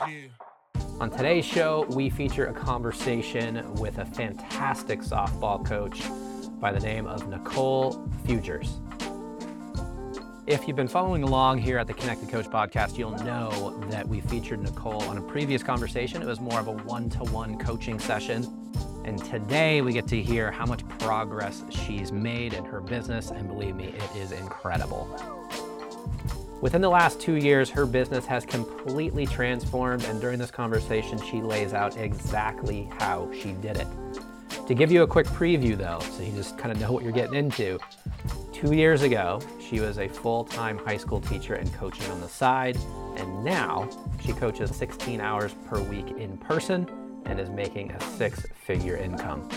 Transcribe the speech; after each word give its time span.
On 0.00 1.10
today's 1.10 1.44
show, 1.44 1.84
we 1.90 2.08
feature 2.08 2.46
a 2.46 2.52
conversation 2.52 3.74
with 3.74 3.98
a 3.98 4.04
fantastic 4.04 5.00
softball 5.00 5.64
coach 5.64 6.02
by 6.60 6.72
the 6.72 6.78
name 6.78 7.06
of 7.06 7.28
Nicole 7.28 7.94
Fougerousse. 8.24 8.80
If 10.46 10.66
you've 10.66 10.76
been 10.76 10.88
following 10.88 11.24
along 11.24 11.58
here 11.58 11.78
at 11.78 11.88
the 11.88 11.94
Connected 11.94 12.28
Coach 12.28 12.46
podcast, 12.46 12.96
you'll 12.96 13.18
know 13.24 13.76
that 13.90 14.06
we 14.06 14.20
featured 14.20 14.62
Nicole 14.62 15.02
on 15.04 15.18
a 15.18 15.22
previous 15.22 15.62
conversation. 15.64 16.22
It 16.22 16.26
was 16.26 16.40
more 16.40 16.60
of 16.60 16.68
a 16.68 16.72
one 16.72 17.10
to 17.10 17.24
one 17.24 17.58
coaching 17.58 17.98
session. 17.98 18.44
And 19.04 19.22
today 19.24 19.82
we 19.82 19.92
get 19.92 20.06
to 20.08 20.22
hear 20.22 20.52
how 20.52 20.64
much 20.64 20.86
progress 20.98 21.64
she's 21.70 22.12
made 22.12 22.52
in 22.52 22.64
her 22.64 22.80
business. 22.80 23.30
And 23.30 23.48
believe 23.48 23.74
me, 23.74 23.86
it 23.86 24.16
is 24.16 24.32
incredible. 24.32 25.37
Within 26.60 26.80
the 26.80 26.88
last 26.88 27.20
two 27.20 27.36
years, 27.36 27.70
her 27.70 27.86
business 27.86 28.26
has 28.26 28.44
completely 28.44 29.26
transformed. 29.26 30.04
And 30.04 30.20
during 30.20 30.40
this 30.40 30.50
conversation, 30.50 31.20
she 31.22 31.40
lays 31.40 31.72
out 31.72 31.96
exactly 31.96 32.90
how 32.98 33.30
she 33.32 33.52
did 33.52 33.76
it. 33.76 33.86
To 34.66 34.74
give 34.74 34.90
you 34.90 35.04
a 35.04 35.06
quick 35.06 35.26
preview, 35.26 35.76
though, 35.76 36.00
so 36.00 36.22
you 36.22 36.32
just 36.32 36.58
kind 36.58 36.72
of 36.72 36.80
know 36.80 36.90
what 36.90 37.04
you're 37.04 37.12
getting 37.12 37.34
into, 37.34 37.78
two 38.52 38.74
years 38.74 39.02
ago, 39.02 39.40
she 39.60 39.78
was 39.78 39.98
a 39.98 40.08
full 40.08 40.44
time 40.44 40.78
high 40.78 40.96
school 40.96 41.20
teacher 41.20 41.54
and 41.54 41.72
coaching 41.74 42.10
on 42.10 42.20
the 42.20 42.28
side, 42.28 42.76
and 43.16 43.44
now 43.44 43.88
she 44.20 44.32
coaches 44.32 44.74
16 44.74 45.20
hours 45.20 45.54
per 45.68 45.80
week 45.80 46.10
in 46.18 46.36
person 46.38 46.88
and 47.24 47.38
is 47.38 47.50
making 47.50 47.92
a 47.92 48.00
six 48.00 48.44
figure 48.66 48.96
income. 48.96 49.48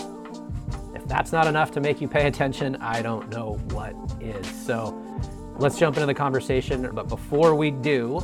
If 0.93 1.07
that's 1.07 1.31
not 1.31 1.47
enough 1.47 1.71
to 1.71 1.81
make 1.81 1.99
you 1.99 2.07
pay 2.07 2.27
attention, 2.27 2.75
I 2.75 3.01
don't 3.01 3.27
know 3.29 3.53
what 3.71 3.95
is. 4.21 4.45
So 4.65 5.00
let's 5.57 5.77
jump 5.77 5.97
into 5.97 6.07
the 6.07 6.13
conversation. 6.13 6.89
But 6.93 7.07
before 7.07 7.55
we 7.55 7.71
do, 7.71 8.21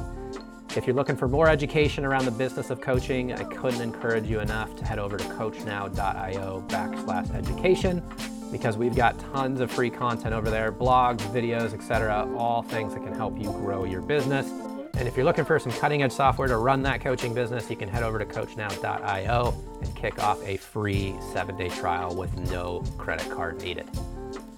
if 0.76 0.86
you're 0.86 0.96
looking 0.96 1.16
for 1.16 1.28
more 1.28 1.48
education 1.48 2.06
around 2.06 2.26
the 2.26 2.32
business 2.32 2.70
of 2.70 2.82
coaching, 2.82 3.34
I 3.34 3.44
couldn't 3.46 3.82
encourage 3.82 4.28
you 4.28 4.40
enough 4.40 4.76
to 4.76 4.86
head 4.86 5.00
over 5.00 5.18
to 5.18 5.24
coachnow.io 5.24 6.66
backslash 6.68 7.34
education 7.34 8.04
because 8.52 8.78
we've 8.78 8.96
got 8.96 9.18
tons 9.34 9.60
of 9.60 9.72
free 9.72 9.90
content 9.90 10.34
over 10.34 10.50
there, 10.50 10.72
blogs, 10.72 11.20
videos, 11.34 11.74
etc., 11.74 12.30
all 12.38 12.62
things 12.62 12.94
that 12.94 13.04
can 13.04 13.14
help 13.14 13.38
you 13.40 13.52
grow 13.52 13.84
your 13.84 14.02
business. 14.02 14.50
And 14.98 15.08
if 15.08 15.16
you're 15.16 15.26
looking 15.26 15.46
for 15.46 15.60
some 15.60 15.72
cutting 15.74 16.02
edge 16.02 16.12
software 16.12 16.48
to 16.48 16.58
run 16.58 16.82
that 16.84 17.02
coaching 17.02 17.34
business, 17.34 17.70
you 17.70 17.76
can 17.76 17.88
head 17.88 18.04
over 18.04 18.18
to 18.18 18.26
coachnow.io 18.26 19.54
and 19.82 19.96
kick 19.96 20.24
off 20.24 20.42
a 20.44 20.58
free 20.58 21.16
seven 21.34 21.56
day 21.58 21.70
trial 21.70 22.16
with 22.16 22.36
no 22.52 22.84
credit 22.98 23.30
card 23.30 23.62
needed. 23.62 23.88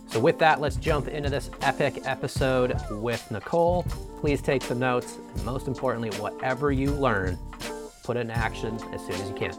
So, 0.09 0.19
with 0.19 0.39
that, 0.39 0.59
let's 0.59 0.75
jump 0.75 1.07
into 1.07 1.29
this 1.29 1.51
epic 1.61 2.01
episode 2.03 2.75
with 2.89 3.29
Nicole. 3.29 3.83
Please 4.19 4.41
take 4.41 4.63
some 4.63 4.79
notes. 4.79 5.19
And 5.35 5.45
most 5.45 5.67
importantly, 5.67 6.09
whatever 6.19 6.71
you 6.71 6.91
learn, 6.93 7.37
put 8.03 8.17
it 8.17 8.21
in 8.21 8.31
action 8.31 8.79
as 8.91 9.05
soon 9.05 9.15
as 9.21 9.29
you 9.29 9.35
can. 9.35 9.53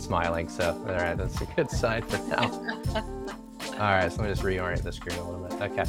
Smiling, 0.00 0.48
so 0.48 0.84
all 0.88 0.96
right, 0.96 1.16
that's 1.16 1.40
a 1.40 1.46
good 1.54 1.70
sign 1.70 2.02
for 2.02 2.18
now. 2.28 2.50
All 3.74 3.84
right, 3.84 4.10
so 4.10 4.22
let 4.22 4.28
me 4.28 4.34
just 4.34 4.42
reorient 4.42 4.82
the 4.82 4.90
screen 4.90 5.16
a 5.20 5.30
little 5.30 5.46
bit. 5.46 5.70
Okay. 5.70 5.84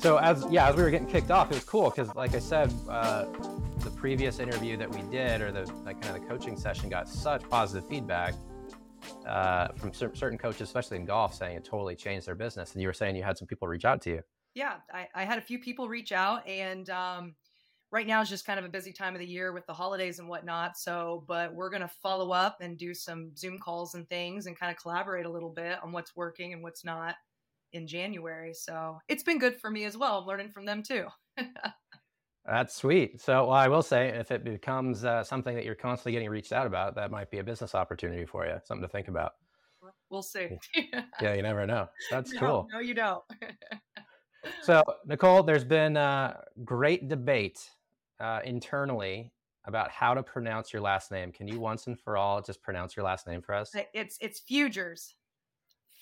So 0.00 0.16
as 0.16 0.46
yeah, 0.48 0.70
as 0.70 0.76
we 0.76 0.82
were 0.82 0.88
getting 0.88 1.06
kicked 1.06 1.30
off, 1.30 1.50
it 1.50 1.56
was 1.56 1.64
cool 1.64 1.90
because, 1.90 2.14
like 2.14 2.34
I 2.34 2.38
said, 2.38 2.72
uh, 2.88 3.26
the 3.80 3.90
previous 3.90 4.38
interview 4.38 4.78
that 4.78 4.90
we 4.90 5.02
did, 5.10 5.42
or 5.42 5.52
the 5.52 5.70
like, 5.84 6.00
kind 6.00 6.16
of 6.16 6.22
the 6.22 6.26
coaching 6.26 6.56
session, 6.56 6.88
got 6.88 7.06
such 7.06 7.46
positive 7.50 7.86
feedback 7.86 8.32
uh, 9.26 9.68
from 9.76 9.92
cer- 9.92 10.14
certain 10.14 10.38
coaches, 10.38 10.62
especially 10.62 10.96
in 10.96 11.04
golf, 11.04 11.34
saying 11.34 11.54
it 11.54 11.66
totally 11.66 11.94
changed 11.94 12.26
their 12.26 12.34
business. 12.34 12.72
And 12.72 12.80
you 12.80 12.88
were 12.88 12.94
saying 12.94 13.14
you 13.14 13.22
had 13.22 13.36
some 13.36 13.46
people 13.46 13.68
reach 13.68 13.84
out 13.84 14.00
to 14.02 14.10
you. 14.10 14.22
Yeah, 14.54 14.76
I, 14.90 15.06
I 15.14 15.24
had 15.24 15.36
a 15.36 15.42
few 15.42 15.58
people 15.58 15.86
reach 15.86 16.12
out, 16.12 16.48
and 16.48 16.88
um, 16.88 17.34
right 17.92 18.06
now 18.06 18.22
is 18.22 18.30
just 18.30 18.46
kind 18.46 18.58
of 18.58 18.64
a 18.64 18.70
busy 18.70 18.94
time 18.94 19.14
of 19.14 19.18
the 19.20 19.26
year 19.26 19.52
with 19.52 19.66
the 19.66 19.74
holidays 19.74 20.18
and 20.18 20.30
whatnot. 20.30 20.78
So, 20.78 21.24
but 21.28 21.52
we're 21.52 21.68
going 21.68 21.82
to 21.82 21.90
follow 22.02 22.30
up 22.30 22.62
and 22.62 22.78
do 22.78 22.94
some 22.94 23.36
Zoom 23.36 23.58
calls 23.58 23.94
and 23.94 24.08
things 24.08 24.46
and 24.46 24.58
kind 24.58 24.74
of 24.74 24.80
collaborate 24.80 25.26
a 25.26 25.30
little 25.30 25.50
bit 25.50 25.76
on 25.82 25.92
what's 25.92 26.16
working 26.16 26.54
and 26.54 26.62
what's 26.62 26.86
not 26.86 27.16
in 27.72 27.86
January. 27.86 28.54
So 28.54 28.98
it's 29.08 29.22
been 29.22 29.38
good 29.38 29.56
for 29.60 29.70
me 29.70 29.84
as 29.84 29.96
well. 29.96 30.24
Learning 30.26 30.50
from 30.50 30.64
them 30.64 30.82
too. 30.82 31.06
That's 32.46 32.74
sweet. 32.74 33.20
So, 33.20 33.44
well, 33.44 33.52
I 33.52 33.68
will 33.68 33.82
say, 33.82 34.08
if 34.08 34.30
it 34.30 34.44
becomes 34.44 35.04
uh, 35.04 35.22
something 35.22 35.54
that 35.54 35.64
you're 35.64 35.74
constantly 35.74 36.12
getting 36.12 36.30
reached 36.30 36.52
out 36.52 36.66
about, 36.66 36.94
that 36.96 37.10
might 37.10 37.30
be 37.30 37.38
a 37.38 37.44
business 37.44 37.74
opportunity 37.74 38.24
for 38.24 38.46
you. 38.46 38.54
Something 38.64 38.82
to 38.82 38.88
think 38.88 39.08
about. 39.08 39.32
We'll 40.08 40.22
see. 40.22 40.48
yeah, 41.20 41.34
you 41.34 41.42
never 41.42 41.66
know. 41.66 41.88
That's 42.10 42.32
no, 42.32 42.40
cool. 42.40 42.68
No, 42.72 42.80
you 42.80 42.94
don't. 42.94 43.22
so, 44.62 44.82
Nicole, 45.06 45.42
there's 45.42 45.64
been 45.64 45.96
uh, 45.96 46.38
great 46.64 47.08
debate 47.08 47.70
uh, 48.18 48.40
internally 48.44 49.32
about 49.66 49.90
how 49.90 50.14
to 50.14 50.22
pronounce 50.22 50.72
your 50.72 50.82
last 50.82 51.12
name. 51.12 51.30
Can 51.30 51.46
you 51.46 51.60
once 51.60 51.86
and 51.86 52.00
for 52.00 52.16
all 52.16 52.42
just 52.42 52.62
pronounce 52.62 52.96
your 52.96 53.04
last 53.04 53.26
name 53.26 53.42
for 53.42 53.54
us? 53.54 53.74
It's 53.94 54.18
it's 54.20 54.40
Fougerousse. 54.40 55.14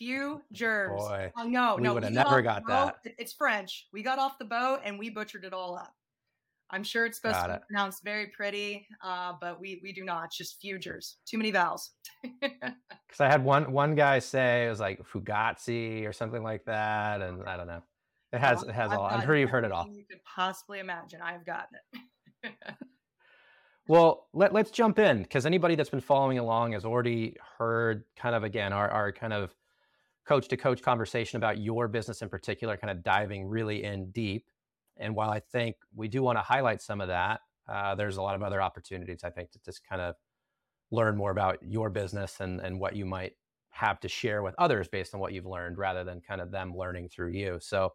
Fougerousse. 0.01 0.97
Boy, 0.97 1.33
oh, 1.37 1.43
no, 1.45 1.77
we 1.77 1.83
no, 1.83 1.95
would 1.95 2.05
have 2.05 2.13
never 2.13 2.43
got, 2.43 2.65
got 2.67 3.03
that. 3.05 3.15
It's 3.19 3.33
French. 3.33 3.89
We 3.93 4.03
got 4.03 4.19
off 4.19 4.39
the 4.39 4.45
boat 4.45 4.81
and 4.85 4.99
we 4.99 5.11
butchered 5.11 5.45
it 5.45 5.53
all 5.53 5.77
up. 5.77 5.93
I'm 6.71 6.85
sure 6.85 7.07
it's 7.07 7.17
supposed 7.17 7.37
Got 7.37 7.47
to 7.47 7.55
it. 7.55 7.61
be 7.61 7.75
pronounced 7.75 8.05
very 8.05 8.27
pretty, 8.27 8.87
uh, 9.03 9.33
but 9.41 9.59
we 9.59 9.81
we 9.83 9.93
do 9.93 10.05
not. 10.05 10.27
It's 10.27 10.37
just 10.37 10.63
Fougerousse. 10.63 11.15
Too 11.27 11.39
many 11.39 11.51
vowels. 11.51 11.91
Because 12.41 13.21
I 13.21 13.29
had 13.29 13.43
one 13.43 13.73
one 13.73 13.95
guy 13.95 14.19
say 14.19 14.67
it 14.67 14.69
was 14.69 14.81
like 14.81 15.01
Fugazi 15.03 16.07
or 16.07 16.13
something 16.13 16.43
like 16.43 16.63
that, 16.67 17.23
and 17.23 17.43
I 17.45 17.57
don't 17.57 17.67
know. 17.67 17.83
It 18.35 18.41
has 18.41 18.59
Well, 18.59 18.69
it 18.69 18.75
has 18.75 18.93
I've 18.93 18.99
all. 18.99 19.07
I'm 19.07 19.23
sure 19.23 19.35
you've 19.35 19.49
heard 19.49 19.65
it 19.65 19.73
all. 19.73 19.89
You 19.91 20.05
could 20.05 20.21
possibly 20.25 20.79
imagine. 20.79 21.23
I've 21.23 21.47
gotten 21.47 21.79
it. 22.45 22.53
Well, 23.89 24.29
let, 24.35 24.53
let's 24.53 24.71
jump 24.71 24.99
in 24.99 25.23
because 25.23 25.47
anybody 25.47 25.75
that's 25.75 25.89
been 25.89 26.03
following 26.03 26.39
along 26.39 26.73
has 26.73 26.85
already 26.85 27.35
heard 27.57 28.05
kind 28.17 28.35
of 28.35 28.45
again 28.45 28.75
our, 28.75 28.89
our 28.91 29.11
kind 29.13 29.33
of 29.33 29.55
coach 30.29 30.47
to 30.49 30.57
coach 30.59 30.83
conversation 30.83 31.39
about 31.39 31.57
your 31.57 31.89
business 31.89 32.21
in 32.21 32.29
particular, 32.29 32.77
kind 32.77 32.91
of 32.91 33.03
diving 33.03 33.47
really 33.47 33.83
in 33.85 34.11
deep. 34.11 34.45
And 34.99 35.15
while 35.15 35.31
I 35.31 35.41
think 35.41 35.77
we 35.97 36.07
do 36.07 36.23
want 36.23 36.37
to 36.37 36.43
highlight 36.43 36.83
some 36.83 37.01
of 37.01 37.09
that, 37.09 37.41
uh, 37.67 37.95
there's 37.95 38.19
a 38.19 38.23
lot 38.23 38.35
of 38.35 38.43
other 38.43 38.61
opportunities 38.61 39.25
I 39.25 39.31
think 39.31 39.51
to 39.53 39.59
just 39.65 39.89
kind 39.89 40.03
of 40.03 40.17
learn 40.91 41.17
more 41.17 41.31
about 41.31 41.59
your 41.63 41.89
business 41.89 42.41
and, 42.41 42.61
and 42.61 42.79
what 42.79 42.95
you 42.95 43.07
might 43.07 43.33
have 43.71 44.01
to 44.01 44.09
share 44.09 44.43
with 44.43 44.55
others 44.59 44.87
based 44.89 45.15
on 45.15 45.21
what 45.21 45.33
you've 45.33 45.47
learned 45.47 45.79
rather 45.79 46.05
than 46.05 46.21
kind 46.21 46.43
of 46.43 46.51
them 46.51 46.77
learning 46.77 47.09
through 47.09 47.31
you. 47.31 47.59
So 47.61 47.95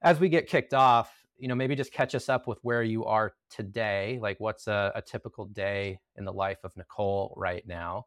as 0.00 0.18
we 0.20 0.30
get 0.30 0.46
kicked 0.46 0.72
off, 0.72 1.12
you 1.38 1.48
know, 1.48 1.54
maybe 1.54 1.74
just 1.74 1.92
catch 1.92 2.14
us 2.14 2.28
up 2.28 2.46
with 2.46 2.58
where 2.62 2.82
you 2.82 3.04
are 3.04 3.34
today. 3.50 4.18
Like, 4.22 4.38
what's 4.40 4.68
a, 4.68 4.92
a 4.94 5.02
typical 5.02 5.46
day 5.46 5.98
in 6.16 6.24
the 6.24 6.32
life 6.32 6.58
of 6.64 6.76
Nicole 6.76 7.34
right 7.36 7.66
now, 7.66 8.06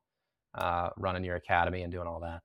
uh, 0.56 0.90
running 0.98 1.24
your 1.24 1.36
academy 1.36 1.82
and 1.84 1.92
doing 1.92 2.08
all 2.08 2.22
that? 2.22 2.42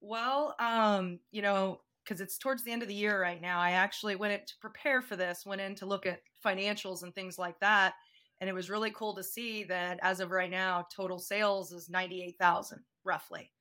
Well, 0.00 0.54
um, 0.58 1.20
you 1.30 1.42
know, 1.42 1.80
because 2.04 2.20
it's 2.20 2.38
towards 2.38 2.64
the 2.64 2.72
end 2.72 2.82
of 2.82 2.88
the 2.88 2.94
year 2.94 3.20
right 3.20 3.40
now. 3.40 3.60
I 3.60 3.72
actually 3.72 4.16
went 4.16 4.32
in 4.32 4.46
to 4.46 4.54
prepare 4.60 5.02
for 5.02 5.16
this, 5.16 5.44
went 5.44 5.60
in 5.60 5.74
to 5.76 5.86
look 5.86 6.06
at 6.06 6.22
financials 6.44 7.02
and 7.02 7.14
things 7.14 7.38
like 7.38 7.60
that. 7.60 7.94
And 8.40 8.48
it 8.48 8.54
was 8.54 8.70
really 8.70 8.90
cool 8.92 9.14
to 9.16 9.22
see 9.22 9.64
that 9.64 9.98
as 10.00 10.20
of 10.20 10.30
right 10.30 10.50
now, 10.50 10.86
total 10.94 11.18
sales 11.18 11.72
is 11.72 11.90
98,000 11.90 12.84
roughly. 13.04 13.52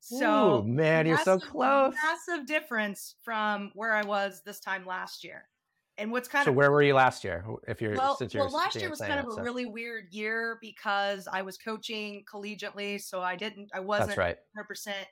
So, 0.00 0.60
Ooh, 0.60 0.62
man, 0.62 1.06
you're 1.06 1.16
so 1.18 1.40
close. 1.40 1.94
Massive 1.94 2.46
difference 2.46 3.16
from 3.22 3.72
where 3.74 3.94
I 3.94 4.02
was 4.02 4.42
this 4.44 4.60
time 4.60 4.86
last 4.86 5.24
year. 5.24 5.48
And 5.96 6.12
what's 6.12 6.28
kind 6.28 6.42
of 6.42 6.46
So 6.46 6.50
of 6.52 6.56
where 6.56 6.70
were 6.70 6.82
you 6.82 6.94
last 6.94 7.24
year? 7.24 7.44
If 7.66 7.82
you're 7.82 7.96
well, 7.96 8.16
since 8.16 8.32
you're 8.32 8.44
well, 8.44 8.52
last 8.52 8.76
year 8.76 8.88
was 8.90 9.00
kind 9.00 9.18
of 9.18 9.26
a 9.26 9.32
so- 9.32 9.42
really 9.42 9.66
weird 9.66 10.12
year 10.12 10.58
because 10.60 11.26
I 11.26 11.42
was 11.42 11.58
coaching 11.58 12.24
collegiately, 12.32 13.00
so 13.00 13.20
I 13.20 13.34
didn't, 13.34 13.70
I 13.74 13.80
wasn't 13.80 14.08
That's 14.10 14.18
right. 14.18 14.38
100% 14.54 15.08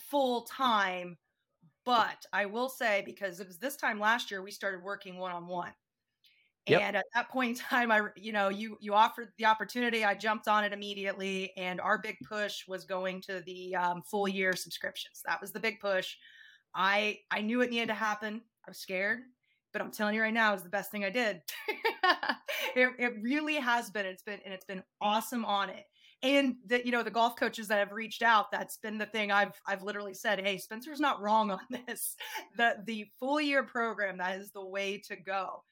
full 0.00 0.42
time. 0.42 1.16
But 1.84 2.26
I 2.32 2.46
will 2.46 2.68
say, 2.68 3.02
because 3.06 3.40
it 3.40 3.46
was 3.46 3.58
this 3.58 3.76
time 3.76 3.98
last 3.98 4.30
year, 4.30 4.42
we 4.42 4.50
started 4.50 4.82
working 4.82 5.18
one 5.18 5.32
on 5.32 5.46
one. 5.46 5.72
And 6.80 6.96
at 6.96 7.06
that 7.14 7.30
point 7.30 7.58
in 7.58 7.64
time, 7.64 7.90
I, 7.90 8.02
you 8.16 8.32
know, 8.32 8.50
you 8.50 8.76
you 8.80 8.94
offered 8.94 9.28
the 9.38 9.46
opportunity. 9.46 10.04
I 10.04 10.14
jumped 10.14 10.48
on 10.48 10.64
it 10.64 10.72
immediately, 10.72 11.52
and 11.56 11.80
our 11.80 11.98
big 11.98 12.16
push 12.28 12.66
was 12.68 12.84
going 12.84 13.22
to 13.22 13.42
the 13.46 13.74
um, 13.74 14.02
full 14.02 14.28
year 14.28 14.54
subscriptions. 14.54 15.22
That 15.26 15.40
was 15.40 15.50
the 15.50 15.60
big 15.60 15.80
push. 15.80 16.14
I 16.74 17.20
I 17.30 17.40
knew 17.40 17.62
it 17.62 17.70
needed 17.70 17.88
to 17.88 17.94
happen. 17.94 18.42
I 18.66 18.70
was 18.70 18.78
scared, 18.78 19.20
but 19.72 19.80
I'm 19.80 19.90
telling 19.90 20.14
you 20.14 20.20
right 20.20 20.34
now, 20.34 20.50
it 20.50 20.56
was 20.56 20.62
the 20.62 20.68
best 20.68 20.90
thing 20.90 21.04
I 21.04 21.10
did. 21.10 21.40
it, 22.76 22.90
it 22.98 23.14
really 23.22 23.54
has 23.54 23.90
been. 23.90 24.04
It's 24.04 24.22
been 24.22 24.40
and 24.44 24.52
it's 24.52 24.66
been 24.66 24.82
awesome 25.00 25.44
on 25.46 25.70
it. 25.70 25.84
And 26.22 26.56
that 26.66 26.84
you 26.84 26.90
know 26.90 27.04
the 27.04 27.10
golf 27.10 27.36
coaches 27.36 27.68
that 27.68 27.78
have 27.78 27.92
reached 27.92 28.22
out, 28.22 28.50
that's 28.50 28.76
been 28.78 28.98
the 28.98 29.06
thing 29.06 29.30
I've 29.30 29.60
I've 29.66 29.82
literally 29.82 30.14
said, 30.14 30.40
hey, 30.40 30.58
Spencer's 30.58 31.00
not 31.00 31.20
wrong 31.20 31.50
on 31.50 31.60
this. 31.86 32.16
The 32.56 32.76
the 32.84 33.06
full 33.20 33.40
year 33.40 33.62
program 33.62 34.18
that 34.18 34.40
is 34.40 34.50
the 34.50 34.66
way 34.66 35.00
to 35.08 35.16
go. 35.16 35.62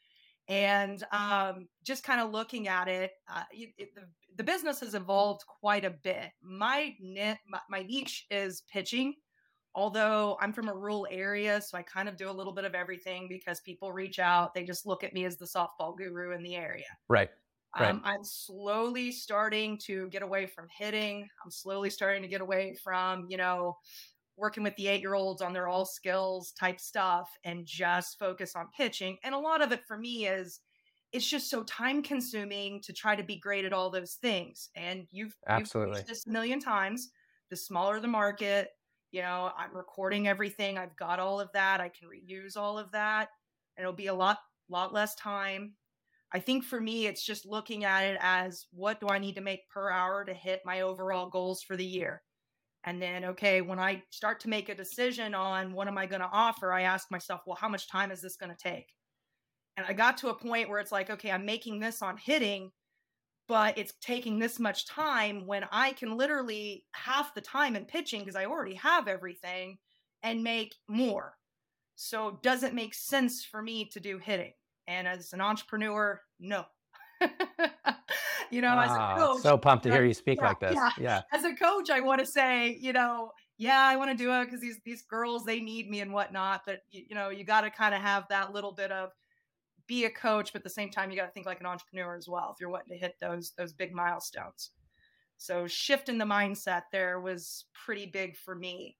And 0.48 1.02
um, 1.10 1.66
just 1.82 2.04
kind 2.04 2.20
of 2.20 2.30
looking 2.30 2.68
at 2.68 2.86
it, 2.86 3.10
uh, 3.28 3.42
it, 3.50 3.70
it 3.76 3.94
the, 3.96 4.02
the 4.36 4.44
business 4.44 4.78
has 4.78 4.94
evolved 4.94 5.42
quite 5.60 5.84
a 5.84 5.90
bit. 5.90 6.30
My, 6.40 6.94
ni- 7.00 7.40
my 7.48 7.60
my 7.68 7.82
niche 7.82 8.26
is 8.30 8.62
pitching 8.72 9.14
although 9.76 10.38
I'm 10.40 10.52
from 10.54 10.68
a 10.68 10.74
rural 10.74 11.06
area, 11.10 11.60
so 11.60 11.76
I 11.78 11.82
kind 11.82 12.08
of 12.08 12.16
do 12.16 12.28
a 12.28 12.32
little 12.32 12.52
bit 12.52 12.64
of 12.64 12.74
everything 12.74 13.28
because 13.28 13.60
people 13.60 13.92
reach 13.92 14.18
out. 14.18 14.54
They 14.54 14.64
just 14.64 14.86
look 14.86 15.04
at 15.04 15.12
me 15.12 15.26
as 15.26 15.36
the 15.36 15.44
softball 15.44 15.96
guru 15.96 16.34
in 16.34 16.42
the 16.42 16.56
area. 16.56 16.86
Right. 17.08 17.28
Right. 17.78 17.96
Um, 17.96 18.00
I'm 18.04 18.24
slowly 18.24 19.12
starting 19.12 19.78
to 19.84 20.08
get 20.10 20.22
away 20.22 20.46
from 20.46 20.66
hitting. 20.76 21.28
I'm 21.44 21.50
slowly 21.50 21.90
starting 21.90 22.22
to 22.22 22.28
get 22.28 22.40
away 22.40 22.74
from, 22.74 23.26
you 23.28 23.36
know, 23.36 23.76
working 24.36 24.62
with 24.62 24.76
the 24.76 24.88
eight 24.88 25.00
year 25.00 25.14
olds 25.14 25.42
on 25.42 25.52
their 25.52 25.68
all 25.68 25.86
skills 25.86 26.52
type 26.52 26.80
stuff 26.80 27.30
and 27.44 27.66
just 27.66 28.18
focus 28.18 28.54
on 28.54 28.68
pitching. 28.76 29.18
And 29.24 29.34
a 29.34 29.38
lot 29.38 29.62
of 29.62 29.72
it 29.72 29.84
for 29.86 29.96
me 29.98 30.26
is 30.26 30.60
it's 31.12 31.28
just 31.28 31.48
so 31.50 31.62
time 31.64 32.02
consuming 32.02 32.82
to 32.82 32.92
try 32.92 33.16
to 33.16 33.22
be 33.22 33.38
great 33.38 33.64
at 33.64 33.72
all 33.72 33.90
those 33.90 34.14
things. 34.14 34.70
And 34.74 35.06
you've 35.10 35.36
absolutely 35.46 36.04
you've 36.04 36.06
this 36.06 36.26
a 36.26 36.30
million 36.30 36.60
times. 36.60 37.10
The 37.50 37.56
smaller 37.56 38.00
the 38.00 38.08
market, 38.08 38.70
you 39.12 39.22
know, 39.22 39.52
I'm 39.56 39.74
recording 39.74 40.28
everything. 40.28 40.78
I've 40.78 40.96
got 40.96 41.20
all 41.20 41.40
of 41.40 41.50
that. 41.52 41.80
I 41.80 41.88
can 41.88 42.08
reuse 42.08 42.56
all 42.56 42.78
of 42.78 42.90
that. 42.92 43.30
And 43.76 43.84
it'll 43.84 43.92
be 43.94 44.08
a 44.08 44.14
lot, 44.14 44.38
lot 44.68 44.92
less 44.92 45.14
time. 45.14 45.76
I 46.32 46.40
think 46.40 46.64
for 46.64 46.80
me, 46.80 47.06
it's 47.06 47.24
just 47.24 47.46
looking 47.46 47.84
at 47.84 48.04
it 48.04 48.18
as 48.20 48.66
what 48.72 49.00
do 49.00 49.08
I 49.08 49.18
need 49.18 49.36
to 49.36 49.40
make 49.40 49.68
per 49.70 49.90
hour 49.90 50.24
to 50.24 50.34
hit 50.34 50.62
my 50.64 50.80
overall 50.80 51.30
goals 51.30 51.62
for 51.62 51.76
the 51.76 51.84
year? 51.84 52.22
And 52.84 53.02
then, 53.02 53.24
okay, 53.24 53.62
when 53.62 53.78
I 53.78 54.02
start 54.10 54.40
to 54.40 54.48
make 54.48 54.68
a 54.68 54.74
decision 54.74 55.34
on 55.34 55.72
what 55.72 55.88
am 55.88 55.98
I 55.98 56.06
going 56.06 56.20
to 56.20 56.30
offer, 56.32 56.72
I 56.72 56.82
ask 56.82 57.10
myself, 57.10 57.40
well, 57.46 57.56
how 57.56 57.68
much 57.68 57.88
time 57.88 58.10
is 58.10 58.20
this 58.20 58.36
going 58.36 58.54
to 58.54 58.62
take? 58.62 58.92
And 59.76 59.86
I 59.86 59.92
got 59.92 60.16
to 60.18 60.28
a 60.28 60.34
point 60.34 60.68
where 60.68 60.78
it's 60.78 60.92
like, 60.92 61.10
okay, 61.10 61.30
I'm 61.30 61.44
making 61.44 61.80
this 61.80 62.00
on 62.00 62.16
hitting, 62.16 62.70
but 63.48 63.76
it's 63.78 63.94
taking 64.00 64.38
this 64.38 64.58
much 64.58 64.86
time 64.86 65.46
when 65.46 65.64
I 65.70 65.92
can 65.92 66.16
literally 66.16 66.84
half 66.92 67.34
the 67.34 67.40
time 67.40 67.76
in 67.76 67.86
pitching 67.86 68.20
because 68.20 68.36
I 68.36 68.46
already 68.46 68.74
have 68.74 69.08
everything 69.08 69.78
and 70.22 70.42
make 70.42 70.74
more. 70.88 71.34
So 71.96 72.38
does 72.42 72.62
it 72.62 72.74
make 72.74 72.94
sense 72.94 73.44
for 73.44 73.62
me 73.62 73.88
to 73.92 74.00
do 74.00 74.18
hitting? 74.18 74.52
And 74.88 75.08
as 75.08 75.32
an 75.32 75.40
entrepreneur, 75.40 76.20
no. 76.38 76.64
you 78.50 78.60
know, 78.60 78.78
as 78.78 78.90
a 78.90 78.94
Ah, 78.94 79.16
coach, 79.16 79.42
so 79.42 79.56
pumped 79.56 79.84
to 79.84 79.90
hear 79.90 80.04
you 80.04 80.14
speak 80.14 80.38
yeah, 80.40 80.48
like 80.48 80.60
this. 80.60 80.74
yeah. 80.74 80.90
Yeah. 80.98 81.22
As 81.32 81.44
a 81.44 81.54
coach, 81.54 81.90
I 81.90 82.00
want 82.00 82.20
to 82.20 82.26
say, 82.26 82.76
you 82.80 82.92
know, 82.92 83.32
yeah, 83.58 83.80
I 83.80 83.96
want 83.96 84.10
to 84.10 84.16
do 84.16 84.30
it 84.32 84.44
because 84.44 84.60
these 84.60 84.78
these 84.84 85.02
girls 85.02 85.44
they 85.44 85.60
need 85.60 85.88
me 85.88 86.00
and 86.00 86.12
whatnot. 86.12 86.62
But 86.66 86.80
you, 86.90 87.04
you 87.08 87.14
know, 87.14 87.30
you 87.30 87.42
got 87.44 87.62
to 87.62 87.70
kind 87.70 87.94
of 87.94 88.02
have 88.02 88.24
that 88.28 88.52
little 88.52 88.72
bit 88.72 88.92
of 88.92 89.10
be 89.86 90.04
a 90.04 90.10
coach, 90.10 90.52
but 90.52 90.60
at 90.60 90.64
the 90.64 90.70
same 90.70 90.90
time, 90.90 91.10
you 91.10 91.16
got 91.16 91.26
to 91.26 91.32
think 91.32 91.46
like 91.46 91.60
an 91.60 91.66
entrepreneur 91.66 92.16
as 92.16 92.28
well 92.28 92.50
if 92.52 92.60
you're 92.60 92.70
wanting 92.70 92.92
to 92.96 93.00
hit 93.00 93.14
those 93.20 93.52
those 93.56 93.72
big 93.72 93.94
milestones. 93.94 94.70
So 95.38 95.66
shifting 95.66 96.18
the 96.18 96.24
mindset 96.24 96.82
there 96.92 97.20
was 97.20 97.64
pretty 97.84 98.06
big 98.06 98.36
for 98.36 98.54
me. 98.54 98.96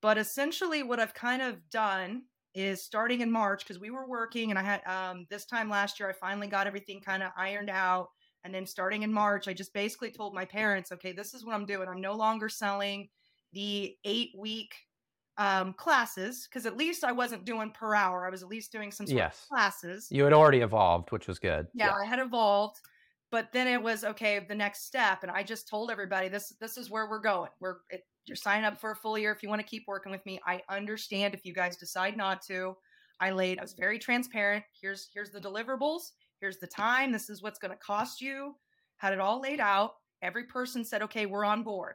But 0.00 0.18
essentially, 0.18 0.82
what 0.82 1.00
I've 1.00 1.14
kind 1.14 1.42
of 1.42 1.68
done 1.70 2.22
is 2.54 2.84
starting 2.84 3.20
in 3.20 3.30
March 3.30 3.62
because 3.64 3.78
we 3.78 3.90
were 3.90 4.08
working, 4.08 4.50
and 4.50 4.58
I 4.58 4.62
had 4.62 4.84
um, 4.86 5.26
this 5.30 5.44
time 5.46 5.68
last 5.68 6.00
year 6.00 6.08
I 6.08 6.12
finally 6.12 6.46
got 6.48 6.66
everything 6.66 7.00
kind 7.00 7.22
of 7.22 7.32
ironed 7.36 7.70
out. 7.70 8.08
And 8.44 8.54
then 8.54 8.66
starting 8.66 9.02
in 9.02 9.12
March, 9.12 9.48
I 9.48 9.52
just 9.52 9.74
basically 9.74 10.10
told 10.12 10.32
my 10.34 10.44
parents, 10.44 10.92
okay, 10.92 11.12
this 11.12 11.34
is 11.34 11.44
what 11.44 11.54
I'm 11.54 11.66
doing. 11.66 11.88
I'm 11.88 12.00
no 12.00 12.14
longer 12.14 12.48
selling 12.48 13.08
the 13.52 13.96
eight 14.04 14.30
week 14.36 14.74
um, 15.36 15.72
classes 15.74 16.46
because 16.48 16.66
at 16.66 16.76
least 16.76 17.04
I 17.04 17.12
wasn't 17.12 17.44
doing 17.44 17.70
per 17.72 17.94
hour. 17.94 18.26
I 18.26 18.30
was 18.30 18.42
at 18.42 18.48
least 18.48 18.72
doing 18.72 18.90
some 18.90 19.06
sort 19.06 19.18
Yes. 19.18 19.42
of 19.42 19.48
classes. 19.48 20.08
You 20.10 20.24
had 20.24 20.32
already 20.32 20.60
evolved, 20.60 21.12
which 21.12 21.28
was 21.28 21.38
good. 21.38 21.68
Yeah, 21.74 21.94
I 21.94 22.04
had 22.04 22.18
evolved, 22.18 22.80
but 23.30 23.52
then 23.52 23.68
it 23.68 23.80
was 23.82 24.04
okay. 24.04 24.38
The 24.40 24.54
next 24.54 24.84
step, 24.86 25.22
and 25.22 25.30
I 25.30 25.42
just 25.42 25.68
told 25.68 25.90
everybody 25.90 26.28
this 26.28 26.48
this 26.60 26.76
is 26.76 26.90
where 26.90 27.08
we're 27.08 27.20
going. 27.20 27.50
We're 27.60 27.78
it, 27.90 28.02
you're 28.28 28.36
signing 28.36 28.64
up 28.64 28.80
for 28.80 28.90
a 28.90 28.96
full 28.96 29.18
year 29.18 29.32
if 29.32 29.42
you 29.42 29.48
want 29.48 29.60
to 29.60 29.66
keep 29.66 29.84
working 29.86 30.12
with 30.12 30.24
me. 30.26 30.40
I 30.46 30.60
understand 30.68 31.34
if 31.34 31.44
you 31.44 31.54
guys 31.54 31.76
decide 31.76 32.16
not 32.16 32.42
to. 32.42 32.76
I 33.20 33.30
laid. 33.30 33.58
I 33.58 33.62
was 33.62 33.72
very 33.72 33.98
transparent. 33.98 34.64
Here's 34.80 35.08
here's 35.12 35.30
the 35.30 35.40
deliverables. 35.40 36.12
Here's 36.40 36.58
the 36.58 36.66
time. 36.68 37.10
This 37.10 37.28
is 37.30 37.42
what's 37.42 37.58
going 37.58 37.72
to 37.72 37.78
cost 37.78 38.20
you. 38.20 38.54
Had 38.98 39.12
it 39.12 39.20
all 39.20 39.40
laid 39.40 39.60
out. 39.60 39.94
Every 40.22 40.44
person 40.44 40.84
said, 40.84 41.02
okay, 41.02 41.26
we're 41.26 41.44
on 41.44 41.62
board. 41.62 41.94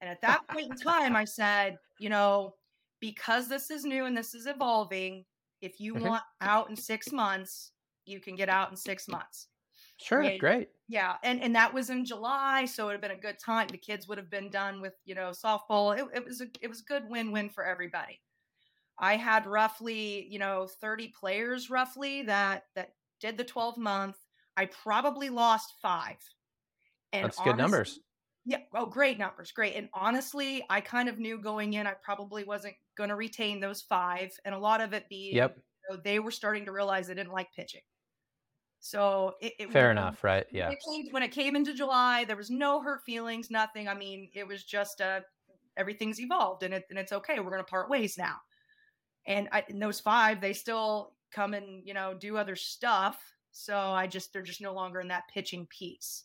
And 0.00 0.10
at 0.10 0.20
that 0.22 0.46
point 0.48 0.70
in 0.70 0.76
time, 0.76 1.16
I 1.16 1.24
said, 1.24 1.78
you 1.98 2.08
know, 2.08 2.54
because 3.00 3.48
this 3.48 3.70
is 3.70 3.84
new 3.84 4.04
and 4.04 4.16
this 4.16 4.34
is 4.34 4.46
evolving, 4.46 5.24
if 5.62 5.80
you 5.80 5.94
Mhm. 5.94 6.02
want 6.02 6.24
out 6.40 6.68
in 6.70 6.76
six 6.76 7.12
months, 7.12 7.72
you 8.04 8.20
can 8.20 8.36
get 8.36 8.48
out 8.48 8.70
in 8.70 8.76
six 8.76 9.08
months. 9.08 9.48
Sure. 9.98 10.36
Great. 10.38 10.70
Yeah, 10.88 11.16
and 11.22 11.42
and 11.42 11.54
that 11.56 11.74
was 11.74 11.90
in 11.90 12.04
July, 12.04 12.64
so 12.66 12.84
it 12.84 12.86
would 12.86 12.92
have 12.92 13.00
been 13.00 13.10
a 13.10 13.20
good 13.20 13.38
time. 13.38 13.68
The 13.68 13.78
kids 13.78 14.06
would 14.06 14.18
have 14.18 14.30
been 14.30 14.50
done 14.50 14.80
with 14.80 14.94
you 15.04 15.14
know 15.14 15.30
softball. 15.30 15.98
It, 15.98 16.06
it 16.14 16.24
was 16.24 16.40
a 16.40 16.46
it 16.60 16.68
was 16.68 16.80
a 16.80 16.84
good 16.84 17.08
win 17.08 17.32
win 17.32 17.48
for 17.50 17.64
everybody. 17.64 18.20
I 18.98 19.16
had 19.16 19.46
roughly 19.46 20.26
you 20.28 20.38
know 20.38 20.66
thirty 20.66 21.08
players 21.08 21.70
roughly 21.70 22.22
that 22.24 22.64
that 22.74 22.94
did 23.20 23.38
the 23.38 23.44
twelve 23.44 23.78
month. 23.78 24.16
I 24.56 24.66
probably 24.66 25.28
lost 25.30 25.74
five. 25.82 26.18
And 27.12 27.24
That's 27.24 27.40
good 27.40 27.56
numbers. 27.56 27.98
Yeah. 28.44 28.60
Oh, 28.74 28.86
great 28.86 29.18
numbers. 29.18 29.50
Great. 29.52 29.74
And 29.74 29.88
honestly, 29.92 30.64
I 30.70 30.80
kind 30.80 31.08
of 31.08 31.18
knew 31.18 31.38
going 31.40 31.74
in 31.74 31.86
I 31.86 31.94
probably 31.94 32.44
wasn't 32.44 32.76
going 32.96 33.10
to 33.10 33.16
retain 33.16 33.60
those 33.60 33.82
five, 33.82 34.30
and 34.44 34.54
a 34.54 34.58
lot 34.58 34.80
of 34.80 34.92
it 34.92 35.08
being 35.08 35.34
Yep. 35.34 35.58
you 35.90 35.96
know, 35.96 36.02
they 36.02 36.18
were 36.20 36.30
starting 36.30 36.64
to 36.66 36.72
realize 36.72 37.08
they 37.08 37.14
didn't 37.14 37.32
like 37.32 37.52
pitching. 37.52 37.82
So 38.80 39.34
it, 39.40 39.54
it 39.58 39.72
Fair 39.72 39.88
when- 39.88 39.98
enough. 39.98 40.22
Right. 40.22 40.46
Yeah. 40.52 40.70
Came, 40.88 41.06
when 41.10 41.22
it 41.22 41.32
came 41.32 41.56
into 41.56 41.74
July, 41.74 42.24
there 42.24 42.36
was 42.36 42.50
no 42.50 42.80
hurt 42.80 43.02
feelings, 43.04 43.50
nothing. 43.50 43.88
I 43.88 43.94
mean, 43.94 44.30
it 44.34 44.46
was 44.46 44.62
just 44.64 45.00
uh, 45.00 45.20
everything's 45.76 46.20
evolved 46.20 46.62
and, 46.62 46.72
it, 46.74 46.84
and 46.90 46.98
it's 46.98 47.12
okay. 47.12 47.38
We're 47.40 47.50
going 47.50 47.58
to 47.58 47.64
part 47.64 47.90
ways 47.90 48.16
now. 48.16 48.36
And, 49.26 49.48
I, 49.50 49.64
and 49.68 49.82
those 49.82 49.98
five, 49.98 50.40
they 50.40 50.52
still 50.52 51.14
come 51.32 51.52
and, 51.54 51.84
you 51.84 51.94
know, 51.94 52.14
do 52.14 52.36
other 52.36 52.54
stuff. 52.54 53.18
So 53.50 53.76
I 53.76 54.06
just, 54.06 54.32
they're 54.32 54.42
just 54.42 54.60
no 54.60 54.72
longer 54.72 55.00
in 55.00 55.08
that 55.08 55.24
pitching 55.32 55.66
piece. 55.66 56.24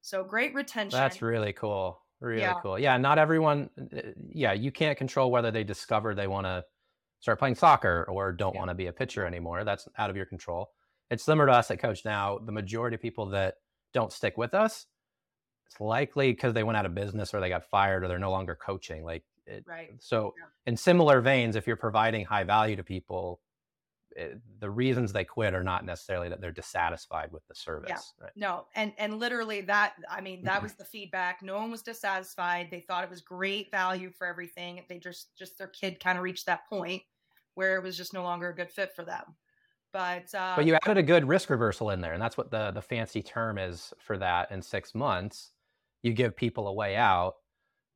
So 0.00 0.24
great 0.24 0.54
retention. 0.54 0.98
That's 0.98 1.20
really 1.20 1.52
cool. 1.52 2.00
Really 2.20 2.40
Yeah. 2.40 2.54
cool. 2.62 2.78
Yeah. 2.78 2.96
Not 2.96 3.18
everyone. 3.18 3.68
uh, 3.94 4.00
Yeah. 4.32 4.52
You 4.54 4.72
can't 4.72 4.96
control 4.96 5.30
whether 5.30 5.50
they 5.50 5.64
discover 5.64 6.14
they 6.14 6.28
want 6.28 6.46
to 6.46 6.64
start 7.18 7.38
playing 7.38 7.56
soccer 7.56 8.06
or 8.08 8.32
don't 8.32 8.54
Yeah. 8.54 8.60
want 8.60 8.70
to 8.70 8.74
be 8.74 8.86
a 8.86 8.92
pitcher 8.92 9.26
anymore. 9.26 9.64
That's 9.64 9.86
out 9.98 10.08
of 10.08 10.16
your 10.16 10.26
control. 10.26 10.70
It's 11.10 11.24
similar 11.24 11.46
to 11.46 11.52
us 11.52 11.70
at 11.70 11.80
CoachNow. 11.80 12.46
The 12.46 12.52
majority 12.52 12.94
of 12.94 13.02
people 13.02 13.26
that 13.26 13.56
don't 13.92 14.12
stick 14.12 14.38
with 14.38 14.54
us, 14.54 14.86
it's 15.66 15.80
likely 15.80 16.32
because 16.32 16.54
they 16.54 16.62
went 16.62 16.76
out 16.76 16.86
of 16.86 16.94
business 16.94 17.34
or 17.34 17.40
they 17.40 17.48
got 17.48 17.64
fired 17.64 18.04
or 18.04 18.08
they're 18.08 18.18
no 18.18 18.30
longer 18.30 18.54
coaching. 18.54 19.04
Like, 19.04 19.24
it, 19.46 19.64
right. 19.66 19.90
so 19.98 20.34
Yeah. 20.38 20.44
in 20.66 20.76
similar 20.76 21.20
veins, 21.20 21.56
if 21.56 21.66
you're 21.66 21.76
providing 21.76 22.24
high 22.24 22.44
value 22.44 22.76
to 22.76 22.84
people, 22.84 23.40
it, 24.16 24.40
the 24.58 24.70
reasons 24.70 25.12
they 25.12 25.24
quit 25.24 25.54
are 25.54 25.62
not 25.62 25.84
necessarily 25.84 26.28
that 26.28 26.40
they're 26.40 26.52
dissatisfied 26.52 27.32
with 27.32 27.46
the 27.48 27.54
service. 27.54 28.14
Right. 28.20 28.30
No, 28.36 28.66
and 28.74 28.92
and 28.98 29.18
literally 29.18 29.60
that 29.62 29.94
I 30.10 30.20
mean 30.20 30.44
that 30.44 30.54
mm-hmm. 30.54 30.64
was 30.64 30.74
the 30.74 30.84
feedback. 30.84 31.42
No 31.42 31.56
one 31.56 31.70
was 31.70 31.82
dissatisfied. 31.82 32.68
They 32.70 32.80
thought 32.80 33.04
it 33.04 33.10
was 33.10 33.20
great 33.20 33.70
value 33.70 34.10
for 34.10 34.26
everything. 34.26 34.84
They 34.88 34.98
just 34.98 35.36
just 35.36 35.58
their 35.58 35.68
kid 35.68 36.00
kind 36.00 36.18
of 36.18 36.24
reached 36.24 36.46
that 36.46 36.68
point 36.68 37.02
where 37.54 37.76
it 37.76 37.82
was 37.82 37.96
just 37.96 38.14
no 38.14 38.22
longer 38.22 38.48
a 38.48 38.54
good 38.54 38.70
fit 38.70 38.94
for 38.94 39.04
them. 39.04 39.36
But 39.92 40.34
uh, 40.34 40.54
But 40.56 40.66
you 40.66 40.74
added 40.74 40.98
a 40.98 41.02
good 41.02 41.26
risk 41.26 41.50
reversal 41.50 41.90
in 41.90 42.00
there, 42.00 42.12
and 42.12 42.22
that's 42.22 42.36
what 42.36 42.50
the 42.50 42.70
the 42.70 42.82
fancy 42.82 43.22
term 43.22 43.58
is 43.58 43.92
for 43.98 44.16
that. 44.18 44.50
In 44.50 44.62
six 44.62 44.94
months, 44.94 45.52
you 46.02 46.12
give 46.12 46.36
people 46.36 46.68
a 46.68 46.72
way 46.72 46.96
out, 46.96 47.34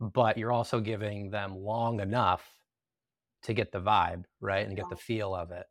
but 0.01 0.39
you're 0.39 0.53
also 0.53 0.81
giving 0.81 1.31
them 1.31 1.57
long 1.57 2.01
enough 2.01 2.61
to 3.43 3.55
get 3.55 3.73
the 3.73 3.81
vibe 3.81 4.25
right 4.41 4.67
and 4.67 4.77
get 4.77 4.89
the 4.89 4.97
feel 4.97 5.35
of 5.35 5.51
it. 5.51 5.67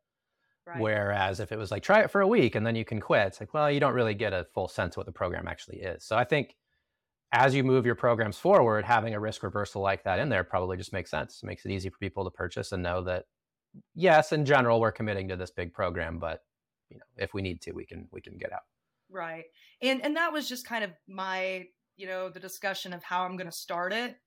right. 0.67 0.81
Whereas 0.81 1.39
if 1.39 1.51
it 1.51 1.57
was 1.57 1.71
like 1.71 1.83
try 1.83 2.01
it 2.01 2.11
for 2.11 2.21
a 2.21 2.27
week 2.27 2.55
and 2.55 2.65
then 2.65 2.75
you 2.75 2.85
can 2.85 2.99
quit, 3.01 3.27
it's 3.27 3.39
like 3.39 3.53
well 3.53 3.71
you 3.71 3.79
don't 3.79 3.93
really 3.93 4.15
get 4.15 4.33
a 4.33 4.47
full 4.53 4.67
sense 4.67 4.95
of 4.95 4.97
what 4.97 5.05
the 5.07 5.11
program 5.11 5.47
actually 5.47 5.81
is. 5.81 6.03
So 6.05 6.17
I 6.17 6.23
think 6.23 6.55
as 7.31 7.55
you 7.55 7.63
move 7.63 7.85
your 7.85 7.95
programs 7.95 8.37
forward, 8.37 8.85
having 8.85 9.13
a 9.15 9.19
risk 9.19 9.43
reversal 9.43 9.81
like 9.81 10.03
that 10.03 10.19
in 10.19 10.29
there 10.29 10.43
probably 10.43 10.77
just 10.77 10.93
makes 10.93 11.11
sense. 11.11 11.41
It 11.43 11.47
makes 11.47 11.65
it 11.65 11.71
easy 11.71 11.89
for 11.89 11.97
people 11.97 12.23
to 12.25 12.31
purchase 12.31 12.71
and 12.71 12.83
know 12.83 13.01
that 13.03 13.25
yes, 13.95 14.31
in 14.31 14.45
general 14.45 14.79
we're 14.79 14.91
committing 14.91 15.27
to 15.29 15.35
this 15.35 15.51
big 15.51 15.73
program, 15.73 16.19
but 16.19 16.45
you 16.89 16.97
know 16.97 17.05
if 17.17 17.33
we 17.33 17.41
need 17.41 17.61
to, 17.61 17.71
we 17.73 17.85
can 17.85 18.07
we 18.11 18.21
can 18.21 18.37
get 18.37 18.51
out. 18.53 18.63
Right. 19.09 19.45
And 19.81 20.01
and 20.03 20.15
that 20.17 20.33
was 20.33 20.47
just 20.49 20.65
kind 20.65 20.83
of 20.83 20.91
my, 21.07 21.67
you 21.95 22.07
know, 22.07 22.29
the 22.29 22.39
discussion 22.39 22.93
of 22.93 23.03
how 23.03 23.23
I'm 23.23 23.37
going 23.37 23.49
to 23.49 23.55
start 23.55 23.93
it 23.93 24.17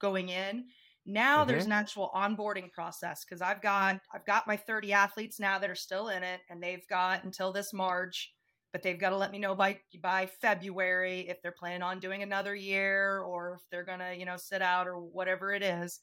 going 0.00 0.28
in. 0.30 0.68
Now 1.06 1.44
there's 1.44 1.66
Mhm. 1.66 1.66
an 1.66 1.72
actual 1.72 2.10
onboarding 2.14 2.72
process 2.72 3.24
because 3.24 3.42
I've 3.42 3.62
got 3.62 4.00
I've 4.12 4.26
got 4.26 4.46
my 4.46 4.56
30 4.56 4.92
athletes 4.92 5.40
now 5.40 5.58
that 5.58 5.70
are 5.70 5.74
still 5.76 6.08
in 6.08 6.22
it 6.24 6.42
and 6.48 6.62
they've 6.62 6.86
got 6.88 7.24
until 7.24 7.52
this 7.52 7.72
March, 7.72 8.34
but 8.72 8.82
they've 8.82 8.98
got 9.00 9.10
to 9.10 9.16
let 9.18 9.30
me 9.32 9.38
know 9.38 9.54
by 9.54 9.80
by 10.00 10.26
February 10.26 11.28
if 11.28 11.42
they're 11.42 11.52
planning 11.52 11.82
on 11.82 12.00
doing 12.00 12.22
another 12.22 12.54
year 12.54 13.20
or 13.20 13.54
if 13.56 13.62
they're 13.70 13.84
going 13.84 14.00
to, 14.00 14.16
you 14.16 14.24
know, 14.26 14.36
sit 14.38 14.62
out 14.62 14.88
or 14.88 14.98
whatever 15.00 15.52
it 15.52 15.62
is. 15.62 16.00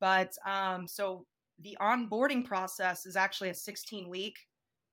But 0.00 0.34
um 0.46 0.88
so 0.88 1.26
the 1.60 1.76
onboarding 1.80 2.44
process 2.44 3.06
is 3.06 3.16
actually 3.16 3.50
a 3.50 3.54
16 3.54 4.08
week 4.08 4.36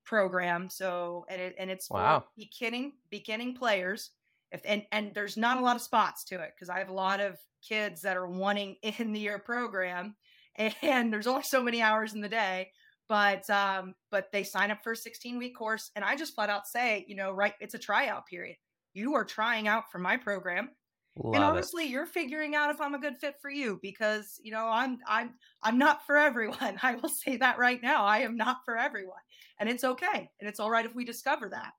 program. 0.06 0.70
So 0.70 1.26
and 1.30 1.42
it 1.42 1.56
and 1.58 1.70
it's 1.72 1.88
for 1.88 1.98
Wow. 1.98 2.26
beginning 2.38 2.94
beginning 3.10 3.56
players. 3.56 4.12
if 4.52 4.62
and 4.66 4.84
and 4.92 5.14
there's 5.14 5.38
not 5.38 5.58
a 5.58 5.62
lot 5.62 5.76
of 5.76 5.82
spots 5.82 6.24
to 6.26 6.36
it 6.42 6.52
because 6.56 6.70
I 6.70 6.80
have 6.80 6.90
a 6.90 6.94
lot 6.94 7.20
of 7.20 7.38
kids 7.68 8.02
that 8.02 8.18
are 8.18 8.28
wanting 8.28 8.76
in 8.84 9.14
the 9.14 9.20
year 9.20 9.40
program, 9.40 10.16
and 10.56 11.12
there's 11.12 11.28
only 11.28 11.44
so 11.44 11.62
many 11.64 11.82
hours 11.82 12.14
in 12.14 12.22
the 12.22 12.30
day. 12.30 12.72
But 13.08 13.48
um, 13.50 13.94
but 14.12 14.32
they 14.32 14.44
sign 14.44 14.72
up 14.72 14.84
for 14.84 14.94
a 14.94 14.98
16 14.98 15.38
week 15.38 15.56
course, 15.56 15.92
and 15.96 16.04
I 16.06 16.16
just 16.16 16.34
flat 16.36 16.50
out 16.50 16.68
say, 16.68 17.06
you 17.08 17.16
know, 17.16 17.32
right, 17.32 17.54
it's 17.60 17.76
a 17.76 17.80
tryout 17.80 18.26
period. 18.28 18.58
You 18.94 19.16
are 19.16 19.26
trying 19.26 19.68
out 19.68 19.92
for 19.92 20.00
my 20.00 20.18
program. 20.18 20.70
Love 21.18 21.36
and 21.36 21.44
it. 21.44 21.48
honestly, 21.48 21.86
you're 21.86 22.06
figuring 22.06 22.56
out 22.56 22.72
if 22.72 22.82
I'm 22.82 22.94
a 22.94 23.00
good 23.00 23.18
fit 23.18 23.36
for 23.42 23.50
you 23.50 23.80
because 23.82 24.40
you 24.44 24.52
know 24.52 24.68
I'm 24.68 25.00
I'm 25.08 25.36
I'm 25.64 25.78
not 25.78 26.06
for 26.06 26.18
everyone. 26.18 26.78
I 26.84 26.96
will 26.96 27.10
say 27.10 27.38
that 27.38 27.58
right 27.58 27.82
now. 27.82 28.04
I 28.06 28.20
am 28.20 28.36
not 28.36 28.58
for 28.66 28.78
everyone, 28.78 29.22
and 29.60 29.70
it's 29.70 29.84
okay, 29.84 30.30
and 30.40 30.50
it's 30.50 30.60
all 30.60 30.70
right 30.70 30.86
if 30.86 30.94
we 30.94 31.06
discover 31.06 31.50
that. 31.50 31.72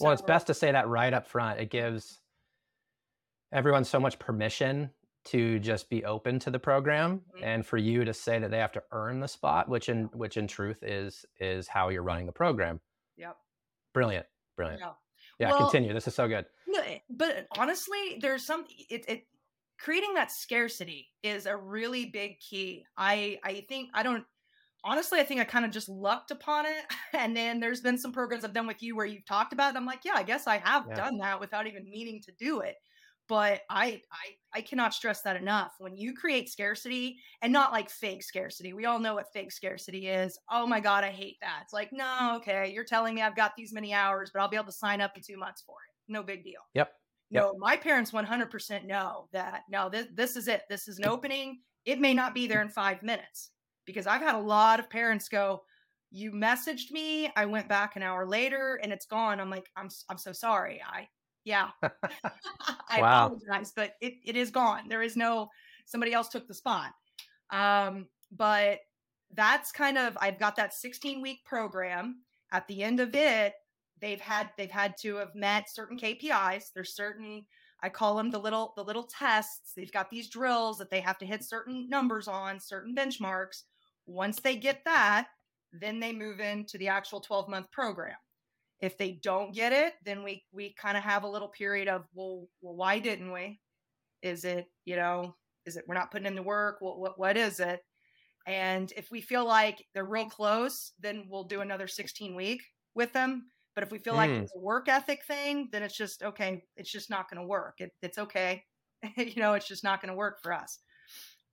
Well, 0.00 0.12
it's 0.12 0.22
best 0.22 0.46
to 0.48 0.54
say 0.54 0.72
that 0.72 0.88
right 0.88 1.12
up 1.12 1.26
front. 1.26 1.60
It 1.60 1.70
gives 1.70 2.20
everyone 3.52 3.84
so 3.84 4.00
much 4.00 4.18
permission 4.18 4.90
to 5.24 5.58
just 5.60 5.88
be 5.88 6.04
open 6.04 6.38
to 6.40 6.50
the 6.50 6.58
program 6.58 7.20
Mhm. 7.36 7.42
and 7.42 7.66
for 7.66 7.76
you 7.76 8.04
to 8.04 8.12
say 8.12 8.38
that 8.38 8.50
they 8.50 8.58
have 8.58 8.72
to 8.72 8.82
earn 8.90 9.20
the 9.20 9.28
spot, 9.28 9.68
which 9.68 9.88
in 9.88 10.06
which 10.14 10.36
in 10.36 10.46
truth 10.48 10.82
is 10.82 11.24
is 11.38 11.68
how 11.68 11.88
you're 11.90 12.02
running 12.02 12.26
the 12.26 12.32
program. 12.32 12.80
Yep. 13.16 13.36
Brilliant. 13.92 14.26
Brilliant. 14.56 14.80
Yeah. 14.80 14.92
Yeah, 15.38 15.50
Well- 15.50 15.60
continue. 15.70 15.92
This 15.92 16.06
is 16.08 16.14
so 16.14 16.28
good. 16.28 16.46
No, 16.66 16.80
eh, 16.80 16.98
but 17.10 17.46
honestly, 17.58 18.18
there's 18.20 18.46
some 18.46 18.64
it, 18.88 19.04
it 19.08 19.26
creating 19.78 20.14
that 20.14 20.30
scarcity 20.30 21.10
is 21.22 21.46
a 21.46 21.56
really 21.56 22.06
big 22.06 22.38
key. 22.40 22.84
I 22.96 23.38
I 23.44 23.64
think 23.68 23.90
I 23.94 24.02
don't 24.02 24.24
honestly 24.84 25.20
I 25.20 25.24
think 25.24 25.40
I 25.40 25.44
kind 25.44 25.64
of 25.64 25.70
just 25.70 25.88
lucked 25.88 26.30
upon 26.30 26.66
it 26.66 26.84
and 27.12 27.36
then 27.36 27.60
there's 27.60 27.80
been 27.80 27.98
some 27.98 28.12
programs 28.12 28.44
I've 28.44 28.52
done 28.52 28.66
with 28.66 28.82
you 28.82 28.96
where 28.96 29.06
you've 29.06 29.26
talked 29.26 29.52
about 29.52 29.74
it. 29.74 29.76
I'm 29.76 29.86
like, 29.86 30.04
yeah, 30.04 30.14
I 30.14 30.22
guess 30.22 30.46
I 30.46 30.58
have 30.58 30.86
Yeah. 30.88 30.94
done 30.94 31.18
that 31.18 31.40
without 31.40 31.66
even 31.66 31.88
meaning 31.88 32.20
to 32.24 32.32
do 32.38 32.60
it. 32.60 32.76
But 33.28 33.62
I 33.70 34.02
I 34.10 34.36
I 34.54 34.60
cannot 34.62 34.94
stress 34.94 35.22
that 35.22 35.36
enough. 35.36 35.74
When 35.78 35.96
you 35.96 36.14
create 36.14 36.48
scarcity 36.50 37.18
and 37.40 37.52
not 37.52 37.72
like 37.72 37.88
fake 37.88 38.22
scarcity. 38.22 38.72
We 38.72 38.84
all 38.84 38.98
know 38.98 39.14
what 39.14 39.32
fake 39.32 39.52
scarcity 39.52 40.08
is. 40.08 40.38
Oh 40.50 40.66
my 40.66 40.80
god, 40.80 41.04
I 41.04 41.10
hate 41.10 41.38
that. 41.40 41.60
It's 41.64 41.72
like, 41.72 41.92
no, 41.92 42.34
okay, 42.38 42.72
you're 42.72 42.84
telling 42.84 43.14
me 43.14 43.22
I've 43.22 43.36
got 43.36 43.52
these 43.56 43.72
many 43.72 43.94
hours, 43.94 44.30
but 44.32 44.40
I'll 44.42 44.48
be 44.48 44.56
able 44.56 44.66
to 44.66 44.72
sign 44.72 45.00
up 45.00 45.16
in 45.16 45.22
2 45.22 45.36
months 45.36 45.62
for 45.62 45.76
it. 45.88 45.94
No 46.12 46.22
big 46.22 46.44
deal. 46.44 46.60
Yep. 46.74 46.92
Yep. 47.30 47.46
No, 47.46 47.54
my 47.58 47.76
parents 47.76 48.12
100% 48.12 48.86
know 48.86 49.28
that 49.32 49.64
no, 49.68 49.88
this 49.88 50.08
this 50.14 50.36
is 50.36 50.48
it. 50.48 50.64
This 50.68 50.88
is 50.88 50.98
an 50.98 51.04
opening. 51.06 51.62
It 51.84 51.98
may 52.00 52.14
not 52.14 52.34
be 52.34 52.46
there 52.46 52.62
in 52.62 52.68
5 52.68 53.02
minutes 53.02 53.52
because 53.86 54.06
I've 54.06 54.20
had 54.22 54.34
a 54.34 54.38
lot 54.38 54.80
of 54.80 54.90
parents 54.90 55.28
go, 55.28 55.64
"You 56.10 56.32
messaged 56.32 56.90
me, 56.90 57.32
I 57.36 57.46
went 57.46 57.68
back 57.68 57.96
an 57.96 58.02
hour 58.02 58.26
later 58.26 58.78
and 58.82 58.92
it's 58.92 59.06
gone." 59.06 59.40
I'm 59.40 59.50
like, 59.50 59.70
"I'm 59.76 59.88
I'm 60.10 60.18
so 60.18 60.32
sorry." 60.32 60.82
I 60.82 61.08
yeah. 61.44 61.70
I 61.82 63.00
Wow. 63.00 63.26
apologize, 63.26 63.72
but 63.74 63.94
it, 64.00 64.14
it 64.24 64.36
is 64.36 64.50
gone. 64.50 64.88
There 64.88 65.02
is 65.02 65.16
no 65.16 65.48
somebody 65.86 66.12
else 66.12 66.28
took 66.28 66.46
the 66.46 66.54
spot. 66.54 66.92
Um, 67.50 68.06
but 68.30 68.80
that's 69.34 69.72
kind 69.72 69.98
of 69.98 70.16
I've 70.20 70.38
got 70.38 70.56
that 70.56 70.74
16 70.74 71.20
week 71.22 71.44
program. 71.44 72.22
At 72.52 72.66
the 72.68 72.82
end 72.82 73.00
of 73.00 73.14
it, 73.14 73.54
they've 74.00 74.20
had 74.20 74.50
they've 74.58 74.70
had 74.70 74.94
to 75.02 75.16
have 75.16 75.34
met 75.34 75.70
certain 75.72 75.98
KPIs. 75.98 76.66
There's 76.74 76.94
certain 76.94 77.44
I 77.82 77.88
call 77.88 78.16
them 78.16 78.30
the 78.30 78.38
little 78.38 78.72
the 78.76 78.84
little 78.84 79.04
tests. 79.04 79.72
They've 79.74 79.90
got 79.92 80.10
these 80.10 80.28
drills 80.28 80.78
that 80.78 80.90
they 80.90 81.00
have 81.00 81.18
to 81.18 81.26
hit 81.26 81.44
certain 81.44 81.88
numbers 81.88 82.28
on, 82.28 82.60
certain 82.60 82.94
benchmarks. 82.94 83.62
Once 84.06 84.40
they 84.40 84.56
get 84.56 84.84
that, 84.84 85.28
then 85.72 85.98
they 85.98 86.12
move 86.12 86.40
into 86.40 86.76
the 86.78 86.88
actual 86.88 87.20
12 87.20 87.48
month 87.48 87.70
program. 87.72 88.16
If 88.82 88.98
they 88.98 89.12
don't 89.22 89.54
get 89.54 89.72
it, 89.72 89.94
then 90.04 90.24
we 90.24 90.44
we 90.52 90.74
kind 90.74 90.98
of 90.98 91.04
have 91.04 91.24
a 91.24 91.28
little 91.28 91.48
period 91.48 91.88
of 91.88 92.04
well, 92.14 92.48
well, 92.62 92.76
why 92.76 92.98
didn't 93.00 93.32
we? 93.32 93.60
Is 94.22 94.44
it 94.44 94.66
you 94.84 94.96
know 94.96 95.36
is 95.66 95.76
it 95.76 95.84
we're 95.88 95.94
not 95.96 96.10
putting 96.10 96.26
in 96.26 96.34
the 96.36 96.42
work? 96.42 96.78
What 96.80 96.98
what 97.00 97.18
what 97.18 97.36
is 97.38 97.60
it? 97.60 97.80
And 98.46 98.92
if 98.96 99.10
we 99.10 99.20
feel 99.20 99.46
like 99.46 99.86
they're 99.94 100.04
real 100.04 100.28
close, 100.28 100.92
then 101.00 101.26
we'll 101.30 101.44
do 101.44 101.60
another 101.60 101.86
16 101.88 102.34
week 102.34 102.62
with 102.94 103.12
them. 103.12 103.46
But 103.74 103.84
if 103.84 103.92
we 103.92 103.98
feel 103.98 104.14
like 104.14 104.30
Mm. 104.30 104.42
it's 104.42 104.54
a 104.56 104.60
work 104.60 104.88
ethic 104.88 105.24
thing, 105.24 105.68
then 105.72 105.82
it's 105.82 105.96
just 105.96 106.22
okay. 106.22 106.64
It's 106.76 106.90
just 106.92 107.10
not 107.10 107.30
going 107.30 107.40
to 107.42 107.46
work. 107.48 107.80
It, 107.80 107.92
it's 108.02 108.18
okay. 108.18 108.64
you 109.16 109.36
know, 109.36 109.54
it's 109.54 109.68
just 109.68 109.84
not 109.84 110.02
going 110.02 110.10
to 110.10 110.16
work 110.16 110.40
for 110.42 110.52
us. 110.52 110.80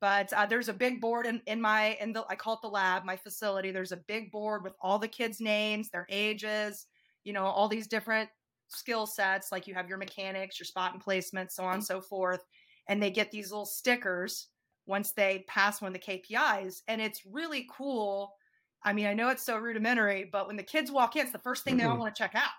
But 0.01 0.31
uh, 0.33 0.45
there's 0.45 0.69
a 0.69 0.73
big 0.73 1.01
board 1.01 1.25
in, 1.27 1.41
in 1.45 1.61
my 1.61 1.97
in 2.01 2.13
the 2.13 2.25
I 2.29 2.35
call 2.35 2.55
it 2.55 2.61
the 2.61 2.69
lab, 2.69 3.03
my 3.05 3.17
facility. 3.17 3.71
There's 3.71 3.91
a 3.91 3.97
big 4.07 4.31
board 4.31 4.63
with 4.63 4.73
all 4.81 4.97
the 4.99 5.07
kids' 5.09 5.41
names, 5.41 5.89
their 5.89 6.07
ages, 6.09 6.87
you 7.23 7.33
know, 7.33 7.45
all 7.45 7.67
these 7.67 7.87
different 7.87 8.29
skill 8.67 9.05
sets. 9.05 9.51
Like 9.51 9.67
you 9.67 9.73
have 9.73 9.89
your 9.89 9.97
mechanics, 9.97 10.59
your 10.59 10.65
spot 10.65 10.93
and 10.93 11.01
placement, 11.01 11.51
so 11.51 11.63
on 11.63 11.75
and 11.75 11.83
so 11.83 12.01
forth. 12.01 12.45
And 12.87 13.01
they 13.01 13.11
get 13.11 13.31
these 13.31 13.51
little 13.51 13.65
stickers 13.65 14.47
once 14.85 15.11
they 15.11 15.45
pass 15.47 15.81
one 15.81 15.93
of 15.93 15.93
the 15.93 15.99
KPIs. 15.99 16.81
And 16.87 17.01
it's 17.01 17.25
really 17.25 17.67
cool. 17.71 18.35
I 18.83 18.93
mean, 18.93 19.05
I 19.07 19.13
know 19.13 19.29
it's 19.29 19.43
so 19.43 19.57
rudimentary, 19.57 20.23
but 20.31 20.47
when 20.47 20.55
the 20.55 20.63
kids 20.63 20.89
walk 20.91 21.15
in, 21.15 21.23
it's 21.23 21.31
the 21.31 21.37
first 21.39 21.63
thing 21.63 21.77
they 21.77 21.83
all 21.83 21.95
Mhm. 21.95 21.99
want 21.99 22.15
to 22.15 22.19
check 22.19 22.33
out. 22.33 22.51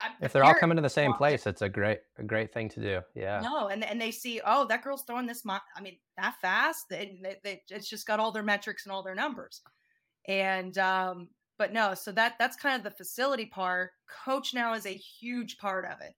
I- 0.00 0.14
If 0.20 0.32
they're 0.32 0.42
all 0.44 0.54
coming 0.54 0.76
to 0.76 0.82
the 0.82 0.88
same 0.90 1.12
place, 1.14 1.46
it's 1.46 1.62
a 1.62 1.68
great 1.68 2.00
a 2.18 2.24
great 2.24 2.52
thing 2.52 2.68
to 2.70 2.80
do. 2.80 3.02
Yeah. 3.14 3.40
no, 3.40 3.68
and 3.68 3.84
and 3.84 4.00
they 4.00 4.10
see, 4.10 4.40
oh, 4.44 4.64
that 4.66 4.82
girl's 4.82 5.04
throwing 5.04 5.26
this. 5.26 5.44
Mo- 5.44 5.60
I 5.76 5.80
mean, 5.80 5.98
that 6.16 6.36
fast. 6.40 6.88
They, 6.88 7.18
they, 7.22 7.36
they, 7.44 7.62
it's 7.70 7.88
just 7.88 8.06
got 8.06 8.18
all 8.20 8.32
their 8.32 8.42
metrics 8.42 8.84
and 8.86 8.92
all 8.92 9.02
their 9.04 9.14
numbers. 9.14 9.62
And 10.26 10.76
um, 10.78 11.28
but 11.58 11.72
no, 11.72 11.94
so 11.94 12.12
that 12.12 12.34
that's 12.38 12.56
kind 12.56 12.76
of 12.76 12.84
the 12.84 12.96
facility 12.96 13.46
part. 13.46 13.90
CoachNow 14.26 14.76
is 14.76 14.86
a 14.86 14.90
huge 14.90 15.58
part 15.58 15.84
of 15.84 16.00
it. 16.00 16.14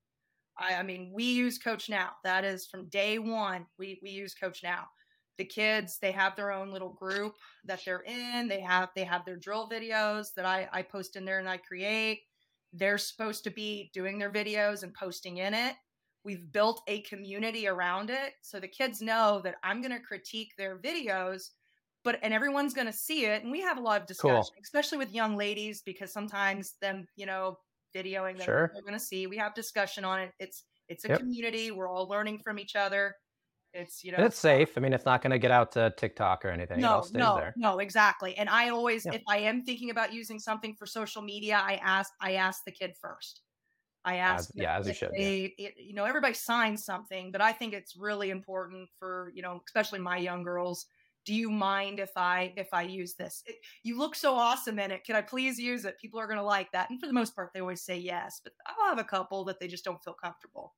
I, 0.58 0.76
I 0.76 0.82
mean, 0.82 1.12
we 1.14 1.24
use 1.24 1.58
CoachNow. 1.58 2.08
That 2.24 2.44
is 2.44 2.66
from 2.66 2.88
day 2.88 3.18
one. 3.18 3.66
We 3.78 4.00
we 4.02 4.10
use 4.10 4.34
CoachNow. 4.40 4.84
The 5.38 5.44
kids, 5.44 5.98
they 6.00 6.12
have 6.12 6.34
their 6.34 6.50
own 6.50 6.70
little 6.70 6.94
group 6.94 7.34
that 7.66 7.80
they're 7.84 8.04
in. 8.06 8.48
They 8.48 8.60
have 8.60 8.90
they 8.96 9.04
have 9.04 9.24
their 9.24 9.36
drill 9.36 9.68
videos 9.68 10.28
that 10.36 10.46
I 10.46 10.68
I 10.72 10.82
post 10.82 11.16
in 11.16 11.24
there 11.24 11.38
and 11.38 11.48
I 11.48 11.58
create. 11.58 12.20
They're 12.72 12.98
supposed 12.98 13.44
to 13.44 13.50
be 13.50 13.90
doing 13.92 14.18
their 14.18 14.32
videos 14.32 14.82
and 14.82 14.92
posting 14.94 15.38
in 15.38 15.54
it 15.54 15.74
we've 16.26 16.50
built 16.52 16.82
a 16.88 17.02
community 17.02 17.68
around 17.68 18.10
it 18.10 18.32
so 18.42 18.58
the 18.58 18.66
kids 18.66 19.00
know 19.00 19.40
that 19.44 19.54
i'm 19.62 19.80
going 19.80 19.92
to 19.92 20.00
critique 20.00 20.52
their 20.58 20.76
videos 20.76 21.50
but 22.06 22.18
and 22.22 22.32
everyone's 22.32 22.72
going 22.72 22.86
to 22.86 22.92
see 22.92 23.26
it 23.26 23.42
and 23.42 23.50
we 23.52 23.60
have 23.60 23.76
a 23.76 23.80
lot 23.80 24.00
of 24.00 24.06
discussion 24.06 24.36
Cool. 24.42 24.62
especially 24.62 24.96
with 24.98 25.12
young 25.12 25.36
ladies 25.36 25.82
because 25.84 26.10
sometimes 26.12 26.74
them 26.80 27.06
you 27.16 27.26
know 27.26 27.58
videoing 27.94 28.36
them 28.38 28.44
Sure. 28.46 28.70
they're 28.72 28.82
going 28.90 28.94
to 29.02 29.06
see 29.12 29.26
we 29.26 29.36
have 29.36 29.54
discussion 29.54 30.04
on 30.04 30.20
it 30.20 30.30
it's 30.38 30.64
it's 30.88 31.04
a 31.04 31.08
Yep. 31.08 31.18
community 31.20 31.70
we're 31.72 31.88
all 31.88 32.08
learning 32.08 32.38
from 32.44 32.58
each 32.58 32.76
other 32.76 33.14
it's 33.74 34.02
you 34.04 34.10
know 34.12 34.16
And 34.18 34.26
it's 34.26 34.38
safe. 34.38 34.70
I 34.78 34.80
mean, 34.80 34.94
it's 34.94 35.04
not 35.04 35.20
going 35.20 35.32
to 35.32 35.38
get 35.38 35.50
out 35.50 35.72
to 35.72 35.92
TikTok 35.98 36.44
or 36.46 36.48
anything. 36.48 36.80
no 36.80 37.02
stays 37.02 37.12
no 37.14 37.36
there. 37.36 37.52
no 37.56 37.78
exactly 37.80 38.34
and 38.36 38.48
i 38.48 38.68
always 38.70 39.04
Yeah. 39.04 39.14
if 39.18 39.22
i 39.28 39.38
am 39.38 39.64
thinking 39.64 39.90
about 39.90 40.14
using 40.14 40.38
something 40.38 40.74
for 40.78 40.86
social 40.86 41.20
media 41.20 41.56
i 41.62 41.74
ask 41.96 42.10
i 42.22 42.30
ask 42.34 42.62
the 42.64 42.72
kid 42.72 42.92
first 43.00 43.42
i 44.04 44.16
ask 44.16 44.50
As- 44.50 44.52
yeah, 44.54 44.78
as 44.78 44.86
you 44.86 44.94
should, 44.94 45.10
yeah. 45.14 45.48
it- 45.58 45.74
you 45.88 45.94
know 45.94 46.04
everybody 46.04 46.32
signs 46.34 46.84
something 46.84 47.32
but 47.32 47.40
i 47.42 47.52
think 47.52 47.74
it's 47.74 47.96
really 47.96 48.30
important 48.30 48.88
for 48.98 49.30
you 49.34 49.42
know 49.42 49.60
especially 49.68 49.98
my 49.98 50.16
young 50.16 50.42
girls 50.44 50.86
do 51.26 51.34
you 51.34 51.50
mind 51.50 52.00
if 52.00 52.12
i 52.16 52.52
if 52.56 52.68
i 52.72 52.82
use 52.82 53.14
this 53.14 53.42
It- 53.46 53.56
you 53.82 53.98
look 53.98 54.14
so 54.14 54.34
awesome 54.34 54.78
in 54.78 54.90
it 54.90 55.04
can 55.04 55.16
i 55.16 55.22
please 55.22 55.58
use 55.58 55.84
it 55.84 55.98
people 55.98 56.18
are 56.20 56.26
going 56.26 56.38
to 56.38 56.44
like 56.44 56.72
that 56.72 56.90
and 56.90 57.00
for 57.00 57.06
the 57.06 57.12
most 57.12 57.34
part 57.34 57.50
they 57.52 57.60
always 57.60 57.82
say 57.82 57.98
yes 57.98 58.40
but 58.42 58.54
i'll 58.66 58.88
have 58.88 58.98
a 58.98 59.04
couple 59.04 59.44
that 59.44 59.60
they 59.60 59.68
just 59.68 59.84
don't 59.84 60.02
feel 60.02 60.14
comfortable 60.14 60.74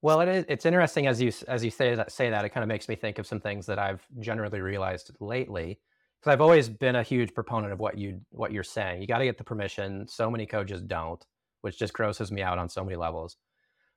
Well, 0.00 0.20
it 0.20 0.28
is. 0.28 0.44
It's 0.48 0.64
interesting 0.66 1.06
as 1.06 1.20
you 1.20 1.32
as 1.48 1.64
you 1.64 1.70
say 1.70 1.94
that. 1.94 2.12
Say 2.12 2.30
that 2.30 2.44
it 2.44 2.50
kind 2.50 2.62
of 2.62 2.68
makes 2.68 2.88
me 2.88 2.94
think 2.94 3.18
of 3.18 3.26
some 3.26 3.40
things 3.40 3.66
that 3.66 3.78
I've 3.78 4.06
generally 4.20 4.60
realized 4.60 5.10
lately. 5.20 5.80
Because 6.20 6.32
I've 6.32 6.40
always 6.40 6.68
been 6.68 6.96
a 6.96 7.02
huge 7.02 7.34
proponent 7.34 7.72
of 7.72 7.80
what 7.80 7.98
you 7.98 8.20
what 8.30 8.52
you're 8.52 8.62
saying. 8.64 9.00
You 9.00 9.08
got 9.08 9.18
to 9.18 9.24
get 9.24 9.38
the 9.38 9.44
permission. 9.44 10.06
So 10.06 10.30
many 10.30 10.46
coaches 10.46 10.82
don't, 10.82 11.24
which 11.62 11.78
just 11.78 11.92
grosses 11.94 12.30
me 12.30 12.42
out 12.42 12.58
on 12.58 12.68
so 12.68 12.84
many 12.84 12.96
levels. 12.96 13.36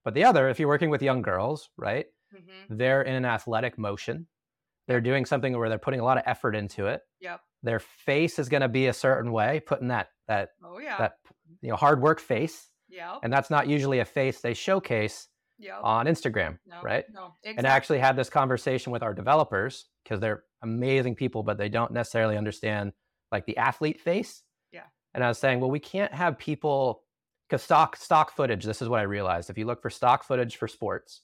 But 0.03 0.13
the 0.15 0.25
other, 0.25 0.49
if 0.49 0.59
you're 0.59 0.69
working 0.69 0.91
with 0.91 1.03
young 1.03 1.21
girls, 1.21 1.69
right? 1.77 2.07
hmm 2.31 2.65
They're 2.69 3.03
in 3.03 3.15
an 3.15 3.25
athletic 3.25 3.77
motion. 3.77 4.27
They're 4.87 5.01
doing 5.01 5.25
something 5.25 5.57
where 5.57 5.69
they're 5.69 5.77
putting 5.77 5.99
a 5.99 6.03
lot 6.03 6.17
of 6.17 6.23
effort 6.25 6.55
into 6.55 6.87
it. 6.87 7.01
yep 7.19 7.41
Their 7.63 7.79
face 7.79 8.39
is 8.39 8.49
going 8.49 8.61
to 8.61 8.69
be 8.69 8.87
a 8.87 8.93
certain 8.93 9.31
way, 9.31 9.61
putting 9.65 9.89
that 9.89 10.07
that 10.27 10.49
oh 10.63 10.79
yeah 10.79 10.97
that 10.97 11.13
you 11.61 11.69
know 11.69 11.75
hard 11.75 12.01
work 12.01 12.19
face, 12.19 12.69
yep 12.89 13.19
and 13.23 13.31
that's 13.31 13.49
not 13.49 13.67
usually 13.67 13.99
a 13.99 14.05
face 14.05 14.41
they 14.41 14.53
showcase 14.53 15.27
yep 15.59 15.79
on 15.83 16.05
Instagram, 16.07 16.57
no, 16.65 16.81
right? 16.81 17.05
no 17.13 17.35
Exactly. 17.43 17.57
and 17.57 17.67
I 17.67 17.71
actually 17.71 17.99
had 17.99 18.15
this 18.15 18.29
conversation 18.29 18.91
with 18.91 19.03
our 19.03 19.13
developers 19.13 19.85
because 20.03 20.19
they're 20.19 20.43
amazing 20.63 21.15
people, 21.15 21.43
but 21.43 21.57
they 21.57 21.69
don't 21.69 21.91
necessarily 21.91 22.37
understand 22.37 22.93
like 23.31 23.45
the 23.45 23.57
athlete 23.57 23.99
face. 24.01 24.43
Yeah. 24.71 24.83
And 25.13 25.23
I 25.23 25.27
was 25.27 25.37
saying, 25.37 25.59
well, 25.59 25.69
we 25.71 25.79
can't 25.79 26.13
have 26.13 26.37
people 26.37 27.03
because 27.47 27.61
stock 27.63 27.95
stock 27.95 28.35
footage. 28.35 28.63
This 28.63 28.81
is 28.81 28.89
what 28.89 28.99
I 28.99 29.03
realized. 29.03 29.49
If 29.49 29.57
you 29.57 29.65
look 29.65 29.81
for 29.81 29.89
stock 29.89 30.23
footage 30.23 30.55
for 30.57 30.67
sports, 30.67 31.21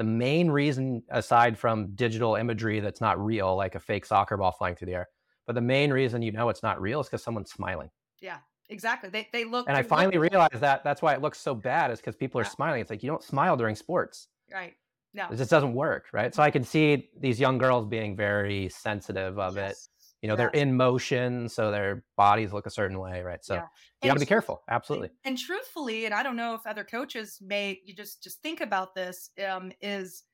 the 0.00 0.04
main 0.04 0.50
reason, 0.50 1.02
aside 1.10 1.58
from 1.58 1.88
digital 1.94 2.34
imagery 2.34 2.80
that's 2.80 3.02
not 3.02 3.22
real, 3.22 3.54
like 3.54 3.74
a 3.74 3.78
fake 3.78 4.06
soccer 4.06 4.38
ball 4.38 4.50
flying 4.50 4.74
through 4.74 4.86
the 4.86 4.94
air, 4.94 5.08
but 5.46 5.54
the 5.54 5.60
main 5.60 5.92
reason 5.92 6.22
you 6.22 6.32
know 6.32 6.48
it's 6.48 6.62
not 6.62 6.80
real 6.80 7.00
is 7.00 7.06
because 7.06 7.22
someone's 7.22 7.50
smiling. 7.52 7.90
Yeah, 8.18 8.38
exactly. 8.70 9.10
They 9.10 9.28
they 9.30 9.44
look. 9.44 9.68
And 9.68 9.76
I 9.76 9.82
finally 9.82 10.16
look- 10.16 10.30
realized 10.32 10.60
that 10.60 10.82
that's 10.84 11.02
why 11.02 11.12
it 11.12 11.20
looks 11.20 11.38
so 11.38 11.54
bad 11.54 11.90
is 11.90 11.98
because 12.00 12.16
people 12.16 12.40
are 12.40 12.44
Yeah. 12.44 12.48
smiling. 12.48 12.80
It's 12.80 12.88
like 12.88 13.02
you 13.02 13.10
don't 13.10 13.22
smile 13.22 13.58
during 13.58 13.76
sports. 13.76 14.28
right. 14.50 14.74
No. 15.12 15.26
It 15.30 15.36
just 15.36 15.50
doesn't 15.50 15.74
work, 15.74 16.06
right? 16.12 16.32
So 16.34 16.40
I 16.42 16.50
can 16.52 16.62
see 16.64 17.10
these 17.18 17.38
young 17.40 17.58
girls 17.58 17.84
being 17.84 18.16
very 18.16 18.68
sensitive 18.70 19.38
of 19.38 19.56
it. 19.58 19.76
You 20.22 20.28
know, 20.28 20.36
they're 20.36 20.50
in 20.50 20.76
motion, 20.76 21.48
so 21.48 21.70
their 21.70 22.04
bodies 22.16 22.52
look 22.52 22.66
a 22.66 22.70
certain 22.70 22.98
way, 22.98 23.22
right? 23.22 23.42
So 23.44 23.54
Yeah. 23.54 23.68
you 24.02 24.08
got 24.08 24.14
to 24.14 24.20
be 24.20 24.26
careful. 24.26 24.62
Absolutely. 24.68 25.10
And, 25.24 25.38
truthfully, 25.38 26.06
and 26.06 26.14
I 26.14 26.22
don't 26.22 26.36
know 26.36 26.54
if 26.54 26.66
other 26.66 26.84
coaches 26.84 27.38
may 27.42 27.80
you 27.84 27.94
just 27.94 28.22
just 28.22 28.42
think 28.42 28.60
about 28.60 28.94
this 28.94 29.30
um, 29.46 29.72
is 29.80 30.24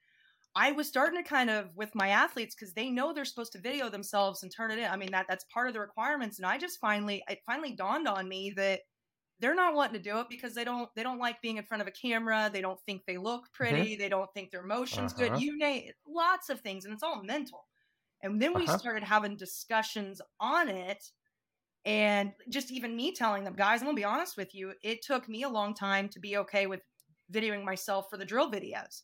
I 0.56 0.72
was 0.72 0.88
starting 0.88 1.22
to 1.22 1.28
kind 1.28 1.50
of 1.50 1.76
with 1.76 1.94
my 1.94 2.08
athletes 2.10 2.54
because 2.54 2.74
they 2.74 2.90
know 2.90 3.12
they're 3.12 3.24
supposed 3.26 3.52
to 3.52 3.60
video 3.60 3.88
themselves 3.90 4.42
and 4.42 4.52
turn 4.52 4.70
it 4.72 4.78
in. 4.78 4.86
I 4.90 4.96
mean 4.96 5.12
that 5.12 5.26
that's 5.28 5.44
part 5.46 5.68
of 5.68 5.74
the 5.74 5.80
requirements, 5.80 6.38
and 6.38 6.46
I 6.46 6.58
just 6.58 6.80
finally 6.80 7.22
it 7.28 7.40
finally 7.46 7.74
dawned 7.74 8.08
on 8.08 8.28
me 8.28 8.52
that 8.56 8.82
they're 9.40 9.54
not 9.56 9.74
wanting 9.74 10.02
to 10.02 10.10
do 10.10 10.18
it 10.20 10.28
because 10.30 10.54
they 10.54 10.64
don't 10.64 10.90
they 10.96 11.02
don't 11.04 11.18
like 11.20 11.42
being 11.42 11.58
in 11.58 11.64
front 11.64 11.82
of 11.82 11.88
a 11.88 11.92
camera. 11.92 12.50
They 12.52 12.62
don't 12.62 12.80
think 12.86 13.04
they 13.06 13.18
look 13.18 13.52
pretty. 13.52 13.96
They 13.96 14.08
don't 14.10 14.30
think 14.34 14.50
their 14.52 14.64
motion's 14.64 15.14
Uh-huh. 15.14 15.36
good. 15.36 15.38
You 15.38 15.58
name 15.58 15.92
lots 16.06 16.50
of 16.50 16.60
things, 16.62 16.84
and 16.86 16.94
it's 16.94 17.02
all 17.04 17.22
mental. 17.24 17.68
And 18.22 18.40
then 18.40 18.54
we 18.54 18.66
Uh-huh. 18.66 18.80
started 18.80 19.02
having 19.04 19.36
discussions 19.36 20.20
on 20.40 20.68
it. 20.68 21.10
And 21.84 22.34
just 22.48 22.70
even 22.72 22.96
me 22.96 23.12
telling 23.12 23.44
them 23.44 23.54
guys 23.54 23.80
i'm 23.80 23.86
gonna 23.86 23.96
be 23.96 24.04
honest 24.04 24.36
with 24.36 24.54
you 24.54 24.74
it 24.82 25.02
took 25.02 25.28
me 25.28 25.42
a 25.44 25.48
long 25.48 25.74
time 25.74 26.08
to 26.10 26.20
be 26.20 26.36
okay 26.38 26.66
with 26.66 26.82
videoing 27.32 27.64
myself 27.64 28.10
for 28.10 28.16
the 28.16 28.24
drill 28.24 28.50
videos. 28.50 29.02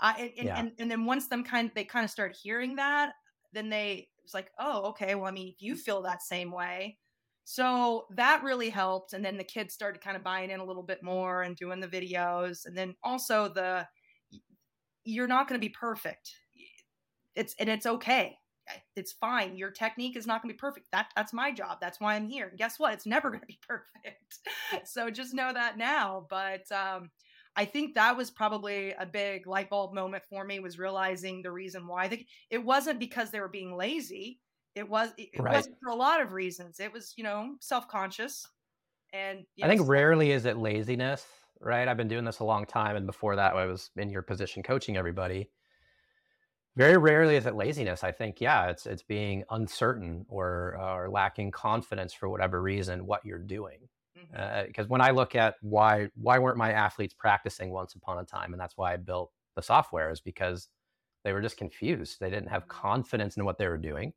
I, 0.00 0.14
and, 0.20 0.32
and, 0.38 0.50
Yeah. 0.50 0.66
and, 0.68 0.72
and 0.78 0.90
then 0.90 1.04
once 1.04 1.28
them 1.28 1.44
kind 1.44 1.70
they 1.74 1.84
kind 1.84 2.04
of 2.04 2.10
started 2.10 2.36
hearing 2.36 2.76
that 2.76 3.14
then 3.52 3.68
they 3.68 4.08
it's 4.24 4.34
like 4.34 4.50
oh 4.58 4.84
okay 4.90 5.14
well 5.14 5.26
i 5.26 5.30
mean 5.30 5.48
if 5.48 5.60
you 5.62 5.76
feel 5.76 6.02
that 6.02 6.22
same 6.22 6.50
way. 6.50 6.98
So 7.44 8.06
that 8.16 8.42
really 8.44 8.70
helped 8.70 9.12
and 9.12 9.24
then 9.24 9.36
the 9.36 9.44
kids 9.44 9.74
started 9.74 10.00
kind 10.00 10.16
of 10.16 10.22
buying 10.24 10.50
in 10.50 10.60
a 10.60 10.64
little 10.64 10.84
bit 10.84 11.02
more 11.02 11.42
and 11.42 11.56
doing 11.56 11.80
the 11.80 11.88
videos. 11.88 12.64
And 12.66 12.76
then 12.76 12.94
also 13.02 13.48
the 13.52 13.88
you're 15.04 15.26
not 15.26 15.48
going 15.48 15.60
to 15.60 15.64
be 15.64 15.72
perfect. 15.72 16.36
It's 17.34 17.54
and 17.58 17.68
it's 17.68 17.86
okay 17.86 18.38
it's 18.96 19.12
fine. 19.12 19.56
Your 19.56 19.70
technique 19.70 20.16
is 20.16 20.26
not 20.26 20.42
going 20.42 20.50
to 20.50 20.54
be 20.54 20.58
perfect. 20.58 20.88
That 20.92 21.10
that's 21.16 21.32
my 21.32 21.52
job. 21.52 21.78
That's 21.80 22.00
why 22.00 22.14
I'm 22.14 22.26
here. 22.26 22.48
And 22.48 22.58
guess 22.58 22.78
what? 22.78 22.92
It's 22.94 23.06
never 23.06 23.28
going 23.30 23.40
to 23.40 23.46
be 23.46 23.58
perfect. 23.66 24.38
so 24.84 25.10
just 25.10 25.34
know 25.34 25.52
that 25.52 25.78
now. 25.78 26.26
But 26.30 26.70
um, 26.72 27.10
I 27.56 27.64
think 27.64 27.94
that 27.94 28.16
was 28.16 28.30
probably 28.30 28.92
a 28.92 29.06
big 29.06 29.46
light 29.46 29.70
bulb 29.70 29.94
moment 29.94 30.24
for 30.28 30.44
me. 30.44 30.60
Was 30.60 30.78
realizing 30.78 31.42
the 31.42 31.50
reason 31.52 31.86
why 31.86 32.24
it 32.50 32.64
wasn't 32.64 32.98
because 33.00 33.30
they 33.30 33.40
were 33.40 33.48
being 33.48 33.76
lazy. 33.76 34.40
It 34.74 34.88
was 34.88 35.10
it 35.18 35.42
Right. 35.42 35.54
wasn't 35.56 35.76
for 35.82 35.90
a 35.90 35.94
lot 35.94 36.20
of 36.20 36.32
reasons. 36.32 36.80
It 36.80 36.92
was 36.92 37.14
you 37.16 37.24
know 37.24 37.56
self 37.60 37.88
conscious. 37.88 38.46
And 39.12 39.44
I 39.62 39.68
think 39.68 39.82
know, 39.82 39.86
rarely 39.86 40.30
is 40.30 40.46
it 40.46 40.56
laziness, 40.56 41.26
right? 41.60 41.86
I've 41.86 41.98
been 41.98 42.08
doing 42.08 42.24
this 42.24 42.38
a 42.38 42.44
long 42.44 42.64
time, 42.64 42.96
and 42.96 43.06
before 43.06 43.36
that, 43.36 43.54
I 43.54 43.66
was 43.66 43.90
in 43.96 44.08
your 44.08 44.22
position 44.22 44.62
coaching 44.62 44.96
everybody. 44.96 45.50
Very 46.76 46.96
rarely 46.96 47.36
is 47.36 47.44
it 47.44 47.54
laziness. 47.54 48.02
I 48.02 48.12
think, 48.12 48.40
yeah, 48.40 48.68
it's 48.70 48.86
it's 48.86 49.02
being 49.02 49.44
uncertain 49.50 50.24
or 50.28 50.78
uh, 50.80 50.94
or 50.94 51.10
lacking 51.10 51.50
confidence 51.50 52.14
for 52.14 52.28
whatever 52.30 52.62
reason 52.62 53.04
what 53.06 53.24
you're 53.26 53.38
doing. 53.38 53.88
Mm-hmm. 54.16 54.34
Uh, 54.34 54.64
because 54.64 54.88
when 54.88 55.02
I 55.02 55.10
look 55.10 55.34
at 55.34 55.56
why 55.60 56.08
why 56.14 56.38
weren't 56.38 56.56
my 56.56 56.72
athletes 56.72 57.12
practicing 57.14 57.70
once 57.70 57.94
upon 57.94 58.18
a 58.18 58.24
time, 58.24 58.52
and 58.54 58.60
that's 58.60 58.76
why 58.76 58.94
I 58.94 58.96
built 58.96 59.32
the 59.54 59.62
software, 59.62 60.10
is 60.10 60.20
because 60.20 60.68
they 61.24 61.32
were 61.34 61.42
just 61.42 61.58
confused. 61.58 62.20
They 62.20 62.30
didn't 62.30 62.48
have 62.48 62.64
Mhm. 62.64 62.68
confidence 62.68 63.36
in 63.36 63.44
what 63.44 63.58
they 63.58 63.68
were 63.68 63.78
doing, 63.78 64.14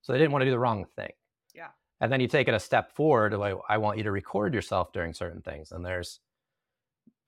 so 0.00 0.12
they 0.12 0.18
didn't 0.18 0.32
want 0.32 0.42
to 0.42 0.46
do 0.46 0.50
the 0.52 0.58
wrong 0.58 0.86
thing. 0.86 1.12
Yeah. 1.54 1.72
And 2.00 2.12
then 2.12 2.20
you 2.20 2.28
take 2.28 2.48
it 2.48 2.54
a 2.54 2.60
step 2.60 2.92
forward, 2.92 3.34
like 3.34 3.56
I 3.68 3.78
want 3.78 3.98
you 3.98 4.04
to 4.04 4.12
record 4.12 4.54
yourself 4.54 4.92
during 4.92 5.12
certain 5.14 5.42
things. 5.42 5.72
And 5.72 5.84
there's 5.84 6.20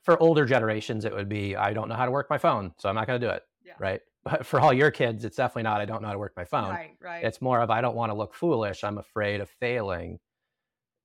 for 0.02 0.20
older 0.22 0.46
generations, 0.46 1.04
it 1.04 1.14
would 1.14 1.28
be 1.28 1.56
I 1.56 1.72
don't 1.72 1.88
know 1.88 1.94
how 1.94 2.06
to 2.06 2.10
work 2.10 2.30
my 2.30 2.38
phone, 2.38 2.74
so 2.78 2.88
I'm 2.88 2.94
not 2.94 3.06
going 3.06 3.20
to 3.20 3.26
do 3.26 3.30
it, 3.32 3.42
Yeah. 3.64 3.74
right? 3.78 4.00
But 4.22 4.44
for 4.44 4.60
all 4.60 4.72
your 4.72 4.90
kids, 4.90 5.24
it's 5.24 5.36
definitely 5.36 5.62
not 5.62 5.80
I 5.80 5.86
don't 5.86 6.02
know 6.02 6.08
how 6.08 6.12
to 6.12 6.18
work 6.18 6.34
my 6.36 6.44
phone. 6.44 6.68
right, 6.70 6.96
right. 7.00 7.24
It's 7.24 7.40
more 7.40 7.60
of 7.60 7.70
I 7.70 7.80
don't 7.80 7.96
want 7.96 8.10
to 8.10 8.14
look 8.14 8.34
foolish. 8.34 8.84
I'm 8.84 8.98
afraid 8.98 9.40
of 9.40 9.48
failing. 9.48 10.18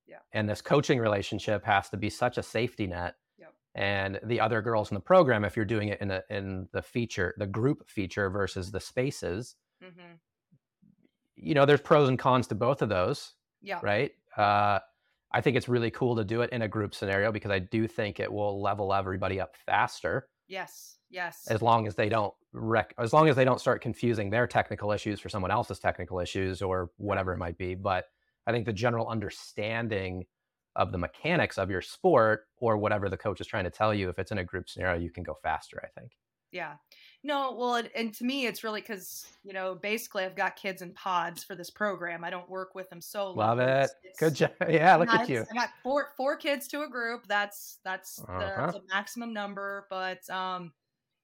Yeah. 0.05 0.17
And 0.33 0.49
this 0.49 0.61
coaching 0.61 0.99
relationship 0.99 1.63
has 1.65 1.89
to 1.91 1.97
be 1.97 2.09
such 2.09 2.37
a 2.37 2.43
safety 2.43 2.87
net. 2.87 3.15
Yep. 3.39 3.53
And 3.73 4.19
the 4.23 4.41
other 4.41 4.61
girls 4.61 4.91
in 4.91 4.95
the 4.95 4.99
program, 5.01 5.45
if 5.45 5.55
you're 5.55 5.63
doing 5.65 5.87
it 5.89 6.01
in 6.01 6.09
the 6.09 6.23
in 6.29 6.67
the 6.73 6.81
feature, 6.81 7.33
the 7.37 7.47
group 7.47 7.89
feature 7.89 8.29
versus 8.29 8.71
the 8.71 8.79
spaces, 8.81 9.55
hmm 9.81 10.15
you 11.37 11.53
know, 11.53 11.65
there's 11.65 11.81
pros 11.81 12.07
and 12.09 12.17
cons 12.17 12.47
to 12.47 12.55
both 12.55 12.81
of 12.81 12.89
those, 12.89 13.33
Yeah. 13.61 13.79
right? 13.83 14.11
Uh, 14.37 14.79
I 15.31 15.41
think 15.41 15.57
it's 15.57 15.67
really 15.67 15.91
cool 15.91 16.15
to 16.15 16.23
do 16.23 16.41
it 16.41 16.49
in 16.51 16.61
a 16.61 16.67
group 16.67 16.95
scenario 16.95 17.31
because 17.31 17.51
I 17.51 17.59
do 17.59 17.87
think 17.89 18.19
it 18.21 18.31
will 18.31 18.61
level 18.61 18.93
everybody 18.93 19.39
up 19.41 19.55
faster 19.65 20.27
Yes. 20.47 20.97
Yes. 21.15 21.47
as 21.49 21.61
long 21.61 21.87
as 21.87 21.95
they 21.95 22.09
don't 22.09 22.33
rec- 22.51 22.93
as 22.99 23.13
long 23.13 23.27
as 23.29 23.35
they 23.35 23.45
don't 23.45 23.59
start 23.61 23.81
confusing 23.81 24.29
their 24.29 24.45
technical 24.47 24.91
issues 24.91 25.19
for 25.19 25.29
someone 25.29 25.51
else's 25.51 25.79
technical 25.79 26.19
issues 26.19 26.61
or 26.61 26.91
whatever 26.97 27.33
it 27.33 27.37
might 27.37 27.57
be 27.57 27.73
but 27.75 28.05
i 28.47 28.51
think 28.51 28.65
the 28.65 28.73
general 28.73 29.07
understanding 29.07 30.25
of 30.75 30.91
the 30.91 30.97
mechanics 30.97 31.57
of 31.57 31.69
your 31.69 31.81
sport 31.81 32.47
or 32.57 32.77
whatever 32.77 33.07
the 33.09 33.17
coach 33.17 33.39
is 33.41 33.47
trying 33.47 33.63
to 33.63 33.69
tell 33.69 33.93
you 33.93 34.09
if 34.09 34.19
it's 34.19 34.31
in 34.31 34.39
a 34.39 34.43
group 34.43 34.67
scenario 34.69 34.99
you 35.01 35.09
can 35.09 35.23
go 35.23 35.33
faster 35.41 35.81
i 35.83 35.99
think 35.99 36.11
Yeah. 36.51 36.75
No, 37.23 37.53
well, 37.57 37.75
it, 37.77 37.91
and 37.95 38.13
to 38.13 38.23
me, 38.23 38.45
it's 38.45 38.63
really 38.63 38.81
because, 38.81 39.25
you 39.43 39.51
know, 39.51 39.73
basically 39.73 40.23
I've 40.25 40.35
got 40.35 40.55
kids 40.55 40.83
in 40.83 40.93
pods 40.93 41.43
for 41.43 41.55
this 41.55 41.71
program. 41.71 42.23
I 42.23 42.29
don't 42.29 42.47
work 42.47 42.75
with 42.75 42.87
them 42.91 43.01
solo. 43.01 43.33
love 43.33 43.57
it 43.59 43.89
It's- 44.03 44.19
good 44.19 44.35
job 44.35 44.51
yeah 44.69 44.95
look 44.95 45.09
yeah, 45.11 45.21
at 45.21 45.29
you 45.29 45.45
I 45.51 45.53
got 45.55 45.69
four 45.83 46.09
four 46.15 46.37
kids 46.37 46.67
to 46.69 46.83
a 46.83 46.87
group. 46.87 47.25
That's 47.27 47.79
that's 47.83 48.17
the, 48.17 48.31
Uh-huh. 48.31 48.71
the 48.71 48.81
maximum 48.93 49.33
number, 49.33 49.87
but 49.89 50.21
um, 50.29 50.71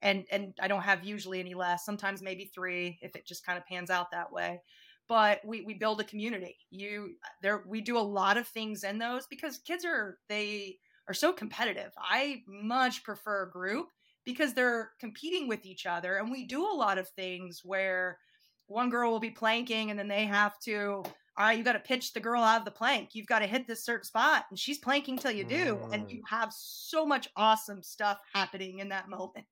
and 0.01 0.25
and 0.31 0.53
I 0.61 0.67
don't 0.67 0.81
have 0.81 1.03
usually 1.03 1.39
any 1.39 1.53
less. 1.53 1.85
Sometimes 1.85 2.21
maybe 2.21 2.45
three 2.53 2.99
if 3.01 3.15
it 3.15 3.25
just 3.25 3.45
kind 3.45 3.57
of 3.57 3.65
pans 3.65 3.89
out 3.89 4.11
that 4.11 4.31
way. 4.31 4.61
But 5.07 5.41
we 5.45 5.61
we 5.61 5.73
build 5.73 5.99
a 6.01 6.05
community. 6.05 6.57
You 6.69 7.15
there 7.41 7.63
we 7.67 7.81
do 7.81 7.97
a 7.97 7.99
lot 7.99 8.37
of 8.37 8.47
things 8.47 8.83
in 8.83 8.97
those 8.97 9.27
because 9.27 9.59
kids 9.59 9.85
are 9.85 10.17
they 10.29 10.77
are 11.07 11.13
so 11.13 11.33
competitive. 11.33 11.91
I 11.97 12.43
much 12.47 13.03
prefer 13.03 13.47
group 13.47 13.87
because 14.25 14.53
they're 14.53 14.91
competing 14.99 15.47
with 15.47 15.65
each 15.65 15.85
other 15.85 16.17
and 16.17 16.31
we 16.31 16.45
do 16.45 16.63
a 16.63 16.75
lot 16.75 16.97
of 16.97 17.09
things 17.09 17.61
where 17.63 18.19
one 18.67 18.89
girl 18.89 19.11
will 19.11 19.19
be 19.19 19.31
planking 19.31 19.89
and 19.89 19.99
then 19.99 20.07
they 20.07 20.25
have 20.25 20.57
to 20.59 21.03
all 21.37 21.45
right, 21.45 21.57
you 21.57 21.63
got 21.63 21.73
to 21.73 21.79
pitch 21.79 22.13
the 22.13 22.19
girl 22.19 22.43
out 22.43 22.59
of 22.59 22.65
the 22.65 22.71
plank. 22.71 23.15
You've 23.15 23.27
got 23.27 23.39
to 23.39 23.47
hit 23.47 23.65
this 23.67 23.85
certain 23.85 24.03
spot, 24.03 24.45
and 24.49 24.59
she's 24.59 24.79
planking 24.79 25.17
till 25.17 25.31
you 25.31 25.45
do. 25.45 25.83
And 25.91 26.03
Mm. 26.03 26.11
you 26.11 26.21
have 26.27 26.51
so 26.53 27.05
much 27.05 27.29
awesome 27.35 27.81
stuff 27.83 28.19
happening 28.33 28.79
in 28.79 28.89
that 28.89 29.09
moment. 29.09 29.47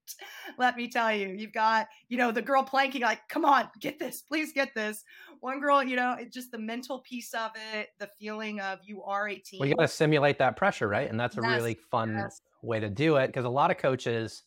Let 0.58 0.76
me 0.76 0.90
tell 0.90 1.14
you, 1.16 1.30
you've 1.30 1.54
got, 1.54 1.88
you 2.10 2.18
know, 2.18 2.32
the 2.32 2.42
girl 2.42 2.64
planking, 2.64 3.02
like, 3.02 3.28
come 3.30 3.46
on, 3.46 3.70
get 3.80 4.00
this, 4.00 4.22
please 4.22 4.52
get 4.54 4.74
this. 4.76 5.04
One 5.40 5.60
girl, 5.60 5.84
you 5.84 5.96
know, 5.96 6.14
it 6.14 6.32
just 6.34 6.52
the 6.52 6.60
mental 6.60 7.00
piece 7.00 7.34
of 7.34 7.52
it, 7.74 7.90
the 8.00 8.08
feeling 8.20 8.60
of 8.60 8.80
you 8.84 9.04
are 9.04 9.28
a 9.30 9.40
team. 9.40 9.60
well 9.60 9.68
you 9.68 9.76
got 9.76 9.82
to 9.84 9.88
simulate 9.88 10.38
that 10.40 10.56
pressure 10.56 10.88
right 10.88 11.10
and 11.10 11.20
that's 11.20 11.38
a 11.38 11.42
Yes, 11.42 11.44
really 11.44 11.74
fun 11.74 12.32
yes. 12.32 12.42
way 12.62 12.80
to 12.80 12.90
do 12.90 13.16
it 13.18 13.28
because 13.28 13.46
a 13.46 13.50
lot 13.50 13.72
of 13.72 13.78
coaches 13.78 14.44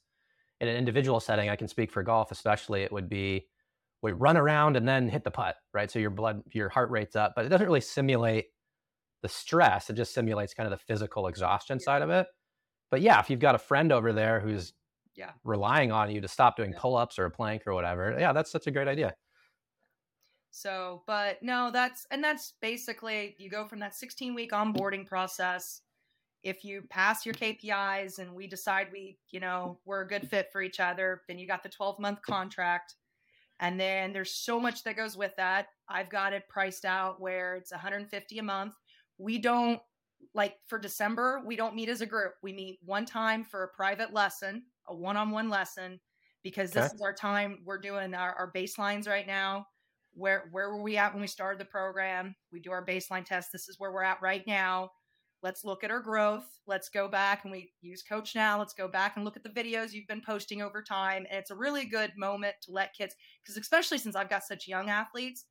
in 0.61 0.69
an 0.69 0.77
individual 0.77 1.21
setting 1.21 1.51
i 1.51 1.57
can 1.57 1.69
speak 1.69 1.93
for 1.93 2.03
golf 2.05 2.33
especially 2.33 2.83
it 2.83 2.93
would 2.93 3.09
be 3.11 3.49
we 4.03 4.13
run 4.13 4.37
around 4.37 4.77
and 4.77 4.89
then 4.89 5.09
hit 5.09 5.25
the 5.25 5.31
putt 5.31 5.57
right 5.73 5.91
so 5.91 5.99
your 5.99 6.11
blood 6.11 6.43
your 6.53 6.69
heart 6.69 6.91
rate's 6.91 7.17
up 7.17 7.33
but 7.37 7.45
it 7.45 7.49
doesn't 7.49 7.67
really 7.67 7.81
simulate 7.81 8.47
the 9.23 9.29
stress 9.29 9.91
it 9.91 9.95
just 9.95 10.15
simulates 10.15 10.55
kind 10.55 10.67
of 10.67 10.79
the 10.79 10.85
physical 10.85 11.29
exhaustion 11.29 11.79
Yeah. 11.79 11.85
side 11.85 12.03
of 12.03 12.11
it 12.11 12.27
but 12.91 13.01
yeah 13.03 13.21
if 13.21 13.31
you've 13.31 13.41
got 13.41 13.55
a 13.55 13.59
friend 13.59 13.93
over 13.93 14.13
there 14.13 14.41
who's 14.41 14.75
Yeah. 15.15 15.33
relying 15.45 15.93
on 15.93 16.11
you 16.11 16.21
to 16.21 16.29
stop 16.29 16.57
doing 16.57 16.73
Yeah. 16.73 16.79
pull-ups 16.81 17.19
or 17.19 17.27
a 17.27 17.31
plank 17.31 17.65
or 17.67 17.75
whatever 17.75 18.17
yeah 18.19 18.33
that's 18.33 18.51
such 18.53 18.67
a 18.67 18.71
great 18.73 18.89
idea 18.89 19.15
So, 20.51 21.03
but 21.07 21.43
no, 21.43 21.71
that's 21.71 22.07
and 22.11 22.23
that's 22.23 22.53
basically 22.61 23.35
you 23.39 23.49
go 23.49 23.67
from 23.67 23.79
that 23.81 23.95
16 23.95 24.35
week 24.35 24.53
onboarding 24.53 25.07
process. 25.07 25.81
If 26.43 26.65
you 26.65 26.83
pass 26.83 27.25
your 27.27 27.35
KPIs 27.35 28.19
and 28.19 28.35
we 28.35 28.47
decide 28.49 28.89
we, 28.93 29.19
you 29.31 29.41
know, 29.41 29.81
we're 29.85 30.03
a 30.03 30.09
good 30.09 30.29
fit 30.29 30.51
for 30.53 30.63
each 30.63 30.81
other, 30.81 31.23
then 31.29 31.39
you 31.39 31.47
got 31.47 31.63
the 31.63 31.69
12 31.71 31.99
month 32.01 32.23
contract. 32.23 32.97
And 33.63 33.79
then 33.81 34.13
there's 34.13 34.35
so 34.35 34.61
much 34.61 34.83
that 34.83 34.97
goes 34.97 35.17
with 35.17 35.35
that. 35.37 35.69
I've 35.89 36.11
got 36.11 36.33
it 36.33 36.49
priced 36.49 36.85
out 36.85 37.21
where 37.21 37.57
it's 37.57 37.71
150 37.71 38.39
a 38.39 38.43
month. 38.43 38.75
We 39.19 39.39
don't 39.39 39.81
like 40.35 40.57
for 40.67 40.79
December, 40.79 41.43
we 41.47 41.57
don't 41.57 41.75
meet 41.75 41.89
as 41.89 42.01
a 42.01 42.07
group. 42.07 42.35
We 42.43 42.53
meet 42.53 42.81
one 42.85 43.07
time 43.07 43.45
for 43.45 43.65
a 43.65 43.69
private 43.69 44.13
lesson, 44.13 44.65
a 44.89 44.95
one-on-one 44.95 45.49
lesson, 45.49 46.01
because 46.43 46.73
this 46.73 46.87
Okay. 46.87 46.95
is 46.95 47.01
our 47.01 47.15
time. 47.15 47.61
We're 47.65 47.79
doing 47.79 48.15
our, 48.15 48.33
our 48.35 48.53
baselines 48.53 49.09
right 49.09 49.27
now 49.27 49.67
where 50.15 50.49
where 50.51 50.71
were 50.71 50.83
we 50.83 50.97
at 50.97 51.13
when 51.13 51.23
we 51.23 51.27
started 51.27 51.59
the 51.59 51.65
program 51.65 52.35
we 52.53 52.61
do 52.61 52.71
our 52.71 52.85
baseline 52.85 53.25
test 53.25 53.51
this 53.53 53.69
is 53.69 53.79
where 53.79 53.93
we're 53.93 54.03
at 54.03 54.21
right 54.21 54.47
now 54.47 54.91
let's 55.43 55.65
look 55.65 55.85
at 55.85 55.91
our 55.91 56.01
growth 56.01 56.47
let's 56.67 56.89
go 56.89 57.09
back 57.09 57.45
and 57.45 57.53
we 57.53 57.73
use 57.81 58.03
CoachNow 58.09 58.59
let's 58.59 58.75
go 58.75 58.89
back 58.89 59.17
and 59.17 59.25
look 59.25 59.37
at 59.37 59.43
the 59.43 59.49
videos 59.49 59.93
you've 59.93 60.07
been 60.07 60.23
posting 60.25 60.63
over 60.63 60.83
time 60.83 61.27
and 61.31 61.39
it's 61.39 61.51
a 61.51 61.57
really 61.57 61.85
good 61.85 62.13
moment 62.17 62.55
to 62.63 62.73
let 62.73 62.95
kids 62.95 63.15
because 63.43 63.57
especially 63.57 63.99
since 63.99 64.17
i've 64.17 64.31
got 64.31 64.45
such 64.45 64.69
young 64.69 64.89
athletes 64.89 65.45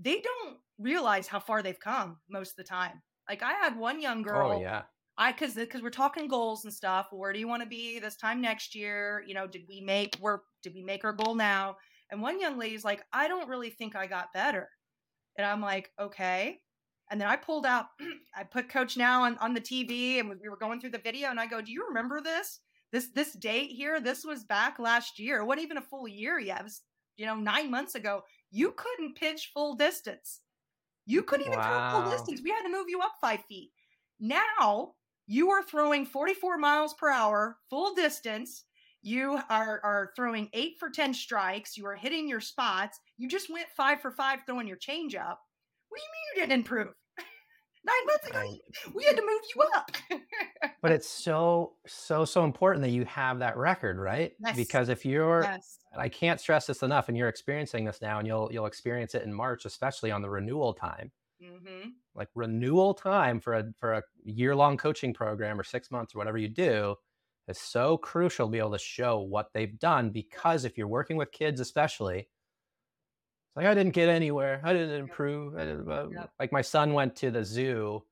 they 0.00 0.20
don't 0.20 0.56
realize 0.78 1.26
how 1.26 1.40
far 1.40 1.62
they've 1.62 1.80
come 1.80 2.18
most 2.30 2.50
of 2.50 2.56
the 2.56 2.64
time 2.64 3.02
Like 3.28 3.42
I 3.42 3.52
had 3.52 3.76
one 3.76 4.00
young 4.00 4.20
oh, 4.20 4.24
girl. 4.24 4.52
Oh 4.52 4.60
yeah. 4.60 4.82
I 5.16 5.32
because 5.32 5.54
because 5.54 5.82
we're 5.82 5.90
talking 5.90 6.28
goals 6.28 6.64
and 6.64 6.72
stuff. 6.72 7.08
Where 7.10 7.32
do 7.32 7.40
you 7.40 7.48
want 7.48 7.62
to 7.62 7.68
be 7.68 7.98
this 7.98 8.16
time 8.16 8.40
next 8.40 8.74
year? 8.74 9.24
You 9.26 9.34
know, 9.34 9.46
did 9.46 9.62
we 9.68 9.80
make 9.80 10.16
work? 10.20 10.44
Did 10.62 10.74
we 10.74 10.82
make 10.82 11.04
our 11.04 11.12
goal 11.12 11.34
now? 11.34 11.76
And 12.10 12.22
one 12.22 12.40
young 12.40 12.58
lady's 12.58 12.84
like, 12.84 13.02
I 13.12 13.28
don't 13.28 13.48
really 13.48 13.70
think 13.70 13.96
I 13.96 14.06
got 14.06 14.32
better. 14.32 14.68
And 15.36 15.46
I'm 15.46 15.60
like, 15.60 15.90
okay. 16.00 16.60
And 17.10 17.20
then 17.20 17.28
I 17.28 17.36
pulled 17.36 17.66
out, 17.66 17.86
I 18.36 18.44
put 18.44 18.68
CoachNow 18.68 19.20
on, 19.20 19.38
on 19.38 19.54
the 19.54 19.60
TV 19.60 20.20
and 20.20 20.28
we 20.28 20.48
were 20.48 20.56
going 20.56 20.80
through 20.80 20.90
the 20.90 20.98
video. 20.98 21.30
And 21.30 21.40
I 21.40 21.46
go, 21.46 21.60
Do 21.60 21.72
you 21.72 21.86
remember 21.88 22.20
this? 22.20 22.60
This 22.90 23.08
this 23.14 23.32
date 23.34 23.70
here, 23.70 24.00
this 24.00 24.24
was 24.24 24.44
back 24.44 24.78
last 24.78 25.18
year. 25.18 25.40
It 25.40 25.44
wasn't 25.44 25.64
even 25.64 25.76
a 25.76 25.82
full 25.82 26.08
year 26.08 26.38
yet. 26.38 26.60
It 26.60 26.64
was, 26.64 26.82
you 27.16 27.26
know, 27.26 27.36
nine 27.36 27.70
months 27.70 27.94
ago. 27.94 28.22
You 28.50 28.72
couldn't 28.76 29.16
pitch 29.16 29.50
full 29.52 29.74
distance. 29.74 30.40
You 31.04 31.22
couldn't 31.22 31.46
even 31.46 31.58
wow. 31.58 31.90
throw 31.90 32.00
full 32.00 32.10
distance. 32.10 32.40
We 32.42 32.50
had 32.50 32.62
to 32.62 32.70
move 32.70 32.86
you 32.88 33.00
up 33.00 33.12
five 33.20 33.40
feet. 33.48 33.70
Now 34.20 34.94
you 35.26 35.50
are 35.50 35.62
throwing 35.62 36.06
44 36.06 36.56
miles 36.56 36.94
per 36.94 37.10
hour, 37.10 37.58
full 37.68 37.94
distance. 37.94 38.64
You 39.02 39.38
are, 39.50 39.80
are 39.84 40.12
throwing 40.16 40.48
eight 40.54 40.76
for 40.80 40.90
10 40.90 41.14
strikes. 41.14 41.76
You 41.76 41.86
are 41.86 41.94
hitting 41.94 42.28
your 42.28 42.40
spots. 42.40 42.98
You 43.18 43.28
just 43.28 43.50
went 43.50 43.68
five 43.76 44.00
for 44.00 44.10
five 44.10 44.40
throwing 44.46 44.66
your 44.66 44.78
changeup. 44.78 45.36
What 45.88 45.98
do 45.98 46.02
you 46.02 46.08
mean 46.12 46.34
you 46.34 46.42
didn't 46.42 46.60
improve? 46.60 46.88
Nine 47.84 48.06
months 48.06 48.26
ago, 48.26 48.94
we 48.94 49.04
had 49.04 49.16
to 49.16 49.22
move 49.22 49.40
you 49.54 49.62
up. 49.76 50.20
but 50.82 50.92
it's 50.92 51.08
so, 51.08 51.74
so, 51.86 52.24
so 52.24 52.44
important 52.44 52.82
that 52.82 52.90
you 52.90 53.04
have 53.04 53.38
that 53.38 53.56
record, 53.56 53.98
right? 53.98 54.32
Yes. 54.40 54.56
Because 54.56 54.88
if 54.88 55.06
you're, 55.06 55.42
yes. 55.42 55.78
I 55.96 56.08
can't 56.08 56.40
stress 56.40 56.66
this 56.66 56.82
enough, 56.82 57.08
and 57.08 57.16
you're 57.16 57.28
experiencing 57.28 57.84
this 57.84 58.00
now, 58.02 58.18
and 58.18 58.26
you'll 58.26 58.50
you'll 58.52 58.66
experience 58.66 59.14
it 59.14 59.22
in 59.22 59.32
March, 59.32 59.64
especially 59.64 60.10
on 60.10 60.22
the 60.22 60.30
renewal 60.30 60.74
time. 60.74 61.10
Mm-hmm. 61.42 61.90
Like 62.14 62.28
renewal 62.34 62.94
time 62.94 63.40
for 63.40 63.54
a 63.54 63.64
for 63.78 63.94
a 63.94 64.02
year 64.24 64.54
long 64.54 64.76
coaching 64.76 65.14
program 65.14 65.58
or 65.58 65.64
six 65.64 65.90
months 65.90 66.14
or 66.14 66.18
whatever 66.18 66.36
you 66.36 66.48
do 66.48 66.96
is 67.46 67.58
so 67.58 67.96
crucial 67.96 68.46
to 68.46 68.52
be 68.52 68.58
able 68.58 68.72
to 68.72 68.78
show 68.78 69.20
what 69.20 69.48
they've 69.54 69.78
done 69.78 70.10
because 70.10 70.64
if 70.64 70.76
you're 70.76 70.88
working 70.88 71.16
with 71.16 71.32
kids, 71.32 71.60
especially, 71.60 72.28
like 73.58 73.66
I 73.66 73.74
didn't 73.74 73.92
get 73.92 74.08
anywhere, 74.08 74.60
I 74.62 74.72
didn't 74.72 74.94
improve. 74.94 75.56
I 75.56 75.64
didn't, 75.64 75.90
uh, 75.90 76.06
yep. 76.12 76.30
Like 76.38 76.52
my 76.52 76.62
son 76.62 76.92
went 76.92 77.16
to 77.16 77.32
the 77.32 77.44
zoo, 77.44 78.04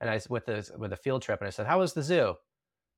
and 0.00 0.08
I 0.08 0.20
with 0.28 0.46
the 0.46 0.70
with 0.78 0.92
a 0.92 0.96
field 0.96 1.22
trip, 1.22 1.40
and 1.40 1.48
I 1.48 1.50
said, 1.50 1.66
"How 1.66 1.80
was 1.80 1.94
the 1.94 2.02
zoo?" 2.02 2.36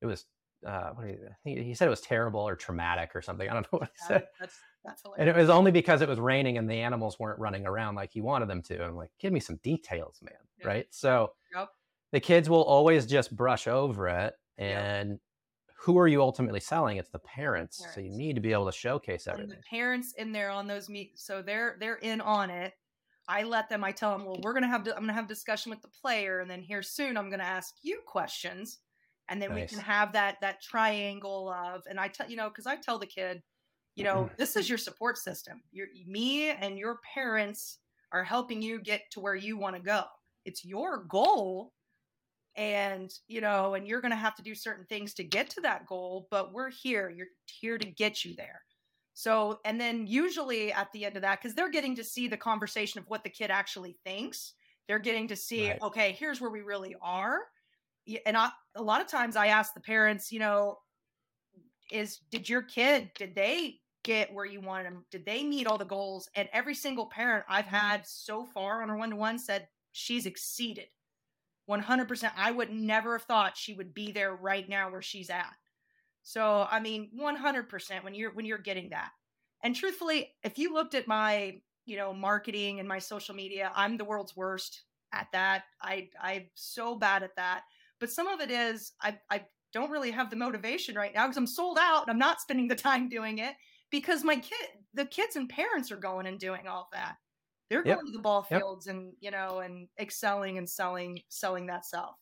It 0.02 0.06
was 0.06 0.26
uh, 0.66 0.90
what 0.90 1.06
he, 1.42 1.62
he 1.62 1.74
said 1.74 1.86
it 1.86 1.90
was 1.90 2.02
terrible 2.02 2.40
or 2.40 2.54
traumatic 2.54 3.16
or 3.16 3.22
something. 3.22 3.48
I 3.48 3.54
don't 3.54 3.62
know 3.72 3.78
what 3.78 3.88
he 3.88 4.06
said. 4.06 4.26
That's 4.38 4.58
that's. 4.84 5.02
And 5.16 5.26
it 5.26 5.34
was 5.34 5.48
only 5.48 5.70
because 5.70 6.02
it 6.02 6.08
was 6.08 6.20
raining 6.20 6.58
and 6.58 6.68
the 6.68 6.82
animals 6.82 7.18
weren't 7.18 7.38
running 7.38 7.66
around 7.66 7.94
like 7.94 8.12
he 8.12 8.20
wanted 8.20 8.50
them 8.50 8.60
to. 8.64 8.74
And 8.74 8.84
I'm 8.84 8.96
like, 8.96 9.10
give 9.18 9.32
me 9.32 9.40
some 9.40 9.56
details, 9.62 10.18
man. 10.22 10.34
Yep. 10.58 10.66
Right. 10.66 10.86
So 10.90 11.32
yep. 11.54 11.70
the 12.12 12.20
kids 12.20 12.50
will 12.50 12.62
always 12.62 13.06
just 13.06 13.34
brush 13.34 13.66
over 13.66 14.06
it. 14.08 14.34
And. 14.58 15.18
Who 15.86 15.98
are 15.98 16.08
you 16.08 16.20
ultimately 16.20 16.60
selling? 16.60 16.98
It's 16.98 17.10
the 17.10 17.18
parents. 17.20 17.78
parents. 17.78 17.94
So 17.94 18.00
you 18.00 18.10
need 18.10 18.34
to 18.34 18.40
be 18.40 18.52
able 18.52 18.66
to 18.66 18.72
showcase 18.72 19.26
everything. 19.26 19.52
And 19.52 19.58
the 19.58 19.64
parents 19.70 20.14
in 20.18 20.32
there 20.32 20.50
on 20.50 20.66
those 20.66 20.88
meet. 20.88 21.18
So 21.18 21.42
they're 21.42 21.76
they're 21.80 21.96
in 21.96 22.20
on 22.20 22.50
it. 22.50 22.74
I 23.28 23.42
let 23.42 23.68
them, 23.68 23.82
I 23.82 23.90
tell 23.90 24.16
them, 24.16 24.24
well, 24.24 24.38
we're 24.42 24.52
gonna 24.52 24.68
have 24.68 24.86
I'm 24.88 25.02
gonna 25.02 25.12
have 25.12 25.28
discussion 25.28 25.70
with 25.70 25.82
the 25.82 25.88
player, 26.02 26.40
and 26.40 26.50
then 26.50 26.60
here 26.62 26.82
soon 26.82 27.16
I'm 27.16 27.30
gonna 27.30 27.44
ask 27.44 27.74
you 27.82 28.00
questions. 28.06 28.78
And 29.28 29.42
then 29.42 29.50
nice. 29.50 29.70
we 29.70 29.76
can 29.76 29.84
have 29.84 30.12
that 30.12 30.36
that 30.42 30.62
triangle 30.62 31.50
of 31.50 31.82
and 31.88 31.98
I 31.98 32.08
tell 32.08 32.28
you 32.28 32.36
know, 32.36 32.48
because 32.48 32.66
I 32.66 32.76
tell 32.76 32.98
the 32.98 33.06
kid, 33.06 33.42
you 33.96 34.04
know 34.04 34.24
mm-hmm. 34.24 34.34
this 34.38 34.56
is 34.56 34.68
your 34.68 34.78
support 34.78 35.18
system 35.18 35.62
your 35.72 35.88
me 36.06 36.50
and 36.50 36.78
your 36.78 37.00
parents 37.14 37.78
are 38.12 38.22
helping 38.22 38.62
you 38.62 38.80
get 38.80 39.02
to 39.10 39.20
where 39.20 39.34
you 39.34 39.58
want 39.58 39.74
to 39.74 39.82
go 39.82 40.04
it's 40.44 40.64
your 40.64 41.04
goal 41.04 41.72
and 42.56 43.12
you 43.28 43.40
know 43.40 43.74
and 43.74 43.86
you're 43.86 44.00
going 44.00 44.10
to 44.10 44.16
have 44.16 44.34
to 44.34 44.42
do 44.42 44.54
certain 44.54 44.84
things 44.86 45.14
to 45.14 45.24
get 45.24 45.50
to 45.50 45.60
that 45.60 45.86
goal 45.86 46.26
but 46.30 46.52
we're 46.52 46.70
here 46.70 47.10
you're 47.10 47.26
here 47.44 47.78
to 47.78 47.86
get 47.86 48.24
you 48.24 48.34
there 48.36 48.62
so 49.14 49.60
and 49.64 49.80
then 49.80 50.06
usually 50.06 50.72
at 50.72 50.90
the 50.92 51.04
end 51.04 51.16
of 51.16 51.22
that 51.22 51.40
because 51.40 51.54
they're 51.54 51.70
getting 51.70 51.94
to 51.94 52.04
see 52.04 52.28
the 52.28 52.36
conversation 52.36 52.98
of 52.98 53.04
what 53.08 53.22
the 53.22 53.30
kid 53.30 53.50
actually 53.50 53.96
thinks 54.04 54.54
they're 54.88 54.98
getting 54.98 55.28
to 55.28 55.36
see 55.36 55.70
right. 55.70 55.82
okay 55.82 56.16
here's 56.18 56.40
where 56.40 56.50
we 56.50 56.60
really 56.60 56.96
are 57.02 57.40
and 58.24 58.36
I, 58.36 58.50
a 58.74 58.82
lot 58.82 59.00
of 59.00 59.06
times 59.06 59.36
i 59.36 59.48
ask 59.48 59.74
the 59.74 59.80
parents 59.80 60.32
you 60.32 60.38
know 60.38 60.78
is 61.90 62.20
did 62.30 62.48
your 62.48 62.62
kid 62.62 63.10
did 63.16 63.34
they 63.34 63.80
get 64.06 64.32
where 64.32 64.44
you 64.44 64.60
wanted 64.60 64.86
them? 64.86 65.04
Did 65.10 65.26
they 65.26 65.42
meet 65.42 65.66
all 65.66 65.76
the 65.76 65.84
goals? 65.84 66.30
And 66.36 66.48
every 66.52 66.74
single 66.74 67.06
parent 67.06 67.44
I've 67.48 67.66
mm-hmm. 67.66 67.74
had 67.74 68.06
so 68.06 68.46
far 68.46 68.80
on 68.82 68.88
her 68.88 68.96
one 68.96 69.10
to 69.10 69.16
one 69.16 69.36
said 69.36 69.66
she's 69.92 70.26
exceeded 70.26 70.86
100%. 71.68 72.30
I 72.36 72.50
would 72.50 72.70
never 72.70 73.18
have 73.18 73.26
thought 73.26 73.56
she 73.56 73.74
would 73.74 73.94
be 73.94 74.12
there 74.12 74.34
right 74.34 74.68
now 74.68 74.90
where 74.90 75.02
she's 75.02 75.30
at. 75.30 75.54
So, 76.22 76.66
I 76.70 76.80
mean, 76.80 77.10
100% 77.18 78.04
when 78.04 78.14
you're 78.14 78.32
when 78.32 78.46
you're 78.46 78.58
getting 78.58 78.90
that. 78.90 79.10
And 79.62 79.74
truthfully, 79.74 80.34
if 80.42 80.58
you 80.58 80.74
looked 80.74 80.94
at 80.94 81.08
my, 81.08 81.60
you 81.84 81.96
know, 81.96 82.12
marketing 82.12 82.80
and 82.80 82.88
my 82.88 82.98
social 82.98 83.34
media, 83.34 83.70
I'm 83.74 83.96
the 83.96 84.04
world's 84.04 84.36
worst 84.36 84.82
at 85.12 85.28
that. 85.32 85.64
I 85.80 86.08
I'm 86.20 86.46
so 86.54 86.96
bad 86.96 87.22
at 87.22 87.36
that. 87.36 87.62
But 88.00 88.10
some 88.10 88.26
of 88.26 88.40
it 88.40 88.50
is 88.50 88.92
I 89.00 89.18
I 89.30 89.44
don't 89.72 89.90
really 89.90 90.10
have 90.10 90.30
the 90.30 90.36
motivation 90.36 90.96
right 90.96 91.14
now 91.14 91.26
because 91.26 91.36
I'm 91.36 91.46
sold 91.46 91.78
out 91.80 92.08
I'm 92.08 92.18
not 92.18 92.40
spending 92.40 92.68
the 92.68 92.74
time 92.74 93.08
doing 93.08 93.38
it 93.38 93.54
because 93.90 94.24
my 94.24 94.36
kid, 94.36 94.68
the 94.94 95.06
kids 95.06 95.36
and 95.36 95.48
parents 95.48 95.92
are 95.92 95.96
going 95.96 96.26
and 96.26 96.38
doing 96.38 96.66
all 96.66 96.88
that. 96.92 97.16
They're 97.68 97.86
yep. 97.86 97.96
going 97.96 98.06
to 98.06 98.12
the 98.12 98.22
ball 98.22 98.42
fields 98.42 98.86
yep. 98.86 98.94
and 98.94 99.12
you 99.20 99.30
know 99.30 99.58
and 99.58 99.88
excelling 99.98 100.58
and 100.58 100.68
selling 100.68 101.20
selling 101.28 101.66
that 101.66 101.84
stuff. 101.84 102.14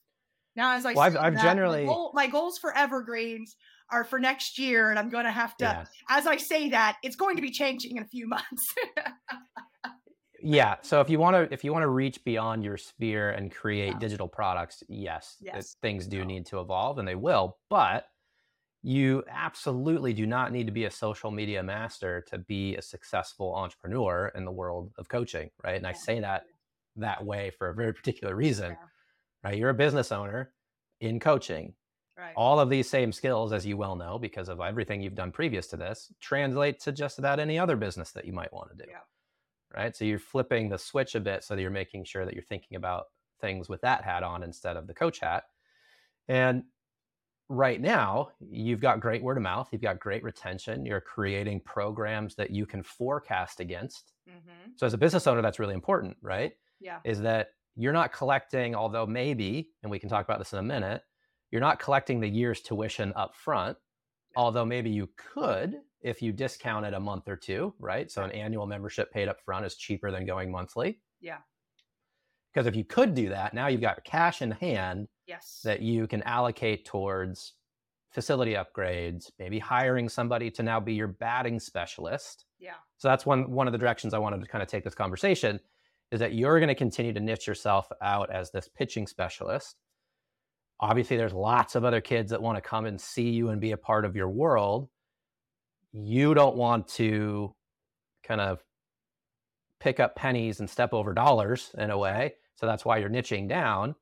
Now, 0.57 0.75
as 0.75 0.87
I 0.87 0.93
well, 0.93 1.05
I've, 1.05 1.17
I've 1.17 1.35
that, 1.35 1.43
generally 1.43 1.85
my, 1.85 1.93
goal, 1.93 2.13
my, 2.15 2.27
goals 2.29 2.59
for 2.59 2.77
evergreens 2.77 3.57
are 3.91 4.05
for 4.05 4.21
next 4.21 4.59
year, 4.59 4.91
and 4.91 4.99
I'm 4.99 5.11
going 5.11 5.25
to 5.25 5.33
have 5.33 5.57
to. 5.59 5.65
Yeah. 5.65 5.85
As 6.09 6.27
I 6.27 6.37
say 6.37 6.71
that, 6.71 6.97
it's 7.03 7.17
going 7.17 7.37
to 7.37 7.43
be 7.43 7.51
changing 7.51 7.97
in 7.97 8.03
a 8.03 8.07
few 8.07 8.29
months. 8.29 8.75
yeah. 10.41 10.77
So 10.83 11.01
if 11.01 11.11
you 11.11 11.19
want 11.19 11.35
to, 11.35 11.53
if 11.53 11.65
you 11.65 11.73
want 11.73 11.83
to 11.83 11.89
reach 11.89 12.23
beyond 12.25 12.65
your 12.65 12.77
sphere 12.77 13.31
and 13.31 13.53
create 13.53 13.95
yeah. 13.95 13.99
digital 13.99 14.29
products, 14.29 14.85
yes, 14.89 15.37
yes. 15.41 15.77
things 15.83 16.07
do 16.07 16.25
need 16.25 16.47
to 16.47 16.61
evolve, 16.61 16.99
and 16.99 17.09
they 17.09 17.17
will. 17.17 17.57
But 17.69 18.07
you 18.87 19.25
absolutely 19.31 20.13
do 20.13 20.27
not 20.27 20.53
need 20.53 20.67
to 20.67 20.73
be 20.73 20.85
a 20.85 20.91
social 20.91 21.31
media 21.31 21.63
master 21.63 22.23
to 22.29 22.37
be 22.37 22.77
a 22.77 22.83
successful 22.83 23.55
entrepreneur 23.55 24.31
in 24.35 24.45
the 24.45 24.53
world 24.53 24.93
of 24.99 25.09
coaching, 25.09 25.49
right? 25.65 25.77
And 25.77 25.87
I 25.87 25.93
say 25.93 26.21
that 26.21 26.45
that 26.97 27.25
way 27.25 27.51
for 27.57 27.71
a 27.71 27.75
very 27.75 27.95
particular 27.95 28.37
reason, 28.37 28.73
yeah. 28.73 28.77
right? 29.43 29.57
You're 29.57 29.71
a 29.71 29.75
business 29.75 30.13
owner 30.13 30.53
in 31.01 31.19
coaching. 31.19 31.73
Right. 32.19 32.35
All 32.37 32.61
of 32.61 32.69
these 32.69 32.89
same 32.89 33.11
skills, 33.11 33.55
as 33.55 33.65
you 33.65 33.79
well 33.79 33.97
know, 33.97 34.19
because 34.19 34.51
of 34.51 34.61
everything 34.61 35.01
you've 35.01 35.15
done 35.15 35.33
previous 35.33 35.67
to 35.69 35.79
this, 35.79 36.13
translate 36.21 36.79
to 36.81 36.93
just 36.93 37.19
about 37.19 37.41
any 37.41 37.59
other 37.59 37.77
business 37.77 38.13
that 38.13 38.27
you 38.27 38.35
might 38.35 38.53
want 38.53 38.69
to 38.71 38.77
do. 38.77 38.89
Yeah. 38.89 38.99
Right. 39.75 39.97
So 39.97 40.05
you're 40.05 40.19
flipping 40.19 40.69
the 40.69 40.79
switch 40.79 41.15
a 41.15 41.21
bit 41.21 41.43
so 41.43 41.57
that 41.57 41.63
you're 41.63 41.71
making 41.71 42.05
sure 42.05 42.27
that 42.27 42.35
you're 42.35 42.45
thinking 42.45 42.77
about 42.77 43.07
things 43.41 43.67
with 43.67 43.81
that 43.81 44.05
hat 44.05 44.23
on 44.23 44.43
instead 44.43 44.77
of 44.77 44.87
the 44.87 44.95
coach 44.95 45.21
hat. 45.21 45.45
And 46.29 46.65
right 47.55 47.81
now 47.81 48.29
you've 48.51 48.81
got 48.81 49.01
great 49.01 49.23
word 49.23 49.37
of 49.37 49.43
mouth 49.43 49.69
you've 49.73 49.83
got 49.83 49.99
great 50.01 50.23
retention 50.23 50.85
you're 50.85 51.01
creating 51.01 51.61
programs 51.61 52.35
that 52.35 52.51
you 52.51 52.67
can 52.67 52.83
forecast 52.83 53.61
against. 53.61 54.13
Mm-hmm. 54.29 54.71
so 54.77 54.87
as 54.87 54.95
a 54.95 54.99
business 54.99 55.27
owner 55.27 55.43
that's 55.43 55.59
really 55.59 55.75
important 55.75 56.17
right? 56.23 56.53
Yeah. 56.81 56.99
Is 57.05 57.21
that 57.23 57.49
you're 57.77 57.93
not 57.93 58.13
collecting 58.13 58.75
although 58.75 59.07
maybe 59.07 59.71
and 59.83 59.91
we 59.91 59.99
can 59.99 60.09
talk 60.09 60.25
about 60.25 60.39
this 60.39 60.53
in 60.53 60.59
a 60.59 60.63
minute 60.63 61.03
you're 61.51 61.61
not 61.61 61.79
collecting 61.79 62.21
the 62.21 62.29
year's 62.29 62.61
tuition 62.61 63.13
up 63.17 63.35
front 63.35 63.77
yeah. 64.33 64.41
although 64.41 64.65
maybe 64.65 64.91
you 64.91 65.09
could 65.17 65.77
if 66.01 66.21
you 66.21 66.33
discount 66.33 66.85
it 66.85 66.95
a 66.95 67.01
month 67.01 67.29
or 67.29 67.37
two 67.37 67.73
right? 67.79 68.11
So 68.11 68.23
an 68.23 68.33
annual 68.33 68.67
membership 68.67 69.13
paid 69.13 69.29
up 69.29 69.41
front 69.41 69.65
is 69.65 69.77
cheaper 69.77 70.11
than 70.11 70.27
going 70.27 70.51
monthly. 70.51 71.01
Yeah. 71.21 71.39
Because 72.53 72.67
if 72.67 72.77
you 72.77 72.85
could 72.85 73.15
do 73.15 73.29
that 73.29 73.55
now 73.55 73.69
you've 73.69 73.81
got 73.81 74.05
cash 74.05 74.43
in 74.43 74.51
hand 74.51 75.09
yes. 75.27 75.61
that 75.65 75.81
you 75.81 76.07
can 76.07 76.23
allocate 76.23 76.85
towards 76.85 77.55
facility 78.15 78.55
upgrades 78.55 79.33
maybe 79.41 79.59
hiring 79.59 80.09
somebody 80.09 80.49
to 80.49 80.63
now 80.63 80.79
be 80.79 80.95
your 80.95 81.09
batting 81.09 81.59
specialist. 81.59 82.45
Yeah. 82.61 82.75
So 82.97 83.09
that's 83.09 83.27
one 83.27 83.51
one 83.51 83.67
of 83.67 83.73
the 83.73 83.79
directions 83.79 84.15
i 84.15 84.19
wanted 84.19 84.41
to 84.41 84.47
kind 84.47 84.63
of 84.63 84.69
take 84.69 84.85
this 84.85 84.95
conversation 84.95 85.59
is 86.13 86.21
that 86.21 86.33
you're 86.33 86.61
going 86.61 86.69
to 86.69 86.77
continue 86.77 87.13
to 87.13 87.21
niche 87.21 87.49
yourself 87.49 87.89
out 88.01 88.31
as 88.33 88.53
this 88.53 88.69
pitching 88.69 89.07
specialist. 89.07 89.77
Obviously 90.79 91.17
there's 91.17 91.33
lots 91.33 91.75
of 91.75 91.85
other 91.85 92.01
kids 92.01 92.31
that 92.31 92.41
want 92.41 92.57
to 92.57 92.63
come 92.63 92.87
and 92.87 93.01
see 93.01 93.31
you 93.31 93.49
and 93.49 93.61
be 93.61 93.73
a 93.73 93.77
part 93.77 94.05
of 94.05 94.15
your 94.15 94.31
world. 94.31 94.89
You 95.93 96.35
don't 96.35 96.57
want 96.57 96.87
to 96.89 97.55
kind 98.23 98.41
of 98.41 98.63
pick 99.81 99.99
up 99.99 100.15
pennies 100.15 100.61
and 100.61 100.71
step 100.71 100.95
over 100.95 101.13
dollars 101.15 101.75
in 101.77 101.91
a 101.91 101.99
way 101.99 102.35
so 102.55 102.67
that's 102.67 102.85
why 102.85 102.99
you're 102.99 103.11
niching 103.11 103.49
down 103.49 103.95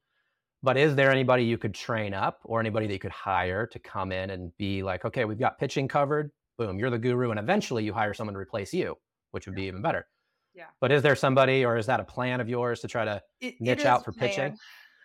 but 0.63 0.77
is 0.77 0.95
there 0.95 1.11
anybody 1.11 1.45
you 1.45 1.59
could 1.59 1.75
train 1.75 2.15
up 2.15 2.41
or 2.45 2.61
anybody 2.61 2.87
that 2.87 2.93
you 2.93 2.99
could 2.99 3.11
hire 3.11 3.67
to 3.67 3.79
come 3.79 4.13
in 4.13 4.31
and 4.31 4.57
be 4.59 4.83
like, 4.83 5.05
okay, 5.05 5.25
we've 5.25 5.39
got 5.39 5.59
pitching 5.59 5.89
covered. 5.89 6.31
Boom, 6.57 6.79
you're 6.79 6.91
the 6.91 6.99
guru. 6.99 7.31
And 7.31 7.41
eventually 7.41 7.85
you 7.85 7.93
hire 7.93 8.15
someone 8.15 8.35
to 8.35 8.41
replace 8.41 8.73
you, 8.73 8.97
which 9.33 9.47
would 9.47 9.57
be 9.57 9.65
even 9.65 9.83
better. 9.83 10.07
Yeah. 10.55 10.67
But 10.81 10.93
is 10.93 11.03
there 11.03 11.17
somebody 11.17 11.65
or 11.65 11.77
is 11.77 11.87
that 11.87 11.99
a 11.99 12.05
plan 12.05 12.41
of 12.41 12.49
yours 12.49 12.81
to 12.81 12.89
try 12.89 13.05
to 13.05 13.23
it, 13.41 13.61
niche 13.61 13.81
it 13.81 13.87
out 13.87 14.05
for 14.05 14.13
pitching? 14.13 14.57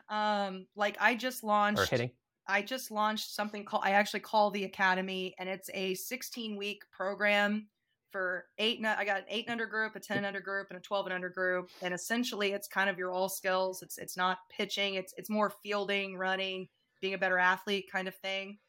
Um, 0.10 0.68
like 0.76 0.98
I 1.00 1.16
just 1.16 1.44
launched 1.44 1.80
or 1.80 1.86
hitting. 1.86 2.12
I 2.48 2.62
just 2.62 2.92
launched 2.92 3.34
something 3.34 3.66
called 3.66 3.84
I 3.86 3.92
actually 3.92 4.22
call 4.22 4.52
the 4.52 4.64
Academy, 4.64 5.36
and 5.38 5.50
it's 5.50 5.70
a 5.74 5.96
16 5.96 6.56
week 6.56 6.84
program 6.92 7.68
for 8.12 8.46
eight. 8.58 8.84
I 8.86 9.06
got 9.06 9.18
an 9.18 9.24
eight 9.30 9.46
and 9.46 9.54
under 9.54 9.66
group, 9.66 9.96
a 9.96 10.00
10 10.00 10.18
and 10.18 10.26
under 10.26 10.40
group, 10.42 10.68
and 10.70 10.78
a 10.78 10.82
12 10.82 11.08
and 11.08 11.14
under 11.14 11.30
group. 11.30 11.70
And 11.82 11.94
essentially, 11.94 12.54
it's 12.54 12.68
kind 12.68 12.90
of 12.90 12.98
your 12.98 13.12
all 13.12 13.30
skills. 13.30 13.82
It's 13.82 13.98
it's 13.98 14.18
not 14.18 14.40
pitching. 14.50 14.96
It's 14.96 15.14
it's 15.18 15.30
more 15.30 15.54
fielding, 15.64 16.18
running, 16.18 16.68
being 17.02 17.14
a 17.14 17.18
better 17.18 17.38
athlete 17.38 17.86
kind 17.92 18.08
of 18.08 18.16
thing. 18.16 18.60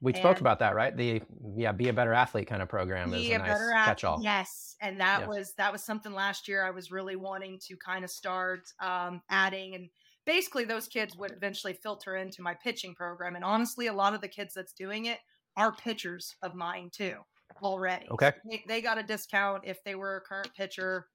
We 0.00 0.12
and 0.12 0.20
spoke 0.20 0.40
about 0.40 0.60
that, 0.60 0.74
right? 0.74 0.96
The 0.96 1.22
yeah, 1.56 1.72
be 1.72 1.88
a 1.88 1.92
better 1.92 2.12
athlete 2.12 2.46
kind 2.46 2.62
of 2.62 2.68
program 2.68 3.12
is 3.14 3.28
a, 3.28 3.32
a 3.32 3.38
nice 3.38 3.72
catch-all. 3.84 4.20
Yes, 4.22 4.76
and 4.80 5.00
that 5.00 5.22
yeah. 5.22 5.26
was 5.26 5.54
that 5.58 5.72
was 5.72 5.82
something 5.82 6.12
last 6.12 6.46
year 6.46 6.64
I 6.64 6.70
was 6.70 6.92
really 6.92 7.16
wanting 7.16 7.58
to 7.66 7.76
kind 7.76 8.04
of 8.04 8.10
start 8.10 8.60
um, 8.80 9.22
adding, 9.28 9.74
and 9.74 9.88
basically 10.24 10.64
those 10.64 10.86
kids 10.86 11.16
would 11.16 11.32
eventually 11.32 11.72
filter 11.72 12.16
into 12.16 12.42
my 12.42 12.54
pitching 12.54 12.94
program. 12.94 13.34
And 13.34 13.44
honestly, 13.44 13.88
a 13.88 13.92
lot 13.92 14.14
of 14.14 14.20
the 14.20 14.28
kids 14.28 14.54
that's 14.54 14.72
doing 14.72 15.06
it 15.06 15.18
are 15.56 15.72
pitchers 15.72 16.36
of 16.42 16.54
mine 16.54 16.90
too 16.92 17.14
already. 17.62 18.06
Okay, 18.10 18.32
they, 18.48 18.64
they 18.66 18.80
got 18.80 18.98
a 18.98 19.02
discount 19.02 19.62
if 19.64 19.82
they 19.84 19.94
were 19.94 20.16
a 20.16 20.20
current 20.20 20.54
pitcher 20.54 21.06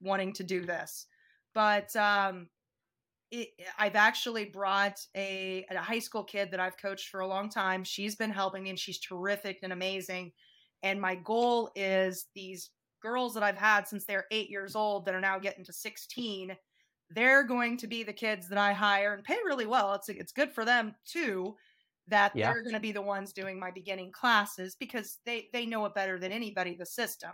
wanting 0.00 0.32
to 0.34 0.44
do 0.44 0.64
this, 0.64 1.06
but 1.54 1.94
um, 1.96 2.48
it, 3.32 3.48
I've 3.78 3.96
actually 3.96 4.44
brought 4.44 5.00
a, 5.16 5.64
a 5.70 5.78
high 5.78 5.98
school 5.98 6.22
kid 6.22 6.50
that 6.50 6.60
I've 6.60 6.76
coached 6.76 7.08
for 7.08 7.20
a 7.20 7.26
long 7.26 7.48
time. 7.48 7.82
She's 7.82 8.14
been 8.14 8.30
helping 8.30 8.64
me 8.64 8.70
and 8.70 8.78
she's 8.78 9.00
terrific 9.00 9.60
and 9.62 9.72
amazing. 9.72 10.32
And 10.82 11.00
my 11.00 11.14
goal 11.14 11.70
is 11.74 12.26
these 12.34 12.70
girls 13.02 13.34
that 13.34 13.42
I've 13.42 13.56
had 13.56 13.88
since 13.88 14.04
they're 14.04 14.26
eight 14.30 14.50
years 14.50 14.76
old 14.76 15.06
that 15.06 15.14
are 15.14 15.20
now 15.20 15.38
getting 15.38 15.64
to 15.64 15.72
16, 15.72 16.54
they're 17.10 17.42
going 17.42 17.78
to 17.78 17.86
be 17.86 18.02
the 18.02 18.12
kids 18.12 18.48
that 18.50 18.58
I 18.58 18.74
hire 18.74 19.14
and 19.14 19.24
pay 19.24 19.38
really 19.44 19.66
well. 19.66 19.94
It's, 19.94 20.08
it's 20.10 20.32
good 20.32 20.52
for 20.52 20.64
them 20.66 20.94
too 21.06 21.56
that 22.12 22.32
yeah. 22.36 22.52
they're 22.52 22.62
going 22.62 22.74
to 22.74 22.80
be 22.80 22.92
the 22.92 23.02
ones 23.02 23.32
doing 23.32 23.58
my 23.58 23.70
beginning 23.70 24.12
classes 24.12 24.76
because 24.78 25.18
they, 25.26 25.48
they 25.52 25.66
know 25.66 25.84
it 25.86 25.94
better 25.94 26.18
than 26.18 26.30
anybody, 26.30 26.76
the 26.78 26.86
system. 26.86 27.32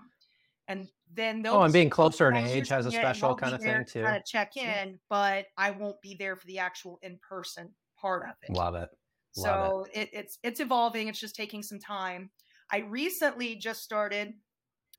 And 0.68 0.86
then 1.12 1.42
they'll 1.42 1.54
oh 1.54 1.62
and 1.62 1.72
being 1.72 1.88
closer 1.88 2.28
in 2.30 2.36
age 2.36 2.68
has 2.68 2.84
a 2.84 2.90
special 2.90 3.34
kind 3.34 3.54
of 3.54 3.62
thing 3.62 3.84
too. 3.86 4.02
kind 4.02 4.18
of 4.18 4.26
check 4.26 4.54
in 4.58 4.98
but 5.08 5.46
i 5.56 5.70
won't 5.70 5.98
be 6.02 6.14
there 6.18 6.36
for 6.36 6.46
the 6.46 6.58
actual 6.58 6.98
in-person 7.00 7.70
part 7.98 8.24
of 8.28 8.34
it. 8.42 8.54
Love 8.54 8.74
it. 8.74 8.90
Love 9.38 9.86
so 9.86 9.86
it. 9.94 10.00
It, 10.00 10.10
it's 10.12 10.38
it's 10.42 10.60
evolving 10.60 11.08
it's 11.08 11.20
just 11.20 11.34
taking 11.34 11.62
some 11.62 11.78
time. 11.78 12.30
I 12.70 12.78
recently 12.80 13.56
just 13.56 13.82
started 13.82 14.34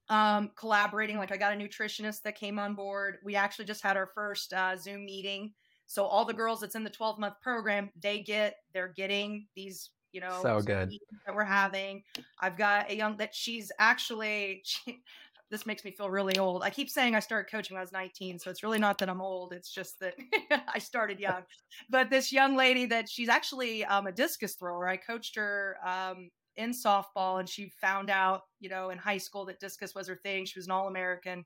um, 0.09 0.49
collaborating 0.57 1.19
like 1.19 1.31
i 1.31 1.37
got 1.37 1.53
a 1.53 1.55
nutritionist 1.55 2.23
that 2.23 2.35
came 2.35 2.57
on 2.57 2.73
board. 2.73 3.17
We 3.23 3.35
actually 3.35 3.65
just 3.65 3.83
had 3.83 3.95
our 3.95 4.09
first 4.15 4.53
uh, 4.53 4.75
zoom 4.75 5.05
meeting 5.05 5.53
so 5.89 6.05
all 6.05 6.23
the 6.23 6.33
girls 6.33 6.61
that's 6.61 6.75
in 6.75 6.83
the 6.83 6.89
12 6.89 7.19
month 7.19 7.35
program 7.41 7.89
they 7.99 8.21
get 8.21 8.57
they're 8.73 8.93
getting 8.95 9.47
these 9.55 9.89
you 10.11 10.21
know 10.21 10.39
so 10.41 10.59
good 10.59 10.93
that 11.25 11.35
we're 11.35 11.43
having 11.43 12.03
i've 12.41 12.57
got 12.57 12.89
a 12.89 12.95
young 12.95 13.17
that 13.17 13.33
she's 13.33 13.71
actually 13.79 14.61
she, 14.65 15.01
this 15.49 15.65
makes 15.65 15.83
me 15.83 15.91
feel 15.91 16.09
really 16.09 16.37
old. 16.37 16.61
I 16.63 16.69
keep 16.69 16.89
saying 16.89 17.15
I 17.15 17.19
started 17.19 17.49
coaching 17.49 17.73
when 17.73 17.79
I 17.79 17.83
was 17.83 17.91
19, 17.91 18.37
so 18.37 18.49
it's 18.49 18.61
really 18.61 18.77
not 18.77 18.97
that 18.99 19.09
I'm 19.09 19.21
old. 19.21 19.51
It's 19.51 19.71
just 19.71 19.99
that 19.99 20.15
I 20.73 20.77
started 20.79 21.19
young. 21.19 21.41
But 21.89 22.09
this 22.09 22.31
young 22.31 22.55
lady 22.55 22.85
that 22.87 23.09
she's 23.09 23.29
actually 23.29 23.83
um, 23.85 24.07
a 24.07 24.11
discus 24.11 24.55
thrower. 24.55 24.87
I 24.87 24.97
coached 24.97 25.35
her 25.35 25.77
um, 25.83 26.29
in 26.55 26.71
softball, 26.71 27.39
and 27.39 27.49
she 27.49 27.71
found 27.81 28.09
out, 28.09 28.41
you 28.59 28.69
know, 28.69 28.91
in 28.91 28.97
high 28.97 29.17
school 29.17 29.45
that 29.45 29.59
discus 29.59 29.95
was 29.95 30.07
her 30.07 30.19
thing. 30.23 30.45
She 30.45 30.59
was 30.59 30.67
an 30.67 30.71
All 30.71 30.87
American. 30.87 31.43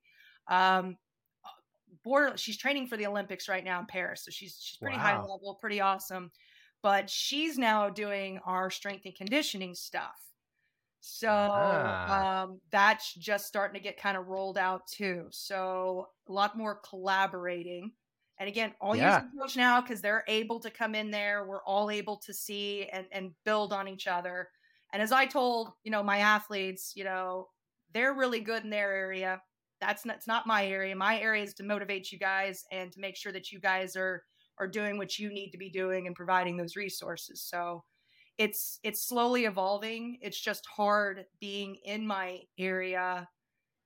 Um, 0.50 0.98
border, 2.04 2.38
she's 2.38 2.58
training 2.58 2.88
for 2.88 2.98
the 2.98 3.08
Olympics 3.08 3.48
right 3.48 3.64
now 3.64 3.80
in 3.80 3.86
Paris, 3.86 4.24
so 4.26 4.32
she's 4.32 4.58
she's 4.60 4.78
pretty 4.78 4.98
wow. 4.98 5.04
high 5.04 5.20
level, 5.20 5.58
pretty 5.60 5.82
awesome. 5.82 6.32
But 6.82 7.10
she's 7.10 7.58
now 7.58 7.90
doing 7.90 8.40
our 8.46 8.70
strength 8.70 9.06
and 9.06 9.16
conditioning 9.16 9.74
stuff. 9.74 10.20
So 11.06 11.30
ah. 11.30 12.44
um, 12.44 12.62
that's 12.72 13.14
just 13.14 13.46
starting 13.46 13.74
to 13.74 13.84
get 13.84 14.00
kind 14.00 14.16
of 14.16 14.28
rolled 14.28 14.58
out 14.58 14.88
too. 14.88 15.28
So 15.32 16.08
a 16.30 16.32
lot 16.32 16.58
more 16.58 16.80
collaborating. 16.88 17.92
And 18.40 18.48
again, 18.48 18.74
all 18.80 18.96
yeah. 18.96 19.22
using 19.22 19.62
CoachNow 19.62 19.82
because 19.82 20.02
they're 20.02 20.24
able 20.28 20.60
to 20.62 20.70
come 20.70 20.96
in 20.96 21.12
there. 21.12 21.46
We're 21.46 21.64
all 21.64 21.92
able 21.92 22.18
to 22.18 22.34
see 22.34 22.88
and, 22.92 23.06
and 23.12 23.32
build 23.44 23.74
on 23.74 23.88
each 23.88 24.08
other. 24.08 24.50
And 24.94 25.02
as 25.02 25.12
I 25.12 25.26
told, 25.26 25.74
you 25.84 25.92
know, 25.92 26.04
my 26.04 26.20
athletes, 26.20 26.94
you 26.96 27.04
know, 27.04 27.50
they're 27.94 28.14
really 28.14 28.40
good 28.40 28.64
in 28.64 28.70
their 28.70 28.94
area. 28.94 29.42
That's 29.86 30.06
not, 30.06 30.20
not 30.28 30.48
my 30.48 30.66
area. 30.66 30.96
My 30.96 31.20
area 31.20 31.44
is 31.44 31.54
to 31.56 31.64
motivate 31.64 32.12
you 32.12 32.18
guys 32.18 32.64
and 32.72 32.92
to 32.92 33.00
make 33.00 33.18
sure 33.18 33.32
that 33.34 33.52
you 33.52 33.60
guys 33.60 33.96
are 33.96 34.24
are 34.60 34.68
doing 34.68 34.98
what 34.98 35.18
you 35.18 35.30
need 35.30 35.52
to 35.52 35.58
be 35.58 35.70
doing 35.70 36.08
and 36.08 36.16
providing 36.16 36.58
those 36.58 36.76
resources. 36.76 37.42
So 37.42 37.84
it's 38.38 38.80
it's 38.84 39.08
slowly 39.08 39.46
evolving. 39.46 40.18
It's 40.22 40.40
just 40.40 40.66
hard 40.66 41.26
being 41.40 41.78
in 41.86 42.06
my 42.06 42.42
area. 42.58 43.28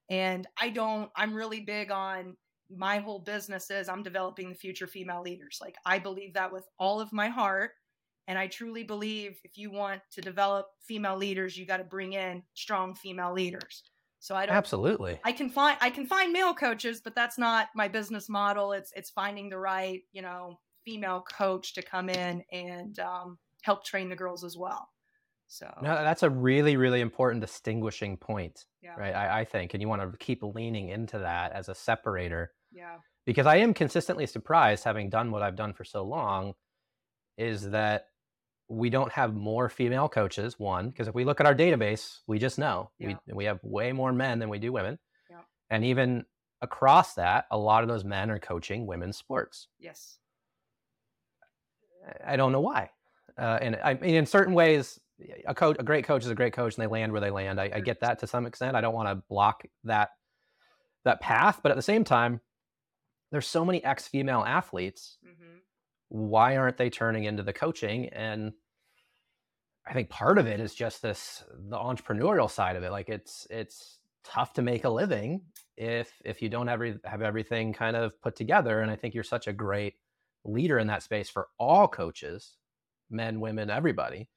And 0.09 0.47
i 0.57 0.69
don't 0.69 1.09
i'm 1.15 1.33
really 1.33 1.61
big 1.61 1.91
on 1.91 2.37
my 2.69 2.99
whole 2.99 3.19
business 3.19 3.69
is 3.69 3.89
i'm 3.89 4.03
developing 4.03 4.49
the 4.49 4.55
future 4.55 4.87
female 4.87 5.21
leaders. 5.21 5.59
Like 5.61 5.75
i 5.85 5.99
believe 5.99 6.33
that 6.33 6.51
with 6.51 6.65
all 6.79 7.01
of 7.01 7.11
my 7.13 7.27
heart. 7.27 7.71
And 8.27 8.37
i 8.37 8.47
truly 8.47 8.83
believe 8.83 9.39
if 9.43 9.57
you 9.57 9.71
want 9.71 10.01
to 10.11 10.21
develop 10.21 10.67
female 10.81 11.17
leaders 11.17 11.57
you 11.57 11.65
got 11.65 11.77
to 11.77 11.83
bring 11.83 12.13
in 12.13 12.43
strong 12.53 12.93
female 12.95 13.33
leaders 13.33 13.83
so 14.19 14.35
i 14.35 14.45
don't 14.45 14.55
absolutely 14.55 15.19
i 15.23 15.31
can 15.31 15.49
find 15.49 15.77
i 15.79 15.89
can 15.89 16.05
find 16.05 16.33
male 16.33 16.53
coaches 16.53 17.01
but 17.03 17.13
that's 17.13 17.37
not 17.37 17.67
my 17.75 17.87
business 17.87 18.27
model 18.29 18.71
it's 18.71 18.91
it's 18.95 19.09
finding 19.09 19.49
the 19.49 19.57
right 19.57 20.01
you 20.11 20.21
know 20.21 20.57
female 20.87 21.25
coach 21.37 21.73
to 21.73 21.81
come 21.81 22.07
in 22.07 22.41
and 22.53 22.97
um, 22.99 23.37
help 23.61 23.83
train 23.83 24.07
the 24.07 24.15
girls 24.15 24.45
as 24.45 24.55
well. 24.55 24.87
So 25.49 25.69
no, 25.81 25.95
that's 25.95 26.23
a 26.23 26.29
really, 26.29 26.77
really 26.77 27.01
important 27.01 27.41
distinguishing 27.41 28.15
point, 28.15 28.65
yeah. 28.81 28.95
right? 28.97 29.13
I, 29.13 29.41
I 29.41 29.45
think, 29.45 29.73
and 29.73 29.81
you 29.81 29.89
want 29.89 30.01
to 30.01 30.17
keep 30.17 30.43
leaning 30.43 30.89
into 30.89 31.19
that 31.19 31.51
as 31.51 31.67
a 31.67 31.75
separator. 31.75 32.51
Yeah. 32.71 32.97
Because 33.25 33.45
I 33.45 33.57
am 33.57 33.73
consistently 33.73 34.25
surprised, 34.27 34.85
having 34.85 35.09
done 35.09 35.31
what 35.31 35.41
I've 35.41 35.55
done 35.57 35.73
for 35.73 35.83
so 35.83 36.03
long, 36.03 36.53
is 37.37 37.69
that 37.71 38.07
we 38.69 38.89
don't 38.89 39.11
have 39.11 39.33
more 39.33 39.69
female 39.69 40.09
coaches. 40.09 40.59
One, 40.59 40.89
because 40.89 41.07
if 41.07 41.15
we 41.15 41.23
look 41.23 41.39
at 41.39 41.45
our 41.45 41.55
database, 41.55 42.19
we 42.27 42.39
just 42.39 42.59
know 42.59 42.91
yeah. 42.99 43.15
we 43.27 43.33
we 43.33 43.45
have 43.45 43.59
way 43.63 43.91
more 43.91 44.11
men 44.11 44.39
than 44.39 44.49
we 44.49 44.59
do 44.59 44.71
women. 44.71 44.99
Yeah. 45.29 45.37
And 45.69 45.85
even 45.85 46.25
across 46.61 47.13
that, 47.15 47.45
a 47.51 47.57
lot 47.57 47.83
of 47.83 47.89
those 47.89 48.03
men 48.03 48.29
are 48.29 48.39
coaching 48.39 48.85
women's 48.85 49.17
sports. 49.17 49.67
Yes. 49.79 50.17
I 52.25 52.35
don't 52.35 52.51
know 52.51 52.61
why. 52.61 52.89
Uh, 53.37 53.59
and 53.61 53.77
I 53.83 53.93
mean, 53.95 54.15
in 54.15 54.25
certain 54.25 54.53
ways, 54.53 54.99
a 55.45 55.53
coach, 55.53 55.75
a 55.79 55.83
great 55.83 56.05
coach 56.05 56.23
is 56.23 56.29
a 56.29 56.35
great 56.35 56.53
coach, 56.53 56.75
and 56.75 56.83
they 56.83 56.87
land 56.87 57.11
where 57.11 57.21
they 57.21 57.31
land. 57.31 57.59
I, 57.59 57.69
I 57.73 57.79
get 57.81 57.99
that 58.01 58.19
to 58.19 58.27
some 58.27 58.45
extent. 58.45 58.75
I 58.75 58.81
don't 58.81 58.93
want 58.93 59.09
to 59.09 59.23
block 59.29 59.63
that 59.83 60.09
that 61.05 61.21
path, 61.21 61.59
but 61.63 61.71
at 61.71 61.75
the 61.75 61.81
same 61.81 62.03
time, 62.03 62.41
there's 63.31 63.47
so 63.47 63.63
many 63.63 63.83
ex 63.83 64.07
female 64.07 64.43
athletes. 64.45 65.17
Mm-hmm. 65.25 65.57
Why 66.09 66.57
aren't 66.57 66.77
they 66.77 66.89
turning 66.89 67.25
into 67.25 67.43
the 67.43 67.53
coaching? 67.53 68.09
And 68.09 68.53
I 69.85 69.93
think 69.93 70.09
part 70.09 70.37
of 70.37 70.47
it 70.47 70.59
is 70.59 70.75
just 70.75 71.01
this 71.01 71.43
the 71.51 71.77
entrepreneurial 71.77 72.49
side 72.49 72.75
of 72.75 72.83
it. 72.83 72.91
Like 72.91 73.09
it's 73.09 73.47
it's 73.49 73.99
tough 74.23 74.53
to 74.53 74.61
make 74.61 74.83
a 74.83 74.89
living 74.89 75.41
if 75.77 76.11
if 76.25 76.41
you 76.41 76.49
don't 76.49 76.69
every, 76.69 76.99
have 77.05 77.21
everything 77.21 77.73
kind 77.73 77.95
of 77.95 78.21
put 78.21 78.35
together. 78.35 78.81
And 78.81 78.91
I 78.91 78.95
think 78.95 79.13
you're 79.13 79.23
such 79.23 79.47
a 79.47 79.53
great 79.53 79.95
leader 80.43 80.79
in 80.79 80.87
that 80.87 81.03
space 81.03 81.29
for 81.29 81.49
all 81.57 81.87
coaches 81.87 82.55
men, 83.09 83.39
women, 83.39 83.69
everybody, 83.69 84.29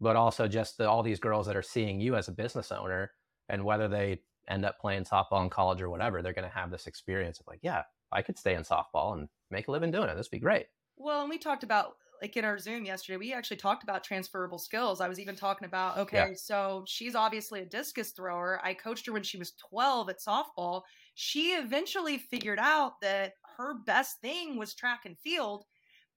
but 0.00 0.16
also 0.16 0.46
just 0.46 0.78
the, 0.78 0.88
all 0.88 1.02
these 1.02 1.20
girls 1.20 1.46
that 1.46 1.56
are 1.56 1.62
seeing 1.62 2.00
you 2.00 2.16
as 2.16 2.28
a 2.28 2.32
business 2.32 2.70
owner 2.72 3.12
and 3.48 3.64
whether 3.64 3.88
they 3.88 4.20
end 4.48 4.64
up 4.64 4.78
playing 4.78 5.04
softball 5.04 5.42
in 5.42 5.50
college 5.50 5.80
or 5.80 5.90
whatever, 5.90 6.22
they're 6.22 6.32
going 6.32 6.48
to 6.48 6.54
have 6.54 6.70
this 6.70 6.86
experience 6.86 7.40
of 7.40 7.46
like, 7.46 7.60
yeah, 7.62 7.82
I 8.12 8.22
could 8.22 8.38
stay 8.38 8.54
in 8.54 8.62
softball 8.62 9.14
and 9.14 9.28
make 9.50 9.68
a 9.68 9.70
living 9.70 9.90
doing 9.90 10.08
it. 10.08 10.16
This 10.16 10.26
would 10.26 10.36
be 10.36 10.38
great. 10.38 10.66
Well, 11.00 11.22
and 11.22 11.30
we 11.30 11.38
talked 11.38 11.64
about 11.64 11.96
like 12.22 12.36
in 12.36 12.44
our 12.44 12.58
Zoom 12.58 12.84
yesterday, 12.84 13.16
we 13.16 13.32
actually 13.32 13.56
talked 13.56 13.82
about 13.82 14.04
transferable 14.04 14.58
skills. 14.58 15.00
I 15.00 15.08
was 15.08 15.18
even 15.18 15.36
talking 15.36 15.64
about, 15.64 15.96
okay, 15.96 16.28
yeah. 16.28 16.34
so 16.36 16.84
she's 16.86 17.14
obviously 17.14 17.60
a 17.60 17.64
discus 17.64 18.10
thrower. 18.10 18.60
I 18.62 18.74
coached 18.74 19.06
her 19.06 19.12
when 19.12 19.22
she 19.22 19.38
was 19.38 19.52
12 19.52 20.10
at 20.10 20.20
softball. 20.20 20.82
She 21.14 21.52
eventually 21.52 22.18
figured 22.18 22.58
out 22.60 23.00
that 23.00 23.36
her 23.56 23.74
best 23.86 24.20
thing 24.20 24.58
was 24.58 24.74
track 24.74 25.06
and 25.06 25.18
field 25.18 25.64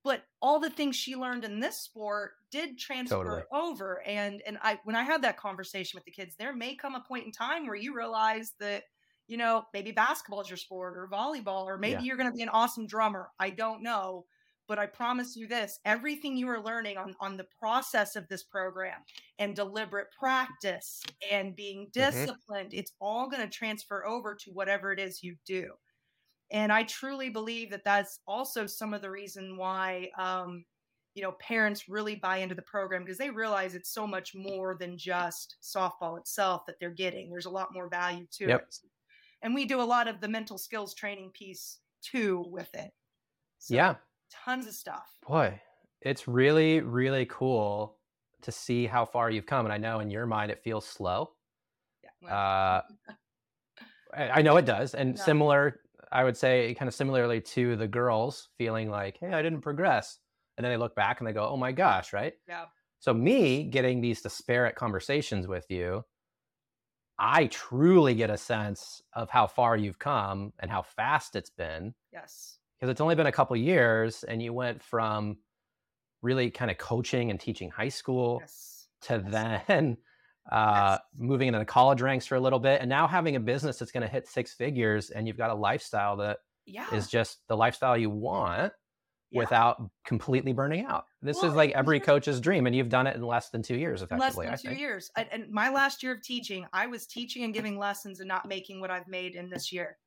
but 0.04 0.24
all 0.42 0.60
the 0.60 0.70
things 0.70 0.96
she 0.96 1.16
learned 1.16 1.46
in 1.46 1.60
this 1.60 1.80
sport 1.80 2.34
did 2.52 2.78
transfer 2.78 3.16
totally. 3.16 3.42
over 3.52 4.02
and 4.06 4.42
and 4.46 4.58
i 4.62 4.80
when 4.84 4.96
i 4.96 5.04
had 5.04 5.22
that 5.22 5.38
conversation 5.38 5.98
with 5.98 6.06
the 6.06 6.12
kids 6.12 6.36
there 6.38 6.56
may 6.56 6.76
come 6.76 6.96
a 6.96 7.02
point 7.02 7.26
in 7.26 7.32
time 7.32 7.66
where 7.66 7.76
you 7.76 7.96
realize 7.96 8.54
that 8.60 8.84
you 9.28 9.38
know 9.38 9.64
maybe 9.74 9.92
basketball 9.92 10.42
is 10.42 10.50
your 10.50 10.58
sport 10.58 10.98
or 10.98 11.08
volleyball 11.12 11.64
or 11.66 11.78
maybe 11.78 11.94
yeah. 11.94 12.02
you're 12.02 12.18
going 12.18 12.30
to 12.30 12.36
be 12.36 12.44
an 12.44 12.50
awesome 12.50 12.86
drummer 12.86 13.30
i 13.40 13.50
don't 13.50 13.82
know 13.82 14.26
but 14.68 14.80
i 14.80 14.86
promise 14.86 15.36
you 15.36 15.48
this 15.48 15.80
everything 15.86 16.38
you 16.38 16.48
are 16.48 16.64
learning 16.64 16.98
on 16.98 17.16
on 17.20 17.38
the 17.38 17.48
process 17.60 18.16
of 18.16 18.28
this 18.28 18.44
program 18.44 19.00
and 19.40 19.56
deliberate 19.56 20.08
practice 20.18 21.02
and 21.32 21.56
being 21.56 21.82
mm-hmm. 21.86 22.00
disciplined 22.00 22.70
mm-hmm. 22.70 22.80
it's 22.80 22.94
all 23.00 23.30
going 23.30 23.42
to 23.42 23.50
transfer 23.50 24.06
over 24.06 24.36
to 24.36 24.52
whatever 24.52 24.92
it 24.92 25.00
is 25.00 25.24
you 25.24 25.36
do 25.46 25.66
And 26.52 26.72
I 26.72 26.84
truly 26.84 27.30
believe 27.30 27.72
that 27.72 27.84
that's 27.84 28.20
also 28.28 28.68
some 28.68 28.94
of 28.94 29.02
the 29.02 29.10
reason 29.10 29.58
why, 29.58 30.10
um, 30.20 30.66
you 31.16 31.24
know, 31.24 31.32
parents 31.34 31.90
really 31.90 32.16
buy 32.16 32.38
into 32.38 32.56
the 32.56 32.62
program 32.62 33.04
because 33.04 33.18
they 33.18 33.30
realize 33.32 33.74
it's 33.76 33.94
so 33.94 34.06
much 34.06 34.34
more 34.36 34.78
than 34.80 34.98
just 34.98 35.56
softball 35.64 36.20
itself 36.20 36.66
that 36.68 36.76
they're 36.80 36.92
getting. 36.92 37.30
There's 37.30 37.48
a 37.48 37.50
lot 37.52 37.74
more 37.74 37.90
value 37.90 38.28
to 38.34 38.48
Yep. 38.48 38.62
it. 38.62 38.80
And 39.42 39.56
we 39.56 39.66
do 39.66 39.82
a 39.82 39.84
lot 39.84 40.08
of 40.08 40.22
the 40.22 40.28
mental 40.28 40.58
skills 40.60 40.94
training 40.94 41.32
piece 41.32 41.80
too 42.02 42.46
with 42.48 42.74
it. 42.76 42.92
So 43.60 43.74
Yeah. 43.76 43.96
Tons 44.46 44.68
of 44.68 44.74
stuff. 44.74 45.18
Boy, 45.28 45.62
it's 46.02 46.28
really, 46.28 46.82
really 46.82 47.26
cool 47.26 47.98
to 48.42 48.52
see 48.52 48.86
how 48.86 49.06
far 49.06 49.30
you've 49.30 49.46
come. 49.46 49.66
And 49.66 49.74
I 49.74 49.78
know 49.78 50.00
in 50.00 50.10
your 50.10 50.26
mind 50.26 50.52
it 50.52 50.64
feels 50.64 50.86
slow. 50.86 51.34
Yeah. 52.04 52.10
well, 52.22 52.34
Uh, 52.34 52.82
I 54.14 54.42
know 54.42 54.58
it 54.58 54.66
does. 54.66 54.94
And 54.94 55.18
Yeah. 55.18 55.24
similar, 55.24 55.82
I 56.12 56.24
would 56.24 56.38
say, 56.38 56.76
kind 56.76 56.88
of 56.88 56.94
similarly 56.94 57.42
to 57.42 57.76
the 57.76 57.88
girls 57.88 58.50
feeling 58.58 58.90
like, 58.90 59.18
hey, 59.20 59.34
I 59.34 59.42
didn't 59.42 59.62
progress. 59.62 60.20
And 60.58 60.64
then 60.64 60.72
they 60.72 60.78
look 60.78 60.96
back 60.96 61.20
and 61.20 61.28
they 61.28 61.34
go, 61.34 61.48
oh 61.48 61.58
my 61.58 61.72
gosh, 61.72 62.14
right? 62.14 62.34
yeah. 62.48 62.66
So, 63.00 63.14
me 63.14 63.66
getting 63.66 64.00
these 64.00 64.22
disparate 64.22 64.76
conversations 64.76 65.46
with 65.48 65.66
you, 65.70 66.06
I 67.20 67.48
truly 67.48 68.16
get 68.16 68.30
a 68.30 68.38
sense 68.38 69.02
of 69.14 69.30
how 69.30 69.48
far 69.48 69.76
you've 69.78 70.00
come 70.00 70.54
and 70.60 70.70
how 70.72 70.82
fast 70.84 71.36
it's 71.36 71.50
been 71.50 71.96
Yes. 72.12 72.60
Because 72.84 72.92
it's 72.92 73.00
only 73.00 73.16
been 73.16 73.28
a 73.28 73.32
couple 73.32 73.56
years 73.56 74.26
and 74.26 74.44
you 74.44 74.52
went 74.52 74.84
from 74.84 75.38
really 76.22 76.52
kind 76.52 76.70
of 76.70 76.78
coaching 76.78 77.30
and 77.32 77.40
teaching 77.40 77.70
high 77.72 77.88
school 77.88 78.40
Yes. 78.42 78.88
to 79.04 79.24
Yes. 79.26 79.64
then 79.68 79.98
uh, 80.52 80.98
Yes. 80.98 81.00
moving 81.18 81.48
into 81.48 81.60
the 81.60 81.66
college 81.66 82.02
ranks 82.02 82.26
for 82.26 82.36
a 82.36 82.42
little 82.42 82.60
bit 82.60 82.82
and 82.82 82.90
now 82.90 83.08
having 83.08 83.38
a 83.38 83.40
business 83.40 83.80
that's 83.80 83.94
going 83.94 84.02
to 84.06 84.10
hit 84.10 84.28
six 84.28 84.54
figures 84.54 85.12
and 85.12 85.30
you've 85.30 85.38
got 85.38 85.50
a 85.50 85.54
lifestyle 85.54 86.18
that 86.18 86.40
Yeah. 86.66 86.94
is 86.94 87.08
just 87.08 87.40
the 87.48 87.56
lifestyle 87.56 87.98
you 87.98 88.10
want 88.10 88.74
yeah. 89.32 89.40
without 89.40 89.82
completely 90.04 90.52
burning 90.52 90.84
out. 90.84 91.06
This 91.22 91.38
Well, 91.42 91.52
is 91.52 91.56
like 91.56 91.72
every 91.72 92.02
coach's 92.02 92.42
dream 92.42 92.68
and 92.68 92.76
you've 92.76 92.90
done 92.90 93.08
it 93.08 93.16
in 93.16 93.22
less 93.22 93.50
than 93.50 93.62
two 93.64 93.78
years 93.78 94.02
effectively 94.02 94.48
less 94.48 94.62
than 94.62 94.72
I 94.72 94.76
two 94.76 94.78
years. 94.82 95.10
And, 95.16 95.30
and 95.32 95.50
my 95.50 95.70
last 95.70 96.04
year 96.04 96.12
of 96.16 96.22
teaching, 96.22 96.66
I 96.74 96.88
was 96.88 97.08
teaching 97.08 97.46
and 97.46 97.54
giving 97.54 97.78
lessons 97.78 98.20
and 98.20 98.28
not 98.28 98.46
making 98.46 98.82
what 98.82 98.92
I've 98.92 99.08
made 99.08 99.36
in 99.36 99.50
this 99.50 99.72
year. 99.72 99.98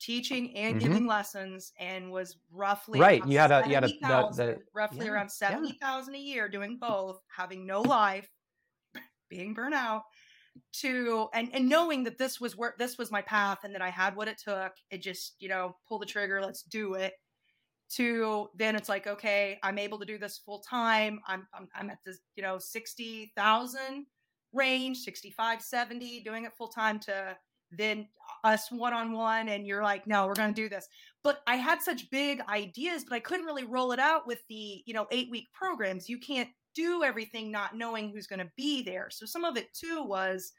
Teaching 0.00 0.56
and 0.56 0.76
Mhm. 0.76 0.80
giving 0.80 1.06
lessons 1.06 1.72
and 1.78 2.12
was 2.12 2.38
roughly 2.50 3.00
Right, 3.00 3.26
you 3.26 3.36
had 3.38 3.50
a- 3.50 3.66
you 3.68 3.74
had 3.74 3.84
a- 3.84 3.88
the- 3.88 4.32
the- 4.36 4.62
roughly 4.72 5.06
yeah, 5.06 5.12
around 5.12 5.24
yeah. 5.24 5.28
seventy 5.28 5.72
thousand 5.78 6.14
a 6.14 6.18
year 6.18 6.48
doing 6.48 6.78
both, 6.78 7.20
having 7.34 7.66
no 7.66 7.80
life, 7.82 8.30
being 9.28 9.54
burnt 9.54 9.74
out, 9.74 10.04
to 10.74 11.28
and 11.34 11.52
and 11.52 11.68
knowing 11.68 12.04
that 12.04 12.16
this 12.18 12.40
was 12.40 12.56
where 12.56 12.74
this 12.78 12.96
was 12.96 13.10
my 13.10 13.22
path 13.22 13.64
and 13.64 13.74
that 13.74 13.82
I 13.82 13.90
had 13.90 14.14
what 14.14 14.28
it 14.28 14.38
took. 14.38 14.72
It 14.90 14.98
just 14.98 15.34
you 15.40 15.48
know 15.48 15.76
pull 15.88 15.98
the 15.98 16.06
trigger, 16.06 16.40
let's 16.40 16.62
do 16.62 16.94
it. 16.94 17.14
To 17.96 18.50
then 18.54 18.76
it's 18.76 18.88
like 18.88 19.06
okay, 19.06 19.58
I'm 19.62 19.78
able 19.78 19.98
to 19.98 20.04
do 20.04 20.18
this 20.18 20.38
full 20.38 20.60
time. 20.60 21.20
I'm 21.26 21.48
I'm, 21.52 21.68
I'm 21.74 21.90
at 21.90 21.98
this 22.04 22.20
you 22.36 22.42
know 22.42 22.58
sixty 22.58 23.32
thousand 23.34 24.06
range, 24.52 24.98
65, 25.00 25.60
70, 25.62 26.22
doing 26.22 26.44
it 26.44 26.54
full 26.54 26.68
time. 26.68 26.98
To 27.00 27.36
then 27.70 28.08
us 28.44 28.70
one 28.70 28.94
on 28.94 29.12
one, 29.12 29.48
and 29.48 29.66
you're 29.66 29.82
like, 29.82 30.06
no, 30.06 30.26
we're 30.26 30.34
going 30.34 30.54
to 30.54 30.62
do 30.62 30.68
this. 30.68 30.88
But 31.22 31.42
I 31.46 31.56
had 31.56 31.82
such 31.82 32.10
big 32.10 32.40
ideas, 32.48 33.04
but 33.04 33.14
I 33.16 33.20
couldn't 33.20 33.46
really 33.46 33.64
roll 33.64 33.92
it 33.92 33.98
out 33.98 34.26
with 34.26 34.40
the 34.48 34.82
you 34.86 34.94
know 34.94 35.06
eight 35.10 35.30
week 35.30 35.46
programs. 35.52 36.08
You 36.08 36.18
can't 36.18 36.48
do 36.74 37.02
everything 37.02 37.50
not 37.50 37.76
knowing 37.76 38.10
who's 38.10 38.26
going 38.26 38.38
to 38.38 38.50
be 38.56 38.82
there. 38.82 39.08
So 39.10 39.26
some 39.26 39.44
of 39.44 39.56
it 39.56 39.72
too 39.74 40.02
was 40.02 40.52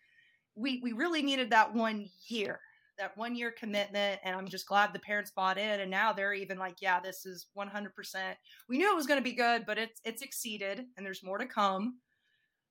we 0.55 0.79
we 0.83 0.91
really 0.91 1.21
needed 1.21 1.49
that 1.51 1.73
one 1.73 2.07
year, 2.27 2.59
that 2.97 3.15
one 3.17 3.35
year 3.35 3.51
commitment, 3.51 4.19
and 4.23 4.35
I'm 4.35 4.47
just 4.47 4.67
glad 4.67 4.91
the 4.93 4.99
parents 4.99 5.31
bought 5.31 5.57
in. 5.57 5.79
And 5.79 5.89
now 5.89 6.11
they're 6.11 6.33
even 6.33 6.59
like, 6.59 6.75
yeah, 6.81 6.99
this 6.99 7.25
is 7.25 7.47
100. 7.53 7.95
percent 7.95 8.37
We 8.67 8.77
knew 8.77 8.91
it 8.91 8.95
was 8.95 9.07
going 9.07 9.19
to 9.19 9.23
be 9.23 9.33
good, 9.35 9.65
but 9.65 9.77
it's 9.77 10.01
it's 10.03 10.21
exceeded, 10.21 10.85
and 10.97 11.05
there's 11.05 11.23
more 11.23 11.37
to 11.37 11.45
come. 11.45 11.99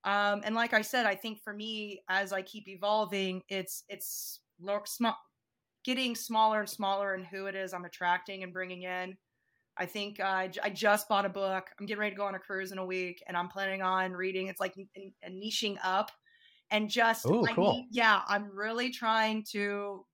Um, 0.08 0.42
and 0.44 0.54
like 0.54 0.72
I 0.72 0.82
said, 0.82 1.06
I 1.06 1.14
think 1.14 1.42
for 1.42 1.52
me, 1.52 2.02
as 2.08 2.32
I 2.32 2.42
keep 2.42 2.68
evolving, 2.68 3.42
it's 3.48 3.84
it's 3.88 4.40
small, 4.86 5.16
getting 5.84 6.14
smaller 6.14 6.60
and 6.60 6.68
smaller 6.68 7.14
and 7.14 7.26
who 7.26 7.46
it 7.46 7.54
is 7.54 7.72
I'm 7.72 7.84
attracting 7.84 8.42
and 8.42 8.52
bringing 8.52 8.82
in. 8.82 9.16
I 9.76 9.86
think 9.86 10.20
uh, 10.20 10.24
I 10.24 10.52
I 10.62 10.70
just 10.70 11.08
bought 11.08 11.26
a 11.26 11.28
book. 11.30 11.66
I'm 11.78 11.86
getting 11.86 12.00
ready 12.00 12.14
to 12.14 12.18
go 12.18 12.26
on 12.26 12.34
a 12.34 12.38
cruise 12.40 12.72
in 12.72 12.78
a 12.78 12.86
week, 12.86 13.22
and 13.28 13.36
I'm 13.36 13.48
planning 13.48 13.82
on 13.82 14.12
reading. 14.12 14.48
It's 14.48 14.60
like 14.60 14.74
n- 14.78 14.88
n- 14.96 15.14
a 15.24 15.30
niching 15.30 15.78
up, 15.84 16.10
and 16.70 16.90
just 16.90 17.26
Ooh, 17.26 17.46
I 17.46 17.52
cool. 17.54 17.72
need- 17.74 17.88
yeah, 17.92 18.22
I'm 18.28 18.50
really 18.50 18.90
trying 18.90 19.44
to 19.52 20.06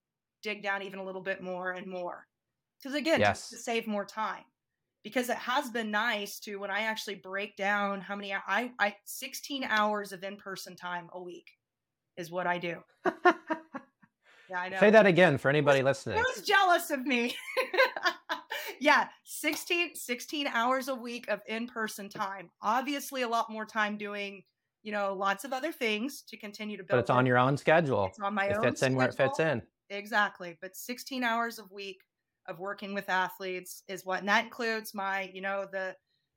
dig 0.42 0.62
down 0.62 0.82
even 0.82 0.98
a 1.00 1.04
little 1.04 1.22
bit 1.22 1.42
more 1.42 1.72
and 1.72 1.86
more, 1.86 2.26
because 2.78 2.94
again, 2.94 3.20
just 3.20 3.50
to 3.50 3.56
save 3.58 3.86
more 3.86 4.04
time. 4.06 4.44
Because 5.04 5.28
it 5.28 5.36
has 5.36 5.70
been 5.70 5.90
nice 5.90 6.40
to 6.40 6.56
when 6.56 6.70
I 6.70 6.80
actually 6.80 7.16
break 7.16 7.56
down 7.56 8.00
how 8.00 8.16
many 8.16 8.34
I 8.34 8.72
I 8.80 8.96
16 9.04 9.62
hours 9.64 10.12
of 10.12 10.24
in 10.24 10.36
person 10.36 10.74
time 10.74 11.08
a 11.12 11.22
week 11.22 11.50
is 12.16 12.30
what 12.30 12.46
I 12.46 12.58
do. 12.58 12.82
Yeah, 14.50 14.58
I 14.60 14.68
know. 14.68 14.78
Say 14.78 14.90
that 14.90 15.06
again 15.06 15.38
for 15.38 15.48
anybody 15.48 15.82
listening. 15.82 16.18
Who's 16.18 16.44
jealous 16.44 16.90
of 16.90 17.04
me? 17.06 17.34
yeah, 18.80 19.08
16, 19.24 19.94
16 19.94 20.46
hours 20.48 20.88
a 20.88 20.94
week 20.94 21.28
of 21.28 21.40
in-person 21.46 22.10
time. 22.10 22.50
Obviously 22.62 23.22
a 23.22 23.28
lot 23.28 23.50
more 23.50 23.64
time 23.64 23.96
doing, 23.96 24.42
you 24.82 24.92
know, 24.92 25.14
lots 25.14 25.44
of 25.44 25.52
other 25.52 25.72
things 25.72 26.22
to 26.28 26.36
continue 26.36 26.76
to 26.76 26.82
build. 26.82 26.90
But 26.90 27.00
it's 27.00 27.10
on 27.10 27.26
your 27.26 27.38
own 27.38 27.56
schedule. 27.56 28.06
It's 28.06 28.20
on 28.20 28.34
my 28.34 28.46
It 28.46 28.56
own 28.56 28.62
fits 28.62 28.82
in 28.82 28.94
where 28.94 29.08
it 29.08 29.14
fits 29.14 29.36
schedule. 29.38 29.52
in. 29.52 29.62
Exactly. 29.90 30.58
But 30.60 30.76
16 30.76 31.24
hours 31.24 31.58
a 31.58 31.64
week 31.74 32.00
of 32.46 32.58
working 32.58 32.94
with 32.94 33.08
athletes 33.08 33.82
is 33.88 34.04
what 34.04 34.20
and 34.20 34.28
that 34.28 34.44
includes 34.44 34.94
my, 34.94 35.30
you 35.32 35.40
know, 35.40 35.66
the 35.70 35.96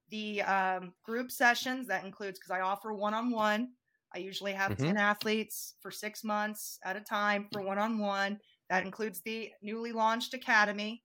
the 0.09 0.41
um, 0.43 0.93
group 1.03 1.31
sessions. 1.31 1.87
That 1.87 2.05
includes 2.05 2.39
because 2.39 2.51
I 2.51 2.61
offer 2.61 2.93
one-on-one. 2.93 3.73
I 4.15 4.19
usually 4.19 4.53
have 4.53 4.77
Mhm. 4.77 4.77
10 4.77 4.97
athletes 4.97 5.75
for 5.81 5.91
six 5.91 6.23
months 6.23 6.79
at 6.83 6.95
a 6.95 7.01
time 7.01 7.49
for 7.51 7.61
one-on-one. 7.61 8.39
That 8.69 8.85
includes 8.85 9.21
the 9.21 9.53
newly 9.61 9.91
launched 9.91 10.33
academy. 10.33 11.03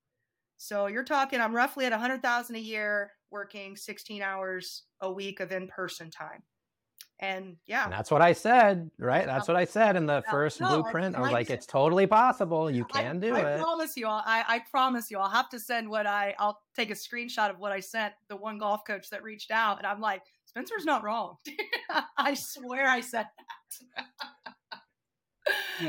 So 0.57 0.87
you're 0.87 1.05
talking, 1.05 1.41
I'm 1.41 1.55
roughly 1.55 1.87
at 1.87 1.93
100,000 1.93 2.57
a 2.57 2.61
year 2.61 3.13
working 3.31 3.77
16 3.77 4.23
hours 4.23 4.85
a 5.01 5.13
week 5.13 5.41
of 5.41 5.53
in-person 5.53 6.11
time. 6.11 6.45
And 7.21 7.57
yeah, 7.67 7.85
And 7.85 7.93
that's 7.93 8.11
what 8.11 8.21
I 8.21 8.33
said, 8.33 8.91
right? 8.99 9.25
That's 9.27 9.47
what 9.47 9.57
I 9.57 9.65
said 9.65 9.95
in 9.97 10.07
the 10.07 10.23
Yeah. 10.25 10.31
first 10.31 10.61
No, 10.61 10.83
blueprint. 10.83 11.15
I 11.15 11.19
and 11.19 11.23
was 11.23 11.31
I 11.31 11.35
like, 11.35 11.51
it's 11.51 11.67
totally 11.67 12.07
possible. 12.09 12.69
You 12.69 12.85
I- 12.93 13.03
can 13.03 13.21
do 13.21 13.37
I, 13.37 13.41
it. 13.41 13.59
I 13.59 13.63
promise 13.63 13.97
you, 13.97 14.09
I'll, 14.09 14.23
I, 14.27 14.45
I 14.49 14.59
promise 14.71 15.09
you, 15.09 15.19
I'll 15.19 15.31
have 15.31 15.49
to 15.51 15.61
send 15.61 15.89
what 15.89 16.05
I, 16.07 16.35
I'll 16.41 16.61
take 16.75 16.91
a 16.91 16.95
screenshot 16.95 17.49
of 17.51 17.61
what 17.61 17.71
I 17.71 17.79
sent 17.79 18.13
the 18.29 18.35
one 18.37 18.59
golf 18.59 18.81
coach 18.85 19.09
that 19.11 19.23
reached 19.23 19.53
out, 19.53 19.79
and 19.79 19.87
I'm 19.87 20.01
like, 20.01 20.23
Spencer's 20.47 20.85
not 20.85 21.05
wrong. 21.05 21.37
I 22.19 22.35
swear 22.35 22.89
I 22.89 23.01
said 23.01 23.27
that. 23.97 24.07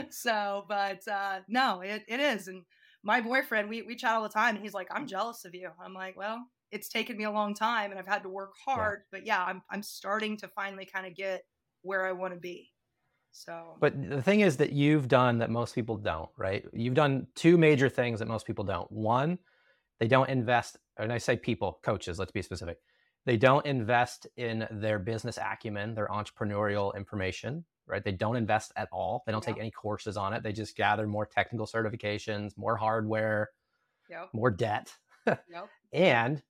so, 0.11 0.65
but 0.67 1.07
uh, 1.07 1.39
no, 1.47 1.81
it, 1.81 2.03
it 2.07 2.19
is, 2.19 2.47
and 2.47 2.63
my 3.03 3.21
boyfriend, 3.21 3.69
we 3.69 3.81
we 3.81 3.95
chat 3.95 4.11
all 4.11 4.23
the 4.23 4.29
time, 4.29 4.55
and 4.55 4.63
he's 4.63 4.73
like, 4.73 4.87
I'm 4.91 5.07
jealous 5.07 5.45
of 5.45 5.53
you. 5.55 5.69
I'm 5.83 5.93
like, 5.93 6.15
well, 6.15 6.45
it's 6.73 6.89
taken 6.89 7.15
me 7.15 7.23
a 7.23 7.31
long 7.31 7.53
time, 7.53 7.91
and 7.91 7.99
I've 7.99 8.07
had 8.07 8.23
to 8.23 8.29
work 8.29 8.53
hard, 8.65 9.03
but 9.11 9.25
yeah, 9.25 9.43
I'm 9.43 9.61
I'm 9.69 9.83
starting 9.83 10.35
to 10.37 10.47
finally 10.47 10.85
kind 10.85 11.05
of 11.05 11.15
get 11.15 11.43
where 11.83 12.05
I 12.05 12.11
want 12.11 12.33
to 12.33 12.39
be. 12.39 12.71
So, 13.31 13.77
But 13.79 14.09
the 14.09 14.21
thing 14.21 14.41
is 14.41 14.57
that 14.57 14.73
you've 14.73 15.07
done 15.07 15.39
that 15.39 15.49
most 15.49 15.73
people 15.73 15.97
don't, 15.97 16.29
right? 16.37 16.65
You've 16.71 16.93
done 16.93 17.27
two 17.35 17.57
major 17.57 17.89
things 17.89 18.19
that 18.19 18.27
most 18.27 18.45
people 18.45 18.63
don't. 18.63 18.91
One, 18.91 19.39
they 19.99 20.07
don't 20.07 20.29
invest, 20.29 20.77
and 20.97 21.11
I 21.11 21.17
say 21.17 21.37
people, 21.37 21.79
coaches, 21.83 22.19
let's 22.19 22.31
be 22.31 22.41
specific. 22.41 22.77
They 23.25 23.37
don't 23.37 23.65
invest 23.65 24.27
in 24.37 24.67
their 24.69 24.99
business 24.99 25.39
acumen, 25.41 25.95
their 25.95 26.07
entrepreneurial 26.07 26.95
information, 26.95 27.65
right? 27.87 28.03
They 28.03 28.11
don't 28.11 28.35
invest 28.35 28.71
at 28.75 28.89
all. 28.91 29.23
They 29.25 29.31
don't 29.31 29.43
take 29.43 29.57
any 29.57 29.71
courses 29.71 30.17
on 30.17 30.33
it. 30.33 30.43
They 30.43 30.51
just 30.51 30.75
gather 30.75 31.07
more 31.07 31.25
technical 31.25 31.65
certifications, 31.65 32.57
more 32.57 32.75
hardware, 32.75 33.49
yep, 34.09 34.29
more 34.33 34.51
debt. 34.51 34.93
yep, 35.25 35.69
and 35.91 36.41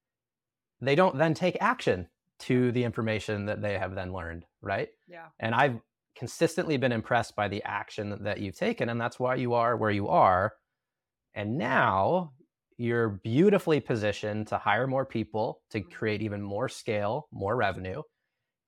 they 0.86 0.96
don't 0.96 1.17
then 1.17 1.34
take 1.34 1.58
action 1.62 2.10
to 2.39 2.72
the 2.72 2.84
information 2.84 3.46
that 3.46 3.62
they 3.62 3.78
have 3.78 3.96
then 3.96 4.13
learned, 4.13 4.46
right? 4.62 4.89
yeah, 5.08 5.30
And 5.39 5.56
I've 5.56 5.80
consistently 6.15 6.78
been 6.78 6.91
impressed 6.91 7.36
by 7.36 7.47
the 7.47 7.64
action 7.64 8.24
that 8.24 8.39
you've 8.39 8.55
taken, 8.55 8.89
and 8.89 8.99
that's 8.99 9.20
why 9.20 9.36
you 9.36 9.53
are 9.53 9.78
where 9.78 9.91
you 9.91 10.07
are. 10.10 10.55
And 11.34 11.57
now 11.57 12.34
you're 12.78 13.10
beautifully 13.10 13.80
positioned 13.80 14.47
to 14.47 14.57
hire 14.57 14.88
more 14.88 15.05
people, 15.05 15.62
to 15.72 15.82
Mhm. 15.82 15.91
create 15.91 16.22
even 16.22 16.41
more 16.41 16.70
scale, 16.70 17.28
more 17.32 17.55
revenue. 17.55 18.03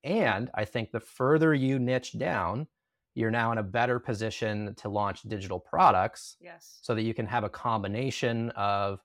And 0.04 0.52
I 0.54 0.66
think 0.66 0.92
the 0.92 1.00
further 1.00 1.54
you 1.54 1.80
niche 1.80 2.18
down, 2.18 2.68
you're 3.16 3.32
now 3.32 3.52
in 3.52 3.58
a 3.58 3.64
better 3.64 4.00
position 4.00 4.76
to 4.76 4.90
launch 4.90 5.24
digital 5.24 5.60
products 5.60 6.38
yes, 6.40 6.82
so 6.82 6.94
that 6.96 7.04
you 7.04 7.14
can 7.14 7.26
have 7.28 7.44
a 7.44 7.50
combination 7.50 8.52
of 8.52 9.02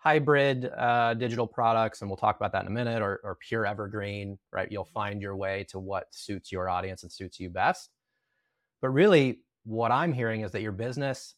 hybrid 0.00 0.70
uh, 0.76 1.14
digital 1.14 1.46
products, 1.46 2.00
and 2.00 2.10
we'll 2.10 2.16
talk 2.16 2.36
about 2.36 2.52
that 2.52 2.62
in 2.62 2.66
a 2.66 2.70
minute, 2.70 3.02
or, 3.02 3.20
or 3.22 3.36
pure 3.36 3.66
evergreen, 3.66 4.38
right? 4.50 4.70
You'll 4.70 4.86
find 4.86 5.20
your 5.20 5.36
way 5.36 5.66
to 5.68 5.78
what 5.78 6.06
suits 6.10 6.50
your 6.50 6.68
audience 6.68 7.02
and 7.02 7.12
suits 7.12 7.38
you 7.38 7.50
best. 7.50 7.90
But 8.80 8.88
really, 8.90 9.40
what 9.64 9.92
I'm 9.92 10.12
hearing 10.14 10.40
is 10.40 10.52
that 10.52 10.62
your 10.62 10.72
business 10.72 11.34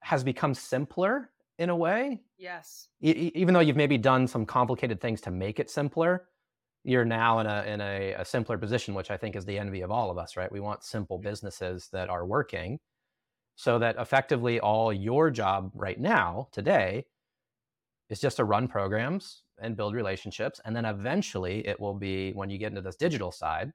has 0.00 0.22
become 0.22 0.54
simpler 0.54 1.30
in 1.58 1.70
a 1.70 1.76
way. 1.76 2.20
Yes. 2.38 2.88
E- 3.02 3.32
even 3.34 3.52
though 3.52 3.60
you've 3.60 3.76
maybe 3.76 3.98
done 3.98 4.28
some 4.28 4.46
complicated 4.46 5.00
things 5.00 5.20
to 5.22 5.32
make 5.32 5.58
it 5.58 5.68
simpler, 5.68 6.28
you're 6.84 7.04
now 7.04 7.40
in 7.40 7.46
a 7.48 7.64
in 7.64 7.80
a, 7.80 8.12
a, 8.12 8.24
simpler 8.24 8.56
position, 8.56 8.94
which 8.94 9.10
I 9.10 9.16
think 9.16 9.34
is 9.34 9.44
the 9.44 9.58
envy 9.58 9.80
of 9.80 9.90
all 9.90 10.08
of 10.08 10.18
us, 10.18 10.36
right? 10.36 10.52
We 10.52 10.60
want 10.60 10.84
simple 10.84 11.18
businesses 11.18 11.88
that 11.92 12.08
are 12.08 12.24
working, 12.24 12.78
so 13.56 13.78
that 13.78 13.96
effectively 13.98 14.60
all 14.60 14.92
your 14.92 15.30
job 15.30 15.70
right 15.74 15.98
now 15.98 16.48
today 16.52 17.06
is 18.10 18.20
just 18.20 18.36
to 18.36 18.44
run 18.44 18.68
programs 18.68 19.42
and 19.60 19.76
build 19.76 19.94
relationships, 19.94 20.60
and 20.64 20.76
then 20.76 20.84
eventually 20.84 21.66
it 21.66 21.80
will 21.80 21.94
be 21.94 22.32
when 22.32 22.50
you 22.50 22.58
get 22.58 22.68
into 22.68 22.82
this 22.82 22.96
digital 22.96 23.32
side, 23.32 23.72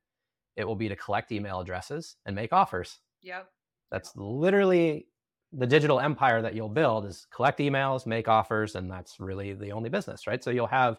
it 0.56 0.66
will 0.66 0.76
be 0.76 0.88
to 0.88 0.96
collect 0.96 1.32
email 1.32 1.60
addresses 1.60 2.16
and 2.26 2.36
make 2.36 2.54
offers. 2.54 3.00
Yep. 3.22 3.50
That's 3.90 4.16
literally 4.16 5.08
the 5.52 5.68
digital 5.68 6.00
empire 6.00 6.42
that 6.42 6.54
you'll 6.54 6.70
build 6.70 7.06
is 7.06 7.28
collect 7.34 7.60
emails, 7.60 8.06
make 8.06 8.28
offers, 8.28 8.76
and 8.76 8.90
that's 8.90 9.20
really 9.20 9.54
the 9.54 9.72
only 9.72 9.90
business, 9.90 10.28
right? 10.28 10.44
So 10.44 10.52
you'll 10.52 10.68
have 10.68 10.98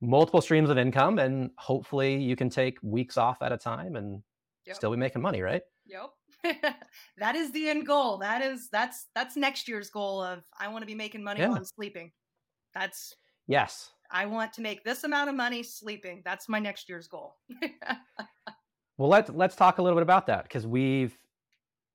multiple 0.00 0.40
streams 0.40 0.70
of 0.70 0.78
income 0.78 1.18
and 1.18 1.50
hopefully 1.56 2.16
you 2.16 2.34
can 2.34 2.50
take 2.50 2.78
weeks 2.82 3.16
off 3.16 3.42
at 3.42 3.52
a 3.52 3.56
time 3.56 3.96
and 3.96 4.22
yep. 4.66 4.76
still 4.76 4.90
be 4.90 4.96
making 4.96 5.22
money, 5.22 5.40
right? 5.40 5.62
Yep. 5.86 6.10
that 7.18 7.34
is 7.34 7.52
the 7.52 7.68
end 7.68 7.86
goal. 7.86 8.18
That 8.18 8.42
is 8.42 8.68
that's 8.70 9.06
that's 9.14 9.36
next 9.36 9.68
year's 9.68 9.90
goal 9.90 10.22
of 10.22 10.42
I 10.58 10.68
want 10.68 10.82
to 10.82 10.86
be 10.86 10.94
making 10.94 11.22
money 11.22 11.40
yeah. 11.40 11.48
while 11.48 11.58
I'm 11.58 11.64
sleeping. 11.64 12.12
That's 12.74 13.14
Yes. 13.46 13.90
I 14.10 14.26
want 14.26 14.52
to 14.54 14.62
make 14.62 14.84
this 14.84 15.04
amount 15.04 15.30
of 15.30 15.36
money 15.36 15.62
sleeping. 15.62 16.22
That's 16.24 16.48
my 16.48 16.58
next 16.58 16.88
year's 16.88 17.08
goal. 17.08 17.36
well, 18.98 19.08
let's 19.08 19.30
let's 19.30 19.56
talk 19.56 19.78
a 19.78 19.82
little 19.82 19.96
bit 19.96 20.02
about 20.02 20.26
that 20.26 20.44
because 20.44 20.66
we've 20.66 21.16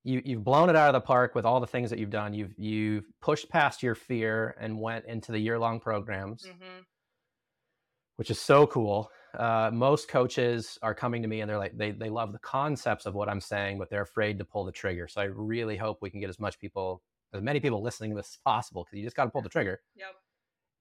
you 0.04 0.22
you've 0.26 0.44
blown 0.44 0.70
it 0.70 0.76
out 0.76 0.94
of 0.94 1.02
the 1.02 1.06
park 1.06 1.36
with 1.36 1.46
all 1.46 1.60
the 1.60 1.68
things 1.68 1.90
that 1.90 2.00
you've 2.00 2.10
done. 2.10 2.34
You've 2.34 2.54
you've 2.58 3.06
pushed 3.22 3.50
past 3.50 3.84
your 3.84 3.96
fear 3.96 4.56
and 4.60 4.80
went 4.80 5.06
into 5.06 5.32
the 5.32 5.40
year 5.40 5.58
long 5.60 5.80
programs, 5.80 6.44
mm-hmm. 6.44 6.82
which 8.18 8.30
is 8.30 8.40
so 8.40 8.68
cool. 8.68 9.10
Uh, 9.38 9.70
most 9.74 10.08
coaches 10.08 10.78
are 10.82 10.96
coming 10.96 11.22
to 11.22 11.28
me 11.28 11.42
and 11.42 11.50
they're 11.50 11.58
like 11.58 11.78
they 11.78 11.92
they 11.92 12.10
love 12.10 12.32
the 12.32 12.40
concepts 12.40 13.06
of 13.06 13.14
what 13.14 13.30
I'm 13.30 13.42
saying, 13.42 13.78
but 13.78 13.90
they're 13.90 14.02
afraid 14.02 14.38
to 14.40 14.46
pull 14.46 14.66
the 14.66 14.72
trigger. 14.72 15.08
So 15.08 15.22
I 15.22 15.26
really 15.26 15.78
hope 15.78 16.00
we 16.02 16.10
can 16.10 16.20
get 16.20 16.30
as 16.30 16.40
much 16.40 16.60
people, 16.60 17.02
as 17.34 17.42
many 17.42 17.60
people 17.60 17.82
listening 17.82 18.12
to 18.12 18.16
this 18.16 18.32
as 18.32 18.40
possible, 18.44 18.84
because 18.84 18.98
you 18.98 19.04
just 19.04 19.16
got 19.16 19.26
to 19.26 19.32
pull 19.32 19.42
the 19.42 19.50
trigger. 19.50 19.82
Yep. 19.96 20.16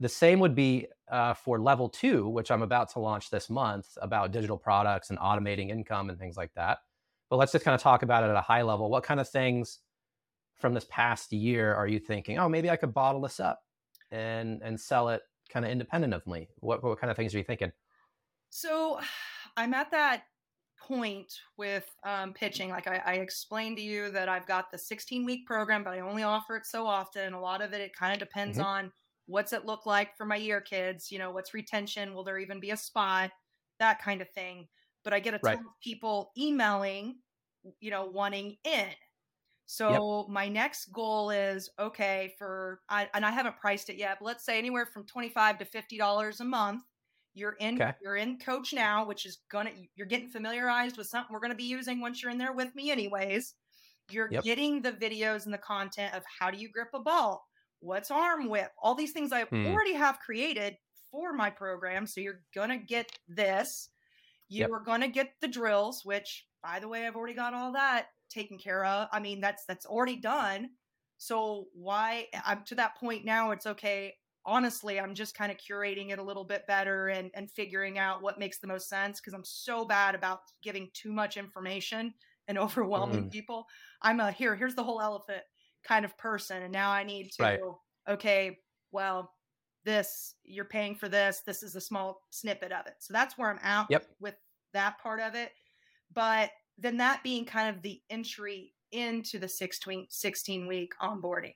The 0.01 0.09
same 0.09 0.39
would 0.41 0.55
be 0.55 0.87
uh, 1.11 1.35
for 1.35 1.61
level 1.61 1.89
two, 1.89 2.29
which 2.29 2.51
I'm 2.51 2.63
about 2.63 2.91
to 2.91 3.01
launch 3.01 3.31
this 3.31 3.51
month 3.51 3.99
about 4.01 4.31
digital 4.31 4.57
products 4.57 5.11
and 5.11 5.19
automating 5.19 5.71
income 5.71 6.09
and 6.09 6.19
things 6.19 6.37
like 6.37 6.55
that 6.55 6.79
but 7.31 7.37
let's 7.37 7.53
just 7.53 7.65
kind 7.65 7.75
of 7.75 7.81
talk 7.81 8.03
about 8.03 8.25
it 8.25 8.31
at 8.31 8.37
a 8.37 8.41
high 8.41 8.63
level. 8.63 8.91
What 8.91 9.05
kind 9.05 9.21
of 9.21 9.29
things 9.29 9.81
from 10.57 10.75
this 10.75 10.87
past 10.91 11.33
year 11.33 11.75
are 11.75 11.87
you 11.87 11.99
thinking, 11.99 12.39
oh, 12.39 12.49
maybe 12.49 12.71
I 12.71 12.77
could 12.77 12.95
bottle 12.95 13.21
this 13.21 13.41
up 13.41 13.61
and 14.11 14.63
and 14.63 14.81
sell 14.81 15.11
it 15.11 15.23
kind 15.51 15.65
of 15.65 15.71
independent 15.71 16.15
of 16.15 16.27
me? 16.27 16.49
What 16.61 16.83
what 16.83 16.99
kind 16.99 17.11
of 17.11 17.17
things 17.17 17.35
are 17.35 17.39
you 17.39 17.45
thinking? 17.45 17.73
So 18.51 19.01
I'm 19.57 19.75
at 19.75 19.91
that 19.91 20.25
point 20.81 21.33
with 21.57 21.85
um, 22.05 22.33
pitching. 22.33 22.71
Like 22.71 22.87
I, 22.87 23.03
I, 23.05 23.13
explained 23.15 23.77
to 23.79 23.83
you 23.83 24.11
that 24.11 24.29
I've 24.29 24.47
got 24.47 24.71
the 24.71 24.79
16 24.79 25.25
week 25.25 25.45
program, 25.45 25.83
but 25.83 25.93
I 25.93 26.01
only 26.01 26.23
offer 26.23 26.57
it 26.57 26.65
so 26.65 26.87
often. 26.87 27.35
A 27.35 27.41
lot 27.41 27.61
of 27.61 27.73
it, 27.73 27.81
it 27.81 27.97
kind 27.97 28.13
of 28.13 28.21
depends 28.21 28.59
mm-hmm. 28.59 28.67
on 28.67 28.93
what's 29.27 29.53
it 29.53 29.67
look 29.67 29.87
like 29.87 30.17
for 30.17 30.25
my 30.25 30.37
year 30.37 30.61
kids. 30.61 31.11
You 31.11 31.19
know, 31.19 31.33
what's 31.33 31.53
retention? 31.53 32.15
Will 32.15 32.23
there 32.23 32.39
even 32.39 32.61
be 32.61 32.71
a 32.71 32.77
spot? 32.77 33.33
That 33.81 34.01
kind 34.01 34.23
of 34.23 34.31
thing 34.31 34.69
but 35.09 35.15
I 35.15 35.21
get 35.21 35.33
a 35.33 35.39
ton 35.39 35.55
right. 35.55 35.59
of 35.59 35.81
people 35.83 36.33
emailing, 36.37 37.17
you 37.81 37.91
know, 37.91 38.05
wanting 38.05 38.57
in. 38.65 38.89
So 39.65 40.27
yep. 40.27 40.31
my 40.31 40.49
next 40.49 40.93
goal 40.93 41.31
is 41.31 41.71
okay 41.79 42.35
for 42.39 42.81
I, 42.91 43.09
and 43.15 43.25
I 43.25 43.31
haven't 43.31 43.57
priced 43.57 43.89
it 43.89 43.97
yet, 43.97 44.19
but 44.21 44.27
let's 44.27 44.45
say 44.45 44.59
anywhere 44.59 44.85
from 44.85 45.07
twenty 45.07 45.31
five 45.31 45.59
to 45.61 45.65
fifty 45.65 45.97
dollars 45.97 46.41
a 46.41 46.45
month. 46.45 46.83
You're 47.35 47.57
in 47.61 47.81
okay. 47.81 47.93
you're 48.03 48.17
in 48.17 48.39
CoachNow, 48.39 49.07
which 49.07 49.27
is 49.27 49.39
gonna 49.51 49.71
you're 49.95 50.07
getting 50.07 50.29
familiarized 50.29 50.97
with 50.97 51.07
something 51.07 51.33
we're 51.33 51.41
gonna 51.41 51.55
be 51.55 51.65
using 51.65 52.01
once 52.01 52.23
you're 52.23 52.33
in 52.33 52.39
there 52.39 52.53
with 52.53 52.75
me 52.75 52.91
anyways. 52.91 53.55
You're 54.11 54.29
yep. 54.31 54.43
getting 54.43 54.83
the 54.83 54.93
videos 54.93 55.45
and 55.45 55.53
the 55.53 55.59
content 55.59 56.15
of 56.15 56.23
how 56.39 56.51
do 56.51 56.59
you 56.59 56.71
grip 56.71 56.89
a 56.95 57.01
ball, 57.01 57.47
what's 57.81 58.11
arm 58.11 58.49
whip, 58.49 58.71
all 58.83 58.95
these 58.95 59.13
things 59.13 59.33
I 59.33 59.45
hmm. 59.45 59.67
already 59.67 59.95
have 59.95 60.19
created 60.21 60.77
for 61.11 61.33
my 61.33 61.51
program. 61.51 62.07
So 62.07 62.21
you're 62.21 62.41
gonna 62.55 62.79
get 62.79 63.11
this. 63.29 63.91
You 64.49 64.61
yep. 64.61 64.71
are 64.71 64.81
going 64.81 65.03
to 65.03 65.09
get 65.09 65.35
the 65.43 65.49
drills, 65.49 66.07
which, 66.07 66.47
by 66.63 66.81
the 66.81 66.89
way, 66.89 67.07
I've 67.07 67.17
already 67.17 67.35
got 67.35 67.53
all 67.53 67.73
that 67.73 68.07
taken 68.31 68.59
care 68.59 68.85
of. 68.85 69.09
I 69.13 69.21
mean, 69.21 69.41
that's 69.41 69.65
that's 69.67 69.87
already 69.87 70.17
done. 70.17 70.71
So 71.19 71.67
why 71.75 72.27
I'm 72.47 72.65
to 72.67 72.75
that 72.77 72.97
point 72.97 73.25
now? 73.25 73.51
It's 73.51 73.67
okay. 73.67 74.15
Honestly, 74.49 74.99
I'm 74.99 75.15
just 75.15 75.37
kind 75.37 75.53
of 75.53 75.59
curating 75.59 76.11
it 76.11 76.19
a 76.19 76.23
little 76.23 76.45
bit 76.45 76.67
better 76.67 77.09
and 77.09 77.31
and 77.35 77.51
figuring 77.51 77.99
out 77.99 78.23
what 78.23 78.39
makes 78.39 78.59
the 78.59 78.67
most 78.67 78.89
sense 78.89 79.21
because 79.21 79.35
I'm 79.35 79.45
so 79.45 79.85
bad 79.85 80.15
about 80.15 80.41
giving 80.63 80.89
too 80.95 81.13
much 81.13 81.37
information 81.37 82.15
and 82.49 82.59
overwhelming 82.59 83.25
mm. 83.25 83.31
people. 83.31 83.67
I'm 84.03 84.21
a 84.21 84.33
here. 84.33 84.57
Here's 84.57 84.75
the 84.75 84.85
whole 84.85 85.01
elephant 85.01 85.43
kind 85.85 86.05
of 86.05 86.17
person, 86.17 86.63
and 86.63 86.73
now 86.73 86.91
I 86.91 87.05
need 87.05 87.31
to. 87.33 87.43
Right. 87.43 87.61
Okay, 88.09 88.59
well, 88.91 89.31
this 89.85 90.35
you're 90.45 90.67
paying 90.67 90.95
for 90.95 91.09
this 91.09 91.41
this 91.47 91.63
is 91.63 91.75
a 91.75 91.81
small 91.81 92.21
snippet 92.29 92.73
of 92.73 92.87
it 92.87 92.95
so 92.99 93.13
that's 93.13 93.39
where 93.39 93.49
i'm 93.49 93.59
out 93.63 93.87
yep. 93.89 94.07
with 94.21 94.35
that 94.75 94.99
part 94.99 95.19
of 95.19 95.35
it 95.35 95.51
but 96.13 96.51
then 96.77 96.99
that 96.99 97.23
being 97.23 97.45
kind 97.45 97.75
of 97.75 97.83
the 97.83 98.01
entry 98.11 98.73
into 98.93 99.39
the 99.39 99.49
16, 99.49 100.07
16 100.11 100.67
week 100.67 100.93
onboarding 101.03 101.55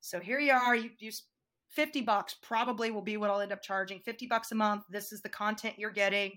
so 0.00 0.20
here 0.20 0.38
you 0.38 0.52
are 0.52 0.76
you 0.76 0.90
use 0.98 1.22
50 1.70 2.02
bucks 2.02 2.36
probably 2.42 2.90
will 2.90 3.02
be 3.02 3.16
what 3.16 3.30
i'll 3.30 3.40
end 3.40 3.52
up 3.52 3.62
charging 3.62 4.00
50 4.00 4.26
bucks 4.26 4.52
a 4.52 4.54
month 4.54 4.84
this 4.90 5.12
is 5.12 5.22
the 5.22 5.28
content 5.28 5.74
you're 5.78 5.90
getting 5.90 6.32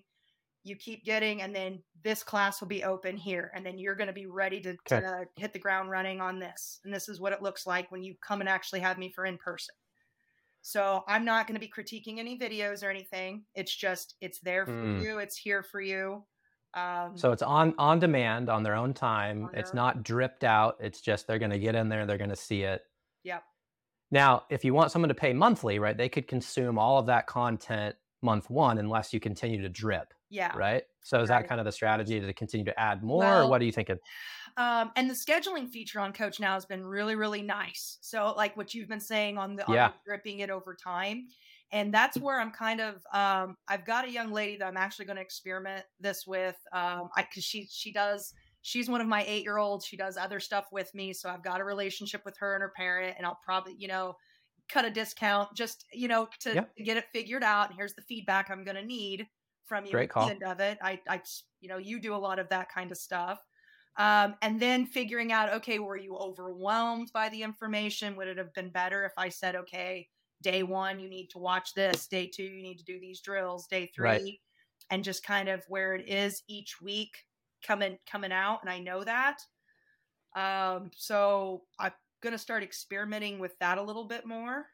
you 0.64 0.76
keep 0.76 1.04
getting 1.04 1.42
and 1.42 1.54
then 1.54 1.82
this 2.04 2.24
class 2.24 2.62
will 2.62 2.70
be 2.70 2.84
open 2.84 3.18
here 3.18 3.52
and 3.56 3.66
then 3.66 3.78
you're 3.78 3.96
going 3.96 4.08
to 4.08 4.14
be 4.14 4.28
ready 4.28 4.62
to, 4.62 4.70
okay. 4.70 5.02
to 5.02 5.26
hit 5.36 5.52
the 5.52 5.60
ground 5.60 5.90
running 5.90 6.22
on 6.22 6.40
this 6.40 6.80
and 6.86 6.94
this 6.94 7.10
is 7.10 7.20
what 7.20 7.34
it 7.34 7.42
looks 7.42 7.68
like 7.68 7.92
when 7.92 8.02
you 8.02 8.16
come 8.22 8.40
and 8.40 8.50
actually 8.50 8.80
have 8.80 8.98
me 8.98 9.10
for 9.10 9.26
in 9.26 9.38
person 9.38 9.76
so 10.64 11.04
I'm 11.10 11.26
not 11.26 11.46
going 11.46 11.60
to 11.60 11.60
be 11.60 11.68
critiquing 11.68 12.20
any 12.20 12.40
videos 12.40 12.84
or 12.84 12.90
anything. 12.90 13.44
It's 13.54 13.76
just 13.76 14.16
it's 14.22 14.40
there 14.40 14.66
for 14.66 14.72
mm. 14.72 15.04
you. 15.04 15.18
It's 15.18 15.36
here 15.36 15.62
for 15.62 15.82
you. 15.82 16.24
Um, 16.74 17.12
so 17.16 17.34
it's 17.34 17.44
on 17.44 17.76
on 17.78 18.00
demand 18.00 18.50
on 18.50 18.64
their 18.64 18.74
own 18.74 18.94
time. 18.94 19.50
It's 19.54 19.72
own. 19.72 19.76
not 19.76 20.04
dripped 20.04 20.46
out. 20.46 20.78
It's 20.80 21.02
just 21.02 21.28
they're 21.28 21.38
going 21.38 21.52
to 21.52 21.60
get 21.60 21.76
in 21.76 21.90
there. 21.90 22.06
They're 22.06 22.18
going 22.18 22.30
to 22.30 22.38
see 22.38 22.64
it. 22.64 22.82
Yep. 23.26 23.44
Now, 24.14 24.44
if 24.52 24.64
you 24.64 24.76
want 24.76 24.92
someone 24.92 25.10
to 25.10 25.16
pay 25.16 25.34
monthly, 25.34 25.80
right, 25.80 25.98
they 25.98 26.08
could 26.08 26.28
consume 26.28 26.78
all 26.78 27.00
of 27.00 27.08
that 27.08 27.26
content 27.26 27.96
month 28.22 28.48
one 28.48 28.78
unless 28.78 29.12
you 29.12 29.20
continue 29.20 29.60
to 29.64 29.70
drip. 29.70 30.14
Yeah. 30.30 30.56
Right. 30.56 30.84
So 31.02 31.20
is 31.20 31.30
right. 31.30 31.42
that 31.42 31.50
kind 31.50 31.60
of 31.60 31.66
the 31.66 31.72
strategy 31.72 32.20
to 32.20 32.34
continue 32.34 32.64
to 32.66 32.80
add 32.80 33.02
more, 33.02 33.20
well, 33.20 33.48
or 33.48 33.50
what 33.50 33.60
are 33.60 33.66
you 33.66 33.72
thinking? 33.72 33.98
Um, 34.56 34.92
and 34.96 35.10
the 35.10 35.16
scheduling 35.16 35.68
feature 35.68 36.00
on 36.00 36.14
CoachNow 36.14 36.54
has 36.54 36.64
been 36.64 36.86
really, 36.86 37.16
really 37.16 37.42
nice. 37.42 37.98
So, 38.02 38.36
like 38.38 38.56
what 38.56 38.76
you've 38.76 38.88
been 38.88 39.00
saying 39.00 39.40
on 39.40 39.56
the, 39.56 39.66
yeah. 39.68 39.88
on 39.88 39.94
dripping 40.06 40.40
it 40.40 40.52
over 40.52 40.76
time. 40.76 41.26
And 41.72 41.92
that's 41.92 42.20
where 42.20 42.40
I'm 42.40 42.52
kind 42.52 42.82
of. 42.82 43.04
Um, 43.12 43.58
I've 43.68 43.84
got 43.84 44.06
a 44.06 44.12
young 44.12 44.32
lady 44.32 44.58
that 44.58 44.68
I'm 44.68 44.78
actually 44.78 45.06
going 45.06 45.16
to 45.16 45.24
experiment 45.24 45.86
this 46.00 46.28
with. 46.28 46.56
Um, 46.72 47.10
I 47.18 47.24
because 47.24 47.44
she 47.44 47.68
she 47.72 47.92
does. 47.92 48.32
She's 48.64 48.90
one 48.90 49.02
of 49.02 49.08
my 49.08 49.24
eight 49.28 49.44
year 49.44 49.58
olds. 49.58 49.86
She 49.86 49.98
does 49.98 50.18
other 50.18 50.40
stuff 50.40 50.68
with 50.72 50.94
me, 50.96 51.14
so 51.14 51.30
I've 51.30 51.44
got 51.44 51.60
a 51.60 51.66
relationship 51.66 52.24
with 52.26 52.38
her 52.38 52.56
and 52.56 52.62
her 52.62 52.72
parent. 52.76 53.16
And 53.18 53.28
I'll 53.28 53.40
probably, 53.44 53.76
you 53.78 53.90
know, 53.90 54.16
cut 54.72 54.86
a 54.86 54.90
discount 54.90 55.50
just 55.54 55.86
you 55.92 56.08
know 56.08 56.30
to, 56.40 56.54
yep. 56.56 56.72
get 56.84 56.98
it 56.98 57.06
figured 57.12 57.44
out. 57.44 57.70
And 57.70 57.78
here's 57.78 57.94
the 57.94 58.02
feedback 58.02 58.50
I'm 58.50 58.64
going 58.64 58.78
to 58.78 58.86
need 58.86 59.28
from 59.66 59.86
you 59.86 59.92
Great 59.92 60.10
call. 60.10 60.30
end 60.30 60.44
of 60.44 60.62
it. 60.62 60.78
I, 60.82 61.00
I, 61.08 61.22
you 61.60 61.68
know, 61.68 61.78
you 61.78 62.00
do 62.00 62.16
a 62.16 62.18
lot 62.18 62.40
of 62.40 62.50
that 62.50 62.72
kind 62.72 62.90
of 62.92 62.98
stuff. 62.98 63.40
Um, 63.98 64.36
and 64.42 64.60
then 64.60 64.86
figuring 64.86 65.32
out, 65.32 65.54
okay, 65.56 65.80
were 65.80 65.98
you 65.98 66.16
overwhelmed 66.16 67.12
by 67.14 67.30
the 67.30 67.44
information? 67.44 68.16
Would 68.16 68.28
it 68.28 68.38
have 68.38 68.54
been 68.54 68.70
better 68.70 69.06
if 69.06 69.12
I 69.18 69.30
said, 69.30 69.56
okay, 69.56 70.08
day 70.42 70.64
one, 70.64 71.00
you 71.00 71.10
need 71.10 71.28
to 71.32 71.38
watch 71.38 71.74
this, 71.74 72.08
day 72.08 72.28
two, 72.34 72.44
you 72.44 72.64
need 72.64 72.78
to 72.80 72.86
do 72.86 73.00
these 73.00 73.22
drills, 73.22 73.68
day 73.68 73.92
three, 73.94 74.04
right. 74.06 74.40
and 74.90 75.04
just 75.04 75.24
kind 75.24 75.48
of 75.48 75.64
where 75.68 75.94
it 75.94 76.08
is 76.08 76.44
each 76.48 76.82
week 76.82 77.26
coming 77.66 77.98
coming 78.10 78.32
out. 78.32 78.60
And 78.62 78.70
I 78.70 78.80
know 78.80 79.04
that. 79.04 79.40
Um, 80.36 80.92
so 80.96 81.64
I'm 81.80 81.92
gonna 82.22 82.38
start 82.38 82.64
experimenting 82.64 83.40
with 83.40 83.58
that 83.60 83.78
a 83.78 83.84
little 83.84 84.06
bit 84.08 84.26
more. 84.26 84.68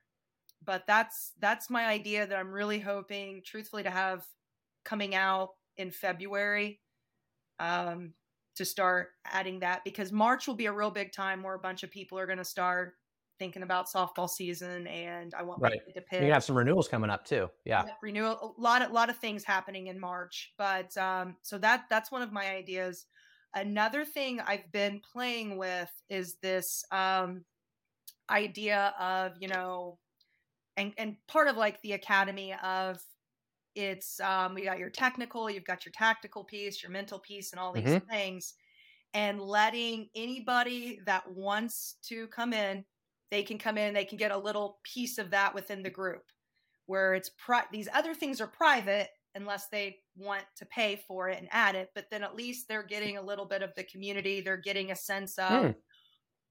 But 0.66 0.84
that's 0.88 1.34
that's 1.40 1.70
my 1.70 1.86
idea 1.86 2.28
that 2.28 2.38
I'm 2.38 2.52
really 2.52 2.80
hoping, 2.80 3.42
truthfully, 3.46 3.84
to 3.84 3.90
have 3.90 4.26
coming 4.84 5.16
out 5.16 5.50
in 5.78 5.92
February. 5.92 6.82
Um, 7.60 8.14
to 8.60 8.66
start 8.66 9.12
adding 9.26 9.62
that 9.62 9.86
because 9.86 10.12
March 10.12 10.46
will 10.46 10.54
be 10.54 10.66
a 10.66 10.72
real 10.72 10.92
big 10.92 11.14
time 11.14 11.42
where 11.42 11.56
a 11.56 11.60
bunch 11.60 11.84
of 11.84 11.90
people 11.90 12.20
are 12.20 12.26
going 12.26 12.38
to 12.38 12.44
start 12.44 12.96
thinking 13.40 13.64
about 13.64 13.88
softball 13.88 14.30
season 14.30 14.86
and 14.88 15.34
I 15.34 15.44
want 15.44 15.62
right. 15.62 15.80
to 15.96 16.02
pick. 16.02 16.24
You 16.24 16.32
have 16.32 16.44
some 16.44 16.58
renewals 16.58 16.88
coming 16.88 17.10
up 17.10 17.26
too. 17.26 17.50
Yeah. 17.66 17.86
yeah. 17.86 17.94
Renewal 18.02 18.56
a 18.58 18.62
lot 18.62 18.82
of 18.82 18.92
lot 18.92 19.10
of 19.10 19.18
things 19.18 19.44
happening 19.44 19.88
in 19.88 20.00
March. 20.00 20.54
But 20.58 20.96
um 20.98 21.38
so 21.42 21.58
that 21.60 21.86
that's 21.90 22.12
one 22.12 22.22
of 22.22 22.32
my 22.32 22.50
ideas. 22.50 23.06
Another 23.56 24.06
thing 24.06 24.40
I've 24.42 24.72
been 24.72 25.02
playing 25.12 25.58
with 25.58 25.90
is 26.10 26.36
this 26.42 26.84
um 26.92 27.46
idea 28.30 28.94
of 29.00 29.34
you 29.40 29.48
know 29.48 29.98
and 30.78 30.94
and 30.98 31.16
part 31.28 31.48
of 31.48 31.58
like 31.58 31.82
the 31.82 31.94
academy 31.94 32.54
of 32.64 33.00
it's 33.76 34.20
um 34.22 34.56
we 34.56 34.64
got 34.64 34.80
your 34.80 34.90
technical 34.90 35.50
you've 35.50 35.64
got 35.66 35.86
your 35.86 35.94
tactical 35.94 36.44
piece 36.44 36.84
your 36.84 36.92
mental 36.92 37.20
piece 37.20 37.52
and 37.54 37.60
all 37.60 37.74
these 37.74 37.86
Mhm. 37.86 38.08
things 38.10 38.56
and 39.14 39.42
letting 39.42 40.10
anybody 40.16 41.00
that 41.06 41.30
wants 41.32 41.98
to 42.04 42.28
come 42.28 42.54
in 42.54 42.86
they 43.32 43.44
can 43.44 43.58
come 43.58 43.78
in 43.78 43.94
they 43.94 44.06
can 44.06 44.18
get 44.18 44.32
a 44.32 44.38
little 44.38 44.80
piece 44.84 45.18
of 45.18 45.30
that 45.32 45.54
within 45.54 45.84
the 45.84 45.90
group 45.90 46.24
where 46.86 47.14
it's 47.14 47.30
pri- 47.38 47.66
these 47.72 47.88
other 47.94 48.14
things 48.16 48.42
are 48.42 48.48
private 48.48 49.10
unless 49.36 49.68
they 49.68 49.98
want 50.16 50.44
to 50.56 50.66
pay 50.66 50.96
for 51.08 51.30
it 51.30 51.38
and 51.40 51.48
add 51.52 51.76
it 51.76 51.90
but 51.94 52.06
then 52.10 52.24
at 52.24 52.36
least 52.36 52.68
they're 52.68 52.84
getting 52.84 53.18
a 53.18 53.22
little 53.22 53.46
bit 53.46 53.62
of 53.62 53.74
the 53.76 53.84
community 53.84 54.42
they're 54.42 54.58
getting 54.58 54.92
a 54.92 54.96
sense 54.96 55.38
of 55.38 55.66
Hmm. 55.66 55.72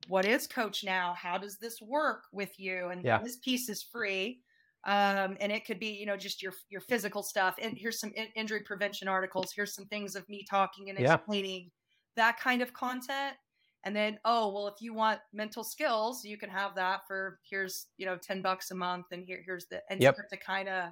what 0.06 0.24
is 0.24 0.46
CoachNow 0.46 1.14
how 1.16 1.38
does 1.38 1.58
this 1.58 1.80
work 1.82 2.24
with 2.32 2.58
you 2.58 2.88
and 2.88 3.04
Yeah. 3.04 3.18
this 3.22 3.36
piece 3.38 3.68
is 3.68 3.82
free 3.82 4.42
um, 4.84 5.36
and 5.40 5.50
it 5.50 5.64
could 5.66 5.80
be 5.80 5.88
you 5.88 6.06
know 6.06 6.16
just 6.16 6.40
your 6.40 6.52
your 6.70 6.80
physical 6.80 7.22
stuff 7.24 7.56
and 7.60 7.76
here's 7.76 7.98
some 7.98 8.12
in- 8.14 8.28
injury 8.36 8.60
prevention 8.60 9.08
articles 9.08 9.52
here's 9.52 9.74
some 9.74 9.86
things 9.86 10.14
of 10.14 10.28
me 10.28 10.44
talking 10.48 10.88
and 10.88 10.98
Yeah. 10.98 11.14
explaining 11.14 11.72
that 12.14 12.38
kind 12.38 12.62
of 12.62 12.72
content 12.72 13.36
and 13.84 13.94
then 13.94 14.18
oh 14.24 14.52
well 14.52 14.68
if 14.68 14.74
you 14.80 14.94
want 14.94 15.20
mental 15.32 15.64
skills 15.64 16.24
you 16.24 16.36
can 16.36 16.50
have 16.50 16.74
that 16.74 17.00
for 17.06 17.40
here's 17.48 17.88
you 17.96 18.06
know 18.06 18.16
10 18.16 18.42
bucks 18.42 18.70
a 18.70 18.74
month 18.74 19.06
and 19.12 19.24
here 19.24 19.40
here's 19.44 19.66
the 19.66 19.80
and 19.90 20.02
Yep. 20.02 20.14
start 20.14 20.28
to 20.30 20.36
kind 20.36 20.68
of 20.68 20.90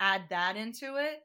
add 0.00 0.22
that 0.30 0.56
into 0.56 0.96
it 0.96 1.20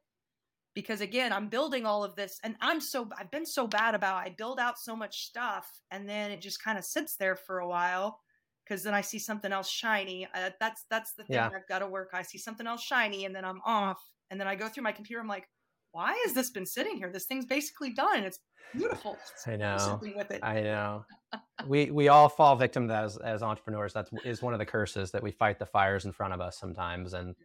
because 0.73 1.01
again 1.01 1.31
i'm 1.33 1.49
building 1.49 1.85
all 1.85 2.03
of 2.03 2.15
this 2.15 2.39
and 2.43 2.55
i'm 2.61 2.81
so 2.81 3.07
i've 3.17 3.31
been 3.31 3.45
so 3.45 3.67
bad 3.67 3.95
about 3.95 4.15
i 4.17 4.29
build 4.37 4.59
out 4.59 4.77
so 4.79 4.95
much 4.95 5.25
stuff 5.25 5.67
and 5.91 6.07
then 6.09 6.31
it 6.31 6.41
just 6.41 6.63
kind 6.63 6.77
of 6.77 6.83
sits 6.85 7.15
there 7.17 7.35
for 7.35 7.59
a 7.59 7.67
while 7.67 8.19
because 8.63 8.83
then 8.83 8.93
i 8.93 9.01
see 9.01 9.19
something 9.19 9.51
else 9.51 9.69
shiny 9.69 10.27
uh, 10.33 10.49
that's 10.59 10.85
that's 10.89 11.13
the 11.13 11.23
thing 11.25 11.35
Yeah. 11.35 11.49
i've 11.55 11.67
got 11.67 11.79
to 11.79 11.87
work 11.87 12.09
i 12.13 12.21
see 12.21 12.37
something 12.37 12.67
else 12.67 12.81
shiny 12.81 13.25
and 13.25 13.35
then 13.35 13.45
i'm 13.45 13.61
off 13.65 14.01
and 14.31 14.39
then 14.39 14.47
i 14.47 14.55
go 14.55 14.67
through 14.67 14.83
my 14.83 14.91
computer 14.91 15.21
i'm 15.21 15.27
like 15.27 15.47
why 15.91 16.13
has 16.25 16.33
this 16.33 16.49
been 16.49 16.65
sitting 16.65 16.97
here 16.97 17.11
this 17.11 17.25
thing's 17.25 17.45
basically 17.45 17.93
done 17.93 18.23
it's 18.23 18.39
beautiful 18.73 19.17
I 19.47 19.55
know. 19.55 19.99
with 20.15 20.31
it 20.31 20.39
I 20.43 20.61
know. 20.61 21.05
we 21.67 21.91
we 21.91 22.07
all 22.07 22.29
fall 22.29 22.55
victim 22.55 22.87
to 22.87 22.93
that 22.93 23.03
as 23.05 23.17
as 23.17 23.43
entrepreneurs. 23.43 23.93
That's 23.93 24.11
is 24.23 24.41
one 24.41 24.53
of 24.53 24.59
the 24.59 24.65
curses 24.65 25.11
that 25.11 25.23
we 25.23 25.31
fight 25.31 25.59
the 25.59 25.65
fires 25.65 26.05
in 26.05 26.11
front 26.11 26.33
of 26.33 26.41
us 26.41 26.57
sometimes. 26.57 27.13
And 27.13 27.35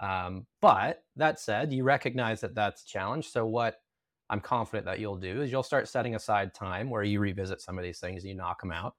um, 0.00 0.46
but 0.60 1.02
that 1.16 1.40
said, 1.40 1.72
you 1.72 1.84
recognize 1.84 2.40
that 2.40 2.54
that's 2.54 2.84
a 2.84 2.86
challenge. 2.86 3.28
So 3.28 3.46
what 3.46 3.80
I'm 4.30 4.40
confident 4.40 4.86
that 4.86 5.00
you'll 5.00 5.16
do 5.16 5.42
is 5.42 5.50
you'll 5.50 5.62
start 5.62 5.88
setting 5.88 6.14
aside 6.14 6.54
time 6.54 6.90
where 6.90 7.02
you 7.02 7.20
revisit 7.20 7.60
some 7.60 7.78
of 7.78 7.84
these 7.84 7.98
things 7.98 8.22
and 8.22 8.30
you 8.30 8.36
knock 8.36 8.60
them 8.60 8.72
out. 8.72 8.94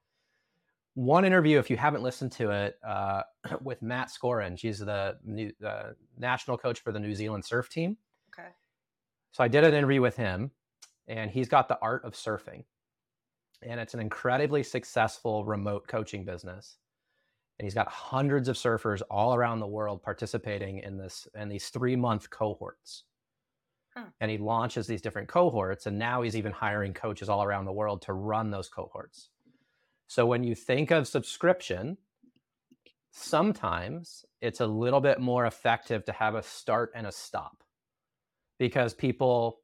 One 0.95 1.23
interview, 1.23 1.59
if 1.59 1.69
you 1.69 1.77
haven't 1.77 2.01
listened 2.01 2.31
to 2.33 2.49
it, 2.49 2.75
uh, 2.85 3.21
with 3.61 3.81
Matt 3.81 4.09
Scorin, 4.09 4.57
she's 4.57 4.79
the 4.79 5.17
new, 5.23 5.51
uh, 5.65 5.91
national 6.17 6.57
coach 6.57 6.81
for 6.81 6.91
the 6.91 6.99
New 6.99 7.13
Zealand 7.13 7.45
surf 7.45 7.69
team. 7.69 7.95
okay 8.33 8.49
So 9.31 9.43
I 9.43 9.47
did 9.47 9.63
an 9.63 9.73
interview 9.73 10.01
with 10.01 10.17
him, 10.17 10.51
and 11.09 11.31
he's 11.31 11.49
got 11.49 11.67
the 11.67 11.79
art 11.81 12.05
of 12.05 12.13
surfing. 12.13 12.63
And 13.61 13.79
it's 13.79 13.93
an 13.93 13.99
incredibly 13.99 14.63
successful 14.63 15.43
remote 15.43 15.87
coaching 15.87 16.23
business. 16.23 16.77
And 17.57 17.65
he's 17.65 17.73
got 17.73 17.89
hundreds 17.89 18.47
of 18.47 18.55
surfers 18.55 19.01
all 19.11 19.35
around 19.35 19.59
the 19.59 19.67
world 19.67 20.01
participating 20.01 20.77
in 20.77 20.97
this 20.97 21.27
in 21.35 21.49
these 21.49 21.67
three 21.67 21.97
month 21.97 22.29
cohorts. 22.29 23.03
Huh. 23.97 24.05
And 24.21 24.31
he 24.31 24.37
launches 24.37 24.87
these 24.87 25.01
different 25.01 25.27
cohorts, 25.27 25.87
and 25.87 25.97
now 25.97 26.21
he's 26.21 26.37
even 26.37 26.53
hiring 26.53 26.93
coaches 26.93 27.27
all 27.27 27.43
around 27.43 27.65
the 27.65 27.73
world 27.73 28.03
to 28.03 28.13
run 28.13 28.51
those 28.51 28.69
cohorts. 28.69 29.29
So 30.07 30.25
when 30.25 30.43
you 30.43 30.55
think 30.55 30.91
of 30.91 31.07
subscription, 31.07 31.97
sometimes 33.11 34.25
it's 34.41 34.61
a 34.61 34.67
little 34.67 35.01
bit 35.01 35.19
more 35.19 35.45
effective 35.45 36.05
to 36.05 36.11
have 36.13 36.35
a 36.35 36.43
start 36.43 36.91
and 36.95 37.07
a 37.07 37.11
stop 37.11 37.63
because 38.57 38.93
people 38.93 39.59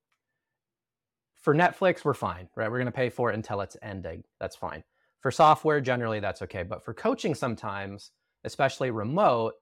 for 1.45 1.53
Netflix 1.53 2.03
we're 2.03 2.15
fine, 2.15 2.49
right? 2.55 2.71
We're 2.71 2.79
going 2.79 2.87
to 2.87 2.91
pay 2.91 3.11
for 3.11 3.29
it 3.31 3.35
until 3.35 3.61
it's 3.61 3.77
ending. 3.83 4.23
That's 4.39 4.55
fine. 4.55 4.83
For 5.21 5.29
software 5.29 5.79
generally 5.79 6.19
that's 6.19 6.41
okay, 6.41 6.63
but 6.63 6.83
for 6.83 6.95
coaching 6.95 7.35
sometimes, 7.35 8.09
especially 8.43 8.89
remote 8.89 9.53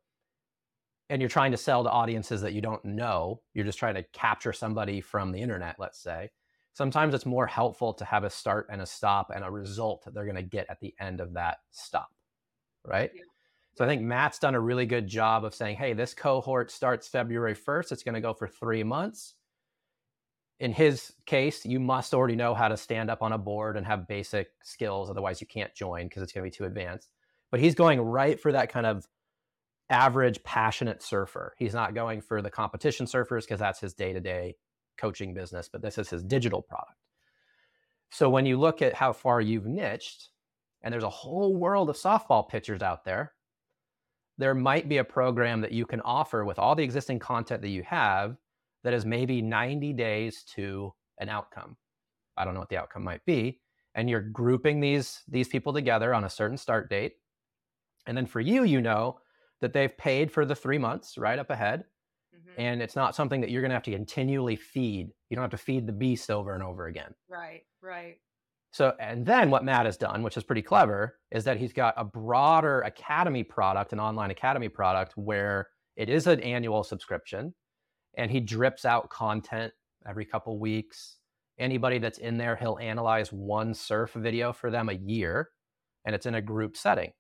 and 1.10 1.22
you're 1.22 1.28
trying 1.28 1.52
to 1.52 1.58
sell 1.58 1.84
to 1.84 1.90
audiences 1.90 2.42
that 2.42 2.54
you 2.54 2.62
don't 2.62 2.84
know, 2.86 3.42
you're 3.54 3.66
just 3.66 3.80
trying 3.80 3.96
to 3.96 4.04
capture 4.14 4.54
somebody 4.54 5.02
from 5.02 5.34
the 5.34 5.42
internet, 5.42 5.76
let's 5.78 6.02
say. 6.02 6.32
Sometimes 6.72 7.14
it's 7.14 7.26
more 7.26 7.46
helpful 7.46 7.94
to 7.96 8.06
have 8.06 8.24
a 8.24 8.30
start 8.30 8.68
and 8.72 8.82
a 8.82 8.86
stop 8.86 9.30
and 9.36 9.44
a 9.44 9.52
result 9.52 10.06
that 10.06 10.14
they're 10.14 10.24
going 10.24 10.38
to 10.38 10.42
get 10.42 10.68
at 10.70 10.80
the 10.80 10.96
end 11.02 11.20
of 11.20 11.34
that 11.34 11.58
stop, 11.72 12.10
right? 12.86 13.12
Yeah. 13.14 13.24
So 13.76 13.84
I 13.84 13.90
think 13.90 14.02
Matt's 14.02 14.40
done 14.40 14.56
a 14.56 14.60
really 14.60 14.86
good 14.86 15.06
job 15.06 15.44
of 15.44 15.54
saying, 15.54 15.76
hey, 15.76 15.92
this 15.92 16.14
cohort 16.14 16.72
starts 16.72 17.10
February 17.10 17.56
1st. 17.56 17.92
It's 17.92 18.04
going 18.04 18.16
to 18.16 18.22
go 18.22 18.34
for 18.34 18.48
three 18.48 18.84
months. 18.84 19.36
In 20.60 20.72
his 20.72 21.14
case, 21.26 21.66
you 21.66 21.80
must 21.80 22.14
already 22.14 22.36
know 22.36 22.54
how 22.54 22.68
to 22.68 22.78
stand 22.78 23.10
up 23.10 23.22
on 23.22 23.34
a 23.34 23.38
board 23.38 23.76
and 23.76 23.86
have 23.86 24.08
basic 24.08 24.50
skills. 24.64 25.10
Otherwise, 25.10 25.42
you 25.42 25.48
can't 25.48 25.74
join 25.74 26.08
because 26.08 26.24
it's 26.24 26.32
going 26.32 26.44
to 26.44 26.52
be 26.52 26.56
too 26.56 26.66
advanced. 26.66 27.10
But 27.52 27.60
he's 27.60 27.76
going 27.76 28.00
right 28.00 28.40
for 28.40 28.52
that 28.52 28.72
kind 28.72 28.86
of 28.86 29.08
average, 29.90 30.44
passionate 30.44 31.04
surfer. 31.04 31.54
He's 31.58 31.74
not 31.74 31.94
going 31.94 32.22
for 32.22 32.42
the 32.42 32.50
competition 32.50 33.06
surfers 33.06 33.42
because 33.42 33.60
that's 33.60 33.80
his 33.80 33.94
day 33.94 34.14
to 34.14 34.20
day 34.20 34.56
coaching 34.98 35.34
business, 35.34 35.70
but 35.72 35.82
this 35.82 35.98
is 35.98 36.10
his 36.10 36.24
digital 36.24 36.62
product. 36.62 36.98
So 38.10 38.30
when 38.30 38.46
you 38.46 38.60
look 38.60 38.82
at 38.82 38.94
how 38.94 39.12
far 39.12 39.42
you've 39.42 39.66
niched, 39.66 40.30
and 40.84 40.94
there's 40.94 41.04
a 41.04 41.10
whole 41.10 41.56
world 41.56 41.90
of 41.90 41.96
softball 41.96 42.48
pitchers 42.48 42.82
out 42.82 43.06
there, 43.06 43.34
there 44.38 44.54
might 44.54 44.90
be 44.90 44.98
a 44.98 45.04
program 45.04 45.62
that 45.62 45.72
you 45.72 45.86
can 45.86 46.02
offer 46.02 46.44
with 46.44 46.60
all 46.60 46.76
the 46.76 46.84
existing 46.84 47.20
content 47.20 47.62
that 47.62 47.70
you 47.70 47.84
have 47.84 48.36
that 48.84 48.94
is 48.94 49.06
maybe 49.06 49.42
90 49.42 49.94
days 49.94 50.44
to 50.56 50.94
an 51.20 51.30
outcome. 51.30 51.78
I 52.38 52.46
don't 52.46 52.54
know 52.54 52.60
what 52.60 52.70
the 52.70 52.78
outcome 52.78 53.04
might 53.04 53.26
be. 53.26 53.60
And 53.96 54.10
you're 54.10 54.22
grouping 54.22 54.80
these, 54.80 55.22
these 55.28 55.48
people 55.48 55.72
together 55.74 56.14
on 56.14 56.24
a 56.24 56.30
certain 56.30 56.58
start 56.58 56.90
date. 56.90 57.14
And 58.08 58.18
then 58.18 58.26
for 58.26 58.40
you, 58.42 58.64
you 58.64 58.82
know 58.82 59.20
that 59.62 59.72
they've 59.72 59.96
paid 59.98 60.32
for 60.32 60.46
the 60.46 60.56
three 60.56 60.78
months 60.80 61.18
right 61.18 61.40
up 61.40 61.50
ahead. 61.50 61.86
Mhm. 62.36 62.54
And 62.58 62.82
it's 62.82 62.96
not 62.96 63.16
something 63.16 63.40
that 63.42 63.52
you're 63.52 63.62
going 63.62 63.70
to 63.70 63.76
have 63.76 63.84
to 63.84 63.92
continually 63.92 64.56
feed. 64.56 65.12
You 65.30 65.36
don't 65.36 65.44
have 65.44 65.52
to 65.52 65.58
feed 65.58 65.88
the 65.88 65.94
beast 65.94 66.30
over 66.32 66.54
and 66.54 66.64
over 66.64 66.88
again. 66.88 67.14
right 67.30 67.62
right 67.82 68.18
So, 68.72 68.96
and 69.00 69.24
then 69.24 69.52
what 69.52 69.64
Matt 69.64 69.86
has 69.86 69.98
done, 69.98 70.24
which 70.24 70.36
is 70.36 70.44
pretty 70.44 70.64
clever, 70.64 71.20
is 71.30 71.44
that 71.44 71.58
he's 71.58 71.74
got 71.74 71.94
a 71.96 72.04
broader 72.04 72.82
academy 72.82 73.44
product, 73.44 73.94
an 73.94 74.00
online 74.00 74.32
academy 74.32 74.68
product, 74.70 75.14
where 75.16 75.70
it 75.96 76.10
is 76.10 76.26
an 76.26 76.40
annual 76.40 76.84
subscription 76.84 77.54
and 78.16 78.32
he 78.32 78.40
drips 78.40 78.86
out 78.86 79.10
content 79.10 79.74
every 80.08 80.26
couple 80.26 80.60
weeks. 80.60 81.18
Anybody 81.60 82.00
that's 82.00 82.18
in 82.18 82.38
there, 82.38 82.56
he'll 82.56 82.80
analyze 82.80 83.32
one 83.32 83.74
surf 83.74 84.14
video 84.14 84.54
for 84.54 84.72
them 84.72 84.90
a 84.90 84.94
year 84.94 85.50
and 86.06 86.16
it's 86.16 86.26
in 86.26 86.36
a 86.36 86.42
group 86.42 86.76
setting. 86.76 87.12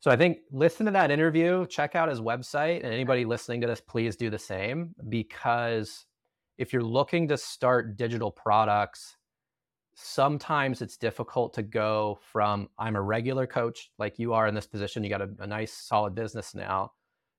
So 0.00 0.10
I 0.10 0.16
think 0.16 0.38
listen 0.52 0.86
to 0.86 0.92
that 0.92 1.10
interview, 1.10 1.66
check 1.66 1.96
out 1.96 2.08
his 2.08 2.20
website, 2.20 2.84
and 2.84 2.92
anybody 2.92 3.24
listening 3.24 3.60
to 3.62 3.66
this, 3.66 3.80
please 3.80 4.14
do 4.14 4.30
the 4.30 4.38
same 4.38 4.94
because 5.08 6.06
if 6.58 6.72
you're 6.72 6.82
looking 6.82 7.28
to 7.28 7.36
start 7.36 7.96
digital 7.96 8.30
products, 8.30 9.16
sometimes 9.94 10.82
it's 10.82 10.96
difficult 10.96 11.54
to 11.54 11.62
go 11.62 12.18
from 12.32 12.68
I'm 12.78 12.96
a 12.96 13.02
regular 13.02 13.46
coach 13.46 13.90
like 13.98 14.18
you 14.18 14.32
are 14.34 14.46
in 14.46 14.54
this 14.54 14.66
position, 14.66 15.02
you 15.02 15.10
got 15.10 15.22
a, 15.22 15.30
a 15.40 15.46
nice 15.46 15.72
solid 15.72 16.14
business 16.14 16.54
now, 16.54 16.92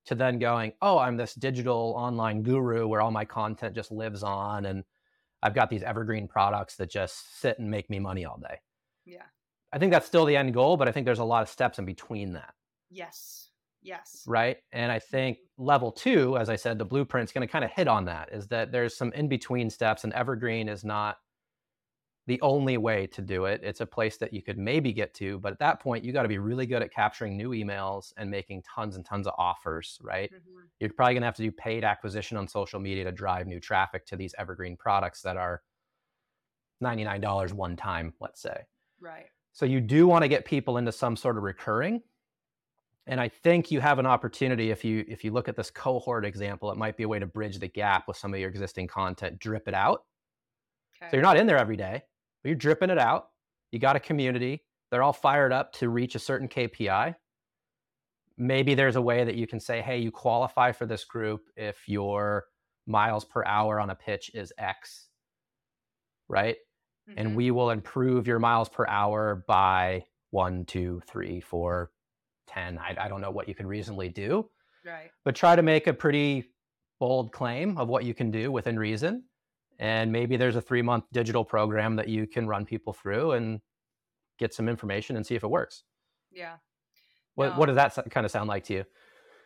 to 0.08 0.16
then 0.16 0.39
going, 0.39 0.74
oh, 0.82 0.97
I'm 0.97 1.18
this 1.18 1.34
digital 1.34 1.93
online 1.97 2.43
guru 2.43 2.88
where 2.88 3.01
all 3.01 3.12
my 3.12 3.26
content 3.26 3.76
just 3.76 3.91
lives 3.91 4.24
on 4.24 4.66
and 4.66 4.84
I've 5.43 5.53
got 5.53 5.70
these 5.70 5.84
evergreen 5.84 6.28
products 6.28 6.76
that 6.78 6.89
just 6.89 7.39
sit 7.39 7.60
and 7.60 7.70
make 7.70 7.89
me 7.89 7.99
money 7.99 8.26
all 8.26 8.38
day. 8.38 8.60
yeah. 9.05 9.24
I 9.74 9.80
think 9.80 9.91
that's 9.91 10.08
still 10.08 10.24
the 10.24 10.38
end 10.38 10.53
goal, 10.53 10.78
but 10.78 10.88
I 10.88 10.91
think 10.93 11.05
there's 11.05 11.20
a 11.20 11.26
lot 11.26 11.43
of 11.43 11.49
steps 11.49 11.78
in 11.78 11.86
between 11.86 12.34
that, 12.34 12.53
yes. 12.89 13.49
Yes. 13.82 14.24
Right? 14.26 14.58
And 14.72 14.91
I 14.91 14.99
think 14.99 15.38
mm-hmm. 15.38 15.66
level 15.66 15.91
two, 15.91 16.38
as 16.38 16.49
I 16.49 16.55
said, 16.55 16.78
the 16.78 16.86
blueprint's 16.86 17.32
going 17.32 17.45
to 17.45 17.51
kind 17.51 17.66
of 17.66 17.72
hit 17.72 17.88
on 17.88 18.05
that 18.05 18.30
is 18.32 18.47
that 18.47 18.72
there's 18.72 18.95
some 18.95 19.12
in 19.14 19.28
between 19.28 19.70
steps, 19.70 20.03
and 20.03 20.14
evergreen 20.14 20.68
is 20.70 20.84
not 20.84 21.18
the 22.28 22.40
only 22.42 22.78
way 22.78 23.08
to 23.08 23.22
do 23.22 23.46
it. 23.46 23.62
It's 23.64 23.82
a 23.82 23.86
place 23.86 24.18
that 24.18 24.34
you 24.34 24.42
could 24.42 24.58
maybe 24.58 24.92
get 24.94 25.14
to, 25.16 25.40
but 25.40 25.54
at 25.54 25.60
that 25.60 25.80
point, 25.80 26.04
you 26.04 26.12
got 26.12 26.24
to 26.24 26.28
be 26.28 26.38
really 26.38 26.66
good 26.66 26.82
at 26.82 26.92
capturing 26.92 27.38
new 27.38 27.52
emails 27.52 28.14
and 28.18 28.30
making 28.30 28.64
tons 28.64 28.98
and 28.98 29.06
tons 29.06 29.28
of 29.28 29.34
offers, 29.38 29.98
right? 30.02 30.32
Mhm. 30.32 30.70
You're 30.80 30.92
probably 30.94 31.14
going 31.14 31.22
to 31.22 31.28
have 31.28 31.36
to 31.38 31.44
do 31.44 31.52
paid 31.52 31.84
acquisition 31.86 32.38
on 32.38 32.48
social 32.48 32.80
media 32.80 33.06
to 33.06 33.12
drive 33.12 33.48
new 33.48 33.60
traffic 33.62 34.06
to 34.08 34.18
these 34.18 34.36
evergreen 34.38 34.76
products 34.78 35.22
that 35.22 35.38
are 35.38 35.64
$99 36.82 37.54
one 37.54 37.76
time, 37.76 38.14
let's 38.20 38.42
say. 38.42 38.66
right 39.00 39.28
So 39.54 39.66
you 39.66 39.82
do 39.82 40.06
want 40.06 40.24
to 40.24 40.28
get 40.28 40.46
people 40.46 40.78
into 40.78 40.92
some 40.92 41.16
sort 41.16 41.38
of 41.38 41.44
recurring. 41.44 42.04
And 43.08 43.22
I 43.22 43.30
think 43.30 43.72
you 43.72 43.80
have 43.80 44.00
an 44.00 44.06
opportunity 44.06 44.70
if 44.70 44.84
you 44.84 45.06
if 45.08 45.24
you 45.24 45.32
look 45.32 45.48
at 45.48 45.56
this 45.56 45.72
cohort 45.72 46.26
example, 46.26 46.72
it 46.72 46.78
might 46.78 46.98
be 46.98 47.04
a 47.04 47.08
way 47.08 47.20
to 47.20 47.26
bridge 47.26 47.58
the 47.58 47.70
gap 47.70 48.08
with 48.08 48.18
some 48.18 48.34
of 48.34 48.40
your 48.40 48.50
existing 48.50 48.88
content, 48.88 49.40
drip 49.40 49.68
it 49.68 49.74
out. 49.74 50.04
okay 51.02 51.10
So 51.10 51.16
you're 51.18 51.24
not 51.24 51.38
in 51.38 51.48
there 51.48 51.58
every 51.58 51.78
day, 51.78 52.04
you're 52.48 52.56
dripping 52.56 52.89
it 52.89 52.98
out. 52.98 53.30
You 53.72 53.80
got 53.80 53.95
a 53.95 54.00
community, 54.00 54.64
they're 54.91 55.04
all 55.04 55.14
fired 55.14 55.52
up 55.52 55.74
to 55.74 55.89
reach 55.89 56.16
a 56.16 56.20
certain 56.20 56.48
KPI. 56.48 57.16
Maybe 58.38 58.76
there's 58.76 58.95
a 58.95 59.02
way 59.02 59.24
that 59.24 59.36
you 59.36 59.48
can 59.48 59.60
say, 59.60 59.82
hey, 59.82 59.98
you 59.98 60.12
qualify 60.12 60.72
for 60.72 60.86
this 60.86 61.04
group 61.04 61.48
if 61.56 61.88
your 61.88 62.45
miles 62.86 63.26
per 63.26 63.43
hour 63.45 63.80
on 63.80 63.89
a 63.89 63.95
pitch 63.95 64.32
is 64.34 64.54
X, 64.58 65.08
right? 66.30 66.56
Mm-hmm. 67.10 67.20
And 67.20 67.36
we 67.36 67.52
will 67.52 67.72
improve 67.72 68.28
your 68.28 68.39
miles 68.39 68.70
per 68.70 68.86
hour 68.88 69.43
by 69.48 70.06
one, 70.32 70.66
two, 70.66 71.02
three, 71.08 71.41
four, 71.41 71.91
10. 72.48 72.78
I, 72.78 72.95
I 73.00 73.08
don't 73.08 73.22
know 73.22 73.32
what 73.32 73.48
you 73.48 73.56
can 73.56 73.68
reasonably 73.68 74.10
do. 74.10 74.50
Right. 74.86 75.10
But 75.26 75.36
try 75.36 75.56
to 75.56 75.62
make 75.62 75.88
a 75.88 75.93
pretty 75.93 76.52
bold 77.00 77.32
claim 77.32 77.78
of 77.78 77.88
what 77.88 78.06
you 78.06 78.14
can 78.14 78.32
do 78.32 78.52
within 78.52 78.80
reason. 78.80 79.24
And 79.80 80.12
maybe 80.12 80.38
there's 80.38 80.56
a 80.56 80.62
three 80.62 80.82
month 80.82 81.06
digital 81.12 81.46
program 81.46 81.96
that 81.98 82.08
you 82.08 82.28
can 82.28 82.48
run 82.48 82.66
people 82.66 82.94
through 82.94 83.34
and 83.34 83.62
get 84.40 84.54
some 84.54 84.70
information 84.70 85.16
and 85.16 85.26
see 85.26 85.36
if 85.36 85.44
it 85.44 85.50
works. 85.50 85.84
Yeah. 86.32 86.56
What, 87.36 87.52
no. 87.52 87.60
what 87.60 87.66
does 87.68 87.76
that 87.76 88.10
kind 88.10 88.26
of 88.26 88.32
sound 88.32 88.50
like 88.50 88.64
to 88.66 88.74
you? 88.74 88.86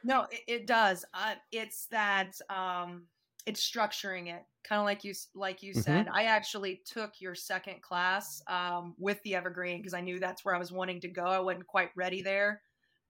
No, 0.04 0.26
it, 0.32 0.42
it 0.48 0.68
does. 0.68 1.06
Uh, 1.14 1.36
it's 1.52 1.88
that 1.88 2.34
um, 2.50 3.04
it's 3.46 3.68
structuring 3.68 4.28
it, 4.28 4.44
kind 4.64 4.80
of 4.80 4.86
like 4.86 5.04
you 5.04 5.14
like 5.36 5.64
you 5.64 5.72
mm-hmm. 5.74 5.82
said. 5.82 6.08
I 6.12 6.24
actually 6.24 6.82
took 6.86 7.20
your 7.20 7.36
second 7.36 7.82
class 7.82 8.42
um, 8.48 8.96
with 8.98 9.22
the 9.24 9.36
Evergreen 9.36 9.78
because 9.78 9.94
I 9.94 10.02
knew 10.02 10.20
that's 10.20 10.46
where 10.46 10.56
I 10.56 10.60
was 10.60 10.72
wanting 10.72 11.02
to 11.02 11.08
go. 11.08 11.24
I 11.24 11.40
wasn't 11.40 11.68
quite 11.68 11.90
ready 11.96 12.22
there, 12.22 12.62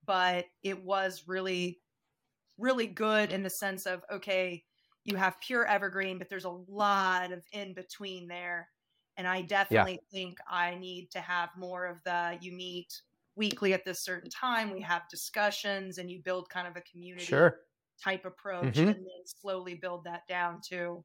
but 0.06 0.46
it 0.64 0.84
was 0.84 1.24
really, 1.28 1.80
really 2.58 2.88
good 2.88 3.32
in 3.32 3.44
the 3.44 3.50
sense 3.50 3.86
of 3.86 4.04
okay, 4.12 4.64
you 5.04 5.16
have 5.16 5.40
pure 5.42 5.66
Evergreen, 5.66 6.18
but 6.18 6.30
there's 6.30 6.46
a 6.46 6.58
lot 6.68 7.32
of 7.32 7.44
in 7.52 7.74
between 7.74 8.28
there. 8.28 8.70
And 9.18 9.28
I 9.28 9.42
definitely 9.42 10.00
yeah. 10.12 10.20
think 10.20 10.38
I 10.50 10.76
need 10.76 11.10
to 11.12 11.20
have 11.20 11.50
more 11.58 11.86
of 11.86 11.98
the 12.06 12.38
you 12.42 12.54
meet 12.54 13.02
weekly 13.36 13.74
at 13.74 13.86
this 13.86 14.04
certain 14.04 14.30
time. 14.30 14.72
We 14.72 14.82
have 14.82 15.04
discussions 15.10 15.98
and 15.98 16.10
you 16.10 16.22
build 16.24 16.50
kind 16.50 16.68
of 16.68 16.76
a 16.76 16.82
community 16.82 17.26
sure. 17.26 17.60
type 18.04 18.26
approach 18.26 18.76
mm-hmm. 18.76 18.88
and 18.88 18.96
then 18.96 19.26
slowly 19.26 19.76
build 19.76 20.04
that 20.06 20.22
down 20.28 20.60
to 20.70 21.04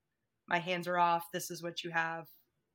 my 0.49 0.59
hands 0.59 0.87
are 0.87 0.99
off. 0.99 1.27
This 1.33 1.51
is 1.51 1.63
what 1.63 1.83
you 1.83 1.91
have 1.91 2.27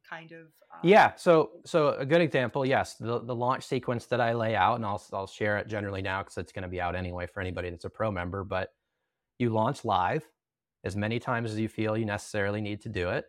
kind 0.09 0.31
of. 0.31 0.39
Um, 0.73 0.79
yeah. 0.83 1.13
So, 1.15 1.51
so 1.65 1.89
a 1.89 2.05
good 2.05 2.21
example, 2.21 2.65
yes, 2.65 2.95
the, 2.95 3.19
the 3.19 3.35
launch 3.35 3.63
sequence 3.63 4.05
that 4.07 4.19
I 4.19 4.33
lay 4.33 4.55
out, 4.55 4.75
and 4.75 4.85
I'll, 4.85 5.01
I'll 5.13 5.27
share 5.27 5.57
it 5.57 5.67
generally 5.67 6.01
now 6.01 6.21
because 6.21 6.37
it's 6.37 6.51
going 6.51 6.63
to 6.63 6.69
be 6.69 6.81
out 6.81 6.95
anyway 6.95 7.27
for 7.27 7.39
anybody 7.41 7.69
that's 7.69 7.85
a 7.85 7.89
pro 7.89 8.11
member, 8.11 8.43
but 8.43 8.69
you 9.37 9.49
launch 9.49 9.85
live 9.85 10.25
as 10.83 10.95
many 10.95 11.19
times 11.19 11.51
as 11.51 11.59
you 11.59 11.67
feel 11.67 11.97
you 11.97 12.05
necessarily 12.05 12.61
need 12.61 12.81
to 12.81 12.89
do 12.89 13.09
it. 13.09 13.25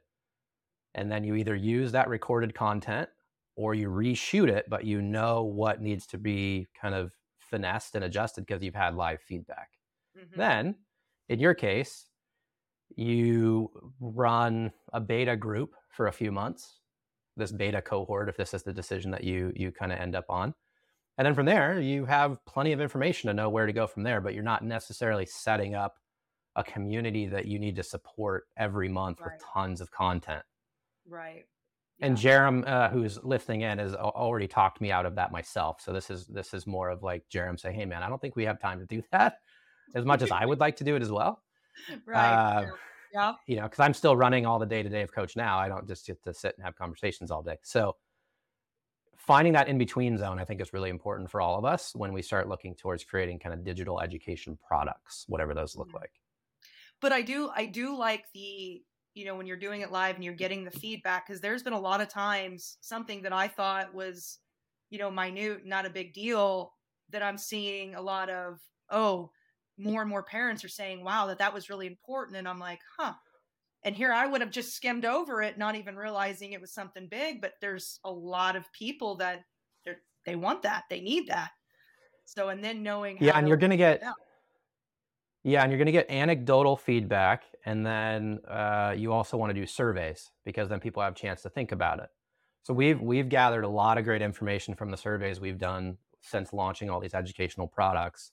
And 0.94 1.11
then 1.11 1.24
you 1.24 1.34
either 1.36 1.55
use 1.55 1.92
that 1.92 2.09
recorded 2.09 2.55
content 2.55 3.09
or 3.57 3.74
you 3.74 3.88
reshoot 3.88 4.48
it, 4.48 4.66
but 4.68 4.84
you 4.84 5.03
know 5.03 5.42
what 5.42 5.80
needs 5.80 6.07
to 6.09 6.18
be 6.18 6.68
kind 6.80 6.94
of 6.94 7.12
finessed 7.38 7.94
and 7.94 8.05
adjusted 8.05 8.46
because 8.46 8.62
you've 8.62 8.74
had 8.74 8.94
live 8.94 9.20
feedback. 9.20 9.68
Mm-hmm. 10.18 10.38
Then, 10.38 10.74
in 11.28 11.38
your 11.38 11.55
case, 11.55 12.07
you 12.96 13.70
run 14.00 14.72
a 14.92 15.00
beta 15.00 15.36
group 15.36 15.74
for 15.90 16.07
a 16.07 16.12
few 16.12 16.32
months, 16.32 16.80
this 17.36 17.53
beta 17.53 17.80
cohort, 17.80 18.28
if 18.28 18.36
this 18.36 18.55
is 18.55 18.62
the 18.62 18.72
decision 18.72 19.11
that 19.11 19.24
you 19.24 19.53
you 19.55 19.70
kind 19.72 19.92
of 19.92 19.98
end 19.98 20.14
up 20.14 20.26
on. 20.28 20.55
And 21.18 21.26
then 21.26 21.34
from 21.34 21.46
there, 21.46 21.80
you 21.80 22.07
have 22.07 22.44
plenty 22.46 22.72
of 22.72 22.80
information 22.80 23.28
to 23.28 23.34
know 23.34 23.50
where 23.50 23.66
to 23.66 23.72
go 23.72 23.86
from 23.86 24.03
there, 24.03 24.20
but 24.20 24.34
you're 24.34 24.42
not 24.42 24.64
necessarily 24.64 25.26
setting 25.26 25.74
up 25.74 25.98
a 26.57 26.64
community 26.64 27.26
that 27.26 27.46
you 27.46 27.59
need 27.59 27.76
to 27.76 27.82
support 27.82 28.44
every 28.57 28.88
month 28.88 29.20
right. 29.20 29.32
with 29.32 29.42
tons 29.53 29.80
of 29.80 29.90
content. 29.90 30.42
Right. 31.09 31.44
Yeah. 31.98 32.07
And 32.07 32.16
Jerem, 32.16 32.66
uh, 32.66 32.88
who's 32.88 33.22
lifting 33.22 33.62
in, 33.62 33.78
has 33.78 33.94
already 33.94 34.48
talked 34.48 34.80
me 34.80 34.90
out 34.90 35.07
of 35.07 35.14
that 35.16 35.32
myself. 35.32 35.80
So 35.80 35.92
this 35.92 36.11
is 36.11 36.26
this 36.26 36.53
is 36.53 36.66
more 36.66 36.90
of 36.90 37.03
like 37.03 37.24
Jerem 37.32 37.59
saying, 37.59 37.74
"Hey, 37.74 37.84
man, 37.84 38.03
I 38.03 38.09
don't 38.09 38.20
think 38.20 38.36
we 38.36 38.44
have 38.44 38.61
time 38.61 38.80
to 38.80 38.86
do 38.86 39.03
that 39.12 39.38
as 39.94 40.05
much 40.05 40.22
as 40.22 40.30
I 40.30 40.44
would 40.44 40.61
like 40.61 40.76
to 40.76 40.84
do 40.84 40.96
it 40.96 41.03
as 41.03 41.11
well." 41.11 41.42
Right. 42.07 42.18
Uh, 42.18 42.66
yeah. 43.14 43.32
You 43.46 43.57
know, 43.57 43.62
because 43.62 43.80
I'm 43.80 43.94
still 43.94 44.14
running 44.14 44.44
all 44.44 44.59
the 44.59 44.66
day 44.66 44.82
to 44.82 44.88
day 44.90 45.00
of 45.00 45.11
CoachNow. 45.11 45.57
I 45.57 45.68
don't 45.68 45.88
just 45.88 46.07
get 46.07 46.22
to 46.24 46.34
sit 46.34 46.55
and 46.57 46.64
have 46.66 46.76
conversations 46.76 47.30
all 47.30 47.42
day. 47.42 47.57
So 47.62 47.96
finding 49.16 49.55
that 49.55 49.68
in 49.68 49.78
between 49.78 50.18
zone, 50.18 50.38
I 50.38 50.44
think, 50.44 50.61
is 50.61 50.74
really 50.74 50.90
important 50.90 51.30
for 51.30 51.40
all 51.40 51.59
of 51.59 51.64
us 51.64 51.94
when 51.94 52.12
we 52.12 52.20
start 52.20 52.46
looking 52.46 52.74
towards 52.74 53.05
creating 53.05 53.38
kind 53.38 53.55
of 53.55 53.64
digital 53.64 54.00
education 54.00 54.59
products, 54.66 55.24
whatever 55.28 55.55
those 55.55 55.76
look 55.76 55.94
like 55.94 56.12
but 57.03 57.12
I 57.12 57.20
do 57.20 57.50
I 57.55 57.66
do 57.66 57.94
like 57.94 58.24
the 58.32 58.80
you 59.14 59.26
know 59.26 59.34
when 59.34 59.46
you're 59.46 59.59
doing 59.59 59.82
it 59.82 59.92
live 59.92 60.14
and 60.14 60.24
you're 60.24 60.32
getting 60.32 60.64
the 60.64 60.70
feedback 60.70 61.26
because 61.26 61.42
there's 61.42 61.62
been 61.62 61.74
a 61.74 61.80
lot 61.80 62.00
of 62.00 62.09
times 62.09 62.78
something 62.80 63.20
that 63.22 63.32
I 63.32 63.48
thought 63.48 63.92
was 63.92 64.38
you 64.88 64.98
know 64.98 65.11
minute 65.11 65.66
not 65.66 65.84
a 65.84 65.90
big 65.90 66.14
deal 66.14 66.72
that 67.11 67.22
I'm 67.22 67.36
seeing 67.36 67.94
a 67.94 68.00
lot 68.00 68.30
of 68.30 68.61
oh 68.88 69.30
more 69.76 70.00
and 70.00 70.09
more 70.09 70.22
parents 70.22 70.64
are 70.64 70.68
saying 70.68 71.05
wow 71.05 71.26
that 71.26 71.38
that 71.38 71.53
was 71.53 71.68
really 71.68 71.86
important 71.86 72.38
and 72.38 72.48
I'm 72.48 72.61
like 72.61 72.80
huh. 72.98 73.12
And 73.84 73.96
here 73.96 74.12
I 74.12 74.28
would 74.28 74.40
have 74.40 74.53
just 74.53 74.76
skimmed 74.76 75.05
over 75.05 75.42
it 75.42 75.59
not 75.59 75.74
even 75.74 75.96
realizing 75.96 76.53
it 76.53 76.61
was 76.61 76.72
something 76.72 77.09
big 77.09 77.40
but 77.40 77.55
there's 77.61 77.98
a 78.05 78.11
lot 78.11 78.55
of 78.55 78.72
people 78.72 79.16
that 79.16 79.42
they 79.84 79.92
they 80.24 80.36
want 80.36 80.62
that 80.62 80.84
they 80.88 81.00
need 81.00 81.26
that. 81.26 81.50
So 82.24 82.50
and 82.50 82.62
then 82.62 82.84
knowing 82.84 83.18
yeah 83.20 83.36
and 83.36 83.48
you're 83.48 83.57
gonna 83.57 83.76
get 83.76 84.03
yeah, 85.45 85.62
and 85.62 85.70
you're 85.70 85.78
going 85.78 85.86
to 85.86 85.93
get 85.93 86.09
anecdotal 86.09 86.76
feedback, 86.76 87.45
and 87.64 87.84
then 87.84 88.38
uh, 88.49 88.95
you 88.97 89.12
also 89.12 89.36
want 89.36 89.51
to 89.51 89.61
do 89.61 89.66
surveys 89.66 90.30
because 90.45 90.68
then 90.68 90.78
people 90.78 91.03
have 91.03 91.14
a 91.14 91.16
chance 91.16 91.43
to 91.43 91.51
think 91.51 91.72
about 91.72 91.99
it. 91.99 92.11
So 92.62 92.72
we've 92.72 93.01
we've 93.01 93.28
gathered 93.28 93.64
a 93.64 93.68
lot 93.68 93.99
of 93.99 94.05
great 94.05 94.22
information 94.22 94.74
from 94.74 94.90
the 94.90 94.97
surveys 94.97 95.40
we've 95.40 95.59
done 95.59 95.99
since 96.20 96.53
launching 96.53 96.90
all 96.90 97.01
these 97.01 97.14
educational 97.14 97.66
products. 97.66 98.30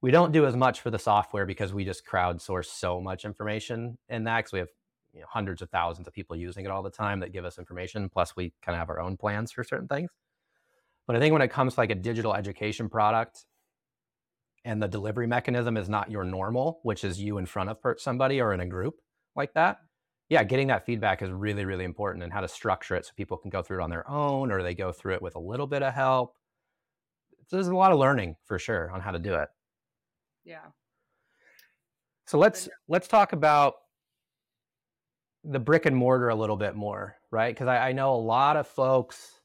We 0.00 0.12
don't 0.12 0.30
do 0.30 0.46
as 0.46 0.54
much 0.54 0.80
for 0.80 0.90
the 0.90 0.98
software 0.98 1.44
because 1.44 1.74
we 1.74 1.84
just 1.84 2.06
crowdsource 2.06 2.66
so 2.66 3.00
much 3.00 3.24
information 3.24 3.98
in 4.08 4.22
that 4.24 4.38
because 4.38 4.52
we 4.52 4.60
have 4.60 4.68
you 5.12 5.20
know, 5.20 5.26
hundreds 5.28 5.60
of 5.60 5.70
thousands 5.70 6.06
of 6.06 6.14
people 6.14 6.36
using 6.36 6.64
it 6.64 6.70
all 6.70 6.84
the 6.84 6.90
time 6.90 7.18
that 7.18 7.32
give 7.32 7.44
us 7.44 7.58
information. 7.58 8.08
Plus, 8.08 8.36
we 8.36 8.52
kind 8.62 8.76
of 8.76 8.78
have 8.78 8.90
our 8.90 9.00
own 9.00 9.16
plans 9.16 9.50
for 9.50 9.64
certain 9.64 9.88
things. 9.88 10.10
But 11.08 11.16
I 11.16 11.18
think 11.18 11.32
when 11.32 11.42
it 11.42 11.48
comes 11.48 11.74
to 11.74 11.80
like 11.80 11.90
a 11.90 11.96
digital 11.96 12.34
education 12.34 12.88
product, 12.88 13.44
and 14.68 14.82
the 14.82 14.86
delivery 14.86 15.26
mechanism 15.26 15.78
is 15.78 15.88
not 15.88 16.10
your 16.10 16.24
normal, 16.24 16.80
which 16.82 17.02
is 17.02 17.18
you 17.18 17.38
in 17.38 17.46
front 17.46 17.70
of 17.70 17.78
somebody 17.96 18.38
or 18.38 18.52
in 18.52 18.60
a 18.60 18.66
group 18.66 18.96
like 19.34 19.54
that, 19.54 19.78
yeah, 20.28 20.44
getting 20.44 20.66
that 20.66 20.84
feedback 20.84 21.22
is 21.22 21.30
really, 21.30 21.64
really 21.64 21.86
important 21.86 22.22
and 22.22 22.30
how 22.30 22.42
to 22.42 22.48
structure 22.48 22.94
it 22.94 23.06
so 23.06 23.12
people 23.16 23.38
can 23.38 23.48
go 23.48 23.62
through 23.62 23.80
it 23.80 23.82
on 23.82 23.88
their 23.88 24.08
own 24.10 24.52
or 24.52 24.62
they 24.62 24.74
go 24.74 24.92
through 24.92 25.14
it 25.14 25.22
with 25.22 25.36
a 25.36 25.40
little 25.40 25.66
bit 25.66 25.82
of 25.82 25.94
help. 25.94 26.34
So 27.46 27.56
there's 27.56 27.68
a 27.68 27.74
lot 27.74 27.92
of 27.92 27.98
learning 27.98 28.36
for 28.44 28.58
sure 28.58 28.90
on 28.90 29.00
how 29.00 29.10
to 29.10 29.18
do 29.18 29.36
it. 29.36 29.48
Yeah. 30.44 30.66
So 32.26 32.36
let's 32.36 32.68
let's 32.88 33.08
talk 33.08 33.32
about 33.32 33.76
the 35.44 35.58
brick 35.58 35.86
and 35.86 35.96
mortar 35.96 36.28
a 36.28 36.34
little 36.34 36.56
bit 36.56 36.76
more, 36.76 37.16
right? 37.30 37.54
Because 37.54 37.68
I, 37.68 37.88
I 37.88 37.92
know 37.92 38.12
a 38.12 38.20
lot 38.20 38.58
of 38.58 38.66
folks 38.66 39.40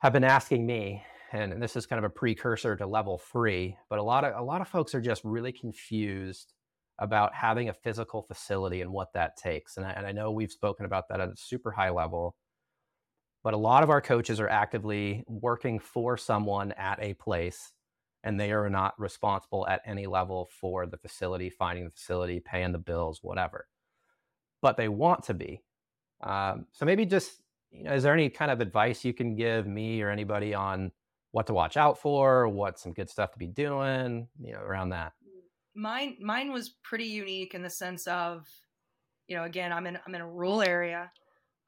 have 0.00 0.12
been 0.12 0.24
asking 0.24 0.66
me, 0.66 1.02
and, 1.32 1.62
this 1.62 1.76
is 1.76 1.86
kind 1.86 1.98
of 1.98 2.04
a 2.04 2.14
precursor 2.14 2.76
to 2.76 2.86
level 2.86 3.18
three, 3.18 3.76
but 3.88 3.98
a 3.98 4.02
lot 4.02 4.24
of 4.24 4.34
a 4.36 4.42
lot 4.42 4.60
of 4.60 4.68
folks 4.68 4.94
are 4.94 5.00
just 5.00 5.22
really 5.24 5.52
confused 5.52 6.52
about 6.98 7.34
having 7.34 7.68
a 7.68 7.74
physical 7.74 8.22
facility 8.22 8.80
and 8.80 8.92
what 8.92 9.12
that 9.14 9.36
takes. 9.36 9.76
And 9.76 9.86
I, 9.86 9.90
and 9.90 10.06
I 10.06 10.12
know 10.12 10.30
we've 10.30 10.52
spoken 10.52 10.86
about 10.86 11.08
that 11.08 11.20
at 11.20 11.28
a 11.28 11.36
super 11.36 11.72
high 11.72 11.90
level, 11.90 12.36
but 13.42 13.54
a 13.54 13.58
lot 13.58 13.82
of 13.82 13.90
our 13.90 14.00
coaches 14.00 14.38
are 14.40 14.48
actively 14.48 15.24
working 15.26 15.78
for 15.78 16.16
someone 16.16 16.72
at 16.72 17.02
a 17.02 17.14
place 17.14 17.72
and 18.24 18.38
they 18.38 18.52
are 18.52 18.70
not 18.70 18.94
responsible 19.00 19.66
at 19.66 19.80
any 19.84 20.06
level 20.06 20.48
for 20.60 20.86
the 20.86 20.96
facility, 20.96 21.50
finding 21.50 21.84
the 21.84 21.90
facility, 21.90 22.40
paying 22.40 22.72
the 22.72 22.78
bills, 22.78 23.18
whatever. 23.22 23.66
But 24.60 24.76
they 24.76 24.88
want 24.88 25.24
to 25.24 25.34
be. 25.34 25.62
Um, 26.22 26.66
so 26.72 26.86
maybe 26.86 27.04
just, 27.04 27.42
you 27.72 27.84
know, 27.84 27.94
is 27.94 28.04
there 28.04 28.14
any 28.14 28.30
kind 28.30 28.50
of 28.52 28.60
advice 28.60 29.04
you 29.04 29.12
can 29.12 29.34
give 29.34 29.66
me 29.66 30.00
or 30.02 30.10
anybody 30.10 30.54
on 30.54 30.92
what 31.32 31.46
to 31.46 31.54
watch 31.54 31.76
out 31.76 31.98
for, 31.98 32.46
what 32.46 32.78
some 32.78 32.92
good 32.92 33.10
stuff 33.10 33.32
to 33.32 33.38
be 33.38 33.46
doing, 33.46 34.28
you 34.40 34.52
know, 34.52 34.60
around 34.60 34.90
that. 34.90 35.14
Mine 35.74 36.16
mine 36.20 36.52
was 36.52 36.68
pretty 36.84 37.06
unique 37.06 37.54
in 37.54 37.62
the 37.62 37.70
sense 37.70 38.06
of, 38.06 38.46
you 39.26 39.36
know, 39.36 39.44
again, 39.44 39.72
I'm 39.72 39.86
in 39.86 39.98
I'm 40.06 40.14
in 40.14 40.20
a 40.20 40.30
rural 40.30 40.62
area. 40.62 41.10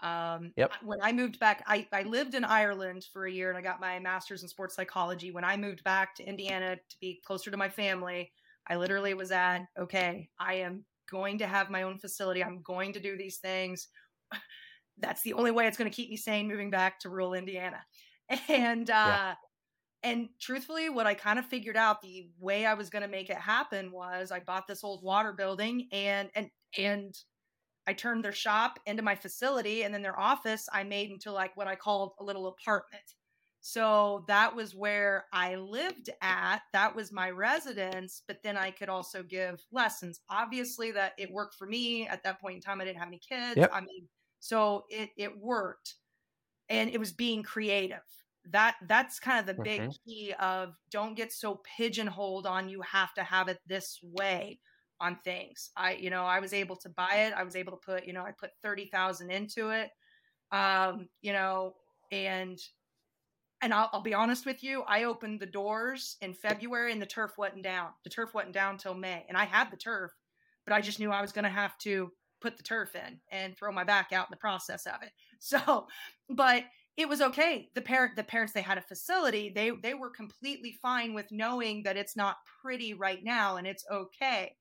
Um, 0.02 0.52
yep. 0.56 0.72
When 0.82 0.98
I 1.02 1.12
moved 1.12 1.38
back, 1.38 1.64
I, 1.66 1.86
I 1.92 2.02
lived 2.02 2.34
in 2.34 2.44
Ireland 2.44 3.06
for 3.10 3.26
a 3.26 3.32
year 3.32 3.48
and 3.48 3.56
I 3.56 3.62
got 3.62 3.80
my 3.80 3.98
master's 3.98 4.42
in 4.42 4.48
sports 4.48 4.74
psychology. 4.74 5.30
When 5.30 5.44
I 5.44 5.56
moved 5.56 5.82
back 5.82 6.14
to 6.16 6.28
Indiana 6.28 6.76
to 6.76 6.96
be 7.00 7.22
closer 7.24 7.50
to 7.50 7.56
my 7.56 7.70
family, 7.70 8.30
I 8.68 8.76
literally 8.76 9.14
was 9.14 9.30
at, 9.30 9.60
okay, 9.78 10.28
I 10.38 10.54
am 10.54 10.84
going 11.08 11.38
to 11.38 11.46
have 11.46 11.70
my 11.70 11.84
own 11.84 11.98
facility. 11.98 12.44
I'm 12.44 12.60
going 12.62 12.92
to 12.92 13.00
do 13.00 13.16
these 13.16 13.38
things. 13.38 13.88
That's 14.98 15.22
the 15.22 15.32
only 15.32 15.52
way 15.52 15.66
it's 15.66 15.78
going 15.78 15.90
to 15.90 15.94
keep 15.94 16.10
me 16.10 16.16
sane 16.16 16.48
moving 16.48 16.70
back 16.70 16.98
to 17.00 17.08
rural 17.08 17.32
Indiana. 17.32 17.80
And 18.48 18.88
uh, 18.90 18.92
yeah 18.92 19.34
and 20.04 20.28
truthfully 20.40 20.90
what 20.90 21.06
i 21.06 21.14
kind 21.14 21.38
of 21.38 21.46
figured 21.46 21.76
out 21.76 22.02
the 22.02 22.30
way 22.38 22.66
i 22.66 22.74
was 22.74 22.90
going 22.90 23.02
to 23.02 23.08
make 23.08 23.30
it 23.30 23.38
happen 23.38 23.92
was 23.92 24.32
i 24.32 24.40
bought 24.40 24.66
this 24.68 24.84
old 24.84 25.02
water 25.04 25.32
building 25.32 25.88
and 25.92 26.30
and 26.36 26.50
and 26.78 27.14
i 27.86 27.92
turned 27.92 28.24
their 28.24 28.32
shop 28.32 28.78
into 28.86 29.02
my 29.02 29.14
facility 29.14 29.82
and 29.84 29.94
then 29.94 30.02
their 30.02 30.18
office 30.18 30.68
i 30.72 30.84
made 30.84 31.10
into 31.10 31.32
like 31.32 31.56
what 31.56 31.68
i 31.68 31.76
called 31.76 32.12
a 32.20 32.24
little 32.24 32.46
apartment 32.48 33.14
So 33.62 34.24
that 34.28 34.54
was 34.54 34.74
where 34.74 35.26
I 35.32 35.56
lived 35.56 36.10
at. 36.22 36.62
That 36.72 36.94
was 36.94 37.12
my 37.12 37.30
residence, 37.30 38.22
but 38.28 38.42
then 38.44 38.56
I 38.58 38.70
could 38.70 38.90
also 38.90 39.22
give 39.22 39.64
lessons. 39.72 40.20
Obviously, 40.28 40.92
that 40.92 41.14
it 41.18 41.30
worked 41.32 41.54
for 41.56 41.66
me 41.66 42.06
at 42.08 42.22
that 42.24 42.40
point 42.40 42.56
in 42.56 42.60
time. 42.62 42.80
I 42.80 42.84
didn't 42.84 42.98
have 43.00 43.08
any 43.08 43.20
kids. 43.20 43.56
Yep. 43.56 43.72
I 43.72 43.80
mean, 43.80 44.08
so 44.40 44.84
it 44.90 45.10
it 45.16 45.38
worked, 45.38 45.96
and 46.68 46.90
it 46.90 46.98
was 47.00 47.12
being 47.12 47.42
creative. 47.42 48.23
That 48.50 48.76
that's 48.86 49.18
kind 49.18 49.40
of 49.40 49.46
the 49.46 49.62
big 49.62 49.80
mm-hmm. 49.80 49.90
key 50.06 50.34
of 50.38 50.74
don't 50.90 51.16
get 51.16 51.32
so 51.32 51.62
pigeonholed 51.76 52.46
on 52.46 52.68
you 52.68 52.82
have 52.82 53.14
to 53.14 53.22
have 53.22 53.48
it 53.48 53.58
this 53.66 53.98
way 54.02 54.60
on 55.00 55.18
things. 55.24 55.70
I 55.76 55.94
you 55.94 56.10
know 56.10 56.24
I 56.24 56.40
was 56.40 56.52
able 56.52 56.76
to 56.76 56.88
buy 56.90 57.26
it. 57.26 57.34
I 57.34 57.42
was 57.42 57.56
able 57.56 57.72
to 57.72 57.78
put 57.78 58.06
you 58.06 58.12
know 58.12 58.22
I 58.22 58.32
put 58.32 58.50
thirty 58.62 58.86
thousand 58.86 59.30
into 59.30 59.70
it. 59.70 59.90
Um, 60.52 61.08
you 61.22 61.32
know, 61.32 61.74
and 62.12 62.58
and 63.62 63.72
I'll, 63.72 63.88
I'll, 63.94 64.02
be 64.02 64.12
honest 64.12 64.44
with 64.44 64.62
you, 64.62 64.82
I 64.86 65.04
opened 65.04 65.40
the 65.40 65.46
doors 65.46 66.16
in 66.20 66.34
February 66.34 66.92
and 66.92 67.00
the 67.00 67.06
turf 67.06 67.32
wasn't 67.38 67.64
down. 67.64 67.88
The 68.04 68.10
turf 68.10 68.34
wasn't 68.34 68.52
down 68.52 68.76
till 68.76 68.94
May, 68.94 69.24
and 69.26 69.38
I 69.38 69.44
had 69.44 69.70
the 69.70 69.76
turf, 69.78 70.12
but 70.66 70.74
I 70.74 70.82
just 70.82 71.00
knew 71.00 71.10
I 71.10 71.22
was 71.22 71.32
going 71.32 71.44
to 71.44 71.50
have 71.50 71.78
to 71.78 72.10
put 72.40 72.58
the 72.58 72.62
turf 72.62 72.94
in 72.94 73.18
and 73.32 73.56
throw 73.56 73.72
my 73.72 73.84
back 73.84 74.12
out 74.12 74.26
in 74.26 74.30
the 74.30 74.36
process 74.36 74.86
of 74.86 75.02
it. 75.02 75.10
So, 75.40 75.88
but 76.30 76.64
it 76.96 77.08
was 77.08 77.20
okay. 77.20 77.70
The 77.74 77.82
parent, 77.82 78.16
the 78.16 78.22
parents, 78.24 78.52
they 78.52 78.62
had 78.62 78.78
a 78.78 78.82
facility. 78.82 79.50
They 79.54 79.70
they 79.70 79.94
were 79.94 80.10
completely 80.10 80.78
fine 80.80 81.14
with 81.14 81.26
knowing 81.30 81.82
that 81.82 81.96
it's 81.96 82.16
not 82.16 82.36
pretty 82.62 82.94
right 82.94 83.22
now 83.22 83.56
and 83.56 83.66
it's 83.66 83.84
okay. 83.90 84.56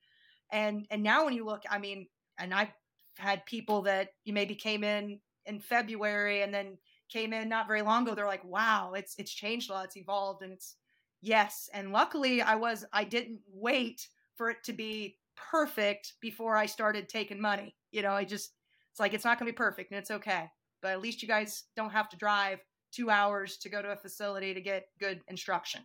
And 0.52 0.88
and 0.90 1.04
now 1.04 1.26
when 1.26 1.34
you 1.34 1.46
look, 1.46 1.64
I 1.70 1.78
mean, 1.78 2.08
and 2.40 2.54
I've 2.54 2.74
had 3.18 3.46
people 3.46 3.84
that 3.84 4.10
you 4.26 4.34
maybe 4.34 4.56
came 4.56 4.84
in 4.84 5.20
in 5.46 5.60
February 5.60 6.42
and 6.42 6.54
then 6.54 6.78
came 7.14 7.34
in 7.34 7.48
not 7.48 7.68
very 7.68 7.84
long 7.84 8.04
ago 8.04 8.16
they're 8.16 8.26
like 8.26 8.44
wow 8.44 8.94
it's 8.94 9.14
it's 9.20 9.32
changed 9.32 9.70
a 9.70 9.74
lot 9.74 9.86
it's 9.86 9.98
evolved 9.98 10.42
and 10.42 10.52
it's 10.52 10.78
yes 11.22 11.70
and 11.74 11.92
luckily 11.92 12.42
i 12.42 12.56
was 12.56 12.86
i 12.92 13.04
didn't 13.04 13.40
wait 13.54 14.08
for 14.36 14.50
it 14.50 14.58
to 14.64 14.74
be 14.74 15.16
perfect 15.36 16.14
before 16.22 16.56
i 16.56 16.66
started 16.66 17.08
taking 17.08 17.40
money 17.40 17.76
you 17.92 18.02
know 18.02 18.12
i 18.12 18.24
just 18.24 18.54
it's 18.90 19.00
like 19.00 19.14
it's 19.14 19.24
not 19.24 19.38
going 19.38 19.46
to 19.46 19.54
be 19.54 19.56
perfect 19.56 19.92
and 19.92 20.00
it's 20.00 20.10
okay 20.10 20.50
but 20.84 20.92
at 20.92 21.02
least 21.02 21.22
you 21.22 21.28
guys 21.28 21.64
don't 21.76 21.90
have 21.92 22.10
to 22.10 22.18
drive 22.18 22.60
two 22.92 23.10
hours 23.10 23.58
to 23.58 23.70
go 23.70 23.82
to 23.82 23.90
a 23.90 23.96
facility 23.96 24.54
to 24.54 24.62
get 24.62 24.88
good 25.00 25.22
instruction 25.28 25.82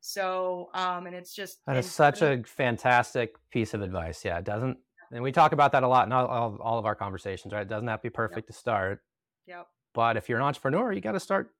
so 0.00 0.70
um 0.74 1.06
and 1.06 1.14
it's 1.14 1.34
just 1.34 1.58
that 1.66 1.76
is 1.76 1.90
such 1.90 2.22
a 2.22 2.42
fantastic 2.46 3.34
piece 3.50 3.74
of 3.74 3.82
advice 3.82 4.24
yeah 4.24 4.38
it 4.38 4.44
doesn't 4.44 4.78
and 5.12 5.22
we 5.22 5.30
talk 5.30 5.52
about 5.52 5.70
that 5.70 5.82
a 5.82 5.88
lot 5.88 6.06
in 6.06 6.12
all, 6.12 6.26
all, 6.26 6.58
all 6.62 6.78
of 6.78 6.86
our 6.86 6.94
conversations 6.94 7.52
right 7.52 7.62
it 7.62 7.68
doesn't 7.68 7.88
have 7.88 8.00
to 8.00 8.04
be 8.04 8.10
perfect 8.10 8.38
yep. 8.38 8.46
to 8.46 8.52
start 8.52 9.02
yep 9.46 9.66
but 9.94 10.16
if 10.16 10.28
you're 10.28 10.38
an 10.38 10.44
entrepreneur, 10.44 10.92
you 10.92 11.00
got 11.00 11.12
to 11.12 11.20
start, 11.20 11.50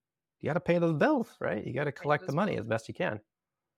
you 0.40 0.48
got 0.48 0.54
to 0.54 0.60
pay 0.60 0.78
those 0.78 0.92
bills, 0.92 1.28
right? 1.40 1.64
You 1.64 1.72
got 1.72 1.84
to 1.84 1.92
collect 1.92 2.26
the 2.26 2.32
money 2.32 2.54
bills. 2.54 2.64
as 2.64 2.68
best 2.68 2.88
you 2.88 2.94
can. 2.94 3.20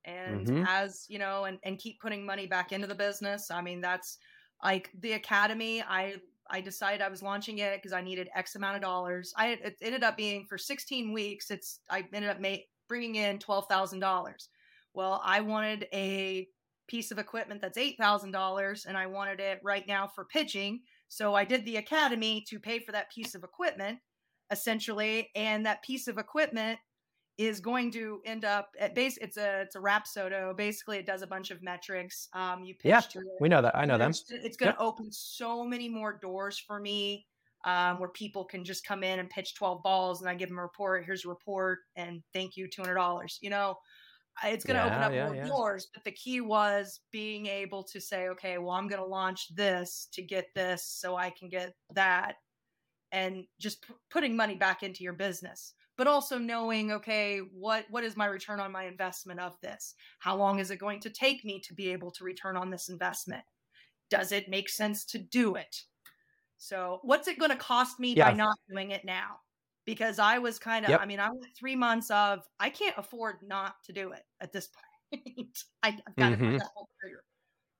And 0.05 0.47
mm-hmm. 0.47 0.65
as 0.67 1.05
you 1.09 1.19
know, 1.19 1.45
and, 1.45 1.59
and 1.63 1.79
keep 1.79 2.01
putting 2.01 2.25
money 2.25 2.47
back 2.47 2.73
into 2.73 2.87
the 2.87 2.95
business. 2.95 3.51
I 3.51 3.61
mean, 3.61 3.81
that's 3.81 4.19
like 4.65 4.91
the 5.01 5.13
academy. 5.13 5.83
I 5.83 6.17
I 6.51 6.61
decided 6.61 7.03
I 7.03 7.09
was 7.09 7.23
launching 7.23 7.59
it 7.59 7.77
because 7.77 7.93
I 7.93 8.01
needed 8.01 8.29
X 8.35 8.55
amount 8.55 8.77
of 8.77 8.83
dollars. 8.83 9.33
I 9.37 9.49
it 9.49 9.77
ended 9.81 10.05
up 10.05 10.17
being 10.17 10.47
for 10.49 10.59
16 10.59 11.13
weeks. 11.13 11.51
It's 11.51 11.81
I 11.91 12.05
ended 12.13 12.31
up 12.31 12.39
bringing 12.89 13.17
in 13.17 13.39
twelve 13.39 13.67
thousand 13.69 14.01
dollars. 14.01 14.49
Well, 14.95 15.21
I 15.25 15.41
wanted 15.41 15.87
a 15.93 16.49
piece 16.89 17.11
of 17.11 17.19
equipment 17.19 17.61
that's 17.61 17.79
eight 17.79 17.97
thousand 17.99 18.31
dollars, 18.31 18.87
and 18.87 18.97
I 18.97 19.07
wanted 19.07 19.41
it 19.41 19.61
right 19.63 19.87
now 19.87 20.07
for 20.07 20.25
pitching. 20.25 20.81
So 21.09 21.35
I 21.35 21.45
did 21.45 21.65
the 21.65 21.77
academy 21.77 22.45
to 22.49 22.59
pay 22.59 22.79
for 22.79 22.93
that 22.93 23.11
piece 23.13 23.35
of 23.35 23.45
equipment 23.45 23.99
essentially, 24.51 25.31
and 25.35 25.67
that 25.67 25.83
piece 25.83 26.07
of 26.07 26.19
equipment 26.19 26.79
is 27.39 27.61
going 27.61 27.91
to 27.93 28.21
end 28.25 28.45
up 28.45 28.71
at 28.79 28.95
base. 28.95 29.19
It's 29.19 29.37
a 29.37 29.63
it's 29.63 29.77
a 29.77 29.79
Rapsodo. 29.79 30.57
Basically, 30.57 30.99
it 30.99 31.07
does 31.07 31.23
a 31.23 31.27
bunch 31.27 31.51
of 31.51 31.63
metrics. 31.63 32.29
Um, 32.33 32.65
you 32.65 32.75
pitch 32.75 32.89
yeah, 32.89 33.01
to 33.01 33.19
it. 33.21 33.25
we 33.41 33.49
know 33.49 33.63
that. 33.63 33.77
I 33.77 33.85
know 33.85 33.99
them. 33.99 34.11
It's, 34.11 34.57
going 34.57 34.73
to 34.73 34.79
yep. 34.79 34.81
open 34.81 35.11
so 35.11 35.65
many 35.65 35.89
more 35.89 36.19
doors 36.21 36.59
for 36.59 36.81
me. 36.81 37.27
Um, 37.65 37.99
where 37.99 38.11
people 38.11 38.45
can 38.45 38.65
just 38.65 38.87
come 38.87 39.03
in 39.03 39.19
and 39.19 39.29
pitch 39.29 39.57
12 39.57 39.83
balls 39.83 40.21
and 40.21 40.31
I 40.31 40.37
give 40.37 40.51
them 40.51 40.59
a 40.59 40.63
report. 40.63 41.05
Here's 41.05 41.25
a 41.25 41.29
report 41.29 41.81
and 41.97 42.23
thank 42.33 42.57
you, 42.57 42.69
$200. 42.69 43.39
You 43.41 43.51
know, 43.51 43.77
it's 44.45 44.65
going 44.65 44.79
to 44.79 44.87
yeah, 44.87 44.87
open 44.87 45.03
up 45.03 45.13
yeah, 45.13 45.27
more 45.27 45.35
yeah. 45.35 45.47
doors. 45.47 45.89
But 45.93 46.05
the 46.05 46.13
key 46.13 46.41
was 46.41 47.01
being 47.11 47.47
able 47.47 47.83
to 47.85 48.01
say, 48.01 48.29
okay, 48.29 48.59
well, 48.59 48.71
I'm 48.71 48.87
going 48.87 49.03
to 49.03 49.09
launch 49.09 49.53
this 49.53 50.07
to 50.13 50.23
get 50.23 50.47
this 50.55 50.87
so 50.87 51.17
I 51.17 51.31
can 51.31 51.49
get 51.49 51.75
that 51.95 52.37
and 53.11 53.45
just 53.59 53.83
p- 53.83 53.95
putting 54.11 54.37
money 54.37 54.55
back 54.55 54.85
into 54.85 55.03
your 55.03 55.15
business 55.15 55.75
but 55.97 56.07
also 56.07 56.39
knowing 56.39 56.93
okay 56.93 57.39
what 57.39 57.87
what 57.91 58.05
is 58.05 58.17
my 58.17 58.27
return 58.27 58.61
on 58.61 58.73
my 58.73 58.85
investment 58.85 59.41
of 59.41 59.59
this 59.61 59.95
how 60.19 60.37
long 60.37 60.59
is 60.59 60.71
it 60.71 60.79
going 60.79 61.01
to 61.01 61.11
take 61.11 61.45
me 61.45 61.61
to 61.61 61.75
be 61.75 61.91
able 61.91 62.11
to 62.11 62.25
return 62.25 62.57
on 62.57 62.71
this 62.71 62.89
investment 62.89 63.43
does 64.11 64.33
it 64.33 64.49
make 64.49 64.69
sense 64.69 65.05
to 65.05 65.19
do 65.19 65.55
it 65.55 65.83
so 66.59 67.01
what's 67.03 67.29
it 67.29 67.39
going 67.39 67.51
to 67.51 67.57
cost 67.57 67.99
me 67.99 68.15
yeah. 68.15 68.31
by 68.31 68.37
not 68.37 68.57
doing 68.71 68.91
it 68.91 69.05
now 69.05 69.37
because 69.85 70.19
i 70.19 70.39
was 70.39 70.59
kind 70.59 70.85
of 70.85 70.91
yep. 70.91 71.01
i 71.01 71.07
mean 71.07 71.21
i 71.21 71.29
went 71.29 71.57
three 71.59 71.77
months 71.77 72.11
of 72.11 72.41
i 72.61 72.71
can't 72.71 72.97
afford 72.99 73.37
not 73.43 73.75
to 73.85 73.93
do 73.93 74.13
it 74.13 74.23
at 74.41 74.53
this 74.53 74.69
point 74.69 75.59
I, 75.83 75.91
have 75.91 76.17
got 76.17 76.33
mm-hmm. 76.33 76.57
that 76.59 76.69
whole 76.75 76.89
trigger 77.01 77.23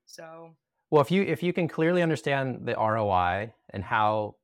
so 0.07 0.55
well 0.91 1.03
if 1.03 1.11
you 1.11 1.23
if 1.23 1.43
you 1.43 1.53
can 1.53 1.69
clearly 1.69 2.03
understand 2.03 2.67
the 2.67 2.75
roi 2.75 3.53
and 3.71 3.85
how 3.85 4.37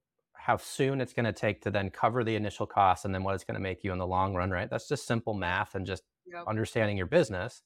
how 0.42 0.56
soon 0.56 1.00
it's 1.00 1.12
going 1.12 1.24
to 1.24 1.32
take 1.32 1.62
to 1.62 1.70
then 1.70 1.88
cover 1.88 2.24
the 2.24 2.34
initial 2.34 2.66
costs 2.66 3.04
and 3.04 3.14
then 3.14 3.22
what 3.22 3.36
it's 3.36 3.44
going 3.44 3.54
to 3.54 3.60
make 3.60 3.84
you 3.84 3.92
in 3.92 3.98
the 3.98 4.06
long 4.06 4.34
run, 4.34 4.50
right? 4.50 4.68
That's 4.68 4.88
just 4.88 5.06
simple 5.06 5.34
math 5.34 5.76
and 5.76 5.86
just 5.86 6.02
yep. 6.26 6.44
understanding 6.48 6.96
your 6.96 7.06
business. 7.06 7.62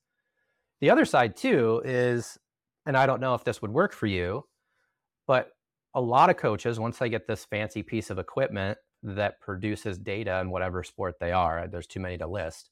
The 0.82 0.90
other 0.90 1.06
side 1.06 1.36
too 1.38 1.80
is, 1.86 2.36
and 2.84 2.94
I 2.94 3.06
don't 3.06 3.22
know 3.22 3.34
if 3.34 3.44
this 3.44 3.62
would 3.62 3.72
work 3.72 3.94
for 3.94 4.06
you, 4.06 4.44
but 5.26 5.52
a 5.94 6.00
lot 6.02 6.28
of 6.28 6.36
coaches, 6.36 6.78
once 6.78 6.98
they 6.98 7.08
get 7.08 7.26
this 7.26 7.46
fancy 7.46 7.82
piece 7.82 8.10
of 8.10 8.18
equipment 8.18 8.76
that 9.02 9.40
produces 9.40 9.96
data 9.96 10.38
in 10.40 10.50
whatever 10.50 10.82
sport 10.82 11.14
they 11.18 11.32
are, 11.32 11.66
there's 11.68 11.86
too 11.86 12.00
many 12.00 12.18
to 12.18 12.26
list. 12.26 12.68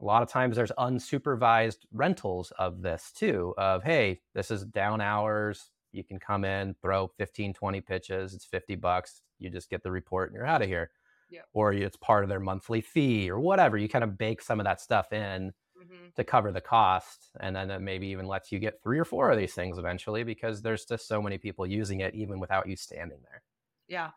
A 0.00 0.04
lot 0.04 0.22
of 0.22 0.28
times 0.28 0.54
there's 0.54 0.70
unsupervised 0.78 1.78
rentals 1.92 2.52
of 2.60 2.80
this 2.80 3.10
too, 3.12 3.54
of, 3.58 3.82
hey, 3.82 4.20
this 4.36 4.52
is 4.52 4.64
down 4.64 5.00
hours, 5.00 5.72
you 5.96 6.04
can 6.04 6.18
come 6.18 6.44
in, 6.44 6.74
throw 6.82 7.08
15, 7.08 7.54
20 7.54 7.80
pitches. 7.80 8.34
It's 8.34 8.44
50 8.44 8.76
bucks. 8.76 9.22
You 9.38 9.50
just 9.50 9.70
get 9.70 9.82
the 9.82 9.90
report 9.90 10.30
and 10.30 10.36
you're 10.36 10.46
out 10.46 10.62
of 10.62 10.68
here. 10.68 10.90
Yeah. 11.30 11.40
Or 11.52 11.72
it's 11.72 11.96
part 11.96 12.22
of 12.22 12.28
their 12.28 12.40
monthly 12.40 12.80
fee 12.80 13.30
or 13.30 13.40
whatever. 13.40 13.76
You 13.76 13.88
kind 13.88 14.04
of 14.04 14.16
bake 14.16 14.40
some 14.40 14.60
of 14.60 14.64
that 14.64 14.80
stuff 14.80 15.12
in 15.12 15.52
mm-hmm. 15.76 16.08
to 16.14 16.24
cover 16.24 16.52
the 16.52 16.60
cost. 16.60 17.30
And 17.40 17.56
then 17.56 17.70
it 17.70 17.80
maybe 17.80 18.06
even 18.08 18.26
lets 18.26 18.52
you 18.52 18.58
get 18.58 18.82
three 18.82 18.98
or 18.98 19.04
four 19.04 19.30
of 19.30 19.38
these 19.38 19.54
things 19.54 19.78
eventually 19.78 20.22
because 20.22 20.62
there's 20.62 20.84
just 20.84 21.08
so 21.08 21.20
many 21.20 21.38
people 21.38 21.66
using 21.66 22.00
it 22.00 22.14
even 22.14 22.38
without 22.38 22.68
you 22.68 22.76
standing 22.76 23.18
there. 23.22 23.42
Yeah. 23.88 24.10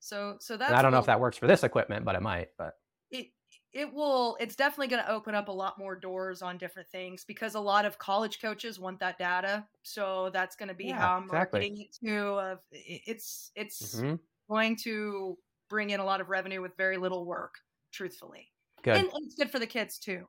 So, 0.00 0.36
so 0.40 0.56
that's. 0.56 0.70
And 0.70 0.78
I 0.78 0.82
don't 0.82 0.92
know 0.92 0.98
if 0.98 1.06
that 1.06 1.20
works 1.20 1.38
for 1.38 1.46
this 1.46 1.64
equipment, 1.64 2.04
but 2.04 2.14
it 2.14 2.22
might. 2.22 2.48
But 2.58 2.74
it 3.10 3.28
it 3.76 3.92
will 3.92 4.38
it's 4.40 4.56
definitely 4.56 4.88
going 4.88 5.04
to 5.04 5.10
open 5.10 5.34
up 5.34 5.48
a 5.48 5.52
lot 5.52 5.78
more 5.78 5.94
doors 5.94 6.40
on 6.40 6.56
different 6.56 6.88
things 6.88 7.24
because 7.24 7.54
a 7.54 7.60
lot 7.60 7.84
of 7.84 7.98
college 7.98 8.40
coaches 8.40 8.80
want 8.80 8.98
that 8.98 9.18
data 9.18 9.64
so 9.82 10.30
that's 10.32 10.56
going 10.56 10.68
to 10.68 10.74
be 10.74 10.86
yeah, 10.86 10.98
how 10.98 11.16
i'm 11.16 11.24
exactly. 11.24 11.60
marketing 11.60 11.80
it 11.82 12.06
to 12.06 12.34
uh, 12.34 12.56
it's 12.72 13.52
it's 13.54 13.96
mm-hmm. 13.96 14.14
going 14.48 14.74
to 14.74 15.36
bring 15.68 15.90
in 15.90 16.00
a 16.00 16.04
lot 16.04 16.22
of 16.22 16.30
revenue 16.30 16.62
with 16.62 16.74
very 16.78 16.96
little 16.96 17.26
work 17.26 17.56
truthfully 17.92 18.48
good. 18.82 18.96
And, 18.96 19.08
and 19.08 19.26
it's 19.26 19.34
good 19.34 19.50
for 19.50 19.58
the 19.58 19.66
kids 19.66 19.98
too 19.98 20.24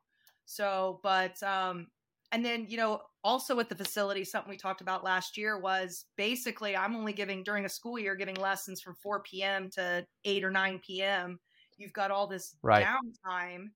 so 0.46 1.00
but 1.02 1.42
um 1.42 1.88
and 2.34 2.44
then 2.44 2.66
you 2.68 2.76
know 2.76 3.00
also 3.24 3.56
with 3.56 3.70
the 3.70 3.76
facility 3.76 4.26
something 4.26 4.50
we 4.50 4.58
talked 4.58 4.82
about 4.82 5.06
last 5.06 5.38
year 5.38 5.58
was 5.58 6.06
basically 6.18 6.76
i'm 6.76 6.98
only 6.98 7.14
giving 7.14 7.44
during 7.44 7.64
a 7.64 7.70
school 7.70 7.98
year 7.98 8.16
giving 8.16 8.36
lessons 8.36 8.82
from 8.82 8.96
4 9.02 9.22
p.m 9.22 9.70
to 9.70 10.06
8 10.26 10.44
or 10.44 10.52
9 10.52 10.82
p.m 10.86 11.40
you've 11.78 11.94
got 11.94 12.12
all 12.12 12.28
this 12.28 12.56
right. 12.62 12.86
downtime 12.86 13.68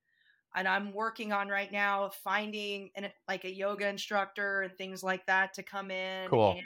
and 0.56 0.68
i'm 0.68 0.94
working 0.94 1.32
on 1.32 1.48
right 1.48 1.72
now 1.72 2.10
finding 2.24 2.90
an, 2.96 3.10
like 3.28 3.46
a 3.46 3.54
yoga 3.54 3.88
instructor 3.88 4.62
and 4.62 4.76
things 4.78 5.04
like 5.04 5.26
that 5.26 5.54
to 5.54 5.64
come 5.64 5.92
in 5.92 6.30
cool. 6.30 6.52
and 6.52 6.62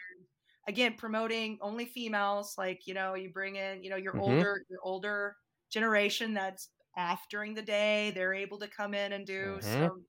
again 0.68 0.96
promoting 0.98 1.58
only 1.62 1.86
females 1.86 2.56
like 2.58 2.82
you 2.86 2.94
know 2.94 3.16
you 3.16 3.30
bring 3.30 3.56
in 3.56 3.84
you 3.84 3.90
know 3.90 3.96
your 3.96 4.14
mm-hmm. 4.14 4.22
older 4.22 4.62
your 4.70 4.80
older 4.84 5.36
generation 5.72 6.34
that's 6.34 6.70
off 6.98 7.22
during 7.30 7.54
the 7.54 7.62
day 7.62 8.12
they're 8.16 8.34
able 8.34 8.58
to 8.58 8.68
come 8.68 8.94
in 8.94 9.14
and 9.14 9.26
do 9.26 9.58
mm-hmm. 9.60 9.84
some 9.84 10.06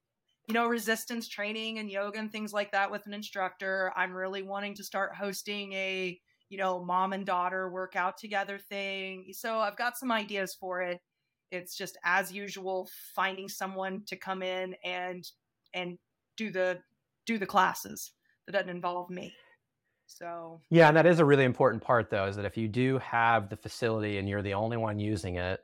you 0.49 0.55
know 0.55 0.67
resistance 0.67 1.29
training 1.29 1.79
and 1.79 1.91
yoga 1.91 2.19
and 2.19 2.31
things 2.31 2.53
like 2.53 2.71
that 2.73 2.91
with 2.91 3.07
an 3.07 3.15
instructor 3.15 3.93
i'm 3.97 4.13
really 4.13 4.43
wanting 4.43 4.75
to 4.75 4.85
start 4.85 5.15
hosting 5.15 5.73
a 5.73 6.19
you 6.49 6.59
know 6.59 6.85
mom 6.85 7.13
and 7.13 7.27
daughter 7.27 7.69
workout 7.71 8.17
together 8.17 8.59
thing 8.59 9.27
so 9.33 9.59
i've 9.59 9.77
got 9.77 9.99
some 9.99 10.13
ideas 10.13 10.57
for 10.59 10.81
it 10.81 11.01
it's 11.51 11.77
just 11.77 11.97
as 12.05 12.33
usual 12.33 12.89
finding 13.15 13.49
someone 13.49 14.03
to 14.07 14.17
come 14.17 14.43
in 14.43 14.75
and 14.85 15.25
and 15.75 15.99
do 16.37 16.51
the 16.51 16.79
do 17.27 17.39
the 17.39 17.47
classes 17.47 18.13
that 18.47 18.53
doesn't 18.53 18.69
involve 18.69 19.11
me 19.11 19.33
so 20.07 20.61
yeah 20.71 20.89
and 20.89 20.97
that 20.97 21.07
is 21.07 21.19
a 21.19 21.25
really 21.25 21.45
important 21.45 21.83
part 21.83 22.11
though 22.11 22.27
is 22.27 22.37
that 22.37 22.45
if 22.45 22.57
you 22.57 22.69
do 22.69 22.99
have 22.99 23.49
the 23.49 23.57
facility 23.57 24.19
and 24.19 24.29
you're 24.29 24.43
the 24.43 24.55
only 24.55 24.77
one 24.77 24.99
using 24.99 25.37
it 25.37 25.61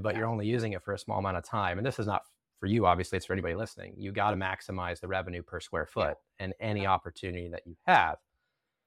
but 0.00 0.16
you're 0.16 0.26
only 0.26 0.46
using 0.46 0.72
it 0.72 0.82
for 0.82 0.94
a 0.94 0.98
small 0.98 1.18
amount 1.18 1.36
of 1.36 1.44
time. 1.44 1.78
And 1.78 1.86
this 1.86 1.98
is 1.98 2.06
not 2.06 2.22
for 2.58 2.66
you, 2.66 2.86
obviously, 2.86 3.16
it's 3.16 3.26
for 3.26 3.32
anybody 3.32 3.54
listening. 3.54 3.94
You 3.98 4.12
got 4.12 4.30
to 4.30 4.36
maximize 4.36 5.00
the 5.00 5.08
revenue 5.08 5.42
per 5.42 5.60
square 5.60 5.86
foot 5.86 6.16
yeah. 6.38 6.44
and 6.44 6.54
any 6.60 6.82
yeah. 6.82 6.92
opportunity 6.92 7.48
that 7.50 7.62
you 7.66 7.76
have. 7.86 8.16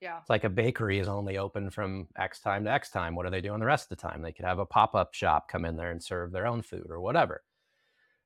Yeah. 0.01 0.19
It's 0.19 0.29
like 0.29 0.43
a 0.43 0.49
bakery 0.49 0.99
is 0.99 1.07
only 1.07 1.37
open 1.37 1.69
from 1.69 2.07
X 2.17 2.39
time 2.39 2.65
to 2.65 2.71
X 2.71 2.91
time. 2.91 3.15
What 3.15 3.25
are 3.25 3.31
they 3.31 3.41
doing 3.41 3.59
the 3.59 3.65
rest 3.65 3.85
of 3.91 3.97
the 3.97 4.07
time? 4.07 4.21
They 4.21 4.31
could 4.31 4.45
have 4.45 4.59
a 4.59 4.65
pop 4.65 4.93
up 4.93 5.13
shop 5.13 5.47
come 5.49 5.65
in 5.65 5.77
there 5.77 5.91
and 5.91 6.03
serve 6.03 6.31
their 6.31 6.47
own 6.47 6.61
food 6.61 6.87
or 6.89 6.99
whatever. 6.99 7.43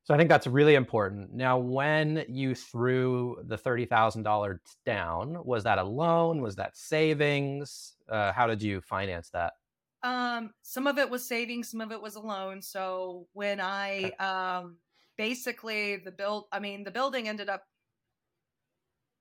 So 0.03 0.13
I 0.13 0.17
think 0.17 0.30
that's 0.30 0.47
really 0.47 0.76
important. 0.76 1.34
Now, 1.34 1.59
when 1.59 2.26
you 2.28 2.55
threw 2.55 3.38
the 3.45 3.57
$30,000 3.57 4.57
down, 4.86 5.38
was 5.45 5.63
that 5.65 5.78
a 5.78 5.84
loan? 5.84 6.41
Was 6.41 6.55
that 6.55 6.76
savings? 6.76 7.93
Uh, 8.09 8.32
how 8.32 8.47
did 8.47 8.63
you 8.63 8.82
finance 8.82 9.30
that? 9.32 9.53
Um, 10.01 10.51
some 10.63 10.88
of 10.88 10.97
it 10.97 11.09
was 11.09 11.28
savings, 11.28 11.70
some 11.70 11.82
of 11.82 11.91
it 11.91 12.01
was 12.01 12.15
a 12.15 12.22
loan. 12.22 12.61
So 12.61 13.28
when 13.34 13.59
I 13.59 14.05
okay. 14.05 14.15
um, 14.15 14.78
basically 15.17 15.97
the 15.97 16.11
build, 16.11 16.45
I 16.51 16.59
mean, 16.59 16.84
the 16.84 16.91
building 16.91 17.28
ended 17.28 17.49
up 17.49 17.63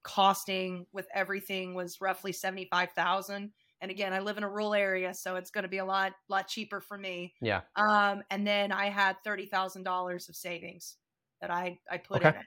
costing 0.09 0.87
with 0.91 1.07
everything 1.15 1.75
was 1.75 2.01
roughly 2.01 2.33
75,000 2.33 3.53
and 3.83 3.91
again 3.91 4.15
i 4.15 4.21
live 4.21 4.39
in 4.39 4.43
a 4.43 4.49
rural 4.49 4.73
area 4.73 5.13
so 5.13 5.37
it's 5.37 5.51
going 5.51 5.65
to 5.65 5.69
be 5.69 5.79
a 5.79 5.85
lot 5.85 6.15
lot 6.31 6.49
cheaper 6.49 6.81
for 6.81 6.97
me. 6.97 7.35
Yeah. 7.43 7.61
Um 7.77 8.23
and 8.31 8.47
then 8.47 8.73
i 8.73 8.87
had 8.87 9.17
$30,000 9.27 10.29
of 10.29 10.35
savings 10.35 10.97
that 11.43 11.51
i 11.51 11.79
i 11.91 11.99
put 11.99 12.23
okay. 12.23 12.31
in 12.31 12.35
it. 12.37 12.47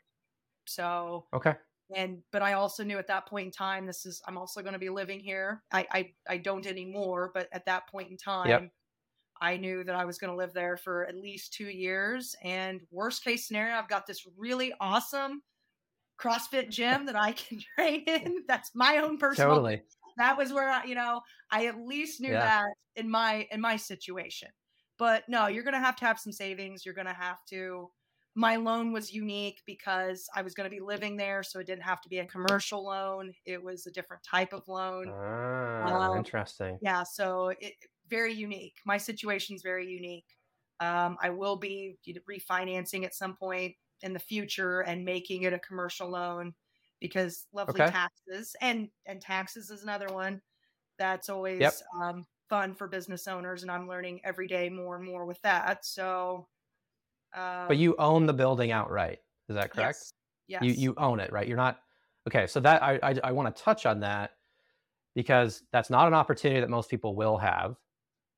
So 0.65 1.27
okay. 1.35 1.53
and 1.95 2.17
but 2.31 2.41
i 2.41 2.53
also 2.53 2.83
knew 2.83 2.97
at 2.97 3.07
that 3.07 3.27
point 3.27 3.45
in 3.45 3.51
time 3.51 3.85
this 3.85 4.07
is 4.07 4.23
i'm 4.27 4.39
also 4.39 4.61
going 4.61 4.73
to 4.73 4.79
be 4.79 4.89
living 4.89 5.19
here. 5.19 5.61
I 5.71 5.85
i, 5.91 6.11
I 6.27 6.37
don't 6.37 6.65
anymore 6.65 7.29
but 7.31 7.47
at 7.51 7.67
that 7.67 7.87
point 7.89 8.09
in 8.09 8.17
time 8.17 8.49
yep. 8.49 8.71
i 9.39 9.55
knew 9.55 9.83
that 9.83 9.95
i 9.95 10.03
was 10.03 10.17
going 10.17 10.31
to 10.31 10.37
live 10.37 10.53
there 10.53 10.77
for 10.77 11.05
at 11.05 11.15
least 11.15 11.53
two 11.53 11.69
years. 11.69 12.35
And 12.43 12.81
worst 12.89 13.23
case 13.23 13.47
scenario 13.47 13.75
i've 13.75 13.87
got 13.87 14.07
this 14.07 14.25
really 14.35 14.73
awesome 14.81 15.43
CrossFit 16.21 16.69
gym 16.69 17.05
that 17.07 17.15
I 17.15 17.33
can 17.33 17.59
train 17.75 18.03
in. 18.07 18.43
That's 18.47 18.71
my 18.75 18.97
own 18.97 19.17
personal. 19.17 19.55
Totally. 19.55 19.81
That 20.17 20.37
was 20.37 20.53
where 20.53 20.69
I, 20.69 20.83
you 20.85 20.95
know, 20.95 21.21
I 21.51 21.67
at 21.67 21.79
least 21.79 22.21
knew 22.21 22.31
yeah. 22.31 22.41
that 22.41 22.69
in 22.95 23.09
my 23.09 23.47
in 23.51 23.61
my 23.61 23.77
situation. 23.77 24.49
But 24.99 25.23
no, 25.27 25.47
you're 25.47 25.63
going 25.63 25.73
to 25.73 25.79
have 25.79 25.95
to 25.97 26.05
have 26.05 26.19
some 26.19 26.33
savings. 26.33 26.85
You're 26.85 26.93
going 26.93 27.07
to 27.07 27.13
have 27.13 27.39
to. 27.49 27.89
My 28.33 28.55
loan 28.55 28.93
was 28.93 29.11
unique 29.11 29.61
because 29.65 30.25
I 30.35 30.41
was 30.41 30.53
going 30.53 30.69
to 30.69 30.73
be 30.73 30.79
living 30.79 31.17
there, 31.17 31.43
so 31.43 31.59
it 31.59 31.67
didn't 31.67 31.83
have 31.83 32.01
to 32.01 32.09
be 32.09 32.19
a 32.19 32.25
commercial 32.25 32.85
loan. 32.85 33.33
It 33.45 33.61
was 33.61 33.87
a 33.87 33.91
different 33.91 34.23
type 34.23 34.53
of 34.53 34.65
loan. 34.67 35.07
Ah, 35.09 36.11
um, 36.11 36.17
interesting. 36.17 36.77
Yeah, 36.81 37.03
so 37.03 37.49
it 37.59 37.73
very 38.09 38.33
unique. 38.33 38.75
My 38.85 38.97
situation 38.97 39.55
is 39.55 39.63
very 39.63 39.87
unique. 39.87 40.27
Um, 40.79 41.17
I 41.21 41.29
will 41.29 41.57
be 41.57 41.97
refinancing 42.29 43.03
at 43.03 43.13
some 43.13 43.35
point 43.35 43.75
in 44.03 44.13
the 44.13 44.19
future 44.19 44.81
and 44.81 45.03
making 45.03 45.43
it 45.43 45.53
a 45.53 45.59
commercial 45.59 46.09
loan 46.09 46.53
because 47.01 47.47
lovely 47.51 47.81
okay. 47.81 47.91
taxes 47.91 48.55
and 48.61 48.87
and 49.07 49.19
taxes 49.19 49.69
is 49.69 49.83
another 49.83 50.07
one 50.07 50.39
that's 50.97 51.29
always 51.29 51.59
yep. 51.59 51.73
um, 52.01 52.25
fun 52.47 52.73
for 52.73 52.87
business 52.87 53.27
owners 53.27 53.63
and 53.63 53.71
i'm 53.71 53.87
learning 53.87 54.21
every 54.23 54.47
day 54.47 54.69
more 54.69 54.95
and 54.95 55.05
more 55.05 55.25
with 55.25 55.41
that 55.41 55.83
so 55.83 56.47
um, 57.33 57.67
but 57.67 57.77
you 57.77 57.95
own 57.97 58.25
the 58.25 58.33
building 58.33 58.71
outright 58.71 59.19
is 59.49 59.55
that 59.55 59.71
correct 59.71 59.97
yes, 60.47 60.61
yes. 60.61 60.63
you 60.63 60.71
you 60.71 60.93
own 60.97 61.19
it 61.19 61.31
right 61.31 61.47
you're 61.47 61.57
not 61.57 61.79
okay 62.27 62.47
so 62.47 62.59
that 62.59 62.81
i 62.83 62.99
i, 63.03 63.15
I 63.23 63.31
want 63.31 63.53
to 63.53 63.61
touch 63.61 63.85
on 63.85 63.99
that 64.01 64.31
because 65.15 65.63
that's 65.73 65.89
not 65.89 66.07
an 66.07 66.13
opportunity 66.13 66.61
that 66.61 66.69
most 66.69 66.89
people 66.89 67.15
will 67.15 67.37
have 67.37 67.75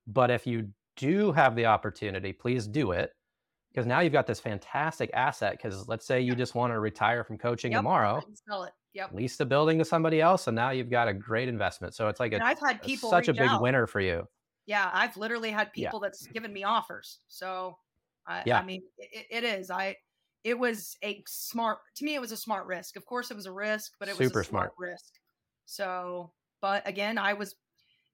but 0.07 0.31
if 0.31 0.47
you 0.47 0.69
do 0.95 1.31
have 1.31 1.55
the 1.55 1.65
opportunity 1.65 2.31
please 2.31 2.67
do 2.67 2.91
it 2.91 3.11
because 3.73 3.87
now 3.87 3.99
you've 4.01 4.13
got 4.13 4.27
this 4.27 4.39
fantastic 4.39 5.09
asset. 5.13 5.53
Because 5.57 5.87
let's 5.87 6.05
say 6.05 6.21
you 6.21 6.29
yep. 6.29 6.37
just 6.37 6.55
want 6.55 6.71
to 6.71 6.79
retire 6.79 7.23
from 7.23 7.37
coaching 7.37 7.71
yep. 7.71 7.79
tomorrow, 7.79 8.21
sell 8.47 8.63
it. 8.63 8.73
Yep. 8.93 9.13
Lease 9.13 9.37
the 9.37 9.45
building 9.45 9.79
to 9.79 9.85
somebody 9.85 10.21
else, 10.21 10.47
and 10.47 10.55
now 10.55 10.69
you've 10.69 10.91
got 10.91 11.07
a 11.07 11.13
great 11.13 11.49
investment. 11.49 11.95
So 11.95 12.09
it's 12.09 12.19
like 12.19 12.33
a, 12.33 12.43
I've 12.43 12.59
had 12.59 12.81
people 12.81 13.09
such 13.09 13.27
a 13.27 13.33
big 13.33 13.49
out. 13.49 13.61
winner 13.61 13.87
for 13.87 13.99
you. 13.99 14.27
Yeah, 14.67 14.89
I've 14.93 15.17
literally 15.17 15.51
had 15.51 15.73
people 15.73 15.99
yeah. 16.01 16.07
that's 16.07 16.27
given 16.27 16.53
me 16.53 16.63
offers. 16.63 17.19
So, 17.27 17.77
I, 18.27 18.43
yeah. 18.45 18.59
I 18.59 18.63
mean, 18.63 18.83
it, 18.97 19.25
it 19.29 19.43
is. 19.43 19.71
I 19.71 19.97
it 20.43 20.57
was 20.59 20.95
a 21.03 21.23
smart 21.27 21.79
to 21.95 22.05
me. 22.05 22.15
It 22.15 22.21
was 22.21 22.31
a 22.31 22.37
smart 22.37 22.67
risk. 22.67 22.95
Of 22.95 23.05
course, 23.05 23.31
it 23.31 23.35
was 23.35 23.45
a 23.45 23.51
risk, 23.51 23.93
but 23.99 24.09
it 24.09 24.17
was 24.17 24.27
super 24.27 24.41
a 24.41 24.45
smart, 24.45 24.73
smart 24.75 24.91
risk. 24.91 25.13
So, 25.65 26.31
but 26.61 26.87
again, 26.87 27.17
I 27.17 27.33
was 27.33 27.55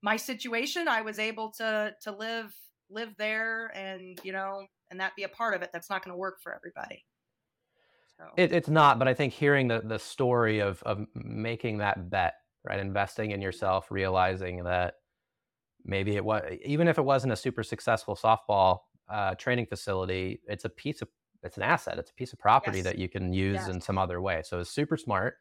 my 0.01 0.16
situation. 0.16 0.88
I 0.88 1.01
was 1.01 1.20
able 1.20 1.51
to 1.57 1.93
to 2.03 2.12
live 2.12 2.53
live 2.90 3.16
there, 3.18 3.72
and 3.76 4.20
you 4.24 4.32
know, 4.32 4.66
and 4.92 5.00
that 5.00 5.16
be 5.16 5.24
a 5.24 5.30
part 5.30 5.54
of 5.54 5.62
it 5.62 5.70
that's 5.72 5.90
not 5.90 6.04
going 6.04 6.14
to 6.14 6.18
work 6.18 6.40
for 6.42 6.54
everybody 6.54 7.06
so. 8.18 8.26
it, 8.38 8.52
it's 8.52 8.70
not 8.70 9.00
but 9.00 9.08
i 9.08 9.14
think 9.14 9.34
hearing 9.34 9.68
the, 9.68 9.82
the 9.84 10.00
story 10.00 10.60
of, 10.60 10.82
of 10.84 11.06
making 11.16 11.78
that 11.78 12.10
bet 12.10 12.36
right 12.64 12.80
investing 12.80 13.32
in 13.32 13.42
yourself 13.42 13.88
realizing 13.90 14.64
that 14.64 14.96
maybe 15.86 16.16
it 16.16 16.24
was 16.24 16.44
even 16.66 16.88
if 16.88 16.98
it 16.98 17.04
wasn't 17.04 17.32
a 17.32 17.36
super 17.36 17.64
successful 17.64 18.16
softball 18.16 18.80
uh, 19.10 19.34
training 19.36 19.66
facility 19.66 20.40
it's 20.48 20.66
a 20.66 20.70
piece 20.70 21.02
of 21.02 21.08
it's 21.42 21.58
an 21.58 21.64
asset 21.64 21.98
it's 21.98 22.12
a 22.12 22.14
piece 22.14 22.32
of 22.32 22.38
property 22.38 22.80
yes. 22.80 22.86
that 22.86 22.98
you 23.00 23.10
can 23.10 23.34
use 23.34 23.56
yes. 23.56 23.70
in 23.70 23.82
some 23.82 23.98
other 23.98 24.22
way 24.22 24.42
so 24.44 24.60
it's 24.60 24.70
super 24.70 24.98
smart 24.98 25.36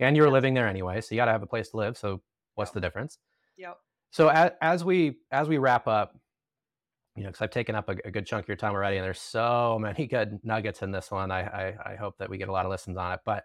and 0.00 0.16
you're 0.16 0.30
living 0.30 0.54
there 0.54 0.66
anyway 0.66 1.00
so 1.00 1.14
you 1.14 1.16
got 1.16 1.26
to 1.26 1.30
have 1.32 1.42
a 1.42 1.46
place 1.46 1.68
to 1.68 1.76
live 1.76 1.96
so 1.96 2.20
what's 2.56 2.70
yep. 2.70 2.74
the 2.74 2.80
difference 2.80 3.18
yep 3.56 3.76
so 4.10 4.28
as, 4.28 4.50
as 4.60 4.84
we 4.84 5.18
as 5.30 5.46
we 5.46 5.58
wrap 5.58 5.86
up 5.86 6.18
you 7.16 7.22
know, 7.22 7.28
because 7.28 7.42
I've 7.42 7.50
taken 7.50 7.74
up 7.74 7.88
a, 7.88 7.96
a, 8.04 8.10
good 8.10 8.26
chunk 8.26 8.44
of 8.44 8.48
your 8.48 8.56
time 8.56 8.72
already, 8.72 8.96
and 8.96 9.04
there's 9.04 9.20
so 9.20 9.78
many 9.80 10.06
good 10.06 10.40
nuggets 10.42 10.82
in 10.82 10.90
this 10.90 11.10
one. 11.10 11.30
I, 11.30 11.40
I, 11.40 11.92
I 11.92 11.96
hope 11.96 12.18
that 12.18 12.30
we 12.30 12.38
get 12.38 12.48
a 12.48 12.52
lot 12.52 12.64
of 12.64 12.70
listens 12.70 12.96
on 12.96 13.12
it. 13.12 13.20
But 13.24 13.44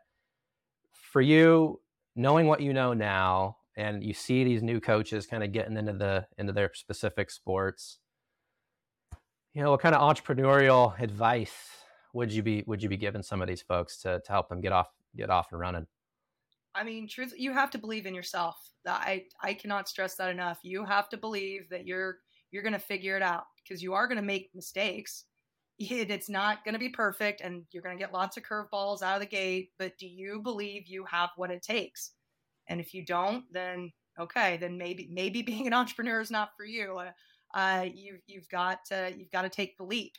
for 0.94 1.22
you, 1.22 1.82
knowing 2.16 2.48
what 2.48 2.62
you 2.62 2.74
know 2.74 2.94
now, 2.94 3.58
and 3.76 4.04
you 4.04 4.14
see 4.14 4.44
these 4.44 4.64
new 4.64 4.80
coaches 4.80 5.28
kind 5.28 5.44
of 5.44 5.52
getting 5.52 5.78
into 5.78 5.94
the 5.94 6.26
into 6.38 6.54
their 6.54 6.72
specific 6.74 7.30
sports, 7.30 8.00
you 9.54 9.62
know, 9.62 9.72
what 9.72 9.82
kind 9.82 9.96
of 9.96 10.02
entrepreneurial 10.02 11.00
advice 11.00 11.56
would 12.14 12.34
you 12.34 12.42
be 12.42 12.64
would 12.66 12.82
you 12.82 12.90
be 12.90 12.98
giving 12.98 13.22
some 13.22 13.42
of 13.42 13.48
these 13.48 13.62
folks 13.62 14.02
to 14.02 14.22
to 14.26 14.32
help 14.32 14.50
them 14.50 14.62
get 14.62 14.72
off 14.72 14.88
get 15.16 15.30
off 15.30 15.48
and 15.52 15.60
running? 15.60 15.86
I 16.74 16.84
mean, 16.84 17.08
truth, 17.08 17.34
you 17.36 17.54
have 17.54 17.72
to 17.72 17.78
believe 17.78 18.06
in 18.06 18.16
yourself. 18.16 18.56
I 18.88 19.26
I 19.42 19.54
cannot 19.54 19.90
stress 19.90 20.16
that 20.16 20.30
enough. 20.30 20.60
You 20.64 20.86
have 20.86 21.10
to 21.10 21.18
believe 21.18 21.70
that 21.70 21.86
you're 21.86 22.20
you're 22.52 22.64
going 22.64 22.74
to 22.74 22.80
figure 22.80 23.16
it 23.16 23.24
out 23.24 23.46
because 23.58 23.82
you 23.84 23.94
are 23.94 24.08
going 24.08 24.18
to 24.18 24.24
make 24.24 24.52
mistakes. 24.54 25.26
It's 25.80 26.28
not 26.28 26.66
going 26.66 26.74
to 26.74 26.80
be 26.80 26.90
perfect 26.90 27.42
and 27.42 27.64
you're 27.70 27.84
going 27.84 27.96
to 27.96 28.04
get 28.04 28.12
lots 28.12 28.36
of 28.36 28.42
curveballs 28.42 29.04
out 29.04 29.18
of 29.18 29.20
the 29.20 29.28
gate, 29.28 29.74
but 29.78 29.96
do 30.00 30.08
you 30.08 30.42
believe 30.42 30.88
you 30.88 31.06
have 31.06 31.30
what 31.36 31.52
it 31.52 31.62
takes? 31.62 32.14
And 32.68 32.82
if 32.82 32.96
you 32.96 33.06
don't, 33.06 33.44
then 33.52 33.92
okay, 34.20 34.58
then 34.58 34.78
maybe 34.80 35.08
maybe 35.12 35.42
being 35.44 35.68
an 35.68 35.74
entrepreneur 35.74 36.20
is 36.20 36.32
not 36.32 36.50
for 36.58 36.66
you. 36.66 36.98
Uh, 36.98 37.12
uh, 37.54 37.86
you 37.94 38.18
you've 38.26 38.50
got 38.50 38.86
to, 38.86 39.14
you've 39.16 39.32
got 39.32 39.44
to 39.44 39.50
take 39.50 39.78
the 39.78 39.84
leap. 39.84 40.14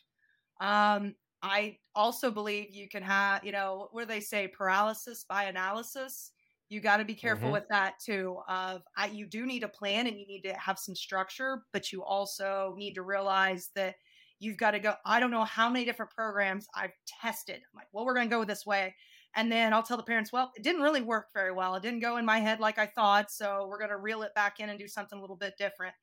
Um, 0.61 1.15
I 1.43 1.79
also 1.95 2.31
believe 2.31 2.71
you 2.71 2.89
can 2.89 3.03
have, 3.03 3.45
you 3.45 3.53
know, 3.53 3.89
where 3.93 4.07
they 4.07 4.21
say 4.21 4.49
paralysis 4.49 5.25
by 5.29 5.45
analysis 5.45 6.33
you 6.69 6.81
got 6.81 6.99
to 6.99 7.05
be 7.05 7.15
careful 7.15 7.47
mm-hmm. 7.47 7.55
with 7.55 7.69
that 7.71 7.95
too 8.05 8.39
of 8.49 8.83
I, 8.97 9.07
you 9.07 9.27
do 9.27 9.47
need 9.47 9.63
a 9.63 9.69
plan 9.69 10.07
and 10.07 10.19
you 10.19 10.27
need 10.27 10.43
to 10.43 10.55
have 10.55 10.79
some 10.79 10.95
structure 10.95 11.63
but 11.73 11.93
you 11.93 12.05
also 12.05 12.75
need 12.77 12.95
to 12.95 13.03
realize 13.03 13.71
that 13.75 13.95
you've 14.41 14.57
got 14.57 14.73
to 14.73 14.79
go 14.79 14.95
i 15.05 15.19
don't 15.19 15.31
know 15.31 15.45
how 15.45 15.69
many 15.69 15.85
different 15.85 16.13
programs 16.13 16.67
i've 16.75 16.93
tested. 17.21 17.57
I'm 17.57 17.77
like 17.77 17.89
well 17.93 18.05
we're 18.05 18.15
going 18.15 18.29
to 18.29 18.37
go 18.37 18.45
this 18.45 18.67
way. 18.67 18.95
And 19.37 19.53
then 19.53 19.73
i'll 19.73 19.83
tell 19.83 19.97
the 19.97 20.03
parents 20.03 20.33
well 20.33 20.53
it 20.57 20.63
didn't 20.63 20.83
really 20.83 21.03
work 21.03 21.29
very 21.35 21.53
well. 21.53 21.75
It 21.75 21.83
didn't 21.83 22.01
go 22.01 22.17
in 22.17 22.25
my 22.25 22.39
head 22.39 22.61
like 22.61 22.79
i 22.79 22.87
thought 22.87 23.31
so 23.31 23.67
we're 23.69 23.79
going 23.79 23.91
to 23.91 23.97
reel 23.97 24.23
it 24.23 24.35
back 24.35 24.61
in 24.61 24.69
and 24.69 24.79
do 24.79 24.89
something 24.89 25.19
a 25.19 25.21
little 25.21 25.37
bit 25.37 25.55
different. 25.59 25.95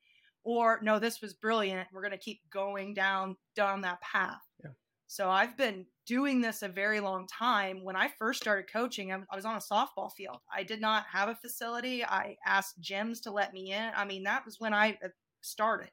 Or 0.43 0.79
no 0.83 0.99
this 0.99 1.21
was 1.21 1.33
brilliant. 1.33 1.87
We're 1.93 2.01
going 2.01 2.11
to 2.11 2.17
keep 2.17 2.41
going 2.51 2.93
down 2.93 3.35
down 3.55 3.81
that 3.81 4.01
path. 4.01 4.41
Yeah. 4.63 4.71
So 5.07 5.29
I've 5.29 5.57
been 5.57 5.85
doing 6.05 6.41
this 6.41 6.61
a 6.61 6.67
very 6.67 6.99
long 6.99 7.27
time. 7.27 7.83
When 7.83 7.95
I 7.95 8.09
first 8.19 8.41
started 8.41 8.71
coaching, 8.71 9.11
I 9.11 9.35
was 9.35 9.45
on 9.45 9.55
a 9.55 9.59
softball 9.59 10.11
field. 10.11 10.37
I 10.53 10.63
did 10.63 10.81
not 10.81 11.05
have 11.11 11.29
a 11.29 11.35
facility. 11.35 12.03
I 12.03 12.37
asked 12.45 12.81
gyms 12.81 13.21
to 13.23 13.31
let 13.31 13.53
me 13.53 13.71
in. 13.71 13.91
I 13.95 14.05
mean, 14.05 14.23
that 14.23 14.45
was 14.45 14.59
when 14.59 14.73
I 14.73 14.97
uh, 15.03 15.09
started 15.41 15.91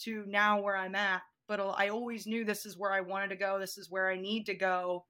to 0.00 0.24
now 0.26 0.60
where 0.60 0.76
I'm 0.76 0.94
at. 0.94 1.22
But 1.48 1.60
I 1.60 1.90
always 1.90 2.26
knew 2.26 2.44
this 2.44 2.66
is 2.66 2.76
where 2.76 2.92
I 2.92 3.00
wanted 3.00 3.28
to 3.28 3.36
go. 3.36 3.58
This 3.60 3.78
is 3.78 3.90
where 3.90 4.10
I 4.10 4.16
need 4.16 4.46
to 4.46 4.54
go. 4.54 5.04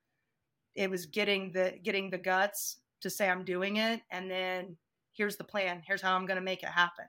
It 0.74 0.90
was 0.90 1.06
getting 1.06 1.52
the 1.52 1.72
getting 1.82 2.10
the 2.10 2.18
guts 2.18 2.78
to 3.00 3.08
say 3.08 3.28
I'm 3.28 3.44
doing 3.44 3.76
it, 3.76 4.02
and 4.10 4.30
then 4.30 4.76
here's 5.14 5.36
the 5.36 5.44
plan. 5.44 5.82
Here's 5.86 6.02
how 6.02 6.14
I'm 6.14 6.26
going 6.26 6.38
to 6.38 6.44
make 6.44 6.62
it 6.62 6.68
happen. 6.68 7.06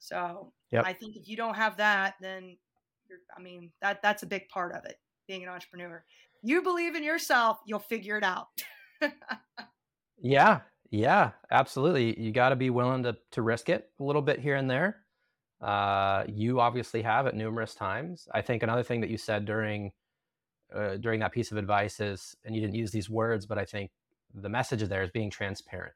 So 0.00 0.52
yep. 0.70 0.84
I 0.84 0.92
think 0.92 1.16
if 1.16 1.26
you 1.28 1.36
don't 1.36 1.54
have 1.54 1.78
that, 1.78 2.16
then 2.20 2.58
I 3.34 3.40
mean 3.40 3.72
that 3.80 4.02
that's 4.02 4.22
a 4.22 4.26
big 4.26 4.48
part 4.50 4.74
of 4.74 4.84
it 4.84 4.96
being 5.26 5.42
an 5.42 5.48
entrepreneur. 5.48 6.04
You 6.42 6.62
believe 6.62 6.94
in 6.96 7.04
yourself, 7.04 7.58
you'll 7.66 7.78
figure 7.78 8.16
it 8.16 8.24
out. 8.24 8.48
yeah, 10.18 10.60
yeah, 10.90 11.30
absolutely. 11.50 12.20
You 12.20 12.32
got 12.32 12.50
to 12.50 12.56
be 12.56 12.70
willing 12.70 13.02
to 13.04 13.16
to 13.32 13.42
risk 13.42 13.68
it 13.68 13.90
a 14.00 14.02
little 14.02 14.22
bit 14.22 14.40
here 14.40 14.56
and 14.56 14.70
there. 14.70 14.98
Uh, 15.60 16.24
you 16.28 16.60
obviously 16.60 17.02
have 17.02 17.26
it 17.26 17.34
numerous 17.36 17.74
times. 17.74 18.28
I 18.34 18.42
think 18.42 18.62
another 18.62 18.82
thing 18.82 19.00
that 19.00 19.10
you 19.10 19.16
said 19.16 19.44
during 19.44 19.92
uh, 20.74 20.96
during 20.96 21.20
that 21.20 21.32
piece 21.32 21.52
of 21.52 21.58
advice 21.58 22.00
is, 22.00 22.34
and 22.44 22.54
you 22.54 22.60
didn't 22.60 22.74
use 22.74 22.90
these 22.90 23.08
words, 23.08 23.46
but 23.46 23.58
I 23.58 23.64
think 23.64 23.90
the 24.34 24.48
message 24.48 24.82
there 24.82 25.02
is 25.02 25.10
being 25.10 25.30
transparent. 25.30 25.94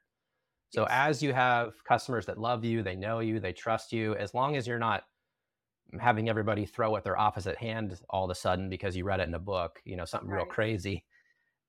So 0.69 0.81
yes. 0.81 0.89
as 0.91 1.23
you 1.23 1.33
have 1.33 1.73
customers 1.83 2.25
that 2.27 2.37
love 2.37 2.63
you, 2.63 2.83
they 2.83 2.95
know 2.95 3.19
you, 3.19 3.39
they 3.39 3.53
trust 3.53 3.91
you, 3.91 4.15
as 4.15 4.33
long 4.33 4.55
as 4.55 4.67
you're 4.67 4.79
not 4.79 5.03
having 5.99 6.29
everybody 6.29 6.65
throw 6.65 6.95
at 6.95 7.03
their 7.03 7.17
opposite 7.17 7.57
hand 7.57 7.99
all 8.09 8.25
of 8.25 8.31
a 8.31 8.35
sudden 8.35 8.69
because 8.69 8.95
you 8.95 9.03
read 9.03 9.19
it 9.19 9.27
in 9.27 9.33
a 9.33 9.39
book, 9.39 9.79
you 9.85 9.95
know, 9.95 10.05
something 10.05 10.29
right. 10.29 10.37
real 10.37 10.45
crazy, 10.45 11.03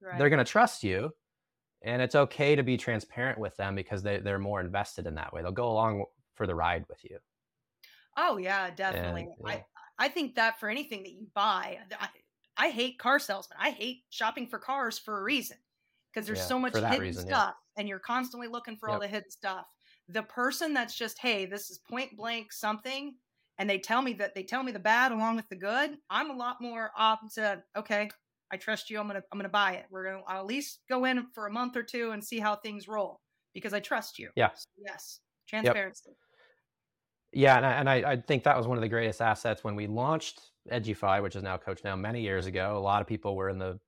right. 0.03 0.19
they're 0.19 0.31
going 0.31 0.45
to 0.45 0.51
trust 0.51 0.83
you. 0.83 1.11
And 1.83 2.03
it's 2.03 2.17
okay 2.17 2.57
to 2.57 2.65
be 2.65 2.77
transparent 2.77 3.39
with 3.39 3.57
them 3.57 3.77
because 3.77 4.03
they, 4.03 4.19
they're 4.19 4.41
more 4.41 4.61
invested 4.61 5.07
in 5.07 5.15
that 5.15 5.33
way. 5.33 5.43
They'll 5.43 5.53
go 5.53 5.71
along 5.71 6.05
for 6.35 6.47
the 6.47 6.55
ride 6.55 6.85
with 6.89 6.99
you. 7.05 7.19
Oh 8.17 8.37
yeah, 8.37 8.71
definitely. 8.71 9.23
And, 9.23 9.33
yeah. 9.47 9.63
I 9.99 10.07
I 10.07 10.09
think 10.09 10.35
that 10.35 10.59
for 10.59 10.69
anything 10.69 11.03
that 11.05 11.13
you 11.13 11.27
buy, 11.35 11.79
I, 12.01 12.09
I 12.57 12.71
hate 12.71 12.99
car 12.99 13.19
salesmen. 13.19 13.59
I 13.61 13.71
hate 13.71 14.03
shopping 14.11 14.49
for 14.49 14.59
cars 14.59 14.99
for 14.99 15.21
a 15.21 15.23
reason 15.23 15.57
because 16.13 16.27
there's 16.27 16.39
yeah, 16.41 16.45
so 16.47 16.59
much 16.59 16.75
hidden 16.75 16.99
reason, 16.99 17.27
stuff 17.27 17.55
yeah. 17.55 17.81
and 17.81 17.89
you're 17.89 18.01
constantly 18.01 18.49
looking 18.49 18.77
for 18.77 18.89
yep. 18.89 18.95
all 18.95 19.01
the 19.01 19.07
hidden 19.07 19.31
stuff. 19.31 19.67
The 20.09 20.23
person 20.23 20.75
that's 20.75 20.97
just, 20.97 21.19
hey, 21.19 21.47
this 21.47 21.71
is 21.71 21.79
point 21.79 22.17
blank 22.17 22.53
something, 22.53 23.15
and 23.59 23.69
they 23.69 23.79
tell 23.79 24.03
me 24.03 24.13
that 24.15 24.35
they 24.35 24.43
tell 24.43 24.63
me 24.63 24.73
the 24.73 24.79
bad 24.79 25.13
along 25.13 25.37
with 25.37 25.49
the 25.49 25.57
good, 25.57 25.97
I'm 26.11 26.31
a 26.31 26.37
lot 26.37 26.61
more 26.61 26.91
opt 26.97 27.35
to, 27.35 27.63
okay, 27.77 28.11
I 28.51 28.57
trust 28.57 28.89
you. 28.91 28.99
I'm 28.99 29.07
gonna 29.07 29.23
I'm 29.33 29.39
gonna 29.39 29.49
buy 29.49 29.73
it. 29.73 29.87
We're 29.91 30.05
gonna 30.05 30.23
I'll 30.27 30.41
at 30.41 30.47
least 30.47 30.81
go 30.89 31.05
in 31.05 31.27
for 31.35 31.47
a 31.47 31.53
month 31.53 31.77
or 31.77 31.83
two 31.83 32.13
and 32.13 32.25
see 32.25 32.39
how 32.39 32.57
things 32.57 32.89
roll 32.89 33.21
because 33.55 33.75
I 33.75 33.81
trust 33.81 34.19
you. 34.19 34.31
Yeah. 34.37 34.51
So 34.55 34.67
yes. 34.87 35.21
Transparency. 35.49 36.11
Yep. 36.11 36.17
Yeah, 37.31 37.57
and 37.59 37.67
I, 37.67 37.73
and 37.73 37.91
I, 37.91 38.13
I, 38.13 38.17
think 38.17 38.45
that 38.45 38.57
was 38.57 38.67
one 38.67 38.79
of 38.79 38.83
the 38.83 38.89
greatest 38.89 39.21
assets 39.21 39.63
when 39.63 39.77
we 39.77 39.87
launched 39.87 40.41
Edufii, 40.73 41.23
which 41.23 41.37
is 41.37 41.43
now 41.43 41.59
CoachNow 41.59 41.99
many 42.01 42.23
years 42.23 42.47
ago. 42.47 42.75
A 42.75 42.81
lot 42.81 43.03
of 43.03 43.07
people 43.07 43.37
were 43.37 43.51
in 43.51 43.59
the 43.59 43.79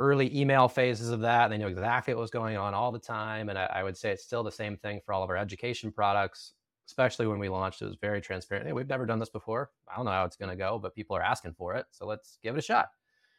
early 0.00 0.36
email 0.36 0.68
phases 0.68 1.10
of 1.10 1.20
that. 1.20 1.50
They 1.50 1.58
knew 1.58 1.68
exactly 1.68 2.14
what 2.14 2.20
was 2.20 2.32
going 2.32 2.56
on 2.56 2.74
all 2.74 2.90
the 2.90 2.98
time. 2.98 3.48
And 3.48 3.56
I, 3.56 3.66
I, 3.66 3.82
would 3.84 3.96
say 3.96 4.10
it's 4.10 4.24
still 4.24 4.42
the 4.42 4.50
same 4.50 4.76
thing 4.76 5.00
for 5.04 5.12
all 5.12 5.22
of 5.22 5.30
our 5.30 5.36
education 5.36 5.92
products, 5.92 6.54
especially 6.88 7.26
when 7.26 7.38
we 7.38 7.48
launched. 7.48 7.82
It 7.82 7.86
was 7.86 7.96
very 8.00 8.20
transparent. 8.20 8.66
Hey, 8.66 8.72
we've 8.72 8.88
never 8.88 9.06
done 9.06 9.20
this 9.20 9.30
before. 9.30 9.70
I 9.88 9.96
don't 9.96 10.04
know 10.04 10.10
how 10.10 10.24
it's 10.24 10.36
going 10.36 10.50
to 10.50 10.56
go, 10.56 10.78
but 10.78 10.94
people 10.94 11.16
are 11.16 11.22
asking 11.22 11.54
for 11.54 11.74
it. 11.74 11.86
So 11.90 12.06
let's 12.06 12.38
give 12.42 12.56
it 12.56 12.58
a 12.58 12.62
shot. 12.62 12.88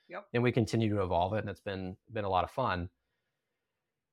Yep. 0.07 0.25
And 0.33 0.43
we 0.43 0.51
continue 0.51 0.89
to 0.95 1.03
evolve 1.03 1.33
it. 1.33 1.39
And 1.39 1.49
it's 1.49 1.61
been 1.61 1.97
been 2.11 2.25
a 2.25 2.29
lot 2.29 2.43
of 2.43 2.51
fun. 2.51 2.89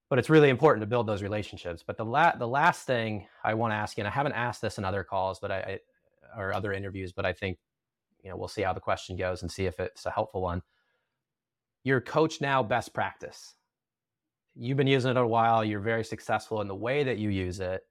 But 0.09 0.18
it's 0.18 0.30
really 0.30 0.51
important 0.51 0.82
to 0.82 0.87
build 0.87 1.07
those 1.07 1.22
relationships. 1.22 1.82
But 1.87 1.97
the 1.97 2.05
la- 2.05 2.37
the 2.37 2.49
last 2.49 2.87
thing 2.87 3.26
I 3.45 3.55
want 3.55 3.72
to 3.72 3.76
ask 3.76 3.97
you, 3.97 4.03
and 4.03 4.09
I 4.09 4.12
haven't 4.12 4.32
asked 4.32 4.62
this 4.62 4.78
in 4.78 4.84
other 4.84 5.05
calls, 5.05 5.39
but 5.41 5.51
I, 5.51 5.57
I 5.57 6.41
or 6.41 6.53
other 6.53 6.72
interviews, 6.72 7.12
but 7.12 7.24
I 7.24 7.32
think 7.32 7.59
you 8.22 8.30
know 8.30 8.37
we'll 8.37 8.49
see 8.49 8.62
how 8.62 8.72
the 8.72 8.80
question 8.80 9.16
goes 9.16 9.43
and 9.43 9.51
see 9.51 9.66
if 9.66 9.80
it's 9.80 10.07
a 10.07 10.11
helpful 10.11 10.43
one 10.43 10.62
your 11.87 12.01
CoachNow 12.01 12.68
best 12.68 12.93
practice. 12.93 13.55
You've 14.57 14.76
been 14.76 14.89
using 14.89 15.12
it 15.12 15.16
a 15.16 15.24
while, 15.24 15.64
you're 15.64 15.78
very 15.78 16.03
successful 16.03 16.61
in 16.61 16.66
the 16.66 16.74
way 16.74 17.05
that 17.05 17.18
you 17.18 17.28
use 17.28 17.61
it. 17.61 17.82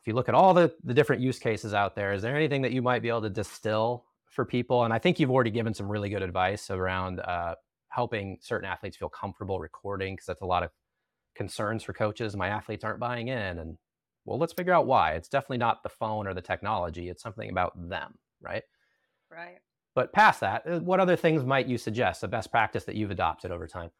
If 0.00 0.06
you 0.06 0.14
look 0.14 0.28
at 0.28 0.34
all 0.34 0.54
the, 0.54 0.72
the 0.84 0.94
different 0.94 1.22
use 1.22 1.38
cases 1.38 1.74
out 1.74 1.94
there, 1.94 2.12
is 2.12 2.22
there 2.22 2.36
anything 2.36 2.62
that 2.62 2.72
you 2.72 2.82
might 2.82 3.02
be 3.02 3.08
able 3.08 3.22
to 3.22 3.30
distill 3.30 4.04
for 4.26 4.44
people? 4.44 4.84
And 4.84 4.92
I 4.92 4.98
think 4.98 5.18
you've 5.18 5.30
already 5.30 5.50
given 5.50 5.74
some 5.74 5.88
really 5.88 6.08
good 6.08 6.22
advice 6.22 6.70
around 6.70 7.20
uh, 7.20 7.54
helping 7.88 8.38
certain 8.40 8.68
athletes 8.68 8.96
feel 8.96 9.08
comfortable 9.08 9.58
recording, 9.58 10.14
because 10.14 10.26
that's 10.26 10.42
a 10.42 10.46
lot 10.46 10.62
of 10.62 10.70
concerns 11.34 11.82
for 11.82 11.92
coaches. 11.92 12.36
My 12.36 12.48
athletes 12.48 12.84
aren't 12.84 13.00
buying 13.00 13.28
in. 13.28 13.58
And 13.58 13.76
well, 14.24 14.38
let's 14.38 14.52
figure 14.52 14.72
out 14.72 14.86
why. 14.86 15.12
It's 15.12 15.28
definitely 15.28 15.58
not 15.58 15.82
the 15.82 15.88
phone 15.88 16.26
or 16.26 16.34
the 16.34 16.42
technology, 16.42 17.08
it's 17.08 17.22
something 17.22 17.50
about 17.50 17.72
them, 17.88 18.18
right? 18.40 18.62
Right. 19.30 19.58
But 19.94 20.12
past 20.12 20.40
that, 20.40 20.62
uh, 20.66 20.78
what 20.80 21.00
other 21.00 21.16
things 21.16 21.44
might 21.44 21.66
you 21.66 21.76
suggest, 21.76 22.22
a 22.22 22.28
best 22.28 22.50
practice 22.50 22.84
that 22.84 22.94
you've 22.94 23.10
adopted 23.10 23.50
over 23.50 23.66
time? 23.66 23.90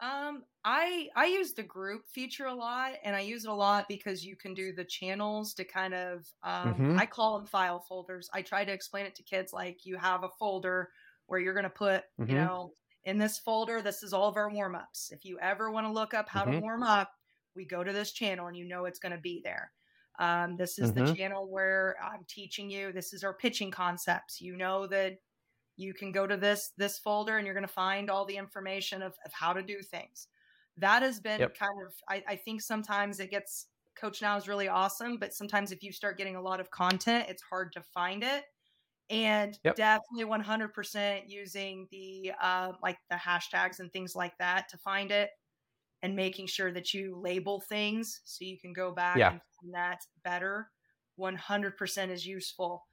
Um, 0.00 0.42
I 0.64 1.08
I 1.16 1.26
use 1.26 1.54
the 1.54 1.62
group 1.62 2.06
feature 2.06 2.46
a 2.46 2.54
lot, 2.54 2.92
and 3.02 3.16
I 3.16 3.20
use 3.20 3.44
it 3.44 3.50
a 3.50 3.54
lot 3.54 3.86
because 3.88 4.24
you 4.24 4.36
can 4.36 4.52
do 4.52 4.72
the 4.72 4.84
channels 4.84 5.54
to 5.54 5.64
kind 5.64 5.94
of 5.94 6.26
um, 6.42 6.74
mm-hmm. 6.74 6.98
I 6.98 7.06
call 7.06 7.38
them 7.38 7.46
file 7.46 7.80
folders. 7.80 8.28
I 8.32 8.42
try 8.42 8.64
to 8.64 8.72
explain 8.72 9.06
it 9.06 9.14
to 9.16 9.22
kids 9.22 9.52
like 9.52 9.86
you 9.86 9.96
have 9.96 10.22
a 10.22 10.28
folder 10.28 10.90
where 11.26 11.40
you're 11.40 11.54
going 11.54 11.64
to 11.64 11.70
put, 11.70 12.04
mm-hmm. 12.20 12.30
you 12.30 12.36
know, 12.36 12.72
in 13.04 13.18
this 13.18 13.38
folder, 13.38 13.80
this 13.80 14.02
is 14.02 14.12
all 14.12 14.28
of 14.28 14.36
our 14.36 14.50
warm 14.50 14.74
ups. 14.74 15.10
If 15.12 15.24
you 15.24 15.38
ever 15.40 15.70
want 15.70 15.86
to 15.86 15.92
look 15.92 16.12
up 16.12 16.28
how 16.28 16.42
mm-hmm. 16.42 16.52
to 16.52 16.58
warm 16.60 16.82
up, 16.82 17.10
we 17.54 17.64
go 17.64 17.82
to 17.82 17.92
this 17.92 18.12
channel, 18.12 18.48
and 18.48 18.56
you 18.56 18.66
know 18.66 18.84
it's 18.84 18.98
going 18.98 19.12
to 19.12 19.18
be 19.18 19.40
there. 19.42 19.72
Um, 20.18 20.56
this 20.56 20.78
is 20.78 20.92
the 20.92 21.02
mm-hmm. 21.02 21.14
channel 21.14 21.48
where 21.48 21.96
I'm 22.02 22.24
teaching 22.28 22.70
you. 22.70 22.92
This 22.92 23.12
is 23.12 23.22
our 23.22 23.34
pitching 23.34 23.70
concepts. 23.70 24.40
You 24.40 24.56
know 24.56 24.86
that 24.88 25.18
you 25.76 25.94
can 25.94 26.12
go 26.12 26.26
to 26.26 26.36
this 26.36 26.72
this 26.76 26.98
folder 26.98 27.36
and 27.36 27.46
you're 27.46 27.54
going 27.54 27.66
to 27.66 27.72
find 27.72 28.10
all 28.10 28.24
the 28.24 28.36
information 28.36 29.02
of, 29.02 29.14
of 29.24 29.32
how 29.32 29.52
to 29.52 29.62
do 29.62 29.82
things 29.82 30.28
that 30.76 31.02
has 31.02 31.20
been 31.20 31.40
yep. 31.40 31.56
kind 31.56 31.72
of 31.86 31.94
I, 32.08 32.22
I 32.32 32.36
think 32.36 32.62
sometimes 32.62 33.20
it 33.20 33.30
gets 33.30 33.66
CoachNow 34.00 34.36
is 34.38 34.48
really 34.48 34.68
awesome 34.68 35.18
but 35.18 35.34
sometimes 35.34 35.72
if 35.72 35.82
you 35.82 35.92
start 35.92 36.18
getting 36.18 36.36
a 36.36 36.42
lot 36.42 36.60
of 36.60 36.70
content 36.70 37.26
it's 37.28 37.42
hard 37.42 37.72
to 37.72 37.82
find 37.82 38.22
it 38.22 38.44
and 39.08 39.58
yep. 39.64 39.76
definitely 39.76 40.24
100% 40.24 41.22
using 41.28 41.86
the 41.90 42.32
uh, 42.42 42.72
like 42.82 42.98
the 43.08 43.16
hashtags 43.16 43.78
and 43.78 43.92
things 43.92 44.16
like 44.16 44.36
that 44.38 44.68
to 44.70 44.78
find 44.78 45.10
it 45.10 45.30
and 46.02 46.16
making 46.16 46.46
sure 46.46 46.72
that 46.72 46.92
you 46.92 47.16
label 47.16 47.60
things 47.68 48.20
so 48.24 48.44
you 48.44 48.58
can 48.58 48.72
go 48.72 48.92
back 48.92 49.16
yeah. 49.16 49.30
and 49.30 49.40
find 49.60 49.74
that 49.74 50.00
better 50.24 50.68
100% 51.18 52.10
is 52.10 52.26
useful 52.26 52.85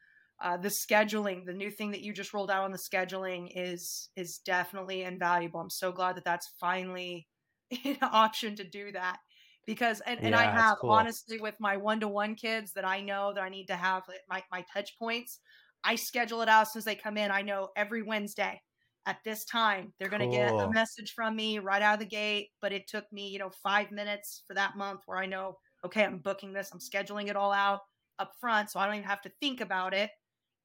uh, 0.43 0.57
the 0.57 0.69
scheduling, 0.69 1.45
the 1.45 1.53
new 1.53 1.71
thing 1.71 1.91
that 1.91 2.01
you 2.01 2.13
just 2.13 2.33
rolled 2.33 2.51
out 2.51 2.65
on 2.65 2.71
the 2.73 2.77
scheduling 2.77 3.49
is 3.55 4.09
is 4.17 4.41
definitely 4.45 5.03
invaluable. 5.03 5.61
I'm 5.61 5.69
so 5.69 5.91
glad 5.93 6.17
that 6.17 6.25
that's 6.25 6.51
finally 6.59 7.27
an 7.85 7.97
option 8.01 8.57
to 8.57 8.65
do 8.65 8.91
that 8.91 9.19
because 9.65 10.01
and, 10.05 10.19
and 10.19 10.31
yeah, 10.31 10.39
I 10.39 10.43
have 10.43 10.79
cool. 10.79 10.91
honestly 10.91 11.39
with 11.39 11.55
my 11.61 11.77
one 11.77 12.01
to 12.01 12.09
one 12.09 12.35
kids 12.35 12.73
that 12.73 12.85
I 12.85 12.99
know 12.99 13.31
that 13.33 13.41
I 13.41 13.47
need 13.47 13.67
to 13.67 13.75
have 13.75 14.03
my 14.29 14.43
my 14.51 14.65
touch 14.73 14.99
points. 14.99 15.39
I 15.85 15.95
schedule 15.95 16.41
it 16.41 16.49
out 16.49 16.63
as 16.63 16.73
soon 16.73 16.81
as 16.81 16.85
they 16.85 16.95
come 16.95 17.17
in. 17.17 17.31
I 17.31 17.41
know 17.41 17.69
every 17.77 18.03
Wednesday 18.03 18.61
at 19.05 19.19
this 19.23 19.45
time 19.45 19.93
they're 19.97 20.09
going 20.09 20.29
to 20.29 20.37
get 20.37 20.51
a 20.51 20.69
message 20.71 21.11
from 21.13 21.35
me 21.35 21.59
right 21.59 21.81
out 21.81 21.95
of 21.95 21.99
the 21.99 22.05
gate. 22.05 22.49
But 22.61 22.73
it 22.73 22.87
took 22.89 23.05
me 23.13 23.29
you 23.29 23.39
know 23.39 23.51
five 23.63 23.91
minutes 23.91 24.43
for 24.45 24.55
that 24.55 24.75
month 24.75 25.03
where 25.05 25.19
I 25.19 25.25
know 25.25 25.55
okay 25.85 26.03
I'm 26.03 26.17
booking 26.17 26.51
this, 26.51 26.69
I'm 26.73 26.79
scheduling 26.79 27.29
it 27.29 27.37
all 27.37 27.53
out 27.53 27.79
up 28.19 28.33
front, 28.41 28.71
so 28.71 28.81
I 28.81 28.85
don't 28.85 28.95
even 28.95 29.07
have 29.07 29.21
to 29.21 29.31
think 29.39 29.61
about 29.61 29.93
it 29.93 30.09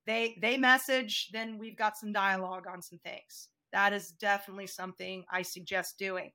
they 0.09 0.39
they 0.41 0.57
message 0.57 1.29
then 1.33 1.59
we've 1.59 1.77
got 1.77 1.97
some 1.97 2.13
dialogue 2.13 2.65
on 2.67 2.83
some 2.83 2.99
things. 2.99 3.49
That 3.73 3.93
is 3.93 4.13
definitely 4.13 4.67
something 4.67 5.25
i 5.31 5.43
suggest 5.43 5.99
doing 5.99 6.33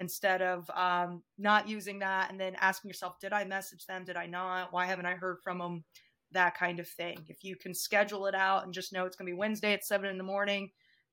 instead 0.00 0.40
of 0.40 0.70
um, 0.70 1.22
not 1.36 1.68
using 1.68 1.98
that 1.98 2.30
and 2.30 2.40
then 2.40 2.54
asking 2.60 2.88
yourself 2.88 3.18
did 3.20 3.32
i 3.32 3.44
message 3.44 3.84
them? 3.86 4.04
Did 4.04 4.16
i 4.16 4.26
not? 4.26 4.72
Why 4.72 4.86
haven't 4.86 5.06
i 5.06 5.14
heard 5.14 5.38
from 5.42 5.58
them 5.58 5.84
that 6.30 6.56
kind 6.56 6.80
of 6.80 6.88
thing. 6.88 7.18
If 7.28 7.44
you 7.44 7.56
can 7.56 7.74
schedule 7.74 8.24
it 8.26 8.34
out 8.34 8.64
and 8.64 8.72
just 8.72 8.92
know 8.92 9.04
it's 9.04 9.16
going 9.16 9.26
to 9.26 9.32
be 9.32 9.38
wednesday 9.38 9.74
at 9.74 9.84
7 9.84 10.08
in 10.08 10.16
the 10.16 10.24
morning 10.24 10.70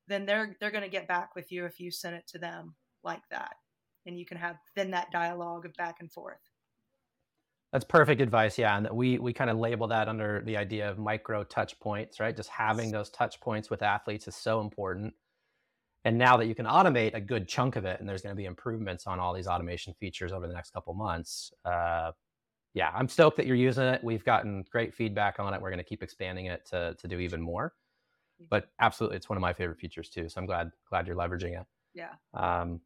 then 0.07 0.25
they're 0.25 0.55
they're 0.59 0.71
going 0.71 0.83
to 0.83 0.89
get 0.89 1.07
back 1.07 1.35
with 1.35 1.51
you 1.51 1.65
if 1.65 1.79
you 1.79 1.91
send 1.91 2.15
it 2.15 2.27
to 2.27 2.39
them 2.39 2.75
like 3.03 3.27
that. 3.31 3.55
And 4.05 4.17
you 4.17 4.25
can 4.25 4.37
have 4.37 4.57
then 4.75 4.91
that 4.91 5.11
dialogue 5.11 5.65
of 5.65 5.73
back 5.73 5.97
and 5.99 6.11
forth 6.11 6.48
that's 7.71 7.85
perfect 7.85 8.21
advice. 8.21 8.57
Yeah. 8.57 8.77
And 8.77 8.89
we, 8.91 9.19
we 9.19 9.33
kind 9.33 9.49
of 9.49 9.57
label 9.57 9.87
that 9.87 10.07
under 10.07 10.41
the 10.45 10.57
idea 10.57 10.89
of 10.89 10.97
micro 10.97 11.43
touch 11.43 11.79
points, 11.79 12.19
right? 12.19 12.35
Just 12.35 12.49
having 12.49 12.91
those 12.91 13.09
touch 13.09 13.39
points 13.39 13.69
with 13.69 13.81
athletes 13.81 14.27
is 14.27 14.35
so 14.35 14.61
important. 14.61 15.13
And 16.05 16.17
now 16.17 16.37
that 16.37 16.47
you 16.47 16.55
can 16.55 16.65
automate 16.65 17.13
a 17.13 17.21
good 17.21 17.47
chunk 17.47 17.75
of 17.75 17.85
it, 17.85 17.99
and 17.99 18.07
there's 18.07 18.21
going 18.21 18.33
to 18.35 18.37
be 18.37 18.45
improvements 18.45 19.05
on 19.05 19.19
all 19.19 19.33
these 19.33 19.47
automation 19.47 19.93
features 19.99 20.31
over 20.31 20.47
the 20.47 20.53
next 20.53 20.71
couple 20.71 20.93
months. 20.93 21.51
Uh, 21.65 22.11
yeah, 22.73 22.89
I'm 22.95 23.07
stoked 23.07 23.37
that 23.37 23.45
you're 23.45 23.55
using 23.55 23.83
it. 23.83 24.03
We've 24.03 24.23
gotten 24.23 24.63
great 24.71 24.93
feedback 24.93 25.39
on 25.39 25.53
it. 25.53 25.61
We're 25.61 25.69
going 25.69 25.79
to 25.79 25.83
keep 25.83 26.01
expanding 26.01 26.45
it 26.45 26.65
to, 26.67 26.95
to 26.99 27.07
do 27.07 27.19
even 27.19 27.41
more. 27.41 27.73
But 28.49 28.69
absolutely, 28.79 29.17
it's 29.17 29.27
one 29.27 29.37
of 29.37 29.41
my 29.41 29.51
favorite 29.51 29.79
features 29.79 30.09
too. 30.09 30.29
So 30.29 30.39
I'm 30.39 30.47
glad 30.47 30.71
glad 30.89 31.07
you're 31.07 31.15
leveraging 31.17 31.59
it. 31.59 31.67
Yeah. 31.93 32.13
Um, 32.33 32.79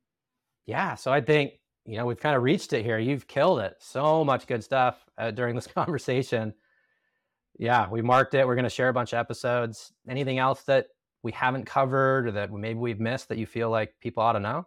yeah. 0.66 0.96
So 0.96 1.14
I 1.14 1.22
think 1.22 1.54
you 1.86 1.98
know, 1.98 2.06
we've 2.06 2.20
kind 2.20 2.36
of 2.36 2.44
reached 2.44 2.74
it 2.74 2.84
here. 2.84 2.98
You've 2.98 3.28
killed 3.28 3.60
it. 3.60 3.76
So 3.80 4.24
much 4.24 4.48
good 4.48 4.64
stuff 4.64 4.98
uh, 5.18 5.32
during 5.32 5.56
this 5.56 5.68
conversation. 5.76 6.54
Yeah, 7.60 7.90
we 7.90 8.02
marked 8.02 8.34
it. 8.34 8.48
We're 8.48 8.56
going 8.56 8.64
to 8.64 8.70
share 8.70 8.90
a 8.90 8.94
bunch 8.94 9.14
of 9.14 9.20
episodes. 9.20 9.92
Anything 10.08 10.40
else 10.40 10.64
that 10.64 10.88
we 11.22 11.32
haven't 11.32 11.66
covered 11.66 12.28
or 12.28 12.32
that 12.32 12.52
maybe 12.52 12.80
we've 12.80 13.00
missed 13.00 13.30
that 13.30 13.38
you 13.38 13.46
feel 13.46 13.70
like 13.70 13.94
people 14.02 14.24
ought 14.24 14.34
to 14.34 14.40
know? 14.40 14.66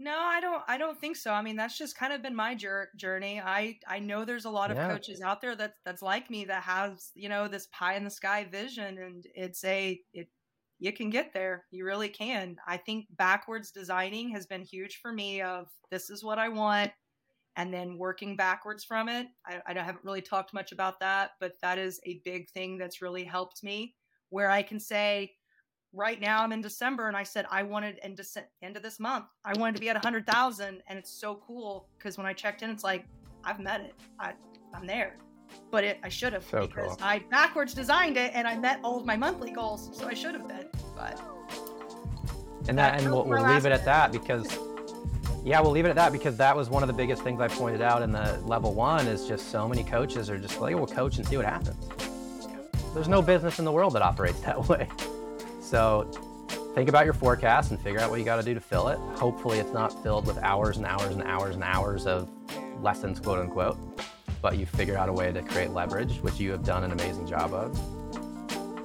No, 0.00 0.16
I 0.16 0.40
don't. 0.40 0.62
I 0.68 0.78
don't 0.78 0.98
think 0.98 1.16
so. 1.16 1.32
I 1.32 1.42
mean, 1.42 1.56
that's 1.56 1.76
just 1.76 1.96
kind 1.96 2.12
of 2.12 2.22
been 2.22 2.36
my 2.36 2.56
journey. 2.96 3.40
I 3.40 3.78
I 3.86 3.98
know 3.98 4.24
there's 4.24 4.44
a 4.44 4.50
lot 4.50 4.70
of 4.70 4.76
yeah. 4.76 4.88
coaches 4.88 5.20
out 5.20 5.40
there 5.40 5.56
that 5.56 5.74
that's 5.84 6.02
like 6.02 6.30
me 6.30 6.44
that 6.44 6.62
has 6.62 7.10
you 7.14 7.28
know 7.28 7.48
this 7.48 7.66
pie 7.72 7.96
in 7.96 8.04
the 8.04 8.10
sky 8.10 8.46
vision, 8.48 8.96
and 8.98 9.26
it's 9.34 9.64
a 9.64 10.00
it 10.12 10.28
you 10.78 10.92
can 10.92 11.10
get 11.10 11.32
there. 11.32 11.64
You 11.70 11.84
really 11.84 12.08
can. 12.08 12.56
I 12.66 12.76
think 12.76 13.06
backwards 13.16 13.70
designing 13.70 14.30
has 14.30 14.46
been 14.46 14.62
huge 14.62 15.00
for 15.02 15.12
me 15.12 15.42
of 15.42 15.68
this 15.90 16.10
is 16.10 16.22
what 16.22 16.38
I 16.38 16.48
want 16.48 16.92
and 17.56 17.74
then 17.74 17.98
working 17.98 18.36
backwards 18.36 18.84
from 18.84 19.08
it. 19.08 19.26
I, 19.44 19.60
I 19.66 19.72
haven't 19.74 20.04
really 20.04 20.22
talked 20.22 20.54
much 20.54 20.70
about 20.70 21.00
that, 21.00 21.32
but 21.40 21.54
that 21.62 21.78
is 21.78 22.00
a 22.04 22.20
big 22.24 22.48
thing 22.50 22.78
that's 22.78 23.02
really 23.02 23.24
helped 23.24 23.64
me 23.64 23.96
where 24.30 24.50
I 24.50 24.62
can 24.62 24.78
say, 24.78 25.32
right 25.92 26.20
now 26.20 26.42
I'm 26.42 26.52
in 26.52 26.60
December 26.60 27.08
and 27.08 27.16
I 27.16 27.22
said 27.22 27.46
I 27.50 27.62
wanted 27.62 27.98
in 28.04 28.14
Dece- 28.14 28.44
end 28.62 28.76
of 28.76 28.82
this 28.82 29.00
month, 29.00 29.24
I 29.44 29.58
wanted 29.58 29.76
to 29.76 29.80
be 29.80 29.88
at 29.88 29.96
100,000 29.96 30.82
and 30.86 30.98
it's 30.98 31.10
so 31.10 31.40
cool 31.46 31.88
because 31.98 32.16
when 32.16 32.26
I 32.26 32.32
checked 32.32 32.62
in, 32.62 32.70
it's 32.70 32.84
like, 32.84 33.04
I've 33.42 33.58
met 33.58 33.80
it. 33.80 33.94
I, 34.20 34.34
I'm 34.74 34.86
there. 34.86 35.16
But 35.70 35.84
it, 35.84 35.98
I 36.02 36.08
should 36.08 36.32
have 36.32 36.44
So 36.44 36.66
because 36.66 36.96
cool. 36.96 36.98
I 37.02 37.20
backwards 37.30 37.74
designed 37.74 38.16
it 38.16 38.32
and 38.34 38.46
I 38.48 38.56
met 38.56 38.80
all 38.82 38.98
of 38.98 39.06
my 39.06 39.16
monthly 39.16 39.50
goals. 39.50 39.90
So 39.92 40.06
I 40.08 40.14
should 40.14 40.34
have 40.34 40.48
been. 40.48 40.66
But 40.96 41.20
And 42.68 42.78
that, 42.78 42.92
That 42.92 43.02
and 43.02 43.12
we'll, 43.12 43.24
we'll 43.24 43.46
leave 43.46 43.66
it 43.66 43.72
at 43.72 43.84
that 43.84 44.12
because, 44.12 44.58
yeah, 45.44 45.60
we'll 45.60 45.70
leave 45.70 45.84
it 45.84 45.90
at 45.90 45.96
that 45.96 46.12
because 46.12 46.36
that 46.38 46.56
was 46.56 46.70
one 46.70 46.82
of 46.82 46.86
the 46.86 46.92
biggest 46.92 47.22
things 47.22 47.40
I 47.40 47.48
pointed 47.48 47.82
out 47.82 48.02
in 48.02 48.12
the 48.12 48.38
level 48.44 48.74
one 48.74 49.06
is 49.06 49.26
just 49.26 49.50
so 49.50 49.68
many 49.68 49.84
coaches 49.84 50.30
are 50.30 50.38
just 50.38 50.60
like, 50.60 50.74
we'll 50.74 50.86
coach 50.86 51.18
and 51.18 51.26
see 51.26 51.36
what 51.36 51.46
happens. 51.46 51.88
There's 52.94 53.08
no 53.08 53.22
business 53.22 53.58
in 53.58 53.64
the 53.64 53.72
world 53.72 53.92
that 53.94 54.02
operates 54.02 54.40
that 54.48 54.68
way. 54.68 54.88
So 55.60 56.10
think 56.74 56.88
about 56.88 57.04
your 57.04 57.14
forecast 57.14 57.70
and 57.70 57.80
figure 57.80 58.00
out 58.00 58.10
what 58.10 58.18
you 58.18 58.24
got 58.24 58.36
to 58.36 58.42
do 58.42 58.54
to 58.54 58.60
fill 58.60 58.88
it. 58.88 58.98
Hopefully, 59.18 59.58
it's 59.58 59.72
not 59.72 60.02
filled 60.02 60.26
with 60.26 60.38
hours 60.38 60.78
and 60.78 60.86
hours 60.86 61.12
and 61.14 61.22
hours 61.22 61.54
and 61.54 61.64
hours 61.64 62.06
of 62.06 62.30
lessons, 62.82 63.20
quote 63.20 63.38
unquote, 63.40 63.76
but 64.40 64.58
you 64.58 64.66
figure 64.66 64.96
out 64.96 65.08
a 65.08 65.12
way 65.12 65.32
to 65.32 65.42
create 65.42 65.70
leverage, 65.70 66.18
which 66.20 66.38
you 66.40 66.50
have 66.52 66.64
done 66.64 66.84
an 66.84 66.92
amazing 66.92 67.26
job 67.26 67.52
of. 67.52 67.78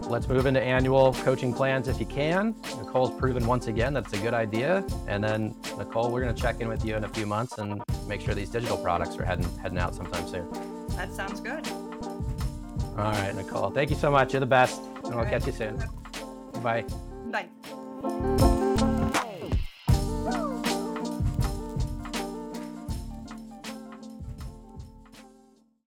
Let's 0.09 0.27
move 0.27 0.45
into 0.45 0.61
annual 0.61 1.13
coaching 1.13 1.53
plans 1.53 1.87
if 1.87 1.99
you 1.99 2.05
can. 2.05 2.55
Nicole's 2.77 3.17
proven 3.17 3.45
once 3.47 3.67
again 3.67 3.93
that's 3.93 4.11
a 4.13 4.17
good 4.17 4.33
idea. 4.33 4.85
And 5.07 5.23
then, 5.23 5.55
Nicole, 5.77 6.11
we're 6.11 6.21
going 6.21 6.35
to 6.35 6.41
check 6.41 6.59
in 6.59 6.67
with 6.67 6.83
you 6.83 6.95
in 6.95 7.05
a 7.05 7.09
few 7.09 7.25
months 7.25 7.57
and 7.57 7.81
make 8.07 8.19
sure 8.19 8.33
these 8.33 8.49
digital 8.49 8.77
products 8.77 9.17
are 9.17 9.23
heading 9.23 9.47
heading 9.59 9.77
out 9.77 9.95
sometime 9.95 10.27
soon. 10.27 10.49
that 10.89 11.13
sounds 11.13 11.39
good. 11.39 11.65
All 12.97 13.11
right, 13.11 13.33
Nicole. 13.33 13.71
Thank 13.71 13.89
you 13.89 13.95
so 13.95 14.11
much. 14.11 14.33
You're 14.33 14.41
the 14.41 14.45
best. 14.45 14.81
And 14.81 15.05
All 15.05 15.11
we'll 15.11 15.19
right. 15.21 15.29
catch 15.29 15.47
you 15.47 15.53
soon. 15.53 15.81
Bye. 16.61 16.85
Bye. 17.31 18.49